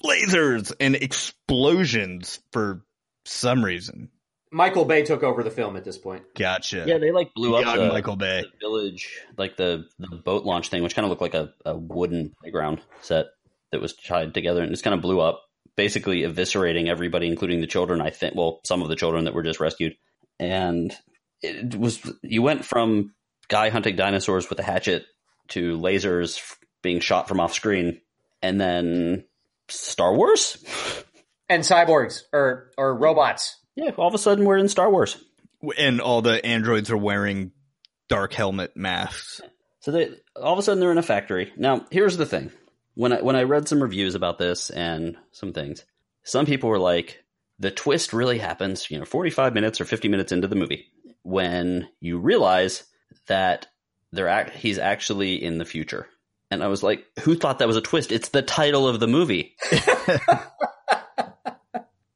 lasers 0.04 0.72
and 0.80 0.94
explosions 0.94 2.40
for 2.52 2.84
some 3.24 3.64
reason. 3.64 4.10
Michael 4.50 4.84
Bay 4.84 5.02
took 5.02 5.22
over 5.22 5.42
the 5.42 5.50
film 5.50 5.76
at 5.76 5.84
this 5.84 5.96
point. 5.96 6.24
Gotcha. 6.36 6.84
Yeah, 6.86 6.98
they 6.98 7.10
like 7.10 7.32
blew 7.34 7.56
up 7.56 7.74
the, 7.74 7.88
Michael 7.88 8.16
Bay. 8.16 8.42
the 8.42 8.58
village, 8.60 9.18
like 9.38 9.56
the, 9.56 9.86
the 9.98 10.16
boat 10.16 10.44
launch 10.44 10.68
thing, 10.68 10.82
which 10.82 10.94
kind 10.94 11.04
of 11.04 11.10
looked 11.10 11.22
like 11.22 11.34
a, 11.34 11.54
a 11.64 11.74
wooden 11.74 12.34
playground 12.40 12.82
set 13.00 13.26
that 13.70 13.80
was 13.80 13.94
tied 13.94 14.34
together 14.34 14.62
and 14.62 14.70
just 14.70 14.84
kind 14.84 14.92
of 14.92 15.00
blew 15.00 15.20
up, 15.20 15.42
basically 15.74 16.20
eviscerating 16.20 16.88
everybody, 16.88 17.26
including 17.28 17.62
the 17.62 17.66
children. 17.66 18.02
I 18.02 18.10
think, 18.10 18.34
well, 18.34 18.60
some 18.64 18.82
of 18.82 18.90
the 18.90 18.96
children 18.96 19.24
that 19.24 19.32
were 19.32 19.42
just 19.42 19.58
rescued, 19.58 19.96
and 20.38 20.94
it 21.40 21.74
was 21.74 22.00
you 22.22 22.42
went 22.42 22.66
from 22.66 23.14
guy 23.48 23.70
hunting 23.70 23.96
dinosaurs 23.96 24.50
with 24.50 24.58
a 24.58 24.62
hatchet 24.62 25.06
to 25.48 25.78
lasers 25.78 26.40
being 26.82 27.00
shot 27.00 27.26
from 27.26 27.40
off 27.40 27.54
screen, 27.54 28.02
and 28.42 28.60
then 28.60 29.24
Star 29.68 30.14
Wars. 30.14 30.56
And 31.48 31.62
cyborgs 31.62 32.22
or 32.32 32.70
or 32.78 32.94
robots. 32.94 33.56
Yeah, 33.74 33.90
all 33.96 34.08
of 34.08 34.14
a 34.14 34.18
sudden 34.18 34.44
we're 34.44 34.56
in 34.56 34.68
Star 34.68 34.90
Wars. 34.90 35.22
And 35.78 36.00
all 36.00 36.22
the 36.22 36.44
androids 36.44 36.90
are 36.90 36.96
wearing 36.96 37.52
dark 38.08 38.32
helmet 38.32 38.76
masks. 38.76 39.40
So 39.80 39.90
they 39.90 40.10
all 40.36 40.52
of 40.52 40.58
a 40.58 40.62
sudden 40.62 40.80
they're 40.80 40.92
in 40.92 40.98
a 40.98 41.02
factory. 41.02 41.52
Now, 41.56 41.86
here's 41.90 42.16
the 42.16 42.26
thing. 42.26 42.52
When 42.94 43.12
I 43.12 43.22
when 43.22 43.36
I 43.36 43.42
read 43.42 43.68
some 43.68 43.82
reviews 43.82 44.14
about 44.14 44.38
this 44.38 44.70
and 44.70 45.16
some 45.32 45.52
things, 45.52 45.84
some 46.22 46.46
people 46.46 46.68
were 46.68 46.78
like, 46.78 47.22
the 47.58 47.70
twist 47.70 48.12
really 48.12 48.38
happens, 48.38 48.90
you 48.90 48.98
know, 48.98 49.04
45 49.04 49.54
minutes 49.54 49.80
or 49.80 49.84
50 49.84 50.08
minutes 50.08 50.32
into 50.32 50.48
the 50.48 50.56
movie 50.56 50.86
when 51.22 51.88
you 52.00 52.18
realize 52.18 52.84
that 53.28 53.66
they're 54.12 54.28
act- 54.28 54.56
he's 54.56 54.78
actually 54.78 55.42
in 55.42 55.58
the 55.58 55.64
future. 55.64 56.06
And 56.52 56.62
I 56.62 56.68
was 56.68 56.82
like, 56.82 57.04
who 57.20 57.34
thought 57.34 57.60
that 57.60 57.66
was 57.68 57.76
a 57.78 57.80
twist? 57.80 58.12
It's 58.12 58.28
the 58.28 58.42
title 58.42 58.86
of 58.86 59.00
the 59.00 59.08
movie. 59.08 59.56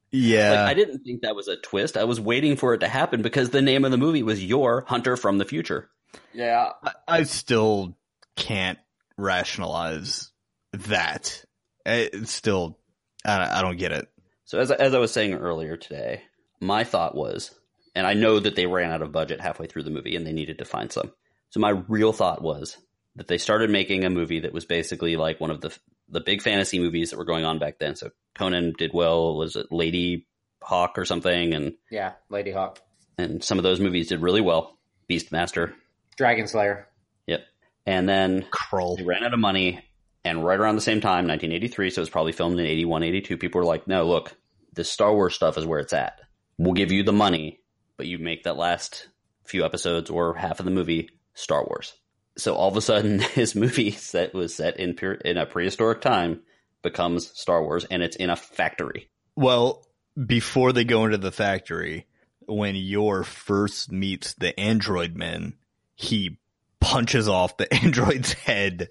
Yeah. 0.09 0.51
Like 0.61 0.71
I 0.71 0.73
didn't 0.73 0.99
think 0.99 1.21
that 1.21 1.35
was 1.35 1.47
a 1.49 1.57
twist. 1.57 1.97
I 1.97 2.05
was 2.05 2.19
waiting 2.19 2.55
for 2.55 2.73
it 2.73 2.79
to 2.79 2.87
happen 2.87 3.21
because 3.21 3.49
the 3.49 3.61
name 3.61 3.83
of 3.83 3.91
the 3.91 3.97
movie 3.97 4.23
was 4.23 4.43
Yor 4.43 4.85
Hunter 4.87 5.17
from 5.17 5.37
the 5.37 5.43
Future. 5.45 5.89
Yeah. 6.33 6.69
I, 6.81 6.91
I 7.07 7.23
still 7.23 7.97
can't 8.37 8.79
rationalize 9.17 10.31
that. 10.71 11.43
I- 11.85 12.09
It's 12.13 12.31
still, 12.31 12.79
I, 13.25 13.59
I 13.59 13.61
don't 13.61 13.77
get 13.77 13.91
it. 13.91 14.07
So 14.45 14.59
as 14.59 14.71
as 14.71 14.93
I 14.93 14.99
was 14.99 15.11
saying 15.11 15.33
earlier 15.33 15.75
today, 15.75 16.21
my 16.61 16.85
thought 16.85 17.13
was, 17.13 17.53
and 17.93 18.07
I 18.07 18.13
know 18.13 18.39
that 18.39 18.55
they 18.55 18.65
ran 18.65 18.91
out 18.93 19.01
of 19.01 19.11
budget 19.11 19.41
halfway 19.41 19.67
through 19.67 19.83
the 19.83 19.89
movie 19.91 20.15
and 20.15 20.25
they 20.25 20.31
needed 20.33 20.59
to 20.59 20.65
find 20.65 20.89
some. 20.89 21.11
So 21.49 21.59
my 21.59 21.71
real 21.71 22.13
thought 22.13 22.41
was 22.41 22.77
that 23.17 23.27
they 23.27 23.37
started 23.37 23.69
making 23.69 24.05
a 24.05 24.09
movie 24.09 24.39
that 24.41 24.53
was 24.53 24.65
basically 24.65 25.15
like 25.17 25.39
one 25.41 25.51
of 25.51 25.61
the 25.61 25.77
the 26.09 26.21
big 26.21 26.41
fantasy 26.41 26.79
movies 26.79 27.09
that 27.11 27.17
were 27.17 27.25
going 27.25 27.43
on 27.43 27.59
back 27.59 27.79
then. 27.79 27.95
So 27.95 28.11
Conan 28.35 28.73
did 28.77 28.91
well. 28.93 29.35
Was 29.35 29.55
it 29.57 29.67
Lady 29.71 30.25
Hawk 30.63 30.97
or 30.97 31.03
something? 31.05 31.53
And 31.53 31.73
Yeah. 31.91 32.13
Ladyhawke. 32.31 32.77
and 33.17 33.43
some 33.43 33.57
of 33.57 33.63
those 33.63 33.79
movies 33.81 34.07
did 34.07 34.21
really 34.21 34.39
well. 34.41 34.77
Beastmaster. 35.09 35.73
Dragon 36.15 36.47
Slayer. 36.47 36.87
Yep. 37.27 37.41
And 37.85 38.07
then 38.07 38.45
Krull. 38.51 38.97
they 38.97 39.03
ran 39.03 39.23
out 39.23 39.33
of 39.33 39.39
money 39.39 39.83
and 40.23 40.43
right 40.45 40.59
around 40.59 40.75
the 40.75 40.81
same 40.81 40.99
time 41.01 41.27
1983 41.27 41.89
so 41.89 41.99
it 41.99 42.03
was 42.03 42.09
probably 42.09 42.31
filmed 42.31 42.59
in 42.59 42.65
81 42.65 43.03
82 43.03 43.37
people 43.37 43.59
were 43.59 43.65
like 43.65 43.87
no 43.87 44.05
look 44.05 44.33
this 44.73 44.89
star 44.89 45.13
wars 45.13 45.35
stuff 45.35 45.57
is 45.57 45.65
where 45.65 45.79
it's 45.79 45.93
at 45.93 46.19
we'll 46.57 46.73
give 46.73 46.91
you 46.91 47.03
the 47.03 47.13
money 47.13 47.59
but 47.97 48.07
you 48.07 48.17
make 48.17 48.43
that 48.43 48.57
last 48.57 49.07
few 49.45 49.63
episodes 49.63 50.09
or 50.09 50.33
half 50.35 50.59
of 50.59 50.65
the 50.65 50.71
movie 50.71 51.09
star 51.33 51.63
wars 51.65 51.93
so 52.37 52.55
all 52.55 52.69
of 52.69 52.77
a 52.77 52.81
sudden 52.81 53.19
his 53.33 53.55
movie 53.55 53.91
set 53.91 54.33
was 54.33 54.53
set 54.55 54.77
in 54.79 54.93
pure, 54.93 55.13
in 55.13 55.37
a 55.37 55.45
prehistoric 55.45 56.01
time 56.01 56.41
becomes 56.83 57.27
star 57.37 57.63
wars 57.63 57.85
and 57.89 58.01
it's 58.03 58.15
in 58.15 58.29
a 58.29 58.35
factory 58.35 59.09
Well, 59.35 59.85
before 60.25 60.71
they 60.73 60.83
go 60.83 61.05
into 61.05 61.17
the 61.17 61.31
factory, 61.31 62.05
when 62.45 62.75
Yor 62.75 63.23
first 63.23 63.91
meets 63.91 64.33
the 64.35 64.57
android 64.59 65.15
men, 65.15 65.53
he 65.95 66.37
punches 66.79 67.27
off 67.27 67.57
the 67.57 67.71
android's 67.83 68.33
head, 68.33 68.89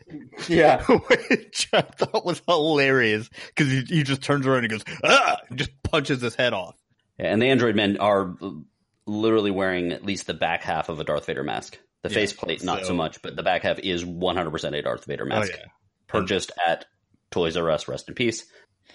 Yeah. 0.49 0.83
which 0.85 1.69
I 1.73 1.81
thought 1.83 2.27
was 2.27 2.43
hilarious 2.47 3.31
because 3.49 3.71
he, 3.73 3.81
he 3.83 4.03
just 4.03 4.23
turns 4.23 4.47
around 4.47 4.65
and 4.65 4.71
goes 4.71 4.85
ah, 5.03 5.39
and 5.49 5.59
just 5.59 5.71
punches 5.83 6.21
his 6.21 6.35
head 6.35 6.53
off. 6.53 6.77
And 7.19 7.41
the 7.41 7.47
android 7.47 7.77
men 7.77 7.97
are 7.99 8.35
literally 9.07 9.51
wearing 9.51 9.93
at 9.93 10.05
least 10.05 10.27
the 10.27 10.35
back 10.35 10.63
half 10.63 10.89
of 10.89 11.01
a 11.01 11.05
Darth 11.05 11.27
Vader 11.27 11.45
mask. 11.45 11.79
The 12.03 12.09
Yeah, 12.11 12.15
faceplate, 12.15 12.63
not 12.63 12.81
so, 12.81 12.89
so- 12.89 12.95
much, 12.95 13.21
but 13.23 13.37
the 13.37 13.43
back 13.43 13.63
half 13.63 13.79
is 13.81 14.05
100% 14.05 14.79
a 14.79 14.83
Darth 14.83 15.05
Vader 15.07 15.25
mask. 15.25 15.51
Oh, 15.53 15.57
yeah. 15.59 15.65
Purchased 16.07 16.53
at 16.67 16.85
Toys 17.31 17.57
R 17.57 17.71
Us, 17.71 17.89
rest 17.89 18.09
in 18.09 18.15
peace. 18.15 18.45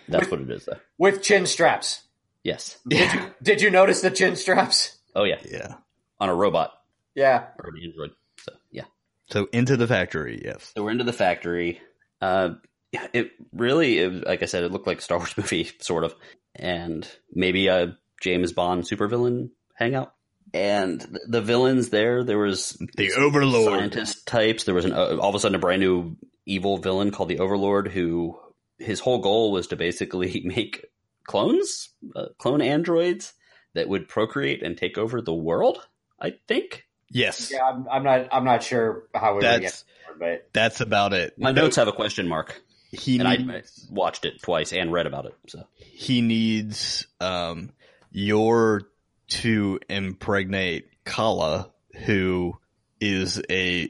That's 0.07 0.31
what 0.31 0.39
it 0.41 0.49
is, 0.49 0.65
though. 0.65 0.79
With 0.97 1.21
chin 1.21 1.45
straps. 1.45 2.03
Yes. 2.43 2.77
Did 2.87 3.13
you, 3.13 3.21
did 3.43 3.61
you 3.61 3.69
notice 3.69 4.01
the 4.01 4.09
chin 4.11 4.35
straps? 4.35 4.97
Oh, 5.15 5.23
yeah. 5.25 5.39
Yeah. 5.49 5.75
On 6.19 6.29
a 6.29 6.33
robot 6.35 6.71
Yeah. 7.15 7.47
or 7.59 7.69
an 7.69 7.81
android. 7.83 8.11
So, 8.37 8.53
yeah. 8.71 8.85
So 9.29 9.47
into 9.51 9.75
the 9.77 9.87
factory, 9.87 10.41
yes. 10.43 10.71
So 10.75 10.83
we're 10.83 10.91
into 10.91 11.03
the 11.03 11.13
factory. 11.13 11.81
Uh, 12.21 12.51
yeah, 12.91 13.07
it 13.13 13.31
really, 13.53 13.97
it, 13.99 14.25
like 14.25 14.41
I 14.41 14.45
said, 14.45 14.63
it 14.63 14.71
looked 14.71 14.87
like 14.87 14.99
a 14.99 15.01
Star 15.01 15.17
Wars 15.17 15.33
movie, 15.37 15.69
sort 15.79 16.03
of, 16.03 16.15
and 16.55 17.07
maybe 17.33 17.67
a 17.67 17.97
James 18.21 18.53
Bond 18.53 18.83
supervillain 18.83 19.49
hangout. 19.75 20.13
And 20.53 21.19
the 21.27 21.41
villains 21.41 21.89
there, 21.89 22.23
there 22.23 22.37
was 22.37 22.77
The 22.95 23.13
Overlord. 23.13 23.79
scientist 23.79 24.27
types. 24.27 24.65
There 24.65 24.75
was 24.75 24.85
an 24.85 24.93
uh, 24.93 25.17
all 25.17 25.29
of 25.29 25.35
a 25.35 25.39
sudden 25.39 25.55
a 25.55 25.59
brand 25.59 25.81
new 25.81 26.17
evil 26.45 26.77
villain 26.77 27.11
called 27.11 27.29
the 27.29 27.39
Overlord, 27.39 27.87
who 27.87 28.37
his 28.77 28.99
whole 28.99 29.19
goal 29.19 29.51
was 29.51 29.67
to 29.67 29.75
basically 29.75 30.41
make 30.45 30.87
clones, 31.23 31.89
uh, 32.15 32.27
clone 32.37 32.61
androids 32.61 33.33
that 33.73 33.87
would 33.87 34.09
procreate 34.09 34.61
and 34.61 34.77
take 34.77 34.97
over 34.97 35.21
the 35.21 35.33
world. 35.33 35.87
I 36.19 36.33
think 36.47 36.85
Yes. 37.11 37.51
Yeah, 37.51 37.63
I'm, 37.63 37.87
I'm 37.89 38.03
not. 38.03 38.27
I'm 38.31 38.45
not 38.45 38.63
sure 38.63 39.03
how 39.13 39.35
we're 39.35 39.41
get 39.41 39.61
That's 39.61 39.83
there, 39.83 40.15
but 40.17 40.49
that's 40.53 40.81
about 40.81 41.13
it. 41.13 41.37
my 41.37 41.51
notes 41.51 41.75
have 41.75 41.89
a 41.89 41.91
question 41.91 42.27
mark, 42.27 42.61
He 42.91 43.19
and 43.19 43.27
I 43.27 43.35
needs, 43.35 43.87
I 43.89 43.93
watched 43.93 44.25
it 44.25 44.41
twice 44.41 44.71
and 44.71 44.91
read 44.91 45.07
about 45.07 45.25
it. 45.25 45.35
So. 45.47 45.67
he 45.75 46.21
needs 46.21 47.05
um 47.19 47.71
Yor 48.11 48.83
to 49.31 49.79
impregnate 49.89 50.89
Kala, 51.05 51.71
who 52.05 52.57
is 52.99 53.41
a 53.49 53.89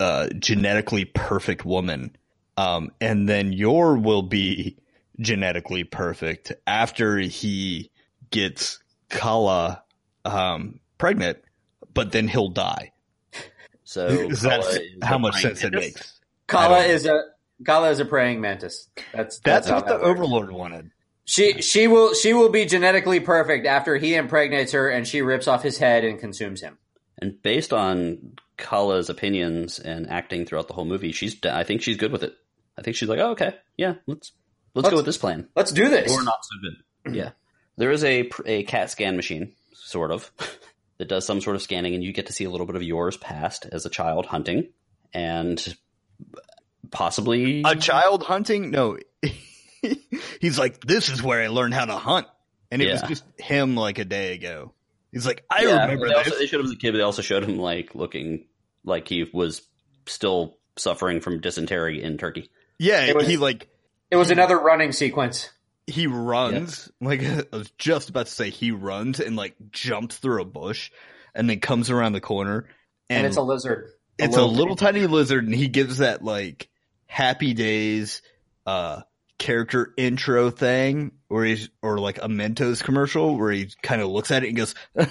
uh, 0.00 0.28
genetically 0.38 1.04
perfect 1.04 1.64
woman, 1.64 2.16
um, 2.56 2.90
and 3.00 3.28
then 3.28 3.52
Yor 3.52 3.96
will 3.96 4.22
be 4.22 4.76
genetically 5.20 5.84
perfect 5.84 6.52
after 6.66 7.18
he 7.18 7.90
gets 8.30 8.80
Kala 9.08 9.82
um, 10.24 10.80
pregnant, 10.98 11.38
but 11.94 12.12
then 12.12 12.26
he'll 12.28 12.48
die. 12.48 12.92
So 13.84 14.28
That's 14.28 14.78
how 15.02 15.18
much 15.18 15.40
praying 15.40 15.56
sense 15.56 15.64
it 15.64 15.72
makes. 15.72 16.20
Kala 16.46 16.80
is 16.80 17.06
a 17.06 17.22
Kala 17.64 17.90
is 17.90 18.00
a 18.00 18.04
praying 18.04 18.40
mantis. 18.40 18.88
That's 19.12 19.38
That's, 19.40 19.68
how 19.68 19.76
what 19.76 19.86
the 19.86 19.94
that 19.94 20.02
works. 20.02 20.20
Overlord 20.20 20.52
wanted. 20.52 20.90
She 21.30 21.62
she 21.62 21.86
will 21.86 22.12
she 22.12 22.32
will 22.34 22.48
be 22.48 22.66
genetically 22.66 23.20
perfect 23.20 23.64
after 23.64 23.96
he 23.96 24.16
impregnates 24.16 24.72
her 24.72 24.88
and 24.88 25.06
she 25.06 25.22
rips 25.22 25.46
off 25.46 25.62
his 25.62 25.78
head 25.78 26.02
and 26.04 26.18
consumes 26.18 26.60
him. 26.60 26.76
And 27.22 27.40
based 27.40 27.72
on 27.72 28.32
Kala's 28.56 29.08
opinions 29.08 29.78
and 29.78 30.10
acting 30.10 30.44
throughout 30.44 30.66
the 30.66 30.74
whole 30.74 30.84
movie, 30.86 31.12
she's 31.12 31.36
I 31.44 31.62
think 31.62 31.82
she's 31.82 31.96
good 31.98 32.10
with 32.10 32.24
it. 32.24 32.34
I 32.76 32.82
think 32.82 32.96
she's 32.96 33.08
like, 33.08 33.20
oh, 33.20 33.30
okay, 33.30 33.54
yeah, 33.76 33.94
let's 34.08 34.32
let's, 34.74 34.86
Let's- 34.86 34.90
go 34.90 34.96
with 34.96 35.06
this 35.06 35.18
plan. 35.18 35.46
Let's 35.54 35.70
do 35.70 35.88
this. 35.88 36.10
Or 36.12 36.24
not 36.24 36.38
so 36.42 36.58
good. 36.62 37.14
Yeah, 37.16 37.30
there 37.76 37.92
is 37.92 38.02
a 38.02 38.28
a 38.44 38.64
CAT 38.64 38.90
scan 38.90 39.14
machine, 39.14 39.52
sort 39.72 40.10
of, 40.10 40.32
that 40.98 41.08
does 41.08 41.24
some 41.24 41.40
sort 41.40 41.54
of 41.54 41.62
scanning, 41.62 41.94
and 41.94 42.02
you 42.02 42.12
get 42.12 42.26
to 42.26 42.32
see 42.32 42.42
a 42.42 42.50
little 42.50 42.66
bit 42.66 42.74
of 42.74 42.82
Yor's 42.82 43.16
past 43.16 43.66
as 43.70 43.86
a 43.86 43.88
child 43.90 44.26
hunting, 44.26 44.68
and 45.14 45.76
possibly 46.90 47.62
A 47.64 47.76
child 47.76 48.24
hunting? 48.24 48.72
No. 48.72 48.98
He's 50.40 50.58
like, 50.58 50.80
this 50.80 51.08
is 51.08 51.22
where 51.22 51.42
I 51.42 51.48
learned 51.48 51.74
how 51.74 51.84
to 51.86 51.96
hunt. 51.96 52.26
And 52.70 52.80
it 52.82 52.90
was 52.92 53.02
just 53.02 53.24
him 53.38 53.74
like 53.76 53.98
a 53.98 54.04
day 54.04 54.34
ago. 54.34 54.72
He's 55.12 55.26
like, 55.26 55.44
I 55.50 55.62
Yeah, 55.64 55.82
remember 55.82 56.08
they, 56.08 56.14
also, 56.14 56.38
they 56.38 56.46
showed 56.46 56.60
him 56.60 56.66
as 56.66 56.72
a 56.72 56.76
kid, 56.76 56.92
but 56.92 56.98
they 56.98 57.02
also 57.04 57.22
showed 57.22 57.42
him 57.44 57.58
like 57.58 57.94
looking 57.96 58.46
like 58.84 59.08
he 59.08 59.24
was 59.32 59.62
still 60.06 60.56
suffering 60.76 61.20
from 61.20 61.40
dysentery 61.40 62.02
in 62.02 62.16
Turkey. 62.16 62.48
yeah, 62.78 63.04
It 63.06 63.16
was- 63.16 63.26
he 63.26 63.36
like, 63.36 63.68
It 64.10 64.16
was 64.16 64.30
another 64.30 64.56
running 64.58 64.92
sequence. 64.92 65.50
he 65.86 66.06
runs. 66.06 66.90
Like, 67.00 67.22
I 67.24 67.44
was 67.52 67.70
just 67.76 68.08
about 68.10 68.26
to 68.26 68.32
say 68.32 68.50
he 68.50 68.70
runs 68.70 69.18
and 69.18 69.34
like 69.34 69.56
jumps 69.72 70.16
through 70.18 70.42
a 70.42 70.44
bush 70.46 70.92
and 71.34 71.50
then 71.50 71.58
comes 71.60 71.90
around 71.90 72.12
the 72.12 72.20
corner. 72.20 72.68
And, 73.08 73.18
And, 73.18 73.26
it's 73.26 73.36
a 73.36 73.42
lizard. 73.42 73.90
it's 74.16 74.36
a 74.36 74.44
little 74.44 74.76
tiny 74.76 75.06
lizard 75.06 75.44
and 75.44 75.54
he 75.54 75.66
gives 75.66 75.98
that 75.98 76.22
like 76.22 76.68
happy 77.06 77.52
days, 77.54 78.22
uh, 78.64 79.00
character 79.40 79.92
intro 79.96 80.50
thing 80.50 81.10
where 81.26 81.44
he's, 81.44 81.68
or 81.82 81.98
like 81.98 82.18
a 82.18 82.28
Mentos 82.28 82.84
commercial 82.84 83.36
where 83.36 83.50
he 83.50 83.68
kind 83.82 84.00
of 84.00 84.08
looks 84.08 84.30
at 84.30 84.44
it 84.44 84.48
and 84.48 84.56
goes, 84.56 84.76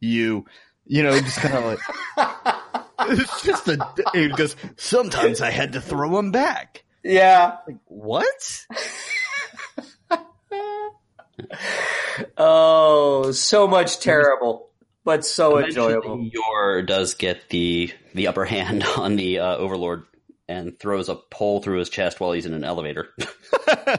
you, 0.00 0.44
you 0.86 1.02
know, 1.02 1.18
just 1.18 1.38
kind 1.40 1.54
of 1.56 1.64
like, 1.64 2.54
it's 3.10 3.42
just 3.42 3.66
a, 3.66 3.78
he 4.12 4.28
goes, 4.28 4.54
sometimes 4.76 5.40
I 5.40 5.50
had 5.50 5.72
to 5.72 5.80
throw 5.80 6.16
him 6.18 6.30
back. 6.30 6.84
Yeah. 7.02 7.56
Like, 7.66 7.78
What? 7.86 8.66
Oh, 12.36 13.32
so 13.32 13.66
much 13.66 14.00
terrible, 14.00 14.68
but 15.04 15.24
so 15.24 15.58
enjoyable. 15.58 16.12
Eventually, 16.14 16.32
Yor 16.34 16.82
does 16.82 17.14
get 17.14 17.48
the 17.48 17.90
the 18.14 18.26
upper 18.26 18.44
hand 18.44 18.84
on 18.84 19.16
the 19.16 19.38
uh, 19.38 19.56
Overlord 19.56 20.04
and 20.50 20.78
throws 20.78 21.08
a 21.08 21.14
pole 21.14 21.62
through 21.62 21.78
his 21.78 21.88
chest 21.88 22.20
while 22.20 22.32
he's 22.32 22.44
in 22.46 22.52
an 22.54 22.64
elevator. 22.64 23.08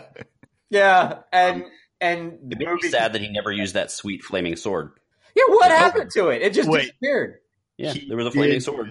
Yeah, 0.69 1.19
and 1.33 1.65
and 1.99 2.37
the 2.47 2.55
It 2.61 2.65
movie. 2.67 2.89
sad 2.89 3.11
that 3.13 3.21
he 3.21 3.27
never 3.29 3.51
used 3.51 3.73
that 3.73 3.91
sweet 3.91 4.23
flaming 4.23 4.55
sword. 4.55 4.91
Yeah, 5.35 5.43
what 5.49 5.69
happened 5.69 6.11
to 6.11 6.29
it? 6.29 6.41
It 6.41 6.53
just 6.53 6.69
Wait. 6.69 6.83
disappeared. 6.83 7.39
Yeah, 7.77 7.93
there 8.07 8.15
was 8.15 8.27
a 8.27 8.31
flaming 8.31 8.61
sword. 8.61 8.89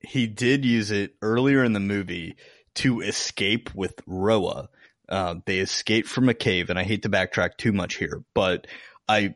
He 0.00 0.26
did 0.26 0.64
use 0.66 0.90
it 0.90 1.14
earlier 1.22 1.64
in 1.64 1.72
the 1.72 1.80
movie 1.80 2.36
to 2.74 3.00
escape 3.00 3.74
with 3.74 3.94
Roa. 4.06 4.68
Uh, 5.08 5.36
they 5.46 5.58
escaped 5.60 6.08
from 6.08 6.28
a 6.28 6.34
cave, 6.34 6.68
and 6.68 6.78
I 6.78 6.82
hate 6.84 7.02
to 7.04 7.08
backtrack 7.08 7.56
too 7.56 7.72
much 7.72 7.94
here, 7.96 8.22
but 8.34 8.66
I, 9.08 9.34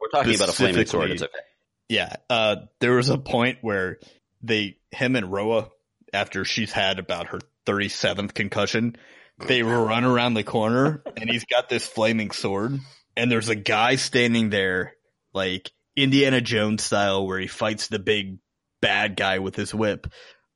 We're 0.00 0.08
talking 0.08 0.34
about 0.34 0.48
a 0.48 0.52
flaming 0.52 0.86
sword. 0.86 1.10
It's 1.10 1.22
okay. 1.22 1.32
yeah, 1.90 2.16
uh, 2.30 2.56
there 2.80 2.92
was 2.92 3.08
a 3.10 3.18
point 3.18 3.58
where 3.60 3.98
they, 4.42 4.78
him 4.92 5.14
and 5.16 5.30
Roa, 5.32 5.68
after 6.12 6.44
she's 6.44 6.72
had 6.72 6.98
about 6.98 7.28
her 7.28 7.40
37th 7.66 8.34
concussion, 8.34 8.96
they 9.46 9.62
run 9.62 10.04
around 10.04 10.34
the 10.34 10.44
corner, 10.44 11.02
and 11.16 11.30
he's 11.30 11.44
got 11.44 11.68
this 11.68 11.86
flaming 11.86 12.30
sword, 12.30 12.78
and 13.16 13.30
there's 13.30 13.48
a 13.48 13.54
guy 13.54 13.96
standing 13.96 14.50
there, 14.50 14.94
like 15.32 15.70
Indiana 15.96 16.40
Jones 16.40 16.82
style, 16.82 17.26
where 17.26 17.38
he 17.38 17.46
fights 17.46 17.88
the 17.88 17.98
big 17.98 18.38
bad 18.80 19.16
guy 19.16 19.38
with 19.38 19.56
his 19.56 19.74
whip. 19.74 20.06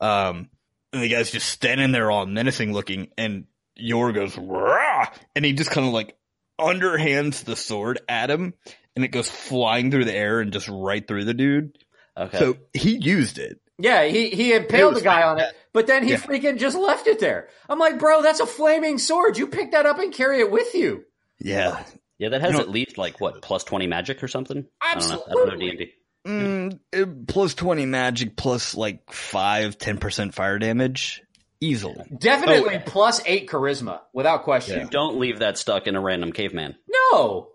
Um, 0.00 0.50
and 0.92 1.02
the 1.02 1.08
guy's 1.08 1.30
just 1.30 1.48
standing 1.48 1.92
there 1.92 2.10
all 2.10 2.26
menacing 2.26 2.72
looking, 2.72 3.08
and 3.18 3.44
Yor 3.74 4.12
goes, 4.12 4.36
Rah! 4.36 5.06
and 5.34 5.44
he 5.44 5.52
just 5.52 5.70
kind 5.70 5.86
of 5.86 5.92
like 5.92 6.16
underhands 6.60 7.44
the 7.44 7.56
sword 7.56 8.00
at 8.08 8.30
him, 8.30 8.54
and 8.94 9.04
it 9.04 9.08
goes 9.08 9.28
flying 9.28 9.90
through 9.90 10.04
the 10.04 10.14
air 10.14 10.40
and 10.40 10.52
just 10.52 10.68
right 10.68 11.06
through 11.06 11.24
the 11.24 11.34
dude. 11.34 11.76
Okay. 12.16 12.38
So 12.38 12.56
he 12.72 12.96
used 12.96 13.38
it. 13.38 13.60
Yeah, 13.78 14.04
he 14.04 14.30
he 14.30 14.52
impaled 14.54 14.94
the 14.96 15.00
guy 15.02 15.22
on 15.22 15.38
it, 15.38 15.54
but 15.72 15.86
then 15.86 16.02
he 16.02 16.10
Yeah. 16.12 16.16
freaking 16.18 16.58
just 16.58 16.76
left 16.76 17.06
it 17.06 17.18
there. 17.18 17.48
I'm 17.68 17.78
like, 17.78 17.98
bro, 17.98 18.22
that's 18.22 18.40
a 18.40 18.46
flaming 18.46 18.98
sword. 18.98 19.36
You 19.36 19.46
pick 19.46 19.72
that 19.72 19.84
up 19.86 19.98
and 19.98 20.12
carry 20.12 20.40
it 20.40 20.50
with 20.50 20.74
you. 20.74 21.04
Yeah. 21.38 21.84
yeah, 22.18 22.30
that 22.30 22.40
has 22.40 22.52
you 22.52 22.58
know- 22.58 22.62
at 22.64 22.70
least 22.70 22.96
like 22.96 23.20
what 23.20 23.42
plus 23.42 23.64
twenty 23.64 23.86
magic 23.86 24.22
or 24.22 24.28
something. 24.28 24.66
I 24.80 24.94
don't 24.94 25.08
know. 25.08 25.14
I 25.14 25.18
Absolutely. 25.18 25.34
don't 25.34 25.48
know 25.48 25.56
D 25.58 25.68
and 25.68 25.78
D. 25.78 25.92
Mm, 26.26 26.80
it- 26.92 27.26
plus 27.28 27.54
20 27.54 27.86
magic 27.86 28.34
plus 28.36 28.74
like 28.74 29.12
5, 29.12 29.78
10% 29.78 30.34
fire 30.34 30.58
damage. 30.58 31.22
Easily. 31.60 32.04
Definitely 32.18 32.76
Oh. 32.78 32.82
plus 32.84 33.22
eight 33.26 33.48
charisma, 33.48 34.00
without 34.12 34.42
question. 34.42 34.88
Don't 34.88 35.18
leave 35.20 35.38
that 35.38 35.56
stuck 35.56 35.86
in 35.86 35.94
a 35.96 36.00
random 36.00 36.32
caveman. 36.32 36.74
No, 37.12 37.52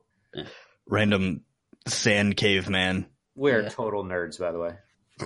Random 0.87 1.41
sand 1.87 2.37
caveman. 2.37 3.07
we're 3.35 3.61
Yeah. 3.63 3.69
total 3.69 4.03
nerds, 4.03 4.39
by 4.39 4.51
the 4.51 4.59
way. 4.59 4.73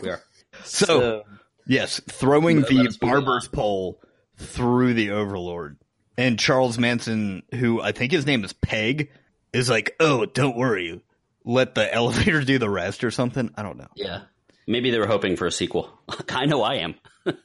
We 0.01 0.09
are. 0.09 0.21
So, 0.63 1.23
yes, 1.67 2.01
throwing 2.07 2.61
Let 2.61 2.67
the 2.69 2.97
barber's 2.99 3.47
pole 3.47 4.01
through 4.37 4.93
the 4.93 5.11
overlord. 5.11 5.77
And 6.17 6.39
Charles 6.39 6.77
Manson, 6.77 7.43
who 7.53 7.81
I 7.81 7.91
think 7.91 8.11
his 8.11 8.25
name 8.25 8.43
is 8.43 8.53
Peg, 8.53 9.11
is 9.53 9.69
like, 9.69 9.95
oh, 9.99 10.25
don't 10.25 10.55
worry. 10.57 11.01
Let 11.43 11.75
the 11.75 11.93
elevator 11.93 12.43
do 12.43 12.57
the 12.57 12.69
rest 12.69 13.03
or 13.03 13.11
something. 13.11 13.53
I 13.55 13.63
don't 13.63 13.77
know. 13.77 13.89
Yeah. 13.95 14.21
Maybe 14.67 14.89
they 14.89 14.97
were 14.97 15.07
hoping 15.07 15.35
for 15.35 15.45
a 15.45 15.51
sequel. 15.51 15.89
I 16.29 16.45
know 16.45 16.63
I 16.63 16.75
am. 16.75 16.95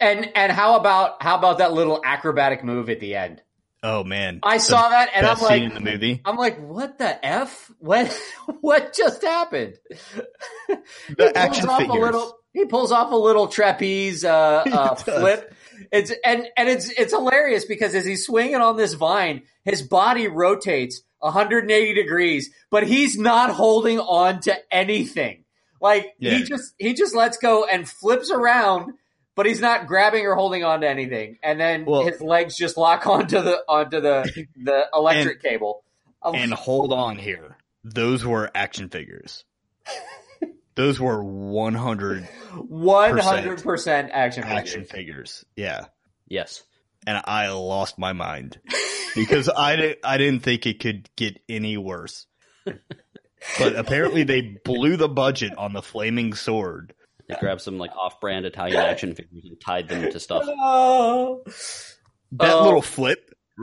And 0.00 0.30
and 0.34 0.50
how 0.50 0.76
about 0.76 1.22
how 1.22 1.36
about 1.36 1.58
that 1.58 1.72
little 1.72 2.00
acrobatic 2.04 2.64
move 2.64 2.88
at 2.88 3.00
the 3.00 3.14
end? 3.14 3.42
Oh, 3.82 4.04
man. 4.04 4.40
I 4.42 4.58
The 4.58 4.62
saw 4.62 4.88
that 4.90 5.10
and 5.14 5.26
I'm 5.26 5.40
like, 5.40 5.62
in 5.62 5.74
the 5.74 5.80
movie. 5.80 6.20
I'm 6.24 6.36
like, 6.36 6.58
what 6.60 6.98
the 6.98 7.24
f? 7.24 7.70
What 7.78 8.16
what 8.60 8.94
just 8.94 9.22
happened? 9.22 9.78
The 10.68 10.78
He 11.18 11.24
action 11.34 11.66
pulls 11.66 11.70
off 11.72 11.78
figures. 11.80 11.96
A 11.96 12.00
little, 12.04 12.38
He 12.52 12.64
pulls 12.66 12.92
off 12.92 13.12
a 13.12 13.16
little 13.16 13.48
trapeze 13.48 14.24
uh, 14.24 14.62
uh, 14.66 14.94
flip. 14.96 15.54
It's 15.92 16.12
and 16.24 16.46
and 16.58 16.68
it's 16.68 16.90
it's 16.90 17.12
hilarious 17.12 17.64
because 17.64 17.94
as 17.94 18.04
he's 18.04 18.26
swinging 18.26 18.56
on 18.56 18.76
this 18.76 18.92
vine, 18.94 19.42
his 19.64 19.80
body 19.82 20.28
rotates 20.28 21.00
180 21.20 21.94
degrees, 21.94 22.50
but 22.70 22.86
he's 22.86 23.16
not 23.18 23.50
holding 23.50 23.98
on 23.98 24.40
to 24.40 24.54
anything. 24.70 25.44
Like 25.80 26.12
Yeah. 26.18 26.32
he 26.32 26.42
just 26.44 26.74
he 26.78 26.92
just 26.92 27.14
lets 27.14 27.38
go 27.38 27.64
and 27.64 27.88
flips 27.88 28.30
around, 28.30 28.92
but 29.36 29.46
he's 29.46 29.60
not 29.60 29.86
grabbing 29.86 30.26
or 30.26 30.34
holding 30.34 30.64
on 30.64 30.80
to 30.82 30.88
anything. 30.88 31.38
And 31.42 31.60
then 31.60 31.84
Well- 31.84 32.04
his 32.06 32.20
legs 32.20 32.56
just 32.56 32.76
lock 32.76 33.06
onto 33.06 33.40
the 33.40 33.58
onto 33.68 34.00
the 34.00 34.46
the 34.56 34.86
electric 34.94 35.42
cable. 35.42 35.84
I'm 36.22 36.34
And 36.34 36.52
hold 36.54 36.92
on 36.92 37.16
here. 37.16 37.56
Those 37.84 38.24
were 38.24 38.50
action 38.54 38.88
figures. 38.90 39.44
Those 40.76 41.00
were 41.00 41.22
100 41.22 42.24
One 42.68 43.18
hundred 43.18 43.62
percent 43.62 44.10
action 44.12 44.44
action 44.44 44.84
figures. 44.84 44.90
figures. 44.90 45.44
Yeah. 45.56 45.86
Yes. 46.28 46.62
And 47.06 47.20
I 47.24 47.48
lost 47.48 47.98
my 47.98 48.12
mind 48.12 48.58
because 49.14 49.48
I 49.48 49.76
didn't, 49.76 49.98
I 50.04 50.16
didn't 50.18 50.42
think 50.42 50.66
it 50.66 50.78
could 50.80 51.08
get 51.16 51.40
any 51.48 51.76
worse. 51.76 52.26
But 53.58 53.74
apparently 53.74 54.22
they 54.22 54.58
blew 54.66 54.98
the 54.98 55.08
budget 55.08 55.56
on 55.56 55.72
the 55.72 55.80
flaming 55.80 56.34
sword. 56.34 56.92
They 57.30 57.36
grabbed 57.40 57.60
some 57.62 57.78
like 57.78 57.90
off-brand 57.96 58.44
Italian 58.46 58.76
action 58.78 59.14
figures 59.14 59.44
and 59.44 59.60
tied 59.60 59.88
them 59.88 60.10
to 60.10 60.20
stuff. 60.20 60.44
Oh. 60.60 61.42
That 62.32 62.52
Oh. 62.54 62.64
little 62.64 62.82
flip 62.82 63.18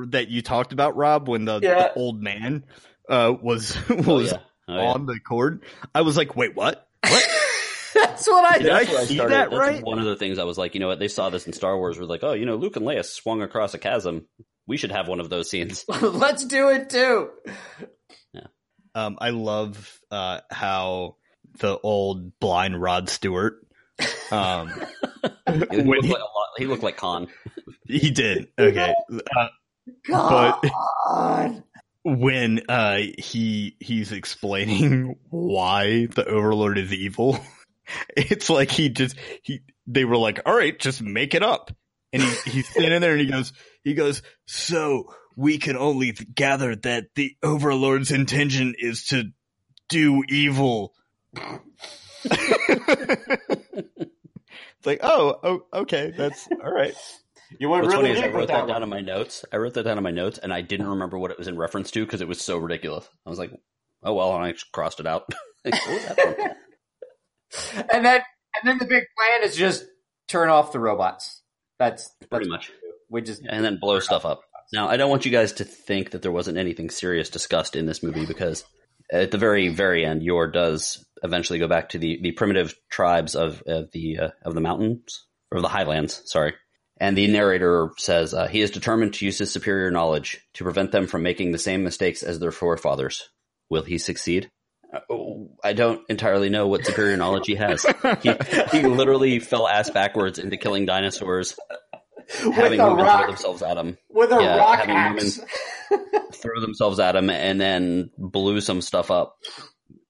that 0.10 0.28
you 0.30 0.42
talked 0.42 0.74
about, 0.74 0.96
Rob, 0.98 1.28
when 1.30 1.46
the, 1.46 1.60
Yeah. 1.62 1.76
the 1.90 1.94
old 1.94 2.22
man 2.22 2.66
uh, 3.10 3.34
was 3.42 3.78
Oh, 3.90 4.16
was 4.16 4.32
yeah. 4.32 4.40
Oh, 4.68 4.76
yeah. 4.76 4.88
on 4.92 5.06
the 5.06 5.20
cord, 5.26 5.64
I 5.96 6.02
was 6.02 6.18
like, 6.18 6.36
"Wait, 6.36 6.56
what? 6.56 6.86
What? 7.08 7.28
That's 7.94 8.28
what 8.28 8.44
I 8.46 8.58
Did 8.60 8.70
I 8.70 8.80
That's 8.84 8.92
where 8.92 9.06
see 9.06 9.16
started- 9.16 9.34
that 9.34 9.50
that's 9.52 9.60
right?" 9.60 9.84
One 9.84 10.00
of 10.00 10.06
the 10.06 10.18
things 10.18 10.38
I 10.40 10.44
was 10.44 10.58
like, 10.58 10.74
you 10.74 10.82
know 10.82 10.88
what? 10.88 11.00
They 11.00 11.08
saw 11.08 11.30
this 11.30 11.48
in 11.48 11.54
Star 11.54 11.78
Wars. 11.78 11.98
Was 11.98 12.10
like, 12.10 12.24
oh, 12.24 12.34
you 12.34 12.46
know, 12.46 12.56
Luke 12.58 12.76
and 12.76 12.86
Leia 12.86 13.06
swung 13.06 13.42
across 13.42 13.74
a 13.74 13.78
chasm. 13.80 14.28
We 14.68 14.76
should 14.76 14.92
have 14.92 15.08
one 15.08 15.22
of 15.22 15.30
those 15.30 15.50
scenes. 15.50 15.86
Let's 16.02 16.44
do 16.46 16.68
it 16.70 16.90
too. 16.90 17.30
Um, 18.96 19.18
I 19.22 19.30
love 19.30 20.00
uh, 20.10 20.40
how 20.50 21.18
the 21.60 21.78
old 21.78 22.40
blind 22.40 22.82
Rod 22.82 23.10
Stewart. 23.10 23.66
Um, 24.32 24.72
He 25.48 25.54
looked 25.54 26.06
he, 26.06 26.12
like 26.12 26.22
a 26.22 26.24
lot. 26.24 26.50
He 26.58 26.66
looked 26.66 26.84
like 26.84 26.98
Khan. 26.98 27.28
he 27.86 28.12
did 28.12 28.50
okay. 28.58 28.94
Uh, 29.36 29.48
God. 30.08 31.64
when 32.04 32.62
uh, 32.70 33.00
he 33.18 33.76
he's 33.80 34.12
explaining 34.12 35.16
why 35.30 36.08
the 36.08 36.26
Overlord 36.26 36.78
is 36.78 36.94
evil, 36.94 37.40
it's 38.18 38.50
like 38.50 38.72
he 38.72 38.90
just 38.90 39.16
he 39.42 39.62
they 39.88 40.06
were 40.06 40.18
like, 40.18 40.42
"All 40.46 40.56
right, 40.56 40.78
just 40.78 41.02
make 41.02 41.34
it 41.34 41.44
up," 41.44 41.72
and 42.14 42.22
he 42.22 42.52
he's 42.52 42.70
standing 42.70 43.02
there 43.02 43.14
and 43.14 43.22
he 43.22 43.28
goes 43.28 43.54
he 43.84 43.94
goes 43.94 44.22
so. 44.46 45.14
We 45.40 45.60
can 45.60 45.78
only 45.78 46.14
gather 46.14 46.76
that 46.78 47.10
the 47.14 47.36
Overlord's 47.44 48.10
intention 48.10 48.74
is 48.76 49.06
to 49.10 49.26
do 49.88 50.24
evil. 50.28 50.94
It's 51.36 51.60
like, 54.86 55.00
oh, 55.04 55.40
oh, 55.44 55.66
okay, 55.82 56.14
that's 56.16 56.48
all 56.64 56.72
right. 56.72 56.94
You 57.60 57.70
went 57.70 57.84
What's 57.84 57.96
really 57.96 58.10
funny 58.14 58.20
is 58.20 58.26
I 58.26 58.36
wrote 58.36 58.48
that 58.48 58.54
that 58.54 58.68
down 58.68 58.82
one. 58.82 58.84
in 58.84 58.90
my 58.90 59.02
notes. 59.02 59.46
I 59.52 59.58
wrote 59.58 59.74
that 59.76 59.84
down 59.84 59.98
in 59.98 60.04
my 60.04 60.12
notes, 60.12 60.38
and 60.38 60.54
I 60.54 60.62
didn't 60.62 60.88
remember 60.88 61.18
what 61.18 61.32
it 61.32 61.38
was 61.38 61.48
in 61.48 61.58
reference 61.58 61.92
to 61.92 62.06
because 62.06 62.22
it 62.22 62.28
was 62.28 62.42
so 62.42 62.58
ridiculous. 62.58 63.08
I 63.26 63.30
was 63.30 63.40
like, 63.40 63.52
"Oh 64.04 64.14
well," 64.14 64.36
and 64.36 64.44
I 64.44 64.52
just 64.52 64.72
crossed 64.72 65.00
it 65.00 65.08
out. 65.08 65.24
Like, 65.66 65.74
that? 65.74 66.56
And 67.92 68.06
then 68.06 68.22
and 68.56 68.64
then 68.64 68.78
the 68.78 68.86
big 68.86 69.04
plan 69.18 69.44
is 69.44 69.56
just 69.56 69.84
turn 70.30 70.48
off 70.48 70.72
the 70.72 70.80
robots. 70.80 71.42
That's 71.80 72.10
that's 72.20 72.30
Pretty 72.30 72.50
much, 72.50 72.72
we 73.10 73.22
just 73.22 73.42
and 73.46 73.66
then 73.66 73.78
blow 73.80 74.00
stuff 74.00 74.26
up. 74.26 74.42
Now, 74.72 74.88
I 74.88 74.98
don't 74.98 75.10
want 75.10 75.26
you 75.26 75.32
guys 75.32 75.54
to 75.54 75.66
think 75.66 76.12
that 76.12 76.22
there 76.22 76.32
wasn't 76.32 76.58
anything 76.58 76.90
serious 76.90 77.30
discussed 77.30 77.76
in 77.76 77.86
this 77.86 78.04
movie 78.04 78.26
because 78.26 78.64
at 79.12 79.32
the 79.32 79.38
very, 79.38 79.70
very 79.70 80.06
end, 80.06 80.24
Yor 80.24 80.48
does 80.48 81.06
eventually 81.24 81.60
go 81.60 81.68
back 81.68 81.90
to 81.90 81.98
the, 82.00 82.20
the 82.22 82.32
primitive 82.32 82.76
tribes 82.90 83.36
of, 83.36 83.62
of 83.68 83.92
the 83.92 84.18
uh, 84.20 84.30
of 84.44 84.54
the 84.54 84.62
mountains 84.62 85.26
or 85.52 85.62
the 85.62 85.68
highlands. 85.68 86.22
Sorry, 86.26 86.54
and 87.00 87.18
the 87.18 87.28
narrator 87.28 87.90
says 87.98 88.34
uh, 88.34 88.48
he 88.48 88.62
is 88.62 88.72
determined 88.72 89.14
to 89.16 89.26
use 89.26 89.38
his 89.38 89.52
superior 89.52 89.92
knowledge 89.92 90.40
to 90.56 90.64
prevent 90.64 90.92
them 90.92 91.08
from 91.08 91.24
making 91.24 91.52
the 91.52 91.58
same 91.58 91.84
mistakes 91.84 92.24
as 92.24 92.40
their 92.40 92.52
forefathers. 92.52 93.30
Will 93.70 93.84
he 93.84 93.98
succeed? 93.98 94.50
Uh, 94.94 95.00
I 95.64 95.74
don't 95.74 96.02
entirely 96.10 96.50
know 96.50 96.68
what 96.68 96.86
superior 96.86 97.18
knowledge 97.18 97.48
he 97.48 97.56
has. 97.56 97.86
He, 98.24 98.32
he 98.72 98.84
literally 98.84 99.40
fell 99.40 99.68
ass 99.68 99.90
backwards 99.90 100.40
into 100.40 100.56
killing 100.56 100.86
dinosaurs, 100.86 101.60
having 102.30 102.80
a 102.80 102.90
women 102.90 103.04
rock. 103.06 103.20
throw 103.20 103.28
themselves 103.28 103.62
at 103.64 103.76
him 103.78 103.98
with 104.10 104.32
a 104.32 104.42
Yeah, 104.42 104.58
rock 104.58 104.80
having 104.80 104.96
axe. 104.96 105.42
throw 106.36 106.62
themselves 106.62 107.00
at 107.02 107.16
him 107.18 107.30
and 107.30 107.60
then 107.60 108.12
blew 108.18 108.62
some 108.62 108.82
stuff 108.82 109.12
up 109.12 109.36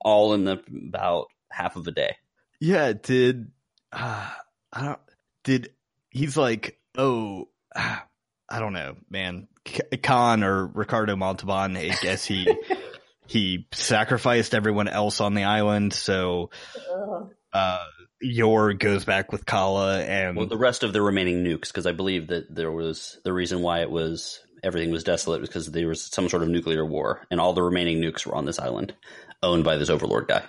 all 0.08 0.34
in 0.34 0.46
the 0.46 0.64
about 0.88 1.28
half 1.52 1.76
of 1.76 1.86
a 1.86 1.92
day. 1.92 2.16
Yeah, 2.62 2.94
did 2.94 3.52
uh, 3.92 4.30
I 4.72 4.84
don't 4.86 5.00
did 5.44 5.72
he's 6.10 6.38
like 6.38 6.80
oh 6.98 7.50
I 7.76 8.60
don't 8.60 8.74
know 8.74 8.96
man. 9.10 9.48
Khan 10.02 10.46
or 10.46 10.66
Ricardo 10.66 11.18
Montalban 11.18 11.76
I 11.76 11.90
guess 12.02 12.24
he 12.24 12.48
he 13.28 13.68
sacrificed 13.74 14.56
everyone 14.56 14.88
else 14.88 15.20
on 15.20 15.34
the 15.34 15.44
island 15.44 15.92
so 15.92 16.52
uh 17.52 17.84
Yor 18.22 18.74
goes 18.74 19.04
back 19.04 19.34
with 19.34 19.46
Kala 19.46 20.02
and 20.02 20.38
Well, 20.38 20.48
the 20.48 20.58
rest 20.58 20.84
of 20.84 20.94
the 20.94 21.02
remaining 21.02 21.44
nukes, 21.44 21.68
because 21.68 21.86
I 21.86 21.92
believe 21.92 22.28
that 22.28 22.54
there 22.56 22.72
was 22.72 23.20
the 23.24 23.34
reason 23.34 23.62
why 23.62 23.82
it 23.82 23.92
was 23.92 24.40
everything 24.64 24.92
was 24.92 25.04
desolate 25.04 25.42
was 25.42 25.50
because 25.50 25.72
there 25.72 25.88
was 25.88 26.02
some 26.02 26.30
sort 26.30 26.44
of 26.44 26.50
nuclear 26.50 26.86
war, 26.86 27.26
and 27.30 27.40
all 27.40 27.54
the 27.54 27.62
remaining 27.62 28.02
nukes 28.02 28.26
were 28.26 28.36
on 28.36 28.46
this 28.46 28.60
island, 28.60 28.94
owned 29.44 29.64
by 29.64 29.78
this 29.78 29.90
overlord 29.90 30.28
guy. 30.28 30.44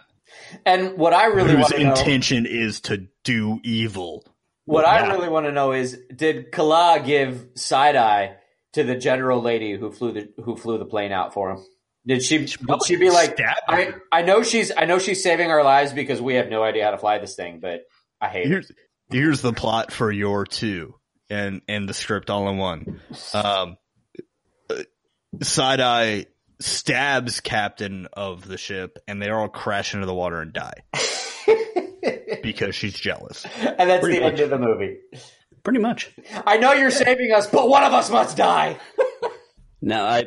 And 0.65 0.97
what 0.97 1.13
I 1.13 1.27
really 1.27 1.53
whose 1.53 1.61
want 1.61 1.75
to 1.75 1.85
know, 1.85 1.91
intention 1.91 2.47
is 2.47 2.81
to 2.83 3.09
do 3.25 3.61
evil. 3.65 4.25
what 4.65 4.85
I 4.85 5.07
really 5.13 5.29
want 5.29 5.47
to 5.47 5.53
know 5.53 5.73
is, 5.73 5.99
did 6.15 6.53
Kala 6.53 7.01
give 7.05 7.49
side 7.55 7.97
eye 7.97 8.37
to 8.75 8.85
the 8.85 8.97
general 8.97 9.41
lady 9.41 9.77
who 9.77 9.91
flew 9.91 10.13
the 10.13 10.29
who 10.43 10.57
flew 10.57 10.79
the 10.79 10.85
plane 10.85 11.13
out 11.13 11.35
for 11.35 11.53
him? 11.53 11.65
Did 12.07 12.23
she? 12.23 12.39
Did 12.39 12.85
she 12.87 12.97
be 12.97 13.11
like, 13.11 13.35
Stab 13.35 13.57
I. 13.67 13.95
I 14.11 14.23
know 14.23 14.43
she's 14.43 14.73
I 14.75 14.85
know 14.85 14.99
she's 14.99 15.23
saving 15.23 15.51
our 15.51 15.63
lives 15.63 15.93
because 15.93 16.21
we 16.23 16.35
have 16.35 16.49
no 16.49 16.63
idea 16.63 16.85
how 16.85 16.93
to 16.93 16.99
fly 16.99 17.19
this 17.19 17.35
thing, 17.35 17.61
but 17.61 17.83
I 18.21 18.29
hate 18.29 18.47
it. 18.47 18.49
here's 18.49 18.73
here's 19.11 19.41
the 19.43 19.53
plot 19.53 19.93
for 19.93 20.11
Yor 20.11 20.47
two 20.47 20.95
and 21.29 21.61
and 21.69 21.89
the 21.89 21.95
script 21.95 22.31
all 22.31 22.49
in 22.49 22.59
one. 22.59 23.01
Um, 23.35 23.77
Side 25.43 25.81
Eye 25.81 26.27
stabs 26.61 27.41
captain 27.41 28.09
of 28.13 28.47
the 28.47 28.59
ship, 28.59 28.99
and 29.07 29.21
they 29.23 29.31
all 29.31 29.49
crash 29.49 29.95
into 29.95 30.07
the 30.07 30.15
water 30.15 30.41
and 30.41 30.53
die 30.53 30.83
because 32.43 32.75
she's 32.75 32.95
jealous. 32.95 33.45
and 33.59 33.91
that's 33.91 34.03
Pretty 34.03 34.19
the 34.19 34.25
end 34.25 34.41
of 34.41 34.51
the 34.51 34.59
movie. 34.59 34.97
Pretty 35.65 35.81
much. 35.81 36.13
I 36.47 36.57
know 36.57 36.73
you're 36.73 36.91
saving 36.91 37.33
us, 37.33 37.47
but 37.47 37.69
one 37.69 37.83
of 37.83 37.93
us 37.93 38.11
must 38.11 38.37
die. 38.37 38.79
Now, 39.81 40.07
I 40.07 40.25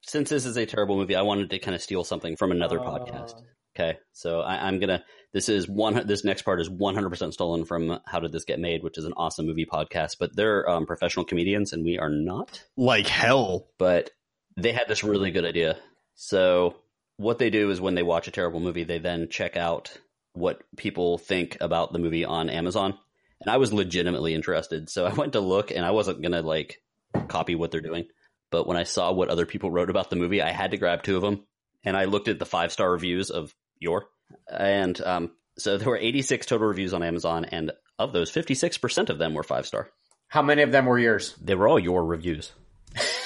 since 0.00 0.30
this 0.30 0.46
is 0.46 0.56
a 0.56 0.64
terrible 0.64 0.96
movie, 0.96 1.14
I 1.14 1.20
wanted 1.20 1.50
to 1.50 1.58
kind 1.58 1.74
of 1.74 1.82
steal 1.82 2.04
something 2.04 2.36
from 2.36 2.52
another 2.52 2.80
Oh. 2.80 2.84
podcast. 2.84 3.34
Okay, 3.78 3.98
so 4.12 4.40
I, 4.40 4.66
I'm 4.66 4.80
gonna. 4.80 5.04
This 5.34 5.50
is 5.50 5.68
one. 5.68 6.06
This 6.06 6.24
next 6.24 6.40
part 6.40 6.58
is 6.58 6.70
100 6.70 7.10
percent 7.10 7.34
stolen 7.34 7.66
from 7.66 7.98
How 8.06 8.20
Did 8.20 8.32
This 8.32 8.46
Get 8.46 8.58
Made, 8.60 8.82
which 8.82 8.96
is 8.96 9.04
an 9.04 9.12
awesome 9.18 9.44
movie 9.44 9.66
podcast. 9.70 10.16
But 10.18 10.34
they're 10.34 10.66
um, 10.70 10.86
professional 10.86 11.26
comedians, 11.26 11.74
and 11.74 11.84
we 11.84 11.98
are 11.98 12.08
not. 12.08 12.62
Like 12.78 13.06
hell. 13.06 13.66
But 13.78 14.08
they 14.56 14.72
had 14.72 14.88
this 14.88 15.04
really 15.04 15.30
good 15.30 15.44
idea. 15.44 15.76
So 16.14 16.76
what 17.16 17.38
they 17.38 17.50
do 17.50 17.70
is 17.70 17.80
when 17.80 17.94
they 17.94 18.02
watch 18.02 18.28
a 18.28 18.32
terrible 18.32 18.60
movie, 18.60 18.84
they 18.84 18.98
then 18.98 19.28
check 19.28 19.56
out 19.56 19.96
what 20.32 20.62
people 20.76 21.18
think 21.18 21.56
about 21.60 21.92
the 21.92 21.98
movie 21.98 22.24
on 22.24 22.50
Amazon. 22.50 22.98
And 23.40 23.50
I 23.50 23.58
was 23.58 23.72
legitimately 23.72 24.34
interested, 24.34 24.88
so 24.88 25.06
I 25.06 25.12
went 25.12 25.32
to 25.32 25.40
look, 25.40 25.70
and 25.70 25.84
I 25.84 25.90
wasn't 25.90 26.22
gonna 26.22 26.42
like 26.42 26.82
copy 27.28 27.54
what 27.54 27.70
they're 27.70 27.80
doing. 27.80 28.06
But 28.50 28.66
when 28.66 28.76
I 28.76 28.84
saw 28.84 29.12
what 29.12 29.28
other 29.28 29.46
people 29.46 29.70
wrote 29.70 29.90
about 29.90 30.10
the 30.10 30.16
movie, 30.16 30.40
I 30.40 30.50
had 30.50 30.70
to 30.70 30.76
grab 30.76 31.02
two 31.02 31.16
of 31.16 31.22
them, 31.22 31.44
and 31.84 31.96
I 31.96 32.04
looked 32.04 32.28
at 32.28 32.38
the 32.38 32.46
five 32.46 32.72
star 32.72 32.90
reviews 32.90 33.30
of 33.30 33.54
Yor, 33.78 34.06
and 34.48 34.98
um, 35.00 35.30
so 35.58 35.76
there 35.76 35.88
were 35.88 35.96
86 35.96 36.46
total 36.46 36.68
reviews 36.68 36.94
on 36.94 37.02
Amazon, 37.02 37.44
and 37.44 37.72
of 37.98 38.12
those, 38.12 38.30
56 38.30 38.78
percent 38.78 39.10
of 39.10 39.18
them 39.18 39.34
were 39.34 39.42
five 39.42 39.66
star. 39.66 39.90
How 40.28 40.42
many 40.42 40.62
of 40.62 40.72
them 40.72 40.86
were 40.86 40.98
yours? 40.98 41.34
They 41.40 41.54
were 41.54 41.68
all 41.68 41.78
your 41.78 42.04
reviews. 42.04 42.52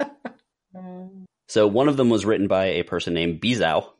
so 1.48 1.66
one 1.66 1.88
of 1.88 1.96
them 1.96 2.10
was 2.10 2.24
written 2.24 2.48
by 2.48 2.66
a 2.66 2.82
person 2.82 3.14
named 3.14 3.40
Bizao, 3.40 3.90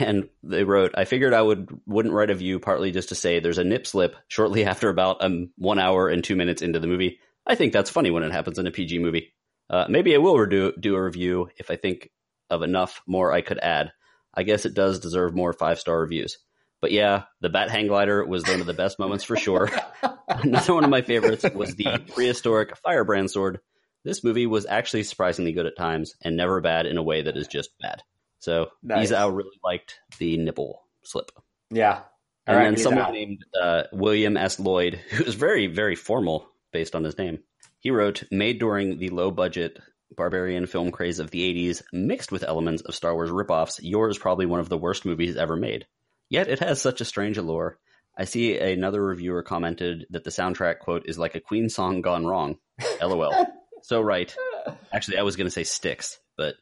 and 0.00 0.28
they 0.42 0.64
wrote, 0.64 0.92
"I 0.96 1.04
figured 1.04 1.34
I 1.34 1.42
would 1.42 1.68
wouldn't 1.86 2.14
write 2.14 2.30
a 2.30 2.34
view 2.34 2.58
partly 2.58 2.90
just 2.90 3.10
to 3.10 3.14
say 3.14 3.40
there's 3.40 3.58
a 3.58 3.64
nip 3.64 3.86
slip 3.86 4.16
shortly 4.28 4.64
after 4.66 4.88
about 4.88 5.22
um, 5.22 5.50
one 5.56 5.78
hour 5.78 6.08
and 6.08 6.22
two 6.22 6.36
minutes 6.36 6.62
into 6.62 6.80
the 6.80 6.86
movie. 6.86 7.18
I 7.46 7.54
think 7.54 7.72
that's 7.72 7.90
funny 7.90 8.10
when 8.10 8.22
it 8.22 8.32
happens 8.32 8.58
in 8.58 8.66
a 8.66 8.70
PG 8.70 8.98
movie. 8.98 9.34
Uh, 9.68 9.86
maybe 9.88 10.14
I 10.14 10.18
will 10.18 10.46
do 10.46 10.72
do 10.78 10.94
a 10.94 11.02
review 11.02 11.48
if 11.56 11.70
I 11.70 11.76
think 11.76 12.10
of 12.50 12.62
enough 12.62 13.02
more 13.06 13.32
I 13.32 13.40
could 13.40 13.58
add. 13.58 13.92
I 14.32 14.42
guess 14.42 14.66
it 14.66 14.74
does 14.74 14.98
deserve 14.98 15.34
more 15.34 15.52
five 15.52 15.78
star 15.78 16.00
reviews." 16.00 16.38
But 16.84 16.92
yeah, 16.92 17.22
the 17.40 17.48
bat 17.48 17.70
hang 17.70 17.86
glider 17.86 18.22
was 18.26 18.46
one 18.46 18.60
of 18.60 18.66
the 18.66 18.74
best 18.74 18.98
moments 18.98 19.24
for 19.24 19.36
sure. 19.36 19.70
Another 20.28 20.74
one 20.74 20.84
of 20.84 20.90
my 20.90 21.00
favorites 21.00 21.42
was 21.54 21.74
the 21.76 22.02
prehistoric 22.12 22.76
firebrand 22.76 23.30
sword. 23.30 23.60
This 24.04 24.22
movie 24.22 24.46
was 24.46 24.66
actually 24.66 25.02
surprisingly 25.04 25.52
good 25.52 25.66
at 25.66 25.76
times 25.76 26.14
and 26.22 26.36
never 26.36 26.60
bad 26.60 26.86
in 26.86 26.98
a 26.98 27.02
way 27.02 27.22
that 27.22 27.36
is 27.36 27.48
just 27.48 27.70
bad. 27.80 28.02
So 28.38 28.68
Nice. 28.82 29.10
Izao 29.10 29.34
really 29.34 29.58
liked 29.64 30.00
the 30.18 30.36
nipple 30.36 30.82
slip. 31.02 31.30
Yeah. 31.70 32.02
And 32.46 32.56
All 32.56 32.62
right, 32.62 32.70
then 32.70 32.76
someone 32.76 33.04
out. 33.04 33.12
named 33.12 33.44
uh, 33.60 33.84
William 33.92 34.36
S. 34.36 34.60
Lloyd, 34.60 34.94
who 35.10 35.24
is 35.24 35.34
very, 35.34 35.66
very 35.66 35.96
formal 35.96 36.46
based 36.72 36.94
on 36.94 37.04
his 37.04 37.16
name. 37.16 37.38
He 37.80 37.90
wrote, 37.90 38.24
made 38.30 38.58
during 38.58 38.98
the 38.98 39.08
low 39.10 39.30
budget 39.30 39.78
barbarian 40.14 40.66
film 40.66 40.90
craze 40.90 41.18
of 41.18 41.30
the 41.30 41.70
80s, 41.70 41.82
mixed 41.92 42.30
with 42.30 42.44
elements 42.44 42.82
of 42.82 42.94
Star 42.94 43.14
Wars 43.14 43.30
ripoffs, 43.30 43.80
yours 43.82 44.16
is 44.16 44.22
probably 44.22 44.46
one 44.46 44.60
of 44.60 44.68
the 44.68 44.78
worst 44.78 45.04
movies 45.04 45.36
ever 45.36 45.56
made. 45.56 45.86
Yet 46.28 46.48
it 46.48 46.60
has 46.60 46.80
such 46.80 47.00
a 47.00 47.04
strange 47.04 47.36
allure. 47.38 47.78
I 48.16 48.24
see 48.24 48.58
another 48.58 49.04
reviewer 49.04 49.42
commented 49.42 50.06
that 50.10 50.24
the 50.24 50.30
soundtrack, 50.30 50.78
quote, 50.78 51.04
is 51.06 51.18
like 51.18 51.34
a 51.34 51.40
Queen 51.40 51.68
song 51.68 52.00
gone 52.00 52.26
wrong. 52.26 52.58
LOL. 53.02 53.46
So 53.84 54.00
right. 54.00 54.34
Actually, 54.94 55.18
I 55.18 55.24
was 55.24 55.36
going 55.36 55.46
to 55.46 55.50
say 55.50 55.62
Styx, 55.62 56.18
but 56.38 56.54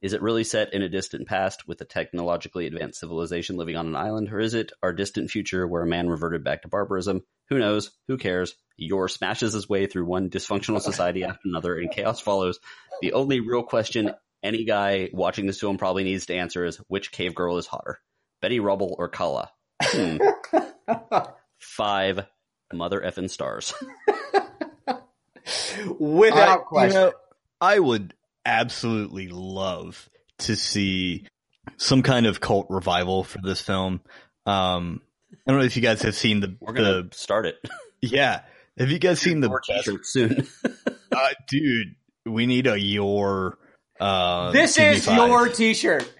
is 0.00 0.12
it 0.12 0.22
really 0.22 0.44
set 0.44 0.74
in 0.74 0.82
a 0.82 0.88
distant 0.88 1.26
past 1.26 1.66
with 1.66 1.80
a 1.80 1.84
technologically 1.84 2.68
advanced 2.68 3.00
civilization 3.00 3.56
living 3.56 3.74
on 3.74 3.88
an 3.88 3.96
island, 3.96 4.32
or 4.32 4.38
is 4.38 4.54
it 4.54 4.70
our 4.80 4.92
distant 4.92 5.28
future 5.28 5.66
where 5.66 5.82
a 5.82 5.88
man 5.88 6.08
reverted 6.08 6.44
back 6.44 6.62
to 6.62 6.68
barbarism? 6.68 7.24
Who 7.48 7.58
knows? 7.58 7.90
Who 8.06 8.16
cares? 8.16 8.54
Yor 8.76 9.08
smashes 9.08 9.54
his 9.54 9.68
way 9.68 9.86
through 9.86 10.04
one 10.04 10.30
dysfunctional 10.30 10.80
society 10.80 11.24
after 11.24 11.40
another, 11.46 11.76
and 11.76 11.90
chaos 11.90 12.20
follows. 12.20 12.60
The 13.00 13.14
only 13.14 13.40
real 13.40 13.64
question 13.64 14.14
any 14.40 14.64
guy 14.64 15.10
watching 15.12 15.46
this 15.46 15.58
film 15.58 15.78
probably 15.78 16.04
needs 16.04 16.26
to 16.26 16.36
answer 16.36 16.64
is 16.64 16.76
which 16.86 17.10
cave 17.10 17.34
girl 17.34 17.58
is 17.58 17.66
hotter, 17.66 17.98
Betty 18.40 18.60
Rubble 18.60 18.94
or 18.96 19.08
Kala? 19.08 19.50
Hmm. 19.82 20.18
Five 21.58 22.24
mother 22.72 23.00
effing 23.00 23.30
stars. 23.30 23.74
Without 25.98 26.60
I- 26.60 26.62
question. 26.62 27.00
you 27.00 27.06
know, 27.06 27.12
I 27.60 27.78
would 27.78 28.14
absolutely 28.44 29.28
love 29.28 30.08
to 30.40 30.56
see 30.56 31.26
some 31.78 32.02
kind 32.02 32.26
of 32.26 32.40
cult 32.40 32.66
revival 32.70 33.24
for 33.24 33.38
this 33.42 33.60
film. 33.60 34.00
Um, 34.44 35.00
I 35.32 35.50
don't 35.50 35.60
know 35.60 35.66
if 35.66 35.76
you 35.76 35.82
guys 35.82 36.02
have 36.02 36.14
seen 36.14 36.40
the, 36.40 36.56
We're 36.60 36.72
gonna 36.74 37.02
the 37.04 37.08
start 37.12 37.46
it. 37.46 37.56
yeah. 38.00 38.42
Have 38.78 38.90
you 38.90 38.98
guys 38.98 39.20
seen 39.20 39.40
the 39.40 39.48
More 39.48 39.62
best, 39.66 39.86
t-shirts 39.86 40.12
soon. 40.12 40.46
uh, 41.12 41.28
dude? 41.48 41.94
We 42.26 42.46
need 42.46 42.66
a 42.66 42.78
Yor. 42.78 43.56
Uh, 43.98 44.50
this 44.50 44.76
is 44.78 45.06
TV5. 45.06 45.28
Yor 45.28 45.48
T-shirt. 45.48 46.12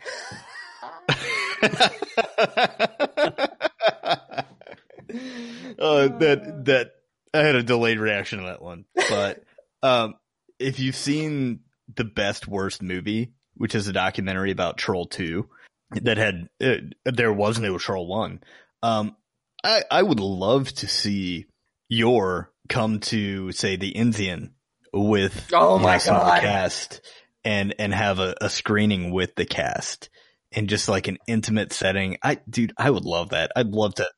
uh, 5.78 6.08
that 6.18 6.62
that 6.64 6.92
I 7.36 7.44
had 7.44 7.54
a 7.54 7.62
delayed 7.62 7.98
reaction 7.98 8.38
to 8.40 8.46
that 8.46 8.62
one, 8.62 8.84
but 9.08 9.42
um, 9.82 10.14
if 10.58 10.78
you've 10.80 10.96
seen 10.96 11.60
the 11.94 12.04
best 12.04 12.48
worst 12.48 12.82
movie, 12.82 13.32
which 13.54 13.74
is 13.74 13.88
a 13.88 13.92
documentary 13.92 14.50
about 14.50 14.78
Troll 14.78 15.06
Two, 15.06 15.48
that 15.90 16.16
had 16.16 16.48
uh, 16.62 16.74
there 17.04 17.32
was 17.32 17.58
no 17.58 17.78
Troll 17.78 18.06
One, 18.06 18.40
um, 18.82 19.16
I 19.64 19.82
I 19.90 20.02
would 20.02 20.20
love 20.20 20.72
to 20.74 20.88
see 20.88 21.46
Yor 21.88 22.50
come 22.68 23.00
to 23.00 23.52
say 23.52 23.76
the 23.76 23.90
Indian 23.90 24.54
with 24.92 25.48
Oh 25.52 25.78
my 25.78 25.98
some 25.98 26.16
God. 26.16 26.40
cast 26.40 27.00
and 27.44 27.74
and 27.78 27.94
have 27.94 28.18
a, 28.18 28.34
a 28.40 28.50
screening 28.50 29.12
with 29.12 29.34
the 29.36 29.46
cast 29.46 30.08
in 30.50 30.66
just 30.66 30.88
like 30.88 31.06
an 31.06 31.18
intimate 31.28 31.72
setting. 31.72 32.16
I 32.22 32.38
dude, 32.48 32.72
I 32.76 32.90
would 32.90 33.04
love 33.04 33.30
that. 33.30 33.52
I'd 33.54 33.68
love 33.68 33.94
to 33.96 34.08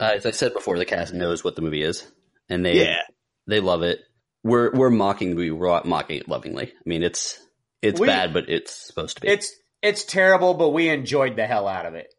Uh, 0.00 0.12
as 0.14 0.24
I 0.24 0.30
said 0.30 0.54
before, 0.54 0.78
the 0.78 0.84
cast 0.84 1.12
knows 1.12 1.42
what 1.44 1.56
the 1.56 1.62
movie 1.62 1.82
is, 1.82 2.10
and 2.48 2.64
they 2.64 2.84
Yeah. 2.84 3.02
they 3.46 3.60
love 3.60 3.82
it. 3.82 4.00
We're 4.44 4.72
we're 4.72 4.90
mocking 4.90 5.30
the 5.30 5.36
movie. 5.36 5.50
We're 5.50 5.82
mocking 5.84 6.18
it 6.18 6.28
lovingly. 6.28 6.66
I 6.68 6.88
mean, 6.88 7.02
it's 7.02 7.38
it's 7.82 8.00
We- 8.00 8.06
bad, 8.06 8.32
but 8.32 8.48
it's 8.48 8.72
supposed 8.72 9.16
to 9.16 9.22
be. 9.22 9.28
It's 9.28 9.52
it's 9.82 10.04
terrible, 10.04 10.54
but 10.54 10.70
we 10.70 10.88
enjoyed 10.88 11.36
the 11.36 11.46
hell 11.46 11.68
out 11.68 11.86
of 11.86 11.94
it. 11.94 12.12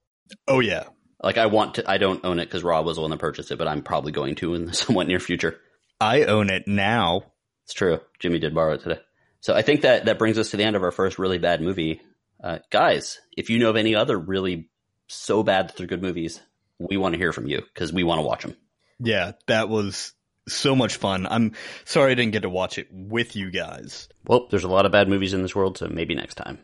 Oh 0.48 0.60
yeah. 0.60 0.86
like 1.22 1.38
I 1.38 1.48
want 1.48 1.76
to. 1.76 1.90
I 1.90 1.98
don't 1.98 2.24
own 2.24 2.40
it 2.40 2.46
because 2.46 2.64
Rob 2.64 2.86
was 2.86 2.96
the 2.96 3.02
one 3.02 3.12
that 3.12 3.20
purchased 3.20 3.52
it, 3.52 3.58
but 3.58 3.68
I'm 3.68 3.82
probably 3.84 4.12
going 4.12 4.36
to 4.36 4.54
in 4.56 4.66
the 4.66 4.74
somewhat 4.74 5.08
near 5.08 5.20
future. 5.20 5.60
I 6.00 6.24
own 6.24 6.50
it 6.50 6.64
now. 6.68 7.24
It's 7.66 7.74
true. 7.74 8.00
Jimmy 8.20 8.40
did 8.40 8.56
borrow 8.56 8.74
it 8.76 8.82
today. 8.82 9.00
So 9.42 9.54
I 9.54 9.62
think 9.62 9.82
that 9.82 10.06
that 10.06 10.18
brings 10.20 10.38
us 10.38 10.52
to 10.52 10.58
the 10.58 10.64
end 10.64 10.76
of 10.76 10.84
our 10.84 10.92
first 10.92 11.20
really 11.20 11.38
bad 11.40 11.62
movie. 11.62 12.02
Uh, 12.42 12.60
guys, 12.70 13.20
if 13.36 13.50
you 13.50 13.60
know 13.60 13.70
of 13.70 13.76
any 13.76 13.96
other 13.96 14.18
really 14.18 14.70
so 15.08 15.44
bad 15.44 15.68
that 15.68 15.76
they're 15.78 15.88
good 15.88 16.02
movies, 16.02 16.40
we 16.78 16.96
want 16.98 17.14
to 17.14 17.20
hear 17.20 17.34
from 17.34 17.48
you 17.48 17.62
because 17.74 17.92
we 17.92 18.04
want 18.04 18.20
to 18.20 18.26
watch 18.26 18.44
them. 18.44 18.56
Yeah, 19.02 19.34
that 19.48 19.68
was 19.70 20.14
so 20.50 20.76
much 20.76 20.98
fun. 20.98 21.28
I'm 21.30 21.54
sorry 21.86 22.12
I 22.12 22.16
didn't 22.16 22.34
get 22.34 22.42
to 22.42 22.50
watch 22.50 22.78
it 22.78 22.88
with 22.92 23.36
you 23.36 23.52
guys. 23.52 24.08
Well, 24.28 24.48
there's 24.50 24.64
a 24.64 24.70
lot 24.70 24.86
of 24.86 24.92
bad 24.92 25.08
movies 25.08 25.34
in 25.34 25.42
this 25.42 25.56
world, 25.56 25.78
so 25.78 25.88
maybe 25.88 26.16
next 26.16 26.36
time. 26.36 26.60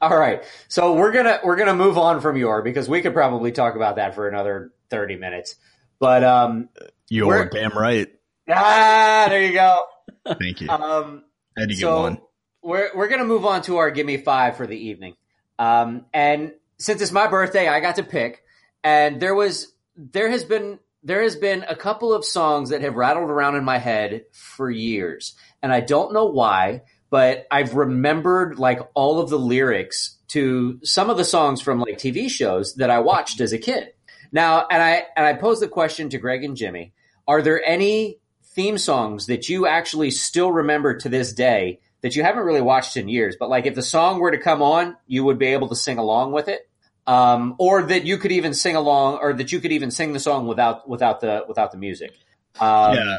All 0.00 0.16
right, 0.18 0.42
so 0.68 0.94
we're 0.94 1.12
gonna 1.12 1.38
we're 1.44 1.56
gonna 1.56 1.74
move 1.76 1.96
on 1.96 2.20
from 2.20 2.36
Yor 2.36 2.62
because 2.62 2.88
we 2.88 3.02
could 3.02 3.12
probably 3.14 3.52
talk 3.52 3.76
about 3.76 3.96
that 3.96 4.14
for 4.16 4.26
another 4.28 4.72
thirty 4.90 5.16
minutes. 5.16 5.54
But 6.00 6.24
um, 6.24 6.68
You're 7.08 7.44
damn 7.48 7.70
right. 7.78 8.08
ah, 8.48 9.26
there 9.28 9.42
you 9.44 9.52
go. 9.52 9.84
Thank 10.26 10.60
you. 10.60 10.68
Um, 10.68 11.22
Had 11.56 11.68
to 11.68 11.74
get 11.74 11.80
so 11.80 12.00
one. 12.02 12.18
we're 12.62 12.90
we're 12.96 13.06
gonna 13.08 13.24
move 13.24 13.46
on 13.46 13.62
to 13.62 13.76
our 13.76 13.92
give 13.92 14.04
me 14.06 14.16
five 14.16 14.56
for 14.56 14.66
the 14.66 14.76
evening. 14.76 15.14
Um, 15.60 16.06
and 16.12 16.52
since 16.78 17.00
it's 17.00 17.12
my 17.12 17.28
birthday, 17.28 17.68
I 17.68 17.78
got 17.78 17.96
to 17.96 18.02
pick, 18.02 18.42
and 18.82 19.20
there 19.20 19.36
was 19.36 19.72
there 19.96 20.30
has 20.30 20.42
been 20.44 20.80
there 21.02 21.22
has 21.22 21.36
been 21.36 21.64
a 21.68 21.76
couple 21.76 22.12
of 22.12 22.24
songs 22.24 22.70
that 22.70 22.82
have 22.82 22.94
rattled 22.94 23.30
around 23.30 23.56
in 23.56 23.64
my 23.64 23.78
head 23.78 24.24
for 24.32 24.70
years, 24.70 25.34
and 25.62 25.72
I 25.72 25.80
don't 25.80 26.12
know 26.12 26.26
why, 26.26 26.82
but 27.10 27.46
I've 27.50 27.74
remembered 27.74 28.58
like 28.58 28.80
all 28.94 29.20
of 29.20 29.28
the 29.28 29.38
lyrics 29.38 30.16
to 30.28 30.80
some 30.82 31.10
of 31.10 31.16
the 31.16 31.24
songs 31.24 31.60
from 31.60 31.80
like 31.80 31.98
TV 31.98 32.30
shows 32.30 32.76
that 32.76 32.90
I 32.90 33.00
watched 33.00 33.40
as 33.40 33.52
a 33.52 33.58
kid. 33.58 33.92
Now, 34.32 34.66
and 34.70 34.82
I 34.82 35.04
and 35.16 35.26
I 35.26 35.34
posed 35.34 35.60
the 35.60 35.68
question 35.68 36.08
to 36.10 36.18
Greg 36.18 36.44
and 36.44 36.56
Jimmy: 36.56 36.92
Are 37.28 37.42
there 37.42 37.62
any 37.62 38.18
theme 38.54 38.78
songs 38.78 39.26
that 39.26 39.48
you 39.48 39.66
actually 39.66 40.10
still 40.10 40.52
remember 40.52 40.96
to 40.98 41.08
this 41.08 41.32
day 41.32 41.80
that 42.00 42.16
you 42.16 42.22
haven't 42.22 42.44
really 42.44 42.62
watched 42.62 42.96
in 42.96 43.08
years? 43.08 43.36
But 43.38 43.50
like, 43.50 43.66
if 43.66 43.74
the 43.74 43.82
song 43.82 44.20
were 44.20 44.30
to 44.30 44.38
come 44.38 44.62
on, 44.62 44.96
you 45.06 45.24
would 45.24 45.38
be 45.38 45.48
able 45.48 45.68
to 45.68 45.76
sing 45.76 45.98
along 45.98 46.32
with 46.32 46.48
it, 46.48 46.68
um, 47.06 47.54
or 47.58 47.82
that 47.84 48.04
you 48.04 48.18
could 48.18 48.32
even 48.32 48.54
sing 48.54 48.76
along, 48.76 49.18
or 49.18 49.32
that 49.32 49.52
you 49.52 49.60
could 49.60 49.72
even 49.72 49.90
sing 49.90 50.12
the 50.12 50.20
song 50.20 50.46
without 50.46 50.88
without 50.88 51.20
the 51.20 51.44
without 51.48 51.72
the 51.72 51.78
music. 51.78 52.12
Um, 52.60 52.94
yeah. 52.94 53.18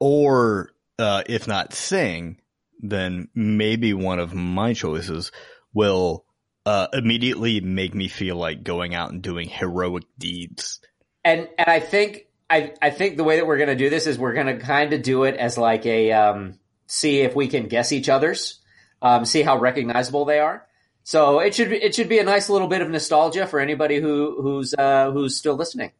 Or 0.00 0.70
uh, 0.98 1.22
if 1.26 1.46
not 1.46 1.72
sing, 1.72 2.40
then 2.80 3.28
maybe 3.34 3.94
one 3.94 4.18
of 4.18 4.34
my 4.34 4.74
choices 4.74 5.32
will 5.72 6.24
uh, 6.66 6.88
immediately 6.92 7.60
make 7.60 7.94
me 7.94 8.08
feel 8.08 8.36
like 8.36 8.62
going 8.62 8.94
out 8.94 9.10
and 9.10 9.22
doing 9.22 9.48
heroic 9.48 10.04
deeds. 10.18 10.80
and 11.24 11.48
and 11.58 11.68
I 11.68 11.80
think 11.80 12.26
I 12.48 12.74
I 12.80 12.90
think 12.90 13.16
the 13.16 13.24
way 13.24 13.36
that 13.36 13.46
we're 13.46 13.56
going 13.56 13.68
to 13.70 13.76
do 13.76 13.90
this 13.90 14.06
is 14.06 14.18
we're 14.18 14.34
going 14.34 14.46
to 14.46 14.58
kind 14.58 14.92
of 14.92 15.02
do 15.02 15.24
it 15.24 15.36
as 15.36 15.58
like 15.58 15.86
a 15.86 16.12
um, 16.12 16.58
see 16.86 17.20
if 17.20 17.34
we 17.34 17.48
can 17.48 17.66
guess 17.66 17.92
each 17.92 18.08
other's, 18.08 18.60
um, 19.02 19.24
see 19.24 19.42
how 19.42 19.58
recognizable 19.58 20.24
they 20.24 20.38
are. 20.38 20.66
So 21.04 21.38
it 21.40 21.54
should 21.54 21.68
be, 21.68 21.76
it 21.76 21.94
should 21.94 22.08
be 22.08 22.18
a 22.18 22.24
nice 22.24 22.48
little 22.48 22.66
bit 22.66 22.80
of 22.80 22.88
nostalgia 22.88 23.46
for 23.46 23.60
anybody 23.60 24.00
who 24.00 24.40
who's 24.40 24.74
uh, 24.74 25.10
who's 25.12 25.36
still 25.36 25.54
listening. 25.54 25.92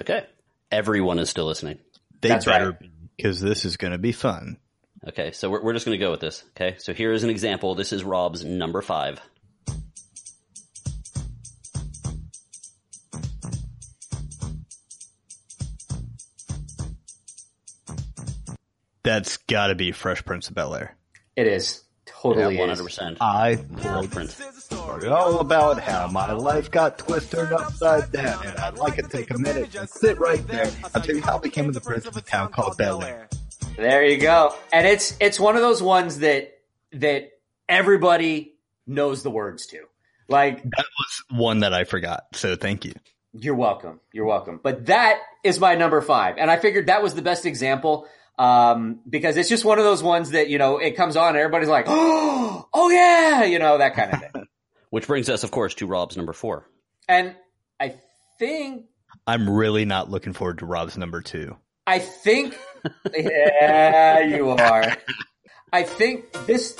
Okay. 0.00 0.24
Everyone 0.70 1.18
is 1.18 1.28
still 1.28 1.46
listening. 1.46 1.78
They 2.20 2.28
That's 2.28 2.44
better 2.44 2.70
right. 2.70 2.90
because 3.16 3.40
this 3.40 3.64
is 3.64 3.76
going 3.76 3.90
to 3.90 3.98
be 3.98 4.12
fun. 4.12 4.56
Okay, 5.06 5.32
so 5.32 5.50
we're, 5.50 5.62
we're 5.62 5.72
just 5.72 5.84
going 5.84 5.98
to 5.98 6.04
go 6.04 6.12
with 6.12 6.20
this. 6.20 6.44
Okay, 6.50 6.76
so 6.78 6.94
here 6.94 7.12
is 7.12 7.24
an 7.24 7.30
example. 7.30 7.74
This 7.74 7.92
is 7.92 8.04
Rob's 8.04 8.44
number 8.44 8.80
five. 8.80 9.20
That's 19.02 19.38
got 19.38 19.66
to 19.66 19.74
be 19.74 19.90
Fresh 19.90 20.24
Prince 20.24 20.48
of 20.48 20.54
Bel 20.54 20.76
Air. 20.76 20.96
It 21.34 21.48
is 21.48 21.81
totally 22.22 22.56
One 22.58 22.70
is. 22.70 22.78
hundred 22.78 22.84
percent. 22.88 23.18
I 23.20 23.56
Prince. 24.10 24.40
told 24.68 25.04
all 25.04 25.40
about 25.40 25.80
how 25.80 26.06
my 26.08 26.32
life 26.32 26.70
got 26.70 26.98
twisted 26.98 27.52
upside 27.52 28.12
down, 28.12 28.46
and 28.46 28.58
I'd 28.58 28.78
like 28.78 28.96
to 28.96 29.02
take 29.02 29.30
a 29.30 29.38
minute 29.38 29.74
and 29.74 29.88
sit 29.88 30.18
right 30.18 30.46
there. 30.46 30.70
I'll 30.94 31.02
tell 31.02 31.16
you 31.16 31.22
how 31.22 31.36
I 31.38 31.40
became 31.40 31.72
the 31.72 31.80
prince 31.80 32.06
of 32.06 32.16
a 32.16 32.20
town 32.20 32.50
called 32.52 32.76
Bel 32.76 33.02
Air. 33.02 33.28
There 33.76 34.04
you 34.04 34.18
go. 34.18 34.54
And 34.72 34.86
it's 34.86 35.16
it's 35.20 35.40
one 35.40 35.56
of 35.56 35.62
those 35.62 35.82
ones 35.82 36.18
that 36.20 36.58
that 36.92 37.30
everybody 37.68 38.54
knows 38.86 39.22
the 39.22 39.30
words 39.30 39.66
to. 39.68 39.78
Like 40.28 40.62
That 40.62 40.84
was 40.98 41.22
one 41.38 41.60
that 41.60 41.74
I 41.74 41.84
forgot, 41.84 42.24
so 42.34 42.56
thank 42.56 42.84
you. 42.84 42.94
You're 43.34 43.54
welcome. 43.54 44.00
You're 44.12 44.26
welcome. 44.26 44.60
But 44.62 44.86
that 44.86 45.18
is 45.42 45.58
my 45.58 45.74
number 45.74 46.00
five. 46.02 46.36
And 46.38 46.50
I 46.50 46.58
figured 46.58 46.86
that 46.86 47.02
was 47.02 47.14
the 47.14 47.22
best 47.22 47.46
example 47.46 48.06
um, 48.38 49.00
because 49.08 49.36
it's 49.36 49.48
just 49.48 49.64
one 49.64 49.78
of 49.78 49.84
those 49.84 50.02
ones 50.02 50.30
that, 50.30 50.48
you 50.48 50.58
know, 50.58 50.78
it 50.78 50.96
comes 50.96 51.16
on 51.16 51.30
and 51.30 51.38
everybody's 51.38 51.68
like, 51.68 51.86
oh, 51.88 52.68
oh 52.74 52.90
yeah, 52.90 53.44
you 53.44 53.58
know, 53.58 53.78
that 53.78 53.94
kind 53.94 54.12
of 54.12 54.20
thing. 54.20 54.46
Which 54.90 55.06
brings 55.06 55.28
us, 55.30 55.42
of 55.42 55.50
course, 55.50 55.74
to 55.76 55.86
Rob's 55.86 56.16
number 56.16 56.32
four. 56.34 56.68
and 57.08 57.34
I 57.80 57.94
think 58.38 58.84
I'm 59.26 59.48
really 59.48 59.84
not 59.84 60.10
looking 60.10 60.32
forward 60.32 60.58
to 60.58 60.66
Rob's 60.66 60.98
number 60.98 61.20
two. 61.22 61.56
I 61.86 61.98
think. 61.98 62.58
yeah, 63.14 64.20
you 64.20 64.50
are. 64.50 64.96
I 65.72 65.82
think 65.82 66.32
this. 66.46 66.76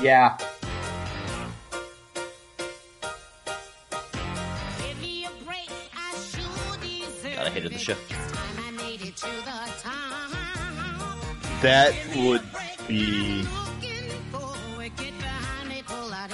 Yeah. 0.00 0.38
God, 7.40 7.46
I 7.46 7.50
hated 7.50 7.72
the 7.72 7.78
show. 7.78 7.96
That 11.62 11.94
would 12.16 12.42
be 12.88 13.42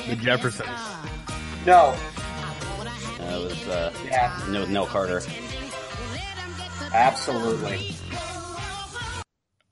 the 0.08 0.16
Jeffersons. 0.16 0.68
No. 1.66 1.96
It 3.18 3.44
was 3.44 3.68
uh, 3.68 3.92
Yeah. 4.04 4.40
no, 4.50 4.60
with 4.60 4.70
Nell 4.70 4.86
Carter. 4.86 5.22
Absolutely. 6.94 7.94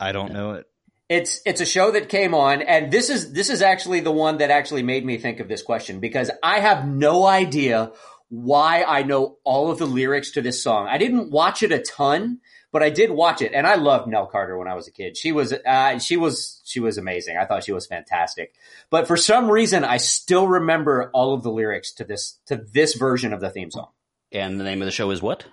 I 0.01 0.13
don't 0.13 0.33
know 0.33 0.55
it. 0.55 0.67
It's 1.09 1.41
it's 1.47 1.61
a 1.61 1.67
show 1.67 1.93
that 1.93 2.09
came 2.09 2.35
on, 2.35 2.63
and 2.63 2.91
this 2.91 3.09
is 3.11 3.33
this 3.33 3.49
is 3.51 3.63
actually 3.63 4.01
the 4.01 4.11
one 4.11 4.39
that 4.39 4.51
actually 4.51 4.83
made 4.83 5.05
me 5.05 5.19
think 5.19 5.39
of 5.39 5.49
this 5.49 5.63
question 5.63 6.01
because 6.01 6.31
I 6.43 6.61
have 6.61 6.89
no 6.89 7.25
idea 7.27 7.93
why 8.29 8.83
I 8.83 9.03
know 9.05 9.37
all 9.45 9.71
of 9.71 9.79
the 9.79 9.87
lyrics 9.87 10.33
to 10.33 10.43
this 10.43 10.63
song. 10.63 10.89
I 10.89 10.99
didn't 10.99 11.31
watch 11.31 11.63
it 11.63 11.71
a 11.73 11.79
ton, 11.79 12.41
but 12.75 12.83
I 12.83 12.91
did 12.91 13.13
watch 13.13 13.41
it, 13.41 13.53
and 13.55 13.69
I 13.69 13.77
loved 13.77 14.09
Nell 14.09 14.27
Carter 14.27 14.59
when 14.59 14.67
I 14.67 14.75
was 14.75 14.89
a 14.89 14.91
kid. 14.91 15.17
She 15.17 15.31
was 15.31 15.53
uh, 15.53 16.01
she 16.01 16.17
was 16.17 16.61
she 16.65 16.81
was 16.81 16.99
amazing. 16.99 17.37
I 17.37 17.45
thought 17.45 17.63
she 17.63 17.71
was 17.71 17.87
fantastic. 17.87 18.53
But 18.91 19.07
for 19.07 19.17
some 19.17 19.49
reason, 19.49 19.85
I 19.85 19.99
still 19.99 20.49
remember 20.49 21.09
all 21.15 21.35
of 21.35 21.45
the 21.45 21.53
lyrics 21.53 21.93
to 21.93 22.05
this 22.05 22.41
to 22.47 22.57
this 22.57 22.95
version 22.95 23.33
of 23.33 23.41
the 23.41 23.49
theme 23.49 23.71
song. 23.71 23.91
And 24.33 24.59
the 24.59 24.65
name 24.65 24.83
of 24.83 24.87
the 24.87 24.91
show 24.91 25.09
is 25.13 25.23
what? 25.23 25.45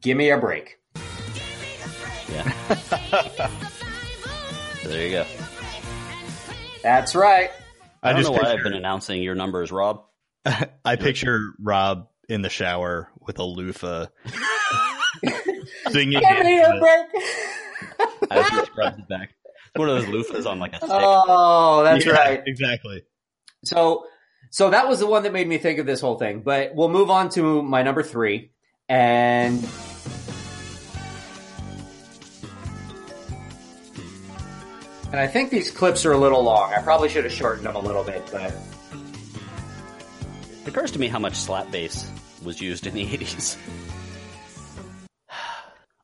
Give 0.00 0.16
me 0.16 0.30
a 0.30 0.36
break. 0.36 0.80
Yeah. 2.28 2.52
there 4.84 5.06
you 5.06 5.10
go. 5.12 5.26
That's 6.82 7.14
right. 7.14 7.52
I, 8.02 8.14
don't 8.14 8.24
know 8.24 8.32
why 8.32 8.38
picture, 8.38 8.50
I've 8.50 8.64
been 8.64 8.74
announcing 8.74 9.22
your 9.22 9.36
numbers, 9.36 9.70
Rob. 9.70 10.02
I 10.84 10.96
picture 10.96 11.52
Rob 11.60 12.08
in 12.28 12.42
the 12.42 12.50
shower 12.50 13.08
with 13.20 13.38
a 13.38 13.44
loofah 13.44 14.06
singing. 15.90 16.20
Give 16.20 16.44
me 16.44 16.60
a 16.60 16.78
break. 16.78 17.06
I 18.30 18.38
was 18.38 18.50
just 18.50 18.72
grabbed 18.72 19.00
it 19.00 19.08
back. 19.08 19.30
It's 19.74 19.78
one 19.78 19.88
of 19.88 19.96
those 19.96 20.06
loofahs 20.06 20.46
on 20.50 20.58
like 20.58 20.72
a 20.74 20.76
stick. 20.78 20.90
Oh, 20.90 21.82
that's 21.84 22.04
Yeah, 22.04 22.12
right. 22.12 22.42
Exactly. 22.46 23.02
So, 23.64 24.06
so 24.50 24.70
that 24.70 24.88
was 24.88 25.00
the 25.00 25.06
one 25.06 25.24
that 25.24 25.32
made 25.32 25.48
me 25.48 25.58
think 25.58 25.78
of 25.78 25.86
this 25.86 26.00
whole 26.00 26.16
thing. 26.18 26.42
But 26.42 26.74
we'll 26.74 26.88
move 26.88 27.10
on 27.10 27.28
to 27.30 27.62
my 27.62 27.82
number 27.82 28.02
three, 28.02 28.52
and 28.88 29.58
and 35.10 35.20
I 35.20 35.26
think 35.26 35.50
these 35.50 35.70
clips 35.70 36.04
are 36.04 36.12
a 36.12 36.18
little 36.18 36.42
long. 36.42 36.72
I 36.72 36.80
probably 36.82 37.08
should 37.08 37.24
have 37.24 37.32
shortened 37.32 37.66
them 37.66 37.76
a 37.76 37.80
little 37.80 38.04
bit, 38.04 38.28
but 38.32 38.54
It 40.62 40.68
occurs 40.68 40.90
to 40.92 40.98
me 40.98 41.08
how 41.08 41.18
much 41.18 41.34
slap 41.36 41.70
bass 41.70 42.10
was 42.44 42.60
used 42.60 42.86
in 42.86 42.94
the 42.94 43.04
80s. 43.06 43.56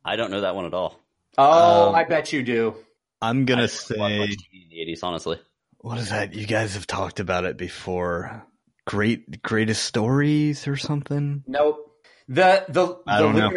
I 0.05 0.17
don't 0.17 0.31
know 0.31 0.41
that 0.43 0.55
one 0.55 0.65
at 0.67 0.75
all. 0.75 0.99
oh, 1.39 1.89
Um, 1.91 1.95
I 1.95 2.05
bet 2.05 2.33
you 2.33 2.43
do. 2.43 2.75
I'm 3.23 3.45
gonna 3.45 3.65
I 3.65 3.67
say, 3.67 3.97
much 3.97 4.31
in 4.53 4.69
the 4.71 4.77
80s, 4.93 5.01
honestly. 5.03 5.39
what 5.79 5.99
is 5.99 6.09
that? 6.11 6.35
You 6.35 6.47
guys 6.47 6.75
have 6.75 6.87
talked 6.87 7.21
about 7.21 7.45
it 7.45 7.57
before. 7.59 8.47
Great, 8.87 9.43
greatest 9.43 9.85
stories 9.85 10.67
or 10.67 10.77
something. 10.77 11.45
Nope. 11.47 11.87
The 12.29 12.65
the, 12.69 12.97
I 13.07 13.19
the 13.19 13.23
don't 13.25 13.37
know. 13.37 13.53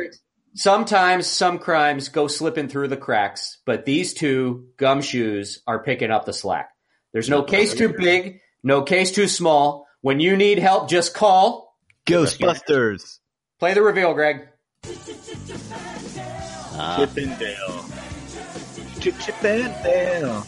Sometimes 0.56 1.26
some 1.28 1.58
crimes 1.60 2.10
go 2.10 2.28
slipping 2.28 2.68
through 2.68 2.90
the 2.90 2.98
cracks, 2.98 3.58
but 3.66 3.86
these 3.86 4.14
two 4.14 4.68
gumshoes 4.78 5.60
are 5.66 5.82
picking 5.84 6.12
up 6.12 6.26
the 6.26 6.34
slack. 6.34 6.70
There's 7.14 7.30
no 7.30 7.42
case 7.42 7.74
too 7.74 7.90
big, 7.98 8.42
no 8.64 8.84
case 8.84 9.12
too 9.12 9.28
small. 9.28 9.88
When 10.02 10.20
you 10.20 10.36
need 10.38 10.60
help, 10.60 10.90
just 10.90 11.14
call. 11.14 11.76
Ghostbusters. 12.06 13.20
Play 13.60 13.74
the 13.74 13.82
reveal, 13.82 14.14
Greg. 14.14 14.50
Ah, 16.76 16.98
Chippendale. 16.98 17.86
Chip 19.00 19.20
Chippendale. 19.20 20.46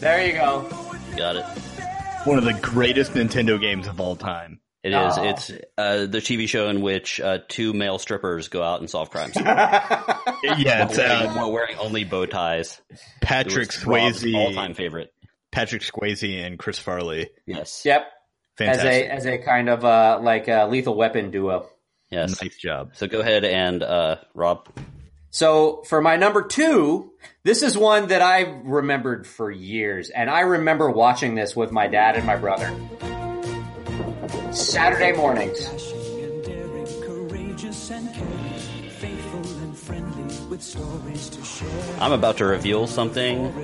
There 0.00 0.26
you 0.26 0.32
go. 0.34 0.68
got 1.16 1.36
it. 1.36 1.44
One 2.24 2.38
of 2.38 2.44
the 2.44 2.54
greatest 2.54 3.12
Nintendo 3.12 3.60
games 3.60 3.86
of 3.86 4.00
all 4.00 4.16
time. 4.16 4.60
It 4.82 4.92
is. 4.92 5.14
Oh. 5.16 5.24
It's 5.24 5.50
uh, 5.78 6.06
the 6.06 6.18
TV 6.18 6.48
show 6.48 6.68
in 6.68 6.80
which 6.82 7.20
uh, 7.20 7.38
two 7.48 7.72
male 7.72 7.98
strippers 7.98 8.48
go 8.48 8.62
out 8.62 8.80
and 8.80 8.90
solve 8.90 9.10
crimes. 9.10 9.36
Yeah, 10.44 10.86
it's 10.86 10.98
wearing, 10.98 11.28
uh, 11.28 11.34
while 11.34 11.52
wearing 11.52 11.78
only 11.78 12.02
bow 12.02 12.26
ties. 12.26 12.80
Patrick 13.20 13.68
It 13.68 13.86
was 13.86 13.86
Rob's 13.86 14.24
Swayze, 14.24 14.34
all-time 14.34 14.74
favorite. 14.74 15.12
Patrick 15.52 15.82
Swayze, 15.82 16.44
and 16.44 16.58
Chris 16.58 16.80
Farley. 16.80 17.30
Yes. 17.46 17.82
yep. 17.84 18.08
Fantastic. 18.58 18.86
As 18.86 19.24
a 19.24 19.30
as 19.32 19.40
a 19.40 19.44
kind 19.44 19.68
of 19.68 19.84
uh 19.84 20.18
like 20.20 20.48
a 20.48 20.66
lethal 20.66 20.96
weapon 20.96 21.30
duo. 21.30 21.68
Yes. 22.10 22.42
nice 22.42 22.56
job. 22.56 22.90
So 22.96 23.06
go 23.06 23.20
ahead 23.20 23.44
and 23.44 23.82
uh, 23.84 24.16
Rob. 24.34 24.68
So 25.34 25.82
for 25.86 26.02
my 26.02 26.16
number 26.16 26.42
two, 26.42 27.12
this 27.42 27.62
is 27.62 27.74
one 27.76 28.08
that 28.08 28.20
I've 28.20 28.66
remembered 28.66 29.26
for 29.26 29.50
years, 29.50 30.10
and 30.10 30.28
I 30.28 30.40
remember 30.40 30.90
watching 30.90 31.34
this 31.34 31.56
with 31.56 31.72
my 31.72 31.88
dad 31.88 32.16
and 32.16 32.26
my 32.26 32.36
brother. 32.36 32.70
Saturday 34.52 35.12
mornings. 35.16 35.66
and 35.66 36.44
daring, 36.44 36.86
courageous 37.00 37.90
and 37.90 38.12
caring, 38.12 38.90
faithful 38.90 39.40
and 39.62 39.74
friendly 39.74 40.48
with 40.50 40.60
stories 40.60 41.30
to 41.30 41.42
share. 41.42 41.96
I'm 41.98 42.12
about 42.12 42.36
to 42.36 42.44
reveal 42.44 42.86
something 42.86 43.54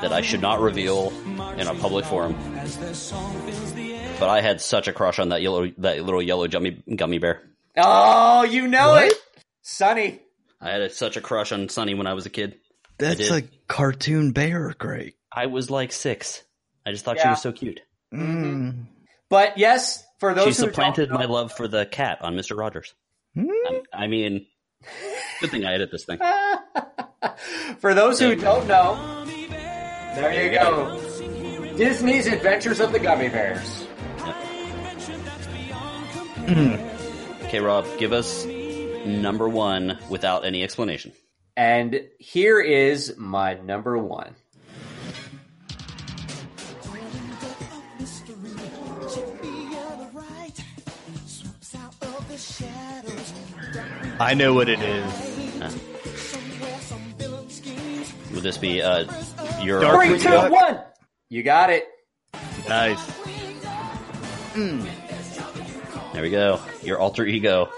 that 0.00 0.12
I 0.12 0.20
should 0.20 0.42
not 0.42 0.60
reveal 0.60 1.12
in 1.58 1.68
a 1.68 1.76
public 1.76 2.04
forum. 2.06 2.34
as 2.56 2.76
their 2.78 2.92
song 2.92 3.32
fills 3.42 3.72
the 3.74 3.94
air. 3.94 4.16
But 4.18 4.30
I 4.30 4.40
had 4.40 4.60
such 4.60 4.88
a 4.88 4.92
crush 4.92 5.20
on 5.20 5.28
that 5.28 5.42
yellow, 5.42 5.70
that 5.78 6.02
little 6.04 6.20
yellow 6.20 6.48
gummy 6.48 6.82
gummy 6.96 7.18
bear. 7.18 7.40
Oh, 7.76 8.42
you 8.42 8.66
know 8.66 8.96
it, 8.96 9.14
Sonny. 9.60 10.21
I 10.62 10.70
had 10.70 10.92
such 10.92 11.16
a 11.16 11.20
crush 11.20 11.50
on 11.52 11.68
Sunny 11.68 11.94
when 11.94 12.06
I 12.06 12.14
was 12.14 12.24
a 12.26 12.30
kid. 12.30 12.56
That's 12.98 13.30
a 13.30 13.42
cartoon 13.66 14.30
bear, 14.30 14.74
Greg. 14.78 15.14
I 15.32 15.46
was 15.46 15.70
like 15.70 15.90
six. 15.92 16.42
I 16.86 16.92
just 16.92 17.04
thought 17.04 17.16
she 17.18 17.24
Yeah. 17.24 17.30
was 17.30 17.42
so 17.42 17.50
cute. 17.52 17.80
Mm. 18.14 18.86
But 19.28 19.58
yes, 19.58 20.04
for 20.20 20.34
those 20.34 20.44
She 20.44 20.62
who 20.62 20.68
supplanted 20.68 21.08
don't 21.08 21.18
my 21.18 21.24
love 21.24 21.52
for 21.52 21.66
the 21.66 21.84
cat 21.86 22.18
on 22.22 22.36
Mister 22.36 22.54
Rogers. 22.54 22.94
Hmm? 23.34 23.46
I, 23.50 24.04
I 24.04 24.06
mean, 24.06 24.46
good 25.40 25.50
thing 25.50 25.64
I 25.64 25.74
edit 25.74 25.90
this 25.90 26.04
thing. 26.04 26.18
for 27.78 27.94
those 27.94 28.20
who 28.20 28.36
don't 28.36 28.66
know, 28.68 29.24
there 30.14 30.44
you 30.44 30.50
go. 30.58 31.00
Disney's 31.76 32.26
Adventures 32.26 32.78
of 32.80 32.92
the 32.92 33.00
Gummi 33.00 33.32
Bears. 33.32 33.86
Okay, 37.52 37.60
Rob, 37.60 37.86
give 37.98 38.12
us 38.14 38.46
number 39.06 39.48
one 39.48 39.98
without 40.08 40.44
any 40.44 40.62
explanation. 40.62 41.12
And 41.56 42.08
here 42.18 42.60
is 42.60 43.14
my 43.18 43.54
number 43.54 43.98
one. 43.98 44.34
I 54.18 54.34
know 54.34 54.54
what 54.54 54.68
it 54.68 54.80
is. 54.80 55.12
Would 58.32 58.42
this 58.42 58.56
be 58.56 58.80
uh, 58.80 59.04
your 59.60 59.80
Dark 59.80 60.06
Three, 60.06 60.18
two, 60.18 60.24
Duck. 60.30 60.50
one. 60.52 60.80
You 61.28 61.42
got 61.42 61.70
it. 61.70 61.86
Nice. 62.68 63.04
There 64.54 66.22
we 66.22 66.30
go. 66.30 66.60
Your 66.82 66.98
alter 66.98 67.26
ego. 67.26 67.68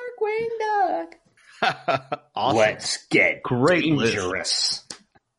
awesome. 2.35 2.59
Let's 2.59 3.07
get 3.09 3.43
Great 3.43 3.85
list. 3.87 4.15
dangerous. 4.15 4.85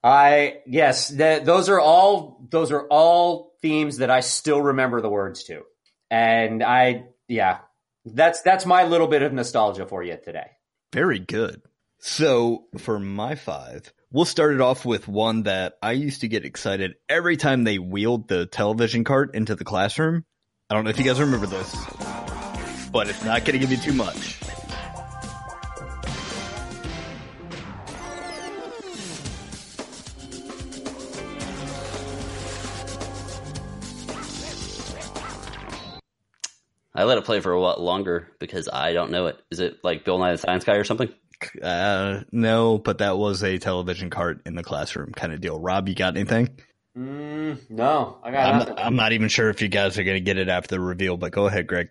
I 0.03 0.59
yes, 0.67 1.09
th- 1.09 1.43
those 1.43 1.67
are 1.69 1.79
all 1.79 2.45
those 2.49 2.71
are 2.71 2.85
all 2.87 3.53
themes 3.61 3.97
that 3.97 4.11
I 4.11 4.19
still 4.19 4.61
remember 4.61 5.01
the 5.01 5.09
words 5.09 5.43
to, 5.45 5.63
and 6.11 6.63
I 6.63 7.05
yeah, 7.27 7.59
that's 8.05 8.41
that's 8.43 8.65
my 8.67 8.85
little 8.85 9.07
bit 9.07 9.23
of 9.23 9.33
nostalgia 9.33 9.87
for 9.87 10.03
you 10.03 10.17
today. 10.23 10.51
Very 10.93 11.19
good. 11.19 11.61
So 11.99 12.65
for 12.77 12.99
my 12.99 13.33
five, 13.33 13.91
we'll 14.11 14.25
start 14.25 14.53
it 14.53 14.61
off 14.61 14.85
with 14.85 15.07
one 15.07 15.43
that 15.43 15.73
I 15.81 15.93
used 15.93 16.21
to 16.21 16.27
get 16.27 16.45
excited 16.45 16.95
every 17.09 17.35
time 17.35 17.63
they 17.63 17.79
wheeled 17.79 18.27
the 18.27 18.45
television 18.45 19.03
cart 19.03 19.33
into 19.33 19.55
the 19.55 19.65
classroom. 19.65 20.23
I 20.69 20.75
don't 20.75 20.83
know 20.83 20.91
if 20.91 20.99
you 20.99 21.03
guys 21.03 21.19
remember 21.19 21.47
this, 21.47 21.75
but 22.91 23.09
it's 23.09 23.23
not 23.23 23.43
going 23.43 23.53
to 23.53 23.59
give 23.59 23.71
you 23.71 23.77
too 23.77 23.93
much. 23.93 24.39
I 36.97 37.03
let 37.03 37.17
it 37.17 37.25
play 37.25 37.41
for 37.41 37.51
a 37.51 37.59
lot 37.59 37.79
longer 37.81 38.31
because 38.39 38.69
I 38.71 38.93
don't 38.93 39.11
know 39.11 39.27
it. 39.27 39.37
Is 39.51 39.59
it 39.59 39.83
like 39.83 40.05
Bill 40.05 40.17
Nye 40.17 40.31
the 40.31 40.37
Science 40.37 40.63
Guy 40.63 40.75
or 40.75 40.85
something? 40.85 41.09
Uh, 41.61 42.21
no, 42.31 42.77
but 42.77 42.99
that 42.99 43.17
was 43.17 43.43
a 43.43 43.57
television 43.57 44.09
cart 44.09 44.41
in 44.45 44.55
the 44.55 44.63
classroom 44.63 45.11
kind 45.11 45.33
of 45.33 45.41
deal. 45.41 45.59
Rob, 45.59 45.89
you 45.89 45.95
got 45.95 46.15
anything? 46.15 46.57
Mm, 46.97 47.69
no, 47.69 48.19
I 48.23 48.31
got 48.31 48.45
I'm 48.53 48.59
not, 48.59 48.79
I'm 48.79 48.95
not 48.95 49.11
even 49.11 49.27
sure 49.27 49.49
if 49.49 49.61
you 49.61 49.67
guys 49.67 49.97
are 49.99 50.03
going 50.05 50.15
to 50.15 50.21
get 50.21 50.37
it 50.37 50.47
after 50.47 50.75
the 50.75 50.79
reveal, 50.79 51.17
but 51.17 51.33
go 51.33 51.45
ahead, 51.47 51.67
Greg. 51.67 51.89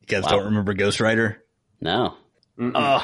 You 0.00 0.06
guys 0.06 0.22
Wow. 0.24 0.30
don't 0.30 0.44
remember 0.46 0.74
Ghostwriter? 0.74 1.36
No. 1.80 2.16
Uh, 2.60 3.02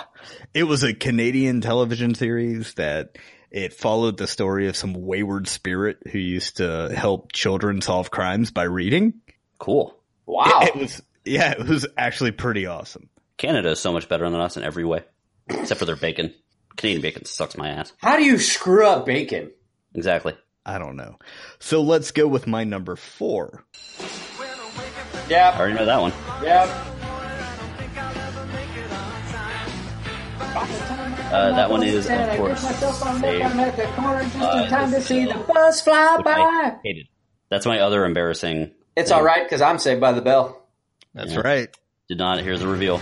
it 0.55 0.65
was 0.65 0.85
a 0.85 0.95
Canadian 0.95 1.61
television 1.61 2.15
series 2.15 2.75
that 2.75 3.17
it 3.51 3.73
followed 3.73 4.17
the 4.17 4.27
story 4.27 4.69
of 4.69 4.77
some 4.77 4.95
wayward 4.95 5.49
spirit 5.49 5.99
who 6.11 6.19
used 6.19 6.59
to 6.59 6.93
help 6.95 7.33
children 7.33 7.81
solve 7.81 8.11
crimes 8.11 8.51
by 8.51 8.65
reading. 8.65 9.15
Cool. 9.59 9.97
wow. 10.27 10.61
It 10.63 10.77
was, 10.77 11.03
yeah, 11.25 11.53
it 11.53 11.67
was 11.67 11.87
actually 11.97 12.33
pretty 12.33 12.67
awesome. 12.67 13.09
Canada 13.37 13.71
is 13.71 13.81
so 13.81 13.93
much 13.93 14.09
better 14.09 14.29
than 14.29 14.41
us 14.41 14.57
in 14.57 14.65
every 14.65 14.85
way, 14.85 15.05
except 15.49 15.79
for 15.79 15.85
their 15.87 15.97
bacon. 15.97 16.35
Canadian 16.77 17.03
bacon 17.03 17.25
sucks 17.25 17.57
my 17.57 17.69
ass. 17.71 17.93
How 17.99 18.17
do 18.17 18.25
you 18.25 18.39
screw 18.39 18.87
up 18.87 19.07
bacon? 19.07 19.51
Exactly. 19.95 20.37
I 20.67 20.79
don't 20.79 20.97
know. 20.97 21.19
So 21.59 21.81
let's 21.83 22.11
go 22.11 22.27
with 22.27 22.47
my 22.47 22.65
number 22.65 22.95
four. 22.97 23.65
Yeah. 25.29 25.51
I 25.55 25.59
already 25.59 25.75
know 25.75 25.87
that 25.87 26.01
one. 26.01 26.13
yeah. 26.43 26.95
Uh, 31.31 31.53
that 31.57 31.71
one 31.71 31.83
is, 31.83 32.07
of 32.09 32.37
course, 32.37 32.61
saved. 32.61 32.83
Uh, 32.83 34.69
time 34.69 34.91
to 34.93 35.01
see 35.03 35.27
the 35.27 35.35
bus 35.35 35.81
fly 35.83 36.21
by. 36.25 36.77
hated. 36.83 37.07
That's 37.51 37.67
my 37.67 37.81
other 37.81 38.05
embarrassing. 38.05 38.73
It's 38.97 39.11
all 39.11 39.23
right 39.23 39.43
because 39.45 39.61
I'm 39.61 39.79
saved 39.79 40.01
by 40.01 40.13
the 40.13 40.23
bell. 40.23 40.67
That's 41.15 41.33
Yeah. 41.33 41.41
right. 41.41 41.69
Did 42.09 42.19
not 42.19 42.41
hear 42.41 42.57
the 42.57 42.67
reveal. 42.67 42.99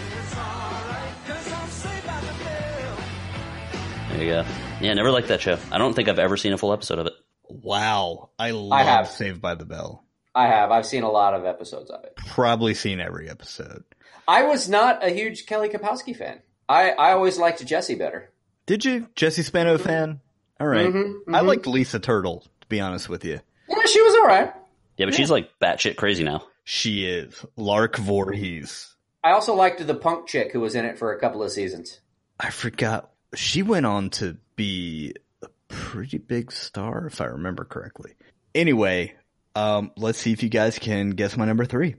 There 4.10 4.24
you 4.24 4.30
go. 4.30 4.44
Yeah, 4.80 4.94
never 4.94 5.10
liked 5.10 5.28
that 5.28 5.40
show. 5.40 5.58
I 5.70 5.78
don't 5.78 5.94
think 5.94 6.08
I've 6.08 6.18
ever 6.18 6.36
seen 6.36 6.52
a 6.52 6.58
full 6.58 6.72
episode 6.72 6.98
of 6.98 7.06
it. 7.06 7.12
Wow. 7.48 8.30
I 8.38 8.50
love 8.50 8.72
I 8.72 8.82
have. 8.82 9.08
Saved 9.08 9.40
by 9.40 9.54
the 9.54 9.64
Bell. 9.64 10.04
I 10.34 10.46
have. 10.48 10.70
I've 10.70 10.86
seen 10.86 11.02
a 11.02 11.10
lot 11.10 11.34
of 11.34 11.44
episodes 11.44 11.90
of 11.90 12.02
it. 12.04 12.14
Probably 12.28 12.74
seen 12.74 13.00
every 13.00 13.28
episode. 13.30 13.84
I 14.28 14.42
was 14.44 14.68
not 14.68 15.04
a 15.04 15.10
huge 15.10 15.46
Kelly 15.46 15.68
Kapowski 15.68 16.14
fan. 16.16 16.40
I, 16.68 16.90
I 16.90 17.12
always 17.12 17.38
liked 17.38 17.64
Jesse 17.64 17.94
better. 17.94 18.30
Did 18.66 18.84
you? 18.84 19.08
Jesse 19.14 19.42
Spano 19.42 19.78
fan? 19.78 20.20
All 20.58 20.66
right. 20.66 20.86
Mhm, 20.86 21.20
I 21.28 21.40
mhm. 21.40 21.46
liked 21.46 21.66
Lisa 21.66 22.00
Turtle, 22.00 22.40
to 22.60 22.66
be 22.68 22.80
honest 22.80 23.08
with 23.08 23.24
you. 23.24 23.40
Yeah, 23.68 23.84
she 23.86 24.02
was 24.02 24.14
all 24.16 24.26
right. 24.26 24.52
Yeah, 24.96 25.06
but 25.06 25.14
she's 25.14 25.30
like 25.30 25.50
batshit 25.60 25.96
crazy 25.96 26.24
now. 26.24 26.42
She 26.64 27.06
is. 27.06 27.44
Lark 27.56 27.96
Voorhees. 27.96 28.94
I 29.22 29.32
also 29.32 29.54
liked 29.54 29.84
the 29.86 29.94
punk 29.94 30.26
chick 30.26 30.52
who 30.52 30.60
was 30.60 30.74
in 30.74 30.84
it 30.84 30.98
for 30.98 31.12
a 31.12 31.20
couple 31.20 31.42
of 31.42 31.50
seasons. 31.50 32.00
I 32.40 32.50
forgot. 32.50 33.10
She 33.34 33.62
went 33.62 33.86
on 33.86 34.10
to 34.10 34.36
be 34.56 35.14
a 35.42 35.48
pretty 35.68 36.18
big 36.18 36.52
star, 36.52 37.06
if 37.06 37.20
I 37.20 37.26
remember 37.26 37.64
correctly. 37.64 38.14
Anyway, 38.54 39.14
um, 39.54 39.90
let's 39.96 40.18
see 40.18 40.32
if 40.32 40.42
you 40.42 40.48
guys 40.48 40.78
can 40.78 41.10
guess 41.10 41.36
my 41.36 41.44
number 41.44 41.64
three. 41.64 41.96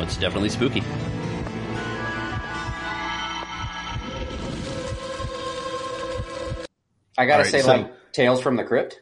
It's 0.00 0.16
definitely 0.16 0.50
spooky. 0.50 0.82
I 7.16 7.26
gotta 7.26 7.32
All 7.32 7.38
right, 7.38 7.46
say, 7.50 7.62
so- 7.62 7.68
like 7.68 7.92
Tales 8.12 8.40
from 8.40 8.56
the 8.56 8.64
Crypt. 8.64 9.00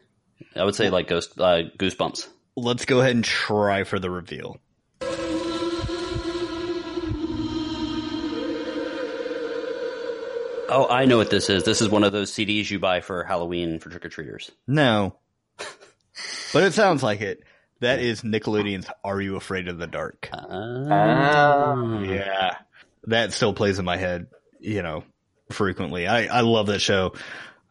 I 0.55 0.63
would 0.63 0.75
say 0.75 0.89
like 0.89 1.07
ghost 1.07 1.39
uh, 1.39 1.63
goosebumps. 1.77 2.27
Let's 2.55 2.85
go 2.85 2.99
ahead 2.99 3.15
and 3.15 3.23
try 3.23 3.83
for 3.83 3.97
the 3.97 4.11
reveal. 4.11 4.59
Oh, 10.69 10.87
I 10.89 11.05
know 11.05 11.17
what 11.17 11.29
this 11.29 11.49
is. 11.49 11.63
This 11.63 11.81
is 11.81 11.89
one 11.89 12.03
of 12.03 12.11
those 12.13 12.31
CDs 12.31 12.69
you 12.71 12.79
buy 12.79 13.01
for 13.01 13.23
Halloween 13.23 13.79
for 13.79 13.89
trick 13.89 14.05
or 14.05 14.09
treaters. 14.09 14.49
No. 14.65 15.17
but 16.53 16.63
it 16.63 16.73
sounds 16.73 17.03
like 17.03 17.21
it. 17.21 17.43
That 17.83 17.99
is 17.99 18.21
Nickelodeon's 18.21 18.87
Are 19.03 19.19
You 19.19 19.35
Afraid 19.35 19.67
of 19.67 19.77
the 19.77 19.87
Dark? 19.87 20.29
Ah. 20.31 21.99
Yeah. 21.99 22.55
That 23.07 23.33
still 23.33 23.53
plays 23.53 23.77
in 23.77 23.83
my 23.83 23.97
head, 23.97 24.27
you 24.61 24.81
know, 24.81 25.03
frequently. 25.51 26.07
I, 26.07 26.37
I 26.37 26.41
love 26.41 26.67
that 26.67 26.79
show. 26.79 27.13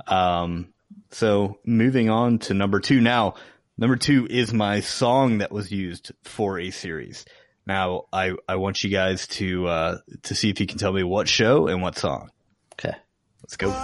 Um, 0.06 0.74
so 1.12 1.60
moving 1.64 2.10
on 2.10 2.40
to 2.40 2.52
number 2.52 2.78
two 2.78 3.00
now. 3.00 3.36
Number 3.78 3.96
two 3.96 4.26
is 4.28 4.52
my 4.52 4.80
song 4.80 5.38
that 5.38 5.50
was 5.50 5.72
used 5.72 6.12
for 6.24 6.58
a 6.58 6.70
series. 6.70 7.24
Now 7.66 8.04
I, 8.12 8.34
I 8.46 8.56
want 8.56 8.84
you 8.84 8.90
guys 8.90 9.26
to, 9.28 9.66
uh, 9.66 9.98
to 10.24 10.34
see 10.34 10.50
if 10.50 10.60
you 10.60 10.66
can 10.66 10.76
tell 10.76 10.92
me 10.92 11.04
what 11.04 11.26
show 11.26 11.68
and 11.68 11.80
what 11.80 11.96
song. 11.96 12.28
okay. 12.74 12.94
Let's 13.42 13.56
go. 13.56 13.68
Oh, 13.68 13.74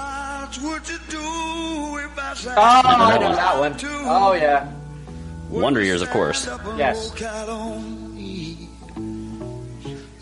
I 2.54 3.18
know 3.18 3.34
that 3.34 3.58
one. 3.58 3.76
Oh 3.82 4.34
yeah. 4.34 4.70
Wonder 5.48 5.82
Years, 5.82 6.02
of 6.02 6.10
course. 6.10 6.46
Yes. 6.76 7.12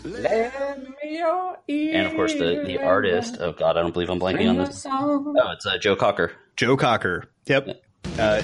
Lend 0.03 0.87
me 1.03 1.17
your 1.17 1.57
ear. 1.67 1.95
And 1.95 2.07
of 2.07 2.13
course, 2.15 2.33
the, 2.33 2.63
the 2.65 2.79
artist. 2.81 3.37
Oh 3.39 3.51
God, 3.51 3.77
I 3.77 3.81
don't 3.81 3.93
believe 3.93 4.09
I'm 4.09 4.19
blanking 4.19 4.49
on 4.49 4.57
this. 4.57 4.85
Oh, 4.89 5.33
it's 5.51 5.65
uh, 5.65 5.77
Joe 5.77 5.95
Cocker. 5.95 6.31
Joe 6.55 6.77
Cocker. 6.77 7.25
Yep. 7.45 7.83
Uh, 8.17 8.41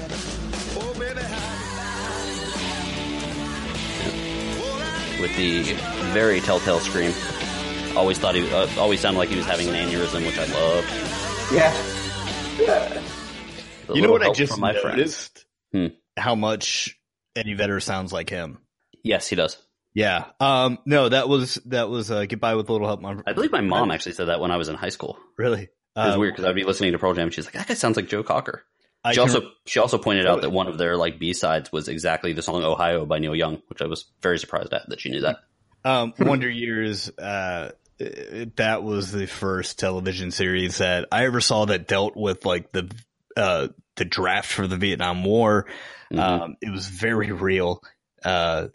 with 5.19 5.35
the 5.37 5.63
very 6.11 6.41
telltale 6.41 6.79
scream. 6.79 7.13
Always 7.95 8.17
thought 8.17 8.35
he 8.35 8.51
uh, 8.51 8.67
always 8.77 8.99
sounded 8.99 9.19
like 9.19 9.29
he 9.29 9.37
was 9.37 9.45
having 9.45 9.69
an 9.69 9.75
aneurysm, 9.75 10.25
which 10.25 10.37
I 10.37 10.45
love. 10.45 10.85
Yeah. 11.53 11.71
The 13.87 13.93
you 13.95 14.01
know 14.01 14.11
what 14.11 14.21
I 14.21 14.25
help 14.25 14.37
just 14.37 14.53
from 14.53 14.61
my 14.61 14.73
friends. 14.73 14.97
noticed? 14.97 15.45
Hmm. 15.71 15.87
How 16.17 16.35
much 16.35 16.97
Eddie 17.35 17.53
Vedder 17.55 17.79
sounds 17.79 18.13
like 18.13 18.29
him. 18.29 18.59
Yes, 19.03 19.27
he 19.27 19.35
does. 19.35 19.57
Yeah. 19.93 20.25
Um. 20.39 20.79
No, 20.85 21.09
that 21.09 21.27
was 21.29 21.55
that 21.65 21.89
was 21.89 22.09
uh, 22.11 22.25
goodbye 22.25 22.55
with 22.55 22.69
a 22.69 22.71
little 22.71 22.87
help. 22.87 23.01
My, 23.01 23.15
I 23.27 23.33
believe 23.33 23.51
my 23.51 23.61
mom 23.61 23.91
actually 23.91 24.13
said 24.13 24.25
that 24.27 24.39
when 24.39 24.51
I 24.51 24.57
was 24.57 24.69
in 24.69 24.75
high 24.75 24.89
school. 24.89 25.17
really. 25.37 25.63
It 25.63 25.69
was 25.99 26.15
Uh, 26.15 26.19
weird 26.19 26.33
because 26.33 26.45
I'd 26.45 26.55
be 26.55 26.63
listening 26.63 26.93
to 26.93 26.97
Pearl 26.99 27.13
Jam 27.13 27.25
and 27.25 27.33
she's 27.33 27.45
like, 27.45 27.53
"That 27.53 27.67
guy 27.67 27.75
sounds 27.75 27.97
like 27.97 28.07
Joe 28.07 28.23
Cocker." 28.23 28.63
I 29.03 29.11
She 29.11 29.15
can- 29.17 29.21
also 29.29 29.51
she 29.67 29.79
also 29.79 29.97
pointed 29.99 30.25
out 30.25 30.41
that 30.41 30.49
one 30.49 30.67
of 30.67 30.77
their 30.79 30.97
like 30.97 31.19
B 31.19 31.33
sides 31.33 31.71
was 31.71 31.87
exactly 31.89 32.33
the 32.33 32.41
song 32.41 32.63
"Ohio" 32.63 33.05
by 33.05 33.19
Neil 33.19 33.35
Young, 33.35 33.61
which 33.67 33.81
I 33.81 33.85
was 33.85 34.05
very 34.21 34.39
surprised 34.39 34.73
at 34.73 34.89
that 34.89 34.99
she 35.01 35.09
knew 35.09 35.21
that. 35.21 35.37
um 35.85 36.13
Wonder 36.17 36.49
Years. 36.49 37.09
Uh, 37.17 37.71
that 38.55 38.81
was 38.83 39.11
the 39.11 39.27
first 39.27 39.77
television 39.79 40.31
series 40.31 40.79
that 40.79 41.07
I 41.11 41.25
ever 41.25 41.41
saw 41.41 41.65
that 41.65 41.87
dealt 41.87 42.15
with 42.17 42.45
like 42.45 42.71
the 42.71 42.89
uh 43.37 43.67
the 43.95 44.05
draft 44.05 44.51
for 44.51 44.67
the 44.67 44.77
Vietnam 44.77 45.23
War. 45.23 45.67
Mhm. 46.11 46.19
Um, 46.19 46.55
it 46.61 46.71
was 46.71 46.87
very 46.87 47.31
real. 47.31 47.81
Uh, 48.23 48.67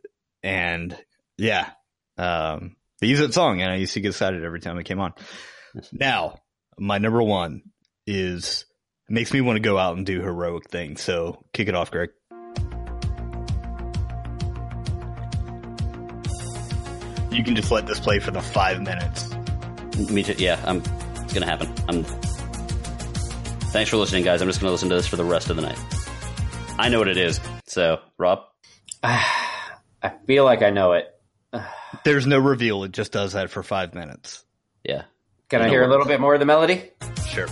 and 0.42 0.96
yeah, 1.36 1.70
um, 2.16 2.76
they 3.00 3.06
use 3.06 3.20
that 3.20 3.34
song 3.34 3.60
and 3.60 3.70
I 3.70 3.76
used 3.76 3.94
to 3.94 4.00
get 4.00 4.08
excited 4.08 4.44
every 4.44 4.60
time 4.60 4.78
it 4.78 4.84
came 4.84 5.00
on. 5.00 5.14
Now, 5.92 6.40
my 6.78 6.98
number 6.98 7.22
one 7.22 7.62
is, 8.06 8.64
it 9.08 9.12
makes 9.12 9.32
me 9.32 9.40
want 9.40 9.56
to 9.56 9.60
go 9.60 9.78
out 9.78 9.96
and 9.96 10.04
do 10.06 10.20
heroic 10.20 10.68
things. 10.70 11.00
So 11.02 11.44
kick 11.52 11.68
it 11.68 11.74
off, 11.74 11.90
Greg. 11.90 12.10
You 17.30 17.44
can 17.44 17.54
just 17.54 17.70
let 17.70 17.86
this 17.86 18.00
play 18.00 18.18
for 18.18 18.30
the 18.32 18.40
five 18.40 18.80
minutes. 18.82 19.28
Me 20.10 20.22
too. 20.22 20.34
Yeah, 20.38 20.60
I'm. 20.66 20.82
It's 21.22 21.32
gonna 21.34 21.46
happen. 21.46 21.72
I'm. 21.88 22.04
Thanks 23.70 23.90
for 23.90 23.96
listening, 23.98 24.24
guys. 24.24 24.40
I'm 24.42 24.48
just 24.48 24.60
gonna 24.60 24.72
listen 24.72 24.88
to 24.88 24.94
this 24.94 25.06
for 25.06 25.16
the 25.16 25.24
rest 25.24 25.50
of 25.50 25.56
the 25.56 25.62
night. 25.62 25.78
I 26.78 26.88
know 26.88 26.98
what 26.98 27.08
it 27.08 27.16
is. 27.16 27.38
So, 27.66 28.00
Rob, 28.18 28.40
I 29.02 30.12
feel 30.26 30.44
like 30.44 30.62
I 30.62 30.70
know 30.70 30.92
it. 30.92 31.06
There's 32.04 32.26
no 32.26 32.38
reveal. 32.38 32.84
It 32.84 32.92
just 32.92 33.12
does 33.12 33.32
that 33.32 33.50
for 33.50 33.62
five 33.62 33.94
minutes. 33.94 34.44
yeah, 34.84 35.02
Can 35.48 35.60
I 35.62 35.64
No 35.66 35.70
hear 35.70 35.82
a 35.82 35.88
little 35.88 36.06
bit 36.06 36.20
more 36.20 36.34
of 36.34 36.40
the 36.40 36.46
melody? 36.46 36.90
Sure. 37.28 37.46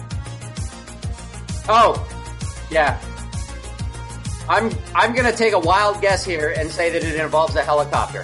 Oh, 1.68 2.06
yeah. 2.70 2.98
I'm 4.48 4.70
I'm 4.94 5.14
gonna 5.14 5.32
take 5.32 5.52
a 5.52 5.58
wild 5.58 6.00
guess 6.00 6.24
here 6.24 6.54
and 6.56 6.70
say 6.70 6.90
that 6.90 7.02
it 7.04 7.20
involves 7.20 7.56
a 7.56 7.62
helicopter. 7.62 8.22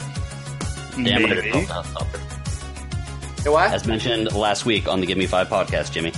damn 0.92 1.22
Maybe. 1.22 1.48
it. 1.50 1.70
I'll 1.70 1.84
stop 1.84 2.06
it. 2.14 3.48
What? 3.50 3.72
As 3.72 3.86
mentioned 3.86 4.32
last 4.32 4.64
week 4.64 4.86
on 4.86 5.00
the 5.00 5.06
Give 5.06 5.18
Me 5.18 5.26
Five 5.26 5.48
podcast, 5.48 5.90
Jimmy. 5.90 6.12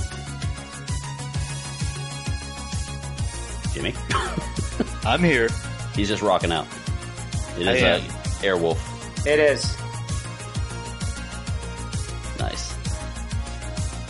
Jimmy, 3.74 3.92
I'm 5.04 5.20
here. 5.22 5.48
he's 5.96 6.06
just 6.06 6.22
rocking 6.22 6.52
out. 6.52 6.66
It 7.58 7.62
is 7.62 7.82
I 7.82 7.96
is 7.96 8.02
uh, 8.02 8.14
Airwolf. 8.40 9.26
It 9.26 9.40
is. 9.40 9.76
Nice. 12.38 12.72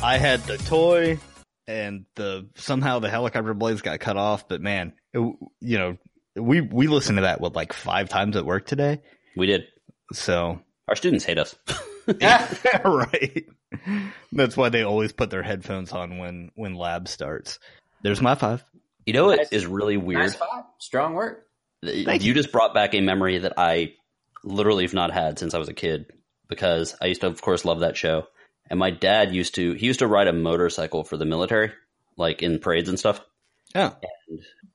I 0.03 0.19
had 0.19 0.43
the 0.43 0.59
toy, 0.59 1.19
and 1.67 2.05
the 2.15 2.47
somehow 2.57 2.99
the 2.99 3.09
helicopter 3.09 3.55
blades 3.55 3.81
got 3.81 4.01
cut 4.01 4.19
off. 4.19 4.49
But 4.49 4.61
man, 4.61 4.93
it, 5.15 5.21
you 5.61 5.79
know, 5.79 5.97
we 6.37 6.61
we 6.61 6.87
listened 6.87 7.17
to 7.17 7.23
that 7.23 7.41
what 7.41 7.57
like 7.57 7.73
five 7.73 8.11
times 8.11 8.37
at 8.37 8.45
work 8.45 8.67
today. 8.67 9.01
We 9.35 9.47
did. 9.47 9.65
So 10.13 10.61
Our 10.89 10.97
students 10.97 11.25
hate 11.25 11.39
us. 11.39 11.57
yeah, 12.21 12.53
right, 12.85 13.47
that's 14.31 14.59
why 14.59 14.69
they 14.69 14.83
always 14.83 15.13
put 15.13 15.31
their 15.31 15.43
headphones 15.43 15.91
on 15.93 16.19
when 16.19 16.51
when 16.55 16.75
lab 16.75 17.09
starts. 17.09 17.59
There's 18.03 18.21
my 18.21 18.35
five. 18.35 18.63
You 19.07 19.13
know 19.13 19.27
what 19.27 19.39
Nice. 19.39 19.53
is 19.53 19.67
really 19.67 19.97
weird? 19.97 20.21
Nice 20.21 20.35
five. 20.35 20.65
Strong 20.79 21.15
work. 21.15 21.47
you 21.83 22.35
just 22.35 22.53
brought 22.53 22.75
back 22.75 22.95
a 22.95 23.01
memory 23.01 23.39
that 23.39 23.55
I 23.59 23.95
literally 24.43 24.85
have 24.85 24.95
not 24.95 25.13
had 25.13 25.39
since 25.39 25.55
I 25.55 25.59
was 25.59 25.69
a 25.69 25.75
kid 25.75 26.07
because 26.49 26.97
I 27.01 27.07
used 27.07 27.21
to, 27.23 27.27
of 27.27 27.41
course, 27.43 27.65
love 27.65 27.81
that 27.81 27.97
show. 27.97 28.27
And 28.71 28.79
my 28.79 28.91
dad 28.91 29.35
used 29.35 29.57
to, 29.57 29.73
he 29.75 29.87
used 29.87 29.99
to 29.99 30.07
ride 30.07 30.29
a 30.29 30.33
motorcycle 30.33 31.05
for 31.05 31.17
the 31.17 31.27
military, 31.27 31.73
like 32.17 32.43
in 32.43 32.59
parades 32.59 32.89
and 32.89 32.99
stuff. 32.99 33.21
Oh, 33.75 33.95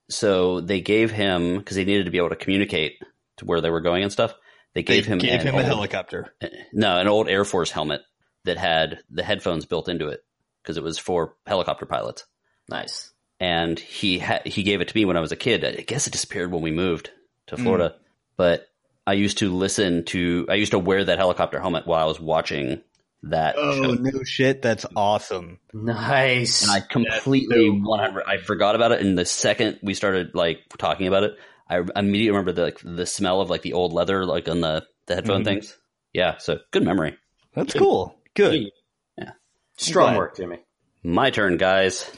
So 0.09 0.61
they 0.61 0.81
gave 0.81 1.11
him, 1.11 1.57
because 1.57 1.77
he 1.77 1.85
needed 1.85 2.05
to 2.05 2.11
be 2.11 2.17
able 2.17 2.29
to 2.29 2.35
communicate 2.35 2.99
to 3.37 3.45
where 3.45 3.61
they 3.61 3.69
were 3.69 3.81
going 3.81 4.03
and 4.03 4.11
stuff, 4.11 4.33
they 4.73 4.81
they 4.81 4.83
gave 4.83 5.05
him, 5.05 5.17
gave 5.19 5.41
an 5.41 5.47
him 5.47 5.55
a 5.55 5.63
helicopter. 5.63 6.33
No, 6.73 6.97
an 6.99 7.07
old 7.07 7.27
Air 7.29 7.45
Force 7.45 7.71
helmet 7.71 8.01
that 8.45 8.57
had 8.57 8.99
the 9.09 9.23
headphones 9.23 9.65
built 9.65 9.89
into 9.89 10.07
it 10.09 10.21
because 10.61 10.77
it 10.77 10.83
was 10.83 10.99
for 10.99 11.35
helicopter 11.47 11.85
pilots. 11.85 12.25
Nice. 12.69 13.08
And 13.39 13.79
he 13.79 14.19
ha- 14.19 14.41
he 14.45 14.63
gave 14.63 14.81
it 14.81 14.87
to 14.89 14.95
me 14.95 15.05
when 15.05 15.17
I 15.17 15.21
was 15.21 15.31
a 15.31 15.35
kid. 15.37 15.63
I 15.65 15.81
guess 15.81 16.07
it 16.07 16.11
disappeared 16.11 16.51
when 16.51 16.61
we 16.61 16.71
moved 16.71 17.11
to 17.47 17.57
Florida, 17.57 17.95
but 18.37 18.67
I 19.07 19.13
used 19.13 19.39
to 19.39 19.53
listen 19.53 20.05
to. 20.05 20.45
I 20.49 20.55
used 20.55 20.71
to 20.71 20.79
wear 20.79 21.03
that 21.05 21.17
helicopter 21.17 21.59
helmet 21.59 21.87
while 21.87 22.03
I 22.03 22.07
was 22.07 22.19
watching 22.19 22.81
that 23.23 23.55
Oh 23.57 23.73
show, 23.83 23.93
no 23.95 24.23
shit, 24.23 24.61
that's 24.61 24.85
awesome. 24.95 25.59
Nice. 25.73 26.61
and 26.61 26.71
I 26.71 26.79
completely 26.79 27.69
one 27.69 27.99
hundred. 27.99 28.23
I 28.27 28.37
forgot 28.37 28.75
about 28.75 28.91
it, 28.91 29.01
and 29.01 29.17
the 29.17 29.25
second 29.25 29.79
we 29.83 29.93
started 29.93 30.35
like 30.35 30.59
talking 30.77 31.07
about 31.07 31.23
it, 31.23 31.35
I 31.69 31.79
immediately 31.95 32.29
remember 32.31 32.51
the 32.53 32.63
like, 32.63 32.79
the 32.83 33.05
smell 33.05 33.41
of 33.41 33.49
like 33.49 33.61
the 33.61 33.73
old 33.73 33.93
leather, 33.93 34.25
like 34.25 34.47
on 34.47 34.61
the 34.61 34.85
the 35.07 35.15
headphone 35.15 35.41
Mhm. 35.41 35.45
things. 35.45 35.77
Yeah, 36.13 36.37
so 36.37 36.59
good 36.71 36.83
memory. 36.83 37.17
That's 37.55 37.73
cool. 37.73 38.15
Good. 38.35 38.69
Yeah. 39.17 39.31
Strong 39.77 40.15
work, 40.15 40.37
Jimmy. 40.37 40.59
My 41.03 41.29
turn, 41.31 41.57
guys, 41.57 42.09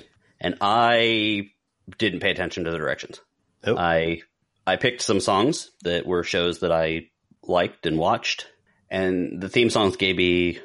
and 0.41 0.57
I 0.59 1.51
didn't 1.97 2.19
pay 2.19 2.31
attention 2.31 2.65
to 2.65 2.71
the 2.71 2.77
directions. 2.77 3.21
Oh. 3.63 3.77
I 3.77 4.23
I 4.67 4.75
picked 4.75 5.01
some 5.01 5.21
songs 5.21 5.71
that 5.83 6.05
were 6.05 6.23
shows 6.23 6.59
that 6.59 6.71
I 6.71 7.07
liked 7.43 7.85
and 7.85 7.97
watched, 7.97 8.47
and 8.89 9.39
the 9.39 9.47
theme 9.47 9.69
songs 9.69 9.95
gave 9.95 10.17
me. 10.17 10.59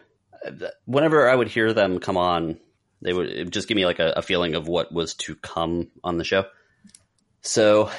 Whenever 0.84 1.28
I 1.28 1.34
would 1.34 1.48
hear 1.48 1.72
them 1.72 2.00
come 2.00 2.16
on, 2.16 2.58
they 3.02 3.12
would 3.12 3.28
it 3.28 3.50
just 3.50 3.68
give 3.68 3.76
me 3.76 3.86
like 3.86 3.98
a, 3.98 4.14
a 4.16 4.22
feeling 4.22 4.54
of 4.54 4.66
what 4.66 4.92
was 4.92 5.14
to 5.14 5.34
come 5.36 5.88
on 6.02 6.18
the 6.18 6.24
show. 6.24 6.46
So 7.42 7.90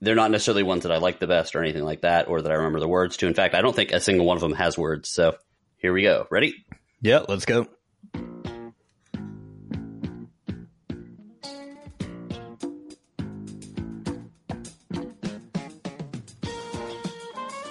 they're 0.00 0.14
not 0.14 0.30
necessarily 0.30 0.62
ones 0.62 0.84
that 0.84 0.92
I 0.92 0.98
like 0.98 1.20
the 1.20 1.26
best 1.26 1.54
or 1.54 1.62
anything 1.62 1.84
like 1.84 2.00
that, 2.00 2.28
or 2.28 2.40
that 2.40 2.50
I 2.50 2.56
remember 2.56 2.80
the 2.80 2.88
words 2.88 3.18
to. 3.18 3.26
In 3.26 3.34
fact, 3.34 3.54
I 3.54 3.60
don't 3.60 3.76
think 3.76 3.92
a 3.92 4.00
single 4.00 4.26
one 4.26 4.36
of 4.36 4.40
them 4.40 4.54
has 4.54 4.78
words. 4.78 5.08
So 5.08 5.36
here 5.76 5.92
we 5.92 6.02
go. 6.02 6.26
Ready? 6.30 6.64
Yeah, 7.02 7.24
let's 7.28 7.44
go. 7.44 7.66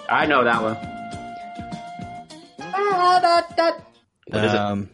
I 0.10 0.26
know 0.26 0.44
that 0.44 0.62
one. 0.62 0.76
What 4.28 4.44
is 4.46 4.54
it? 4.54 4.60
um, 4.60 4.90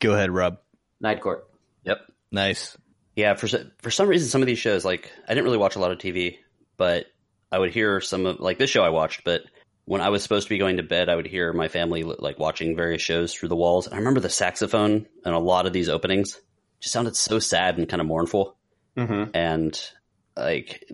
Go 0.00 0.14
ahead, 0.14 0.30
Rob. 0.30 0.58
Night 1.00 1.20
Court. 1.20 1.48
Yep. 1.84 1.98
Nice. 2.30 2.76
Yeah, 3.16 3.34
for 3.34 3.48
for 3.78 3.90
some 3.90 4.08
reason, 4.08 4.28
some 4.28 4.42
of 4.42 4.46
these 4.46 4.58
shows, 4.58 4.84
like 4.84 5.10
I 5.26 5.34
didn't 5.34 5.44
really 5.44 5.58
watch 5.58 5.76
a 5.76 5.80
lot 5.80 5.90
of 5.90 5.98
TV, 5.98 6.36
but 6.76 7.06
I 7.50 7.58
would 7.58 7.72
hear 7.72 8.00
some 8.00 8.26
of 8.26 8.40
like 8.40 8.58
this 8.58 8.70
show 8.70 8.82
I 8.82 8.90
watched. 8.90 9.24
But 9.24 9.42
when 9.86 10.00
I 10.00 10.10
was 10.10 10.22
supposed 10.22 10.46
to 10.46 10.54
be 10.54 10.58
going 10.58 10.76
to 10.76 10.82
bed, 10.82 11.08
I 11.08 11.16
would 11.16 11.26
hear 11.26 11.52
my 11.52 11.68
family 11.68 12.02
like 12.04 12.38
watching 12.38 12.76
various 12.76 13.02
shows 13.02 13.34
through 13.34 13.48
the 13.48 13.56
walls. 13.56 13.86
And 13.86 13.94
I 13.94 13.98
remember 13.98 14.20
the 14.20 14.28
saxophone 14.28 15.06
and 15.24 15.34
a 15.34 15.38
lot 15.38 15.66
of 15.66 15.72
these 15.72 15.88
openings 15.88 16.40
just 16.80 16.92
sounded 16.92 17.16
so 17.16 17.38
sad 17.38 17.78
and 17.78 17.88
kind 17.88 18.00
of 18.00 18.06
mournful. 18.06 18.56
Mm-hmm. 18.96 19.30
And 19.34 19.80
like 20.36 20.88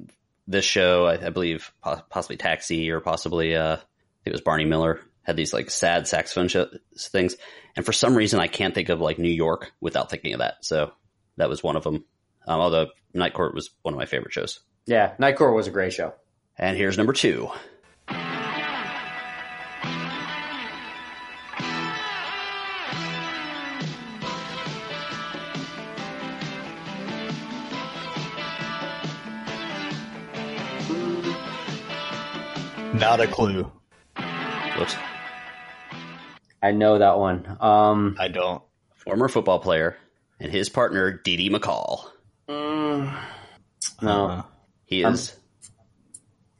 this 0.47 0.65
show, 0.65 1.07
I, 1.07 1.27
I 1.27 1.31
believe 1.31 1.73
possibly 2.11 2.37
Taxi 2.37 2.91
or 2.91 3.01
possibly 3.01 3.57
uh, 3.57 3.75
I 3.75 3.77
think 3.77 4.27
it 4.27 4.33
was 4.33 4.41
Barney 4.41 4.65
Miller 4.65 5.01
had 5.23 5.37
these 5.37 5.53
like 5.53 5.71
sad 5.71 6.07
saxophone 6.07 6.49
show- 6.49 6.69
things. 6.99 7.37
And 7.77 7.85
for 7.85 7.93
some 7.93 8.15
reason, 8.15 8.41
I 8.41 8.47
can't 8.47 8.75
think 8.75 8.89
of 8.91 9.01
like 9.01 9.19
New 9.19 9.31
York 9.31 9.73
without 9.81 10.11
thinking 10.11 10.35
of 10.35 10.41
that. 10.41 10.57
So 10.61 10.93
that 11.39 11.49
was 11.49 11.62
one 11.62 11.77
of 11.77 11.85
them. 11.85 12.05
Um, 12.47 12.61
although 12.61 12.89
Night 13.15 13.35
Court 13.35 13.55
was 13.55 13.71
one 13.83 13.95
of 13.95 13.99
my 13.99 14.07
favorite 14.07 14.33
shows. 14.33 14.61
Yeah, 14.87 15.15
Night 15.19 15.37
Court 15.37 15.55
was 15.55 15.66
a 15.66 15.71
great 15.71 15.95
show. 15.95 16.12
And 16.59 16.77
here's 16.77 16.99
number 16.99 17.15
two. 17.15 17.49
Not 33.05 33.20
a 33.20 33.26
clue. 33.26 33.70
Whoops. 34.78 34.97
I 36.62 36.70
know 36.72 36.98
that 36.98 37.18
one. 37.18 37.56
Um, 37.60 38.16
I 38.18 38.28
don't. 38.28 38.62
Former 38.97 39.28
football 39.28 39.59
player 39.59 39.97
and 40.40 40.51
his 40.51 40.70
partner, 40.70 41.12
Dee 41.12 41.36
Dee 41.36 41.51
McCall. 41.51 42.06
no, 42.48 43.12
Uh, 44.01 44.43
He 44.86 45.02
is 45.02 45.36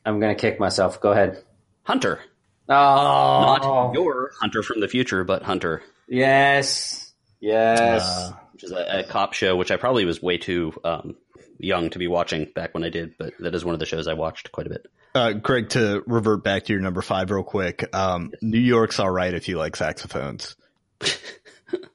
I'm 0.05 0.21
gonna 0.21 0.35
kick 0.35 0.61
myself. 0.61 1.01
Go 1.01 1.13
ahead. 1.13 1.43
Hunter. 1.85 2.21
Oh, 2.69 2.73
Not 2.75 3.95
your 3.95 4.31
Hunter 4.41 4.63
from 4.63 4.81
the 4.81 4.89
future, 4.89 5.25
but 5.25 5.43
Hunter, 5.43 5.83
yes, 6.09 7.13
yes. 7.41 8.03
uh, 8.03 8.33
which 8.53 8.65
is 8.65 8.71
a, 8.73 9.01
a 9.01 9.05
cop 9.05 9.33
show, 9.33 9.57
which 9.57 9.71
I 9.71 9.77
probably 9.77 10.05
was 10.05 10.23
way 10.23 10.37
too 10.39 10.73
um, 10.85 11.17
young 11.59 11.91
to 11.91 11.99
be 11.99 12.07
watching 12.09 12.47
back 12.55 12.75
when 12.75 12.85
I 12.85 12.89
did, 12.89 13.15
but 13.19 13.33
that 13.41 13.55
is 13.55 13.65
one 13.65 13.75
of 13.75 13.81
the 13.81 13.87
shows 13.87 14.07
I 14.09 14.15
watched 14.15 14.53
quite 14.53 14.67
a 14.67 14.71
bit. 14.71 14.87
uh, 15.15 15.33
Greg, 15.33 15.71
to 15.71 16.03
revert 16.07 16.43
back 16.45 16.65
to 16.65 16.73
your 16.73 16.83
number 16.83 17.03
five 17.03 17.31
real 17.31 17.43
quick. 17.45 17.85
Um, 17.95 18.33
New 18.43 18.59
York's 18.61 18.99
all 18.99 19.11
right 19.11 19.33
if 19.33 19.49
you 19.49 19.57
like 19.59 19.77
saxophones. 19.77 20.57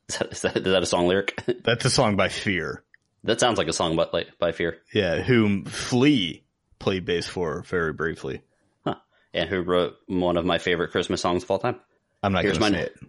Is 0.10 0.18
that, 0.18 0.32
is 0.32 0.42
that, 0.42 0.58
is 0.58 0.64
that 0.64 0.82
a 0.84 0.86
song 0.88 1.08
lyric? 1.08 1.40
That's 1.64 1.86
a 1.86 1.90
song 1.90 2.16
by 2.16 2.30
Fear. 2.30 2.84
that 3.24 3.40
sounds 3.40 3.58
like 3.60 3.68
a 3.68 3.74
song 3.74 3.96
by, 3.96 4.08
like, 4.12 4.28
by 4.40 4.52
Fear. 4.52 4.78
Yeah, 4.94 5.22
whom 5.22 5.66
Flea 5.66 6.44
played 6.80 7.06
bass 7.06 7.28
for 7.28 7.62
very 7.62 7.94
briefly. 7.94 8.42
Huh. 8.84 8.96
And 9.34 9.48
who 9.48 9.62
wrote 9.62 9.94
one 10.08 10.36
of 10.36 10.46
my 10.46 10.58
favorite 10.58 10.92
Christmas 10.92 11.22
songs 11.22 11.44
of 11.44 11.52
all 11.52 11.60
time. 11.60 11.80
I'm 12.24 12.34
not 12.34 12.44
Here's 12.44 12.58
going 12.58 12.74
to 12.74 12.78
my- 12.80 12.84
say 12.86 12.90
it. 12.92 13.00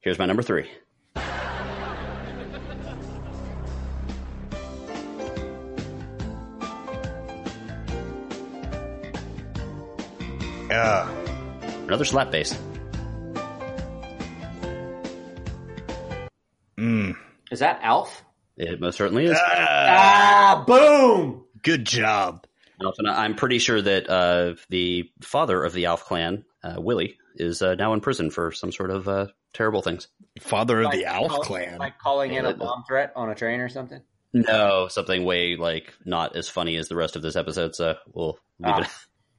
Here's 0.00 0.18
my 0.18 0.24
number 0.26 0.42
three. 0.42 0.68
Yeah. 10.72 11.06
Another 11.86 12.06
slap 12.06 12.30
bass. 12.30 12.58
Mm. 16.78 17.14
Is 17.50 17.58
that 17.58 17.80
Alf? 17.82 18.24
It 18.56 18.80
most 18.80 18.96
certainly 18.96 19.26
is. 19.26 19.38
Ah, 19.38 20.64
boom! 20.66 21.44
Good 21.62 21.84
job. 21.84 22.46
Alf, 22.82 22.94
and 22.98 23.06
I- 23.08 23.24
I'm 23.24 23.34
pretty 23.34 23.58
sure 23.58 23.82
that 23.82 24.08
uh, 24.08 24.54
the 24.70 25.10
father 25.20 25.62
of 25.62 25.74
the 25.74 25.84
Alf 25.86 26.04
clan, 26.06 26.44
uh, 26.64 26.76
Willie, 26.78 27.18
is 27.36 27.60
uh, 27.60 27.74
now 27.74 27.92
in 27.92 28.00
prison 28.00 28.30
for 28.30 28.50
some 28.50 28.72
sort 28.72 28.90
of 28.90 29.06
uh, 29.08 29.26
terrible 29.52 29.82
things. 29.82 30.08
Father 30.40 30.80
of 30.80 30.90
the 30.90 30.98
Like 31.02 31.06
Alf 31.06 31.30
call- 31.32 31.42
clan. 31.42 31.76
like 31.78 31.98
calling 31.98 32.32
in 32.32 32.46
a 32.46 32.54
bomb 32.54 32.84
threat 32.88 33.12
on 33.14 33.28
a 33.28 33.34
train 33.34 33.60
or 33.60 33.68
something. 33.68 34.00
No, 34.32 34.88
something 34.88 35.22
way 35.26 35.56
like 35.56 35.92
not 36.06 36.34
as 36.34 36.48
funny 36.48 36.76
as 36.78 36.88
the 36.88 36.96
rest 36.96 37.16
of 37.16 37.20
this 37.22 37.36
episode. 37.36 37.74
So 37.74 37.96
we'll 38.14 38.38
leave 38.58 38.72
Ah. 38.74 38.80
it. 38.80 38.88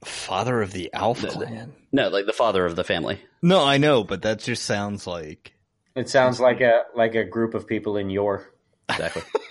Father 0.04 0.62
of 0.62 0.72
the 0.72 0.92
Alf 0.92 1.20
The- 1.20 1.26
the- 1.28 1.32
clan. 1.32 1.72
No, 1.92 2.08
like 2.08 2.26
the 2.26 2.32
father 2.32 2.64
of 2.66 2.76
the 2.76 2.84
family. 2.84 3.20
No, 3.42 3.62
I 3.64 3.78
know, 3.78 4.02
but 4.04 4.22
that 4.22 4.38
just 4.40 4.64
sounds 4.64 5.06
like 5.06 5.52
It 5.94 6.08
sounds 6.08 6.40
like 6.40 6.60
a 6.60 6.82
like 6.94 7.14
a 7.14 7.24
group 7.24 7.54
of 7.54 7.66
people 7.66 7.96
in 7.96 8.10
your 8.10 8.50
Exactly. 8.88 9.22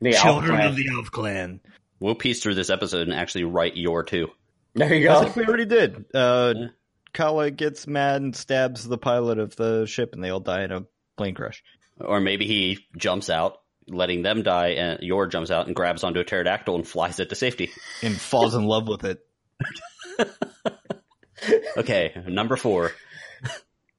the 0.00 0.12
children 0.12 0.56
clan. 0.56 0.68
of 0.68 0.76
the 0.76 0.88
Alf 0.94 1.10
clan. 1.10 1.60
we'll 2.00 2.14
piece 2.14 2.42
through 2.42 2.54
this 2.54 2.70
episode 2.70 3.08
and 3.08 3.14
actually 3.16 3.44
write 3.44 3.76
your 3.76 4.02
two. 4.02 4.28
There 4.74 4.92
you 4.94 5.10
I 5.10 5.14
go. 5.14 5.22
think 5.24 5.36
we 5.36 5.44
already 5.46 5.64
did. 5.66 6.04
Uh, 6.14 6.54
Yeah. 6.56 6.66
Kala 7.12 7.50
gets 7.50 7.86
mad 7.86 8.22
and 8.22 8.34
stabs 8.34 8.88
the 8.88 8.96
pilot 8.96 9.38
of 9.38 9.54
the 9.56 9.84
ship, 9.84 10.14
and 10.14 10.24
they 10.24 10.30
all 10.30 10.40
die 10.40 10.62
in 10.62 10.72
a 10.72 10.84
plane 11.18 11.34
crash. 11.34 11.62
Or 12.00 12.20
maybe 12.20 12.46
he 12.46 12.78
jumps 12.96 13.28
out, 13.28 13.58
letting 13.86 14.22
them 14.22 14.42
die, 14.42 14.68
and 14.68 14.98
Yor 15.02 15.26
jumps 15.26 15.50
out 15.50 15.66
and 15.66 15.76
grabs 15.76 16.04
onto 16.04 16.20
a 16.20 16.24
pterodactyl 16.24 16.74
and 16.74 16.88
flies 16.88 17.20
it 17.20 17.28
to 17.28 17.34
safety. 17.34 17.70
And 18.02 18.18
falls 18.18 18.54
in 18.54 18.64
love 18.64 18.88
with 18.88 19.04
it. 19.04 19.18
Okay, 21.76 22.12
number 22.28 22.56
four. 22.56 22.92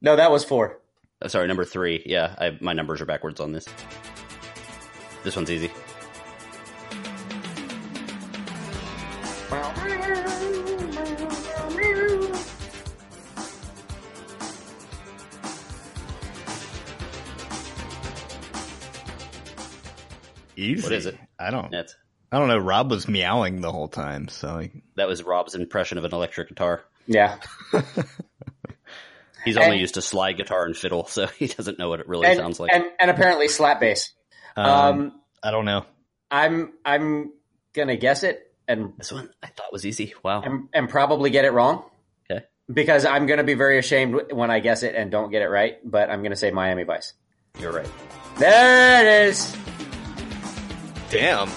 No, 0.00 0.16
that 0.16 0.30
was 0.30 0.44
four. 0.44 0.80
Oh, 1.20 1.28
sorry, 1.28 1.48
number 1.48 1.64
three. 1.64 2.02
Yeah, 2.06 2.34
I, 2.38 2.56
my 2.60 2.72
numbers 2.72 3.00
are 3.00 3.06
backwards 3.06 3.40
on 3.40 3.52
this. 3.52 3.66
This 5.24 5.36
one's 5.36 5.50
easy. 5.50 5.70
Easy. 20.56 20.82
What 20.82 20.92
is 20.92 21.06
it? 21.06 21.18
I 21.38 21.50
don't. 21.50 21.70
That's 21.70 21.96
I 22.34 22.38
don't 22.38 22.48
know. 22.48 22.58
Rob 22.58 22.90
was 22.90 23.06
meowing 23.06 23.60
the 23.60 23.70
whole 23.70 23.86
time, 23.88 24.26
so 24.28 24.48
I- 24.48 24.70
that 24.96 25.06
was 25.06 25.22
Rob's 25.22 25.54
impression 25.54 25.98
of 25.98 26.04
an 26.04 26.12
electric 26.12 26.48
guitar. 26.48 26.82
Yeah. 27.06 27.36
He's 29.44 29.56
only 29.56 29.72
And- 29.72 29.80
used 29.80 29.94
to 29.94 30.02
slide 30.02 30.32
guitar 30.38 30.64
and 30.64 30.76
fiddle, 30.76 31.06
so 31.06 31.26
he 31.38 31.46
doesn't 31.46 31.78
know 31.78 31.88
what 31.90 32.00
it 32.00 32.08
really 32.08 32.26
And, 32.26 32.36
sounds 32.38 32.58
like. 32.58 32.72
and 32.72 32.84
and 32.98 33.10
apparently 33.10 33.46
slap 33.48 33.78
bass. 33.80 34.12
um, 34.56 34.66
Um, 34.66 35.20
I 35.42 35.50
don't 35.50 35.64
know. 35.66 35.84
I'm 36.30 36.72
I'm 36.84 37.32
gonna 37.74 37.96
guess 37.96 38.22
it 38.22 38.52
and 38.66 38.94
this 38.96 39.12
one 39.12 39.28
I 39.42 39.48
thought 39.48 39.72
was 39.72 39.84
easy. 39.84 40.14
Wow. 40.22 40.42
and, 40.42 40.68
and 40.72 40.88
probably 40.88 41.28
get 41.30 41.44
it 41.44 41.52
wrong 41.52 41.84
Okay. 42.30 42.44
because 42.72 43.04
I'm 43.04 43.26
gonna 43.26 43.44
be 43.44 43.54
very 43.54 43.78
ashamed 43.78 44.32
when 44.32 44.50
I 44.50 44.60
guess 44.60 44.82
it 44.82 44.94
and 44.94 45.10
don't 45.10 45.30
get 45.30 45.42
it 45.42 45.48
right. 45.48 45.76
But 45.84 46.10
I'm 46.10 46.22
gonna 46.22 46.36
say 46.36 46.50
Miami 46.50 46.84
Vice. 46.84 47.12
You're 47.60 47.72
right. 47.72 47.88
There 48.38 49.04
it 49.24 49.28
is. 49.28 49.54
Damn. 51.10 51.48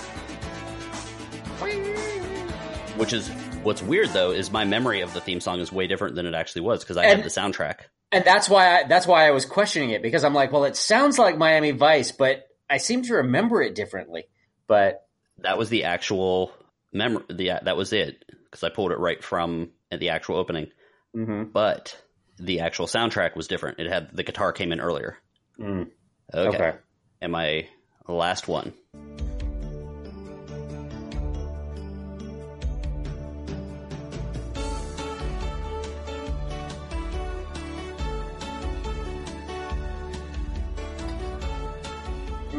Which 2.98 3.14
is 3.14 3.28
what's 3.64 3.82
weird 3.82 4.10
though 4.10 4.32
is 4.32 4.52
my 4.52 4.66
memory 4.66 5.02
of 5.02 5.14
the 5.14 5.22
theme 5.22 5.40
song 5.40 5.60
is 5.60 5.72
way 5.72 5.88
different 5.88 6.16
than 6.16 6.26
it 6.26 6.34
actually 6.34 6.62
was 6.62 6.84
because 6.84 6.98
I 6.98 7.06
And- 7.06 7.22
had 7.22 7.26
the 7.26 7.30
soundtrack. 7.30 7.82
And 8.12 8.24
that's 8.24 8.50
why 8.50 8.80
I, 8.80 8.84
that's 8.88 9.06
why 9.06 9.28
I 9.28 9.32
was 9.32 9.46
questioning 9.46 9.90
it 9.90 10.02
because 10.02 10.24
I'm 10.24 10.34
like, 10.34 10.52
well, 10.54 10.64
it 10.64 10.78
sounds 10.78 11.20
like 11.20 11.38
Miami 11.38 11.72
Vice, 11.72 12.12
but 12.14 12.48
I 12.70 12.78
seem 12.78 13.02
to 13.04 13.16
remember 13.16 13.62
it 13.62 13.76
differently. 13.76 14.24
But 14.66 15.06
That 15.40 15.58
was 15.58 15.70
the 15.70 15.84
actual 15.84 16.54
memory. 16.94 17.24
The 17.30 17.52
that 17.64 17.76
was 17.78 17.92
it 17.94 18.24
because 18.46 18.64
I 18.64 18.70
pulled 18.70 18.92
it 18.94 18.98
right 19.00 19.22
from 19.24 19.72
the 19.92 20.10
actual 20.10 20.38
opening. 20.38 20.68
mhm. 21.16 21.52
But 21.52 22.02
the 22.40 22.62
actual 22.62 22.88
soundtrack 22.88 23.36
was 23.36 23.48
different. 23.48 23.80
It 23.80 23.92
had 23.92 24.10
the 24.16 24.24
guitar 24.24 24.54
came 24.54 24.72
in 24.72 24.80
earlier. 24.80 25.18
Mm. 25.60 25.90
Okay. 26.34 26.58
Okay. 26.58 26.78
And 27.22 27.32
my 27.32 27.68
last 28.08 28.48
one. 28.48 28.74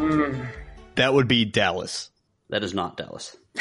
Mm. 0.09 0.47
That 0.97 1.13
would 1.15 1.29
be 1.29 1.45
Dallas. 1.45 2.11
That 2.51 2.65
is 2.65 2.73
not 2.75 2.97
Dallas. 2.97 3.37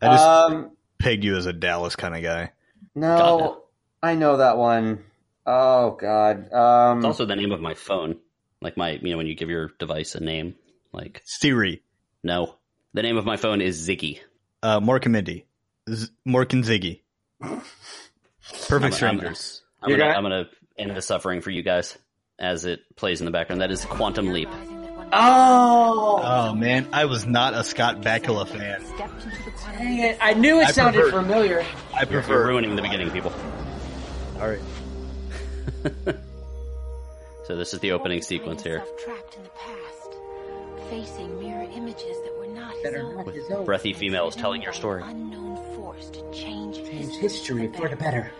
I 0.00 0.06
just 0.06 0.24
um, 0.26 0.70
pegged 0.98 1.24
you 1.24 1.36
as 1.36 1.46
a 1.46 1.52
Dallas 1.52 1.96
kind 1.96 2.14
of 2.14 2.22
guy. 2.22 2.52
no, 2.94 3.62
I 4.02 4.14
know 4.14 4.36
that 4.38 4.56
one. 4.56 5.04
Oh 5.46 5.92
God. 6.00 6.52
Um, 6.52 6.98
It's 6.98 7.06
also 7.06 7.26
the 7.26 7.36
name 7.36 7.52
of 7.52 7.60
my 7.60 7.74
phone. 7.74 8.16
Like 8.60 8.76
my, 8.76 8.92
you 8.92 9.10
know, 9.10 9.16
when 9.16 9.26
you 9.26 9.34
give 9.34 9.48
your 9.50 9.70
device 9.78 10.14
a 10.14 10.20
name. 10.20 10.54
Like 10.92 11.22
Siri, 11.24 11.82
no, 12.22 12.54
the 12.94 13.02
name 13.02 13.16
of 13.18 13.24
my 13.26 13.36
phone 13.36 13.60
is 13.60 13.86
Ziggy. 13.86 14.20
uh, 14.62 14.80
Mork 14.80 15.04
and 15.04 15.12
Mindy, 15.12 15.44
Z- 15.90 16.08
Mark 16.24 16.52
and 16.54 16.64
Ziggy. 16.64 17.00
Perfect 17.40 18.72
I'm- 18.72 18.82
I'm- 18.84 18.92
strangers. 18.92 19.62
I'm, 19.82 19.90
You're 19.90 19.98
gonna, 19.98 20.14
gonna- 20.14 20.26
I'm 20.28 20.32
gonna 20.44 20.50
end 20.78 20.96
the 20.96 21.02
suffering 21.02 21.40
for 21.42 21.50
you 21.50 21.62
guys 21.62 21.96
as 22.38 22.64
it 22.64 22.80
plays 22.96 23.20
in 23.20 23.24
the 23.26 23.30
background. 23.32 23.60
That 23.62 23.70
is 23.70 23.84
Quantum 23.84 24.28
Leap. 24.32 24.48
oh, 25.12 26.20
Oh 26.22 26.54
man, 26.54 26.88
I 26.92 27.04
was 27.06 27.26
not 27.26 27.54
a 27.54 27.64
Scott 27.64 28.00
Bakula 28.02 28.46
fan. 28.46 28.82
dang 29.78 29.98
it. 29.98 30.18
I 30.20 30.34
knew 30.34 30.60
it 30.60 30.68
I 30.68 30.70
sounded 30.72 31.00
prefer- 31.02 31.22
familiar. 31.22 31.64
I 31.94 32.00
You're 32.00 32.06
prefer. 32.22 32.46
ruining 32.46 32.76
the 32.76 32.82
beginning, 32.82 33.10
people. 33.10 33.32
All 34.40 34.48
right. 34.48 34.60
So 37.46 37.56
this 37.56 37.72
is 37.72 37.80
the 37.80 37.92
opening 37.92 38.20
sequence 38.20 38.62
here. 38.62 38.84
Trapped 39.02 39.36
in 39.36 39.42
the 39.42 39.48
past, 39.48 40.90
facing 40.90 41.40
mirror 41.40 41.66
images 41.74 42.14
that 42.24 42.36
were 42.38 42.46
not 42.48 42.74
That 42.82 42.92
his 42.92 43.02
own. 43.02 43.16
not 43.16 43.34
his 43.34 43.50
own. 43.50 43.64
Breathy 43.64 43.94
females 43.94 44.36
telling 44.36 44.60
your 44.60 44.74
story. 44.74 45.02
Unknown 45.02 45.56
force 45.74 46.10
to 46.10 46.20
change 46.30 46.76
Change 46.76 47.14
history, 47.16 47.62
history 47.62 47.72
for 47.74 47.88
the 47.88 47.96
better. 47.96 48.30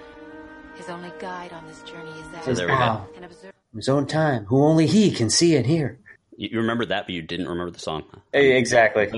His 0.77 0.91
only 0.91 1.11
guide 1.19 1.55
on 1.55 1.67
this 1.67 1.81
journey 1.85 2.11
is 2.21 2.29
that 2.33 2.45
So 2.45 2.53
there 2.53 2.69
we 2.69 2.75
go. 2.75 3.03
Now, 3.73 3.77
an 3.77 3.79
observer. 3.79 3.79
in 3.79 3.79
his 3.79 3.89
own 3.89 4.07
time, 4.07 4.45
who 4.47 4.65
only 4.65 4.87
he 4.87 5.11
can 5.11 5.31
see 5.31 5.57
and 5.57 5.67
hear. 5.67 5.99
You, 6.37 6.51
you 6.53 6.59
remember 6.61 6.87
that, 6.87 7.07
but 7.07 7.15
you 7.15 7.23
didn't 7.23 7.49
remember 7.49 7.71
the 7.71 7.81
song. 7.81 8.05
Eh, 8.33 8.41
exactly. 8.41 9.11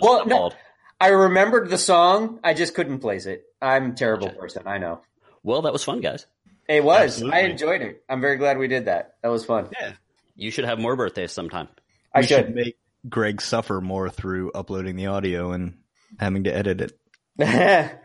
Well, 0.00 0.26
no. 0.26 0.52
I 1.00 1.08
remembered 1.08 1.68
the 1.68 1.78
song. 1.78 2.40
I 2.42 2.54
just 2.54 2.74
couldn't 2.74 3.00
place 3.00 3.26
it. 3.26 3.44
I'm 3.60 3.92
a 3.92 3.94
terrible 3.94 4.30
person. 4.30 4.62
I 4.66 4.78
know. 4.78 5.00
Well, 5.42 5.62
that 5.62 5.72
was 5.72 5.84
fun, 5.84 6.00
guys. 6.00 6.26
It 6.68 6.82
was. 6.82 7.14
Absolutely. 7.14 7.38
I 7.38 7.42
enjoyed 7.42 7.82
it. 7.82 8.04
I'm 8.08 8.20
very 8.20 8.36
glad 8.36 8.58
we 8.58 8.68
did 8.68 8.86
that. 8.86 9.16
That 9.22 9.28
was 9.28 9.44
fun. 9.44 9.68
Yeah. 9.78 9.92
You 10.34 10.50
should 10.50 10.64
have 10.64 10.78
more 10.78 10.96
birthdays 10.96 11.32
sometime. 11.32 11.68
I 12.14 12.20
we 12.20 12.26
should. 12.26 12.54
make 12.54 12.76
Greg 13.08 13.40
suffer 13.40 13.80
more 13.80 14.10
through 14.10 14.52
uploading 14.52 14.96
the 14.96 15.06
audio 15.06 15.52
and 15.52 15.78
having 16.18 16.44
to 16.44 16.54
edit 16.54 16.80
it. 16.80 16.98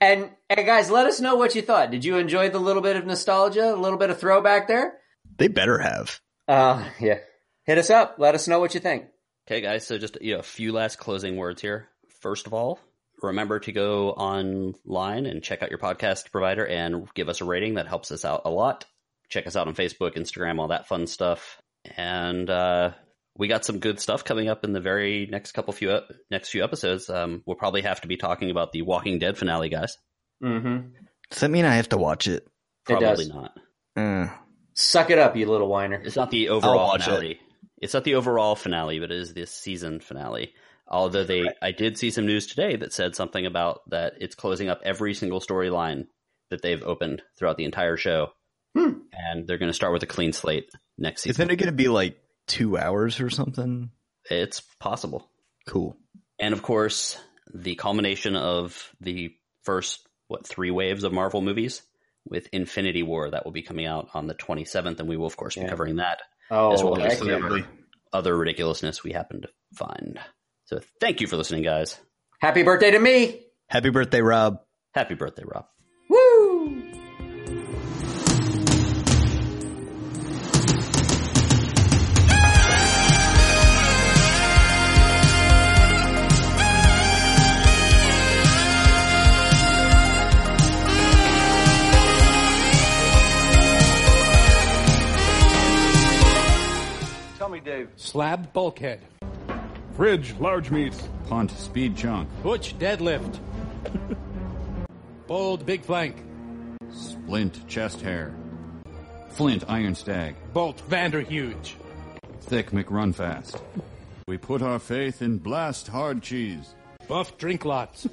and 0.00 0.30
and 0.48 0.66
guys, 0.66 0.90
let 0.90 1.06
us 1.06 1.20
know 1.20 1.34
what 1.34 1.54
you 1.54 1.62
thought. 1.62 1.90
Did 1.90 2.04
you 2.04 2.18
enjoy 2.18 2.48
the 2.48 2.58
little 2.58 2.82
bit 2.82 2.96
of 2.96 3.04
nostalgia, 3.04 3.74
a 3.74 3.76
little 3.76 3.98
bit 3.98 4.10
of 4.10 4.18
throwback 4.18 4.68
there? 4.68 4.98
They 5.38 5.48
better 5.48 5.78
have. 5.78 6.20
Uh, 6.48 6.84
yeah. 7.00 7.18
Hit 7.64 7.78
us 7.78 7.90
up. 7.90 8.16
Let 8.18 8.34
us 8.34 8.48
know 8.48 8.60
what 8.60 8.74
you 8.74 8.80
think. 8.80 9.06
Okay, 9.48 9.60
guys. 9.60 9.86
So 9.86 9.98
just 9.98 10.20
you 10.20 10.34
know, 10.34 10.40
a 10.40 10.44
few 10.44 10.72
last 10.72 10.98
closing 10.98 11.36
words 11.36 11.60
here. 11.60 11.88
First 12.20 12.46
of 12.46 12.54
all, 12.54 12.78
remember 13.22 13.60
to 13.60 13.72
go 13.72 14.10
online 14.10 15.26
and 15.26 15.42
check 15.42 15.62
out 15.62 15.70
your 15.70 15.78
podcast 15.78 16.30
provider 16.30 16.66
and 16.66 17.08
give 17.14 17.28
us 17.28 17.40
a 17.40 17.44
rating. 17.44 17.74
That 17.74 17.88
helps 17.88 18.10
us 18.12 18.24
out 18.24 18.42
a 18.44 18.50
lot. 18.50 18.84
Check 19.28 19.46
us 19.46 19.56
out 19.56 19.68
on 19.68 19.74
Facebook, 19.74 20.16
Instagram, 20.16 20.58
all 20.58 20.68
that 20.68 20.86
fun 20.88 21.06
stuff. 21.06 21.60
And 21.96 22.48
uh, 22.48 22.92
we 23.36 23.48
got 23.48 23.64
some 23.64 23.78
good 23.78 24.00
stuff 24.00 24.24
coming 24.24 24.48
up 24.48 24.64
in 24.64 24.72
the 24.72 24.80
very 24.80 25.26
next 25.30 25.52
couple 25.52 25.72
few 25.72 26.00
next 26.30 26.50
few 26.50 26.64
episodes. 26.64 27.10
Um, 27.10 27.42
we'll 27.46 27.56
probably 27.56 27.82
have 27.82 28.00
to 28.02 28.08
be 28.08 28.16
talking 28.16 28.50
about 28.50 28.72
the 28.72 28.82
Walking 28.82 29.18
Dead 29.18 29.36
finale, 29.36 29.68
guys. 29.68 29.96
Mm-hmm. 30.42 30.88
Does 31.30 31.40
that 31.40 31.50
mean 31.50 31.64
I 31.64 31.74
have 31.76 31.88
to 31.90 31.98
watch 31.98 32.28
it? 32.28 32.44
It 32.44 32.50
Probably 32.84 33.26
does. 33.26 33.28
not. 33.28 33.52
Uh, 33.96 34.28
Suck 34.76 35.10
it 35.10 35.18
up, 35.18 35.36
you 35.36 35.46
little 35.46 35.68
whiner. 35.68 36.00
It's 36.04 36.16
not 36.16 36.30
the 36.30 36.50
overall 36.50 36.88
watch 36.88 37.04
finale. 37.04 37.40
It's 37.80 37.94
not 37.94 38.04
the 38.04 38.14
overall 38.14 38.54
finale, 38.54 39.00
but 39.00 39.10
it 39.10 39.18
is 39.18 39.34
the 39.34 39.46
season 39.46 40.00
finale. 40.00 40.52
Although 40.88 41.24
they, 41.24 41.44
I 41.60 41.72
did 41.72 41.98
see 41.98 42.10
some 42.10 42.26
news 42.26 42.46
today 42.46 42.76
that 42.76 42.92
said 42.92 43.16
something 43.16 43.44
about 43.46 43.88
that 43.90 44.14
it's 44.20 44.34
closing 44.34 44.68
up 44.68 44.80
every 44.84 45.14
single 45.14 45.40
storyline 45.40 46.06
that 46.50 46.62
they've 46.62 46.82
opened 46.82 47.22
throughout 47.36 47.56
the 47.56 47.64
entire 47.64 47.96
show, 47.96 48.32
Hmm. 48.76 48.98
and 49.12 49.46
they're 49.48 49.58
going 49.58 49.70
to 49.70 49.74
start 49.74 49.92
with 49.94 50.02
a 50.02 50.06
clean 50.06 50.32
slate 50.32 50.68
next 50.98 51.22
season. 51.22 51.42
isn't 51.42 51.50
it 51.50 51.56
going 51.56 51.70
to 51.72 51.76
be 51.76 51.88
like 51.88 52.18
two 52.46 52.76
hours 52.78 53.20
or 53.20 53.30
something? 53.30 53.90
It's 54.30 54.60
possible, 54.78 55.28
Cool. 55.66 55.96
and 56.38 56.52
of 56.52 56.62
course, 56.62 57.18
the 57.52 57.74
culmination 57.76 58.36
of 58.36 58.92
the 59.00 59.34
first 59.62 60.06
what 60.28 60.46
three 60.46 60.70
waves 60.70 61.02
of 61.04 61.12
Marvel 61.12 61.40
movies 61.40 61.82
with 62.28 62.48
Infinity 62.52 63.02
War 63.02 63.30
that 63.30 63.44
will 63.44 63.52
be 63.52 63.62
coming 63.62 63.86
out 63.86 64.08
on 64.14 64.26
the 64.26 64.34
27th, 64.34 64.98
and 65.00 65.08
we 65.08 65.16
will 65.16 65.26
of 65.26 65.36
course 65.36 65.54
be 65.54 65.62
Yeah. 65.62 65.68
covering 65.70 65.96
that. 65.96 66.20
Oh, 66.50 66.72
as 66.72 66.82
well 66.82 67.00
as 67.00 67.18
yeah. 67.20 67.36
whatever 67.38 67.66
other 68.12 68.36
ridiculousness 68.36 69.02
we 69.02 69.12
happen 69.12 69.42
to 69.42 69.48
find. 69.74 70.18
So 70.66 70.80
thank 71.00 71.20
you 71.20 71.26
for 71.26 71.36
listening, 71.36 71.62
guys. 71.62 71.98
happy 72.40 72.62
birthday 72.62 72.90
to 72.92 72.98
me. 72.98 73.42
Happy 73.68 73.90
birthday, 73.90 74.20
Rob. 74.20 74.60
Happy 74.94 75.14
birthday, 75.14 75.42
Rob. 75.44 75.66
Dave. 97.66 97.90
Slab 97.96 98.52
bulkhead. 98.52 99.00
Fridge, 99.96 100.34
large 100.38 100.70
meats. 100.70 101.08
Punt, 101.26 101.50
speed 101.50 101.96
chunk. 101.96 102.28
Butch 102.44 102.78
deadlift. 102.78 103.40
Bold 105.26 105.66
big 105.66 105.82
flank. 105.82 106.22
Splint, 106.92 107.66
chest 107.66 108.00
hair. 108.02 108.32
Flint, 109.30 109.64
iron 109.66 109.96
stag. 109.96 110.36
Bolt 110.52 110.80
Vanderhuge. 110.88 111.72
Thick, 112.42 112.70
McRun 112.70 113.12
fast. 113.12 113.60
We 114.28 114.38
put 114.38 114.62
our 114.62 114.78
faith 114.78 115.20
in 115.20 115.38
blast 115.38 115.88
hard 115.88 116.22
cheese. 116.22 116.76
Buff 117.08 117.36
drink 117.36 117.64
lots. 117.64 118.06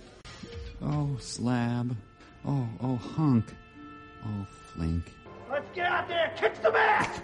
Oh, 0.81 1.15
slab. 1.19 1.95
Oh, 2.43 2.67
oh, 2.81 2.95
hunk. 2.95 3.45
Oh, 4.25 4.47
flink. 4.73 5.13
Let's 5.47 5.69
get 5.75 5.85
out 5.85 6.07
there, 6.07 6.33
kick 6.35 6.55
some 6.59 6.75
ass! 6.75 7.21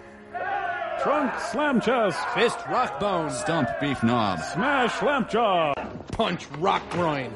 Trunk 1.02 1.32
slam 1.40 1.80
chest, 1.80 2.18
Fist 2.34 2.58
rock 2.68 3.00
bone. 3.00 3.30
Stump 3.30 3.68
beef 3.80 4.02
knob. 4.02 4.40
smash 4.40 4.92
slam 4.98 5.26
jaw, 5.28 5.72
Punch 6.12 6.46
rock 6.58 6.82
groin. 6.90 7.32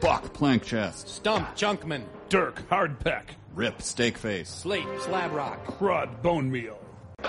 Buck 0.00 0.32
plank 0.34 0.64
chest. 0.64 1.08
Stump 1.08 1.48
junkman. 1.56 2.02
Dirk 2.28 2.68
hard 2.68 2.98
peck, 3.00 3.34
Rip 3.54 3.80
steak 3.80 4.18
face. 4.18 4.50
Slate 4.50 4.86
slab 5.00 5.32
rock. 5.32 5.64
crud 5.66 6.20
bone 6.22 6.50
meal, 6.50 6.78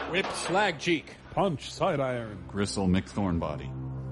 Rip 0.10 0.26
slag 0.34 0.80
cheek. 0.80 1.16
punch 1.32 1.72
side 1.72 2.00
iron, 2.00 2.44
Gristle 2.48 2.88
McThorn 2.88 3.40
body. 3.40 3.70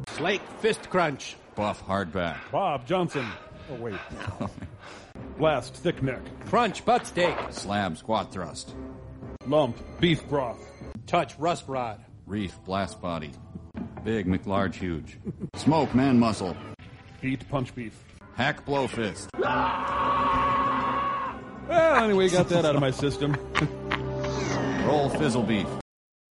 Slake 0.10 0.44
fist 0.60 0.90
crunch. 0.90 1.36
Buff 1.56 1.84
hardback. 1.86 2.38
Bob 2.52 2.86
Johnson. 2.88 3.26
Oh 3.72 3.76
wait, 3.76 3.96
blast 5.38 5.74
thick 5.76 6.02
neck, 6.04 6.22
Crunch 6.46 6.86
butt 6.86 7.06
steak. 7.08 7.36
Slab 7.50 7.98
squat 7.98 8.32
thrust. 8.32 8.74
lump 9.48 9.76
beef 10.00 10.28
broth, 10.30 10.60
Touch 11.08 11.38
rust 11.38 11.66
rod. 11.68 12.04
Reef 12.26 12.58
blast 12.66 13.00
body. 13.02 13.32
Big 14.04 14.26
McLargeHuge. 14.26 15.16
Smoke 15.56 15.94
man 15.94 16.18
muscle. 16.18 16.58
eat 17.22 17.48
punch 17.50 17.76
beef. 17.76 18.04
Hack 18.36 18.66
blow 18.66 18.88
fist. 18.88 19.30
Well, 21.68 22.04
anyway, 22.04 22.30
got 22.30 22.50
that 22.50 22.66
out 22.66 22.76
of 22.76 22.82
my 22.82 22.92
system. 22.92 23.36
Roll 24.86 25.10
fizzle 25.10 25.44
beef. 25.44 25.68